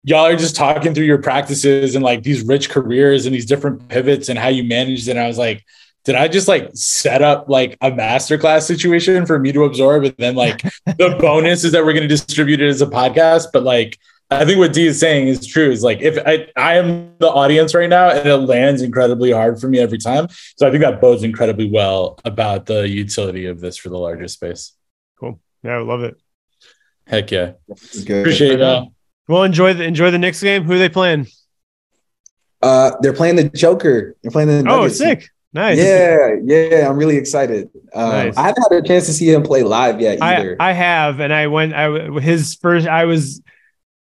Y'all 0.05 0.27
are 0.27 0.37
just 0.37 0.57
talking 0.57 0.95
through 0.95 1.05
your 1.05 1.23
practices 1.23 1.95
and 1.95 2.05
like 2.05 2.23
these 2.23 2.43
rich 2.43 2.71
careers 2.71 3.27
and 3.27 3.35
these 3.35 3.47
different 3.47 3.89
pivots 3.89 4.29
and 4.29 4.39
how 4.39 4.49
you 4.49 4.65
managed 4.65 5.07
it. 5.07 5.13
And 5.13 5.21
I 5.21 5.29
was 5.29 5.39
like, 5.39 5.65
did 6.05 6.17
I 6.17 6.27
just 6.27 6.49
like 6.49 6.71
set 6.75 7.23
up 7.23 7.49
like 7.49 7.79
a 7.81 7.91
masterclass 7.91 8.63
situation 8.63 9.25
for 9.27 9.39
me 9.39 9.53
to 9.53 9.65
absorb? 9.65 10.05
And 10.05 10.15
then 10.19 10.35
like 10.35 10.63
the 10.87 11.17
bonus 11.21 11.63
is 11.63 11.73
that 11.73 11.85
we're 11.85 11.93
going 11.93 12.03
to 12.03 12.09
distribute 12.09 12.61
it 12.61 12.69
as 12.69 12.83
a 12.83 12.87
podcast. 12.87 13.49
But 13.53 13.63
like, 13.63 13.99
I 14.41 14.45
think 14.45 14.59
what 14.59 14.73
Dee 14.73 14.87
is 14.87 14.99
saying 15.01 15.29
is 15.29 15.47
true. 15.47 15.71
Is 15.71 15.83
like 15.83 16.01
if 16.01 16.19
I, 16.27 16.49
I 16.57 16.79
am 16.79 17.17
the 17.19 17.29
audience 17.29 17.75
right 17.75 17.89
now 17.89 18.11
and 18.11 18.29
it 18.29 18.37
lands 18.37 18.83
incredibly 18.83 19.31
hard 19.33 19.61
for 19.61 19.69
me 19.69 19.79
every 19.79 19.99
time. 19.99 20.29
So 20.57 20.67
I 20.67 20.71
think 20.71 20.83
that 20.83 21.01
bodes 21.01 21.23
incredibly 21.23 21.71
well 21.71 22.19
about 22.25 22.67
the 22.67 22.89
utility 22.89 23.47
of 23.47 23.61
this 23.61 23.77
for 23.77 23.89
the 23.89 23.99
larger 23.99 24.29
space. 24.29 24.73
Cool. 25.19 25.41
Yeah, 25.63 25.77
I 25.77 25.83
love 25.83 26.03
it. 26.03 26.17
Heck 27.07 27.31
yeah. 27.31 27.53
Good 28.07 28.21
Appreciate 28.23 28.59
y'all. 28.59 28.93
Well, 29.29 29.43
enjoy 29.45 29.75
the 29.75 29.85
enjoy 29.85 30.11
the 30.11 30.19
Knicks 30.19 30.43
game. 30.43 30.65
Who 30.65 30.75
are 30.75 30.79
they 30.79 30.89
playing? 30.89 31.27
uh 32.63 32.93
they're 33.01 33.13
playing 33.13 33.35
the 33.35 33.49
joker 33.49 34.17
they're 34.23 34.31
playing 34.31 34.47
the 34.49 34.65
Oh, 34.71 34.87
sick. 34.89 35.29
Nice. 35.53 35.79
yeah 35.79 36.37
yeah 36.45 36.89
i'm 36.89 36.97
really 36.97 37.17
excited 37.17 37.69
um, 37.93 38.09
Nice. 38.11 38.37
i 38.37 38.43
haven't 38.47 38.63
had 38.73 38.85
a 38.85 38.87
chance 38.87 39.07
to 39.07 39.13
see 39.13 39.31
him 39.31 39.43
play 39.43 39.65
live 39.65 40.01
yet 40.01 40.23
I, 40.23 40.37
either 40.37 40.57
I 40.61 40.73
have, 40.73 41.19
and 41.21 41.33
I 41.33 41.49
went. 41.49 41.75
I 41.75 41.91
his 42.21 42.55
first. 42.55 42.87
I 42.87 43.05
was. 43.05 43.43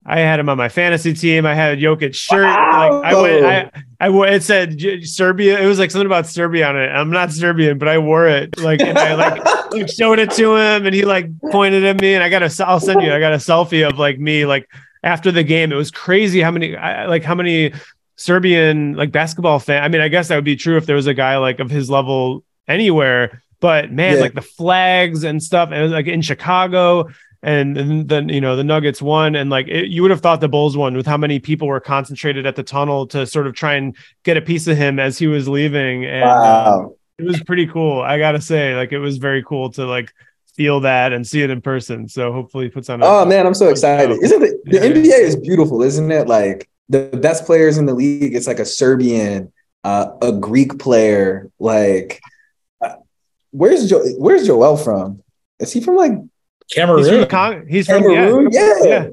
I 0.06 0.20
had 0.20 0.40
him 0.40 0.50
on 0.50 0.58
my 0.58 0.68
fantasy 0.68 1.14
team. 1.14 1.46
I 1.46 1.56
had 1.56 1.80
Jokic 1.80 2.14
shirt. 2.14 2.44
Wow. 2.44 3.02
Like 3.02 3.14
I 3.14 3.22
went. 3.22 3.46
I. 3.46 3.84
I 4.00 4.34
it 4.34 4.44
said 4.44 4.82
Serbia. 5.04 5.62
It 5.62 5.66
was 5.66 5.80
like 5.80 5.92
something 5.92 6.06
about 6.06 6.28
Serbia 6.28 6.68
on 6.68 6.76
it. 6.78 6.88
I'm 6.90 7.10
not 7.10 7.32
Serbian, 7.32 7.78
but 7.78 7.88
I 7.88 7.98
wore 8.00 8.28
it. 8.28 8.60
Like 8.60 8.82
and 8.82 8.98
I 8.98 9.16
like 9.16 9.46
like, 9.72 9.90
showed 9.90 10.20
it 10.20 10.32
to 10.32 10.56
him, 10.58 10.86
and 10.86 10.94
he 10.94 11.06
like 11.06 11.30
pointed 11.52 11.86
at 11.86 12.02
me, 12.02 12.16
and 12.16 12.24
I 12.24 12.30
got 12.30 12.44
a. 12.44 12.68
I'll 12.68 12.82
send 12.82 13.02
you. 13.02 13.14
I 13.14 13.20
got 13.20 13.32
a 13.32 13.38
selfie 13.38 13.88
of 13.88 13.98
like 13.98 14.20
me 14.20 14.46
like 14.46 14.70
after 15.04 15.32
the 15.32 15.44
game. 15.44 15.72
It 15.72 15.76
was 15.76 15.90
crazy 15.90 16.42
how 16.42 16.52
many 16.52 16.76
I, 16.76 17.06
like 17.06 17.24
how 17.24 17.36
many 17.36 17.72
Serbian 18.18 18.94
like 18.96 19.14
basketball 19.14 19.60
fan. 19.60 19.84
I 19.84 19.88
mean, 19.88 20.02
I 20.02 20.10
guess 20.10 20.28
that 20.28 20.36
would 20.36 20.44
be 20.44 20.58
true 20.58 20.76
if 20.76 20.86
there 20.86 20.98
was 20.98 21.08
a 21.08 21.14
guy 21.14 21.38
like 21.38 21.60
of 21.62 21.70
his 21.70 21.90
level 21.90 22.44
anywhere. 22.68 23.42
But 23.62 23.92
man, 23.92 24.16
Yeah. 24.16 24.22
like 24.22 24.34
the 24.34 24.42
flags 24.42 25.24
and 25.24 25.42
stuff, 25.42 25.70
and 25.72 25.80
it 25.80 25.84
was 25.84 25.94
like 25.94 26.08
in 26.08 26.22
Chicago, 26.22 27.08
and, 27.44 27.78
and 27.78 28.10
then 28.10 28.30
you 28.30 28.41
know 28.41 28.56
the 28.56 28.64
Nuggets 28.64 29.02
won, 29.02 29.36
and 29.36 29.49
like 29.49 29.68
it, 29.68 29.90
you 29.90 30.02
would 30.02 30.11
have 30.11 30.22
thought 30.22 30.41
the 30.41 30.49
Bulls 30.49 30.76
won 30.76 30.95
with 30.95 31.06
how 31.06 31.18
many 31.18 31.40
people 31.40 31.68
were 31.68 31.80
concentrated 31.80 32.45
at 32.45 32.56
the 32.56 32.64
tunnel 32.64 33.06
to 33.07 33.28
sort 33.28 33.45
of 33.45 33.53
try 33.53 33.76
and 33.76 33.95
get 34.24 34.38
a 34.38 34.41
piece 34.41 34.65
of 34.68 34.78
him 34.78 34.99
as 34.99 35.18
he 35.20 35.28
was 35.28 35.48
leaving, 35.48 36.06
and 36.06 36.24
uh, 36.24 36.28
wow 36.28 36.95
it 37.18 37.26
was 37.26 37.41
pretty 37.44 37.68
cool. 37.68 38.02
I 38.02 38.18
gotta 38.18 38.41
say, 38.41 38.76
like 38.76 38.91
it 38.91 38.99
was 38.99 39.18
very 39.18 39.44
cool 39.44 39.70
to 39.72 39.86
like 39.86 40.11
feel 40.56 40.82
that 40.82 41.14
and 41.14 41.26
see 41.26 41.41
it 41.41 41.49
in 41.49 41.61
person. 41.61 42.07
So 42.07 42.32
hopefully 42.32 42.65
he 42.65 42.70
puts 42.70 42.90
on. 42.90 43.02
A, 43.02 43.06
Oh 43.06 43.26
man, 43.26 43.45
I'm 43.45 43.53
so 43.53 43.70
excited! 43.70 44.20
Isn't 44.22 44.44
it? 44.44 44.65
The 44.65 44.78
Yeah, 44.78 44.84
yeah. 44.84 44.94
NBA 44.94 45.20
is 45.20 45.36
beautiful, 45.36 45.82
isn't 45.84 46.11
it? 46.11 46.28
Like 46.28 46.70
the 46.90 47.10
best 47.22 47.45
players 47.45 47.78
in 47.78 47.86
the 47.86 47.94
league. 47.94 48.36
It's 48.36 48.48
like 48.48 48.60
a 48.60 48.65
Serbian, 48.65 49.52
uh, 49.84 50.07
a 50.22 50.32
Greek 50.32 50.80
player. 50.80 51.52
Like, 51.60 52.22
uh, 52.82 52.95
where's 53.52 53.90
jo- 53.90 54.06
Where's 54.18 54.48
Joel 54.48 54.78
from? 54.78 55.22
Is 55.60 55.72
he 55.72 55.82
from 55.82 55.95
like 55.95 56.14
he's 56.68 56.76
from 56.76 56.88
Cameroon. 56.88 57.27
Con- 57.27 57.65
he's 57.68 57.85
from 57.88 58.02
Cameroon? 58.03 58.49
yeah, 58.52 58.73
Yeah, 58.81 58.88
yeah, 58.88 59.07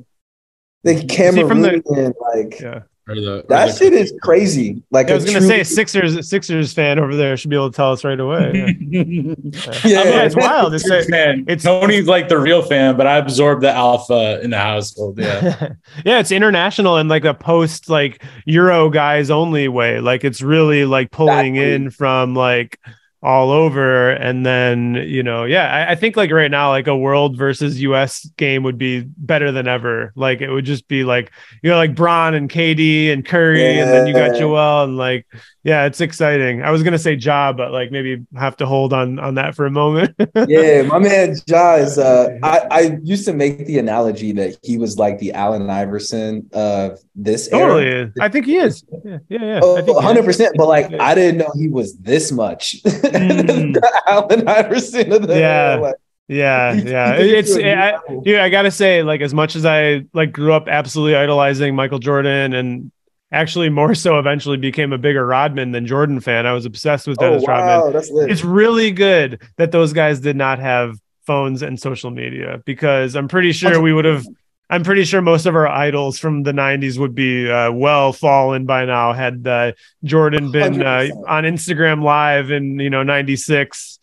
like 0.84 0.96
he 0.98 1.02
the- 1.02 1.06
Cameroon. 1.14 1.82
Like 2.34 2.60
yeah. 2.60 2.80
The- 3.06 3.44
that 3.48 3.76
shit 3.76 3.92
is 3.92 4.14
crazy. 4.22 4.84
Like 4.92 5.10
I 5.10 5.14
was 5.14 5.24
gonna 5.24 5.40
true- 5.40 5.48
say 5.48 5.64
Sixers 5.64 6.28
Sixers 6.30 6.72
fan 6.72 7.00
over 7.00 7.16
there 7.16 7.36
should 7.36 7.50
be 7.50 7.56
able 7.56 7.68
to 7.72 7.74
tell 7.74 7.90
us 7.92 8.04
right 8.04 8.20
away. 8.20 8.76
Yeah, 8.90 9.72
Yeah. 9.84 10.04
yeah 10.04 10.22
it's 10.22 10.36
wild. 10.36 10.74
It's 10.74 10.88
It's 10.88 11.08
fan. 11.10 11.40
It's- 11.48 11.64
Tony's 11.64 12.06
like 12.06 12.28
the 12.28 12.38
real 12.38 12.62
fan, 12.62 12.96
but 12.96 13.08
I 13.08 13.16
absorbed 13.16 13.62
the 13.62 13.72
alpha 13.72 14.40
in 14.42 14.50
the 14.50 14.58
household. 14.58 15.18
Yeah. 15.18 15.70
yeah, 16.04 16.20
it's 16.20 16.30
international 16.30 16.98
and 16.98 17.08
like 17.08 17.24
a 17.24 17.34
post 17.34 17.88
like 17.90 18.22
Euro 18.46 18.90
guys 18.90 19.28
only 19.28 19.66
way. 19.66 19.98
Like 20.00 20.22
it's 20.22 20.40
really 20.40 20.84
like 20.84 21.10
pulling 21.10 21.56
Exactly. 21.56 21.74
in 21.74 21.90
from 21.90 22.34
like 22.36 22.78
all 23.22 23.50
over. 23.50 24.10
And 24.10 24.46
then, 24.46 24.94
you 24.94 25.22
know, 25.22 25.44
yeah, 25.44 25.86
I, 25.88 25.92
I 25.92 25.94
think 25.94 26.16
like 26.16 26.30
right 26.30 26.50
now, 26.50 26.70
like 26.70 26.86
a 26.86 26.96
world 26.96 27.36
versus 27.36 27.80
US 27.82 28.24
game 28.36 28.62
would 28.62 28.78
be 28.78 29.02
better 29.18 29.52
than 29.52 29.68
ever. 29.68 30.12
Like 30.16 30.40
it 30.40 30.50
would 30.50 30.64
just 30.64 30.88
be 30.88 31.04
like, 31.04 31.30
you 31.62 31.70
know, 31.70 31.76
like 31.76 31.94
Bron 31.94 32.34
and 32.34 32.48
KD 32.48 33.12
and 33.12 33.24
Curry, 33.24 33.78
and 33.80 33.92
then 33.92 34.06
you 34.06 34.14
got 34.14 34.32
Yeah. 34.32 34.38
Joel 34.38 34.84
and 34.84 34.96
like, 34.96 35.26
yeah, 35.62 35.84
it's 35.84 36.00
exciting. 36.00 36.62
I 36.62 36.70
was 36.70 36.82
gonna 36.82 36.98
say 36.98 37.14
Ja, 37.14 37.52
but 37.52 37.70
like 37.72 37.90
maybe 37.90 38.24
have 38.36 38.56
to 38.58 38.66
hold 38.66 38.92
on 38.92 39.18
on 39.18 39.34
that 39.34 39.54
for 39.54 39.66
a 39.66 39.70
moment. 39.70 40.14
yeah, 40.48 40.82
my 40.82 40.98
man 40.98 41.36
Ja 41.46 41.74
is. 41.74 41.98
Uh, 41.98 42.38
I 42.42 42.60
I 42.70 42.98
used 43.02 43.24
to 43.26 43.32
make 43.32 43.66
the 43.66 43.78
analogy 43.78 44.32
that 44.32 44.56
he 44.62 44.78
was 44.78 44.98
like 44.98 45.18
the 45.18 45.32
Allen 45.32 45.68
Iverson 45.68 46.48
of 46.52 46.98
this 47.14 47.52
era. 47.52 47.68
totally. 47.68 48.12
I 48.20 48.28
think 48.28 48.46
he 48.46 48.56
is. 48.56 48.84
Yeah, 49.04 49.18
yeah, 49.28 49.44
yeah. 49.44 49.60
Oh, 49.62 49.76
I 49.76 49.82
think 49.82 49.96
100 49.96 50.24
percent. 50.24 50.54
But 50.56 50.68
like. 50.68 50.92
I 51.00 51.14
didn't 51.14 51.38
know 51.38 51.50
he 51.54 51.68
was 51.68 51.96
this 51.98 52.30
much. 52.32 52.76
Mm. 52.84 53.74
the 53.74 54.02
Allen 54.06 54.46
Iverson 54.48 55.12
of 55.12 55.26
the 55.26 55.38
Yeah. 55.38 55.72
era. 55.72 55.80
Like, 55.82 55.94
Yeah, 56.28 56.72
yeah. 56.74 57.14
it 57.16 57.26
It's 57.26 57.56
I, 57.56 57.98
dude. 58.22 58.38
I 58.38 58.48
gotta 58.50 58.70
say, 58.70 59.02
like, 59.02 59.20
as 59.20 59.34
much 59.34 59.56
as 59.56 59.64
I 59.66 60.04
like 60.14 60.32
grew 60.32 60.52
up 60.52 60.68
absolutely 60.68 61.16
idolizing 61.16 61.74
Michael 61.74 61.98
Jordan, 61.98 62.52
and 62.54 62.92
actually 63.32 63.68
more 63.68 63.94
so 63.94 64.18
eventually 64.18 64.56
became 64.56 64.92
a 64.92 64.98
bigger 64.98 65.24
Rodman 65.24 65.72
than 65.72 65.86
Jordan 65.86 66.20
fan. 66.20 66.46
I 66.46 66.52
was 66.52 66.66
obsessed 66.66 67.06
with 67.06 67.18
oh 67.20 67.30
Dennis 67.30 67.46
Rodman. 67.46 67.92
wow, 67.94 68.00
lit. 68.10 68.30
It's 68.30 68.44
really 68.44 68.90
good 68.90 69.42
that 69.56 69.72
those 69.72 69.92
guys 69.92 70.20
did 70.20 70.36
not 70.36 70.58
have 70.58 70.96
phones 71.26 71.62
and 71.62 71.78
social 71.78 72.10
media 72.10 72.62
because 72.64 73.14
I'm 73.14 73.28
pretty 73.28 73.52
sure 73.52 73.80
we 73.80 73.92
would 73.92 74.04
have. 74.04 74.26
I'm 74.72 74.84
pretty 74.84 75.04
sure 75.04 75.20
most 75.20 75.46
of 75.46 75.56
our 75.56 75.66
idols 75.66 76.18
from 76.18 76.44
the 76.44 76.52
'90s 76.52 76.98
would 76.98 77.14
be 77.14 77.50
uh, 77.50 77.72
well 77.72 78.12
fallen 78.12 78.66
by 78.66 78.84
now 78.84 79.12
had 79.12 79.46
uh, 79.46 79.72
Jordan 80.04 80.52
been 80.52 80.80
uh, 80.82 81.08
on 81.26 81.44
Instagram 81.44 82.02
Live 82.02 82.50
in 82.50 82.78
you 82.78 82.90
know 82.90 83.02
'96. 83.02 83.98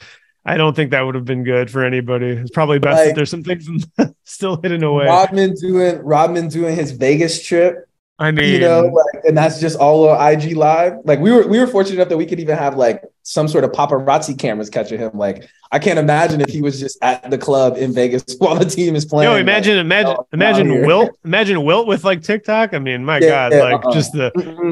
I 0.45 0.55
don't 0.55 0.75
think 0.75 0.91
that 0.91 1.01
would 1.01 1.15
have 1.15 1.25
been 1.25 1.43
good 1.43 1.69
for 1.69 1.83
anybody. 1.83 2.27
It's 2.27 2.51
probably 2.51 2.79
best 2.79 2.97
Like- 2.97 3.07
that 3.07 3.15
there's 3.15 3.29
some 3.29 3.43
things 3.43 3.67
still 4.23 4.61
hidden 4.61 4.83
away. 4.83 5.05
Rodman 5.05 5.55
doing 5.55 5.99
Rodman 5.99 6.47
doing 6.49 6.75
his 6.75 6.91
Vegas 6.91 7.45
trip 7.45 7.86
I 8.19 8.31
mean, 8.31 8.51
you 8.51 8.59
know, 8.59 8.81
like, 8.81 9.23
and 9.25 9.37
that's 9.37 9.59
just 9.59 9.77
all 9.77 10.09
on 10.09 10.33
IG 10.33 10.57
live. 10.57 10.93
Like 11.03 11.19
we 11.19 11.31
were, 11.31 11.47
we 11.47 11.59
were 11.59 11.67
fortunate 11.67 11.97
enough 11.97 12.09
that 12.09 12.17
we 12.17 12.25
could 12.25 12.39
even 12.39 12.57
have 12.57 12.75
like 12.75 13.03
some 13.21 13.47
sort 13.47 13.63
of 13.63 13.71
paparazzi 13.71 14.37
cameras 14.37 14.71
catching 14.71 14.97
him. 14.97 15.11
Like 15.13 15.47
I 15.71 15.77
can't 15.77 15.99
imagine 15.99 16.41
if 16.41 16.49
he 16.49 16.63
was 16.63 16.79
just 16.79 16.97
at 17.03 17.29
the 17.29 17.37
club 17.37 17.77
in 17.77 17.93
Vegas 17.93 18.23
while 18.39 18.55
the 18.55 18.65
team 18.65 18.95
is 18.95 19.05
playing. 19.05 19.31
Yo, 19.31 19.37
imagine, 19.37 19.75
like, 19.75 19.85
imagine, 19.85 20.15
oh, 20.17 20.27
imagine 20.33 20.87
Wilt, 20.87 21.11
imagine 21.25 21.63
Wilt 21.63 21.85
with 21.85 22.03
like 22.03 22.23
TikTok. 22.23 22.73
I 22.73 22.79
mean, 22.79 23.05
my 23.05 23.19
yeah, 23.19 23.29
God, 23.29 23.51
yeah, 23.51 23.63
like 23.63 23.85
uh-uh. 23.85 23.93
just 23.93 24.13
the 24.13 24.31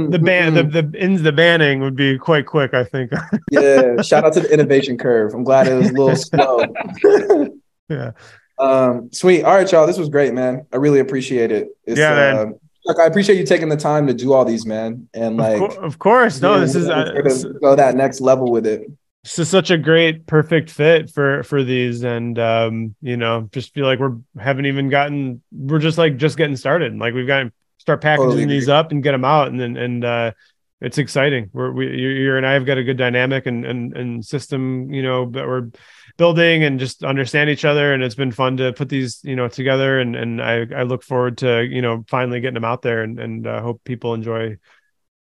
the 0.09 0.17
ban, 0.17 0.55
the 0.55 0.63
the 0.63 0.99
ins 0.99 1.21
the 1.21 1.31
banning 1.31 1.81
would 1.81 1.95
be 1.95 2.17
quite 2.17 2.47
quick. 2.47 2.73
I 2.73 2.83
think. 2.83 3.11
yeah, 3.51 4.01
shout 4.01 4.25
out 4.25 4.33
to 4.33 4.39
the 4.39 4.51
innovation 4.51 4.97
curve. 4.97 5.35
I'm 5.35 5.43
glad 5.43 5.67
it 5.67 5.75
was 5.75 5.89
a 5.91 5.93
little 5.93 6.15
slow. 7.35 7.55
yeah. 7.89 8.11
Um, 8.57 9.09
sweet. 9.11 9.43
All 9.43 9.53
right, 9.53 9.71
y'all. 9.71 9.85
This 9.85 9.99
was 9.99 10.09
great, 10.09 10.33
man. 10.33 10.65
I 10.73 10.77
really 10.77 10.99
appreciate 10.99 11.51
it. 11.51 11.67
It's, 11.83 11.99
yeah, 11.99 12.15
man. 12.15 12.35
Uh, 12.35 12.51
like 12.85 12.99
I 12.99 13.05
appreciate 13.05 13.37
you 13.37 13.45
taking 13.45 13.69
the 13.69 13.77
time 13.77 14.07
to 14.07 14.13
do 14.13 14.33
all 14.33 14.45
these, 14.45 14.65
man. 14.65 15.09
And 15.13 15.37
like, 15.37 15.61
of, 15.61 15.71
co- 15.71 15.81
of 15.81 15.99
course, 15.99 16.39
no, 16.39 16.59
this 16.59 16.75
is 16.75 16.87
uh, 16.87 17.13
go 17.61 17.75
that 17.75 17.95
next 17.95 18.21
level 18.21 18.51
with 18.51 18.65
it. 18.65 18.89
This 19.23 19.39
is 19.39 19.49
such 19.49 19.71
a 19.71 19.77
great, 19.77 20.27
perfect 20.27 20.69
fit 20.69 21.09
for 21.09 21.43
for 21.43 21.63
these, 21.63 22.03
and 22.03 22.37
um, 22.37 22.95
you 23.01 23.17
know, 23.17 23.49
just 23.51 23.73
feel 23.73 23.85
like 23.85 23.99
we're 23.99 24.17
haven't 24.39 24.67
even 24.67 24.89
gotten, 24.89 25.41
we're 25.51 25.79
just 25.79 25.97
like 25.97 26.17
just 26.17 26.37
getting 26.37 26.55
started. 26.55 26.95
Like 26.97 27.15
we've 27.15 27.25
got 27.25 27.43
to 27.43 27.51
start 27.79 28.01
packaging 28.01 28.29
totally 28.29 28.45
these 28.45 28.69
up 28.69 28.91
and 28.91 29.01
get 29.01 29.13
them 29.13 29.25
out, 29.25 29.47
and 29.47 29.59
then 29.59 29.77
and 29.77 30.05
uh, 30.05 30.31
it's 30.79 30.99
exciting. 30.99 31.49
We're 31.53 31.71
we 31.71 31.87
you 31.87 32.35
and 32.37 32.45
I 32.45 32.53
have 32.53 32.67
got 32.67 32.77
a 32.77 32.83
good 32.83 32.97
dynamic 32.97 33.47
and 33.47 33.65
and 33.65 33.97
and 33.97 34.23
system, 34.23 34.93
you 34.93 35.01
know, 35.01 35.31
that 35.31 35.47
we're 35.47 35.71
building 36.17 36.63
and 36.63 36.79
just 36.79 37.03
understand 37.03 37.49
each 37.49 37.65
other. 37.65 37.93
And 37.93 38.03
it's 38.03 38.15
been 38.15 38.31
fun 38.31 38.57
to 38.57 38.73
put 38.73 38.89
these 38.89 39.19
you 39.23 39.35
know 39.35 39.47
together. 39.47 39.99
And 39.99 40.15
and 40.15 40.41
i 40.41 40.65
i 40.75 40.83
look 40.83 41.03
forward 41.03 41.37
to 41.39 41.63
you 41.63 41.81
know 41.81 42.03
finally 42.07 42.39
getting 42.39 42.55
them 42.55 42.65
out 42.65 42.81
there 42.81 43.03
and 43.03 43.19
and 43.19 43.47
uh, 43.47 43.61
hope 43.61 43.83
people 43.83 44.13
enjoy 44.13 44.57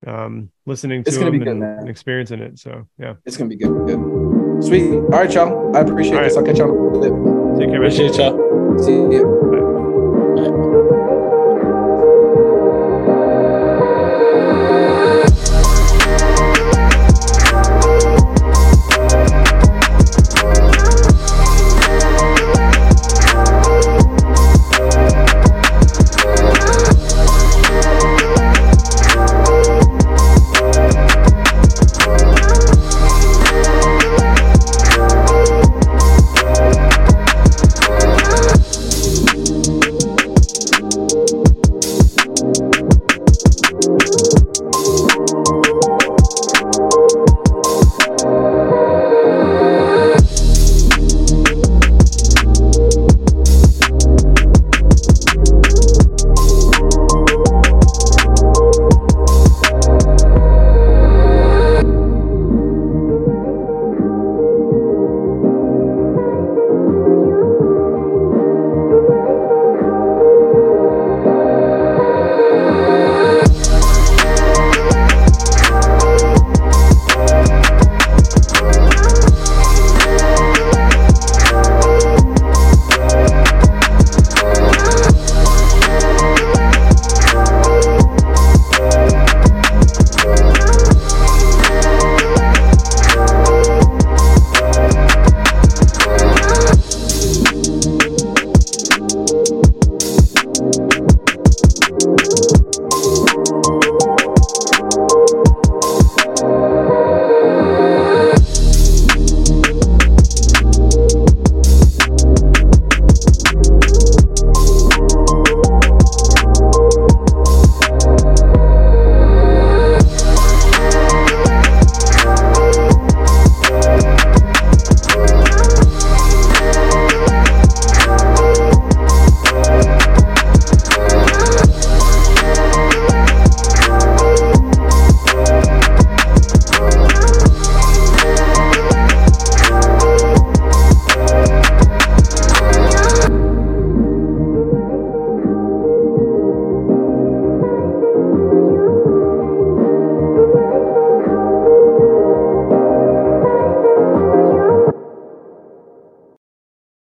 um 0.07 0.49
listening 0.65 1.03
to 1.03 1.11
them 1.11 1.39
good, 1.39 1.47
and, 1.47 1.63
and, 1.63 1.89
experiencing 1.89 2.39
it. 2.39 2.59
So 2.59 2.87
yeah. 2.97 3.15
It's 3.25 3.37
gonna 3.37 3.49
be 3.49 3.57
good 3.57 3.87
good. 3.87 4.63
Sweet. 4.63 4.91
All 4.91 5.09
right 5.09 5.33
y'all. 5.33 5.75
I 5.75 5.81
appreciate 5.81 6.15
all 6.15 6.23
this. 6.23 6.35
right. 6.35 6.39
i'll 6.39 6.45
catch 6.45 6.59
y'all 6.59 7.57
take 7.57 7.69
care 7.69 7.83
appreciate 7.83 8.15
y'all. 8.15 8.79
See 8.79 8.91
you 8.91 9.58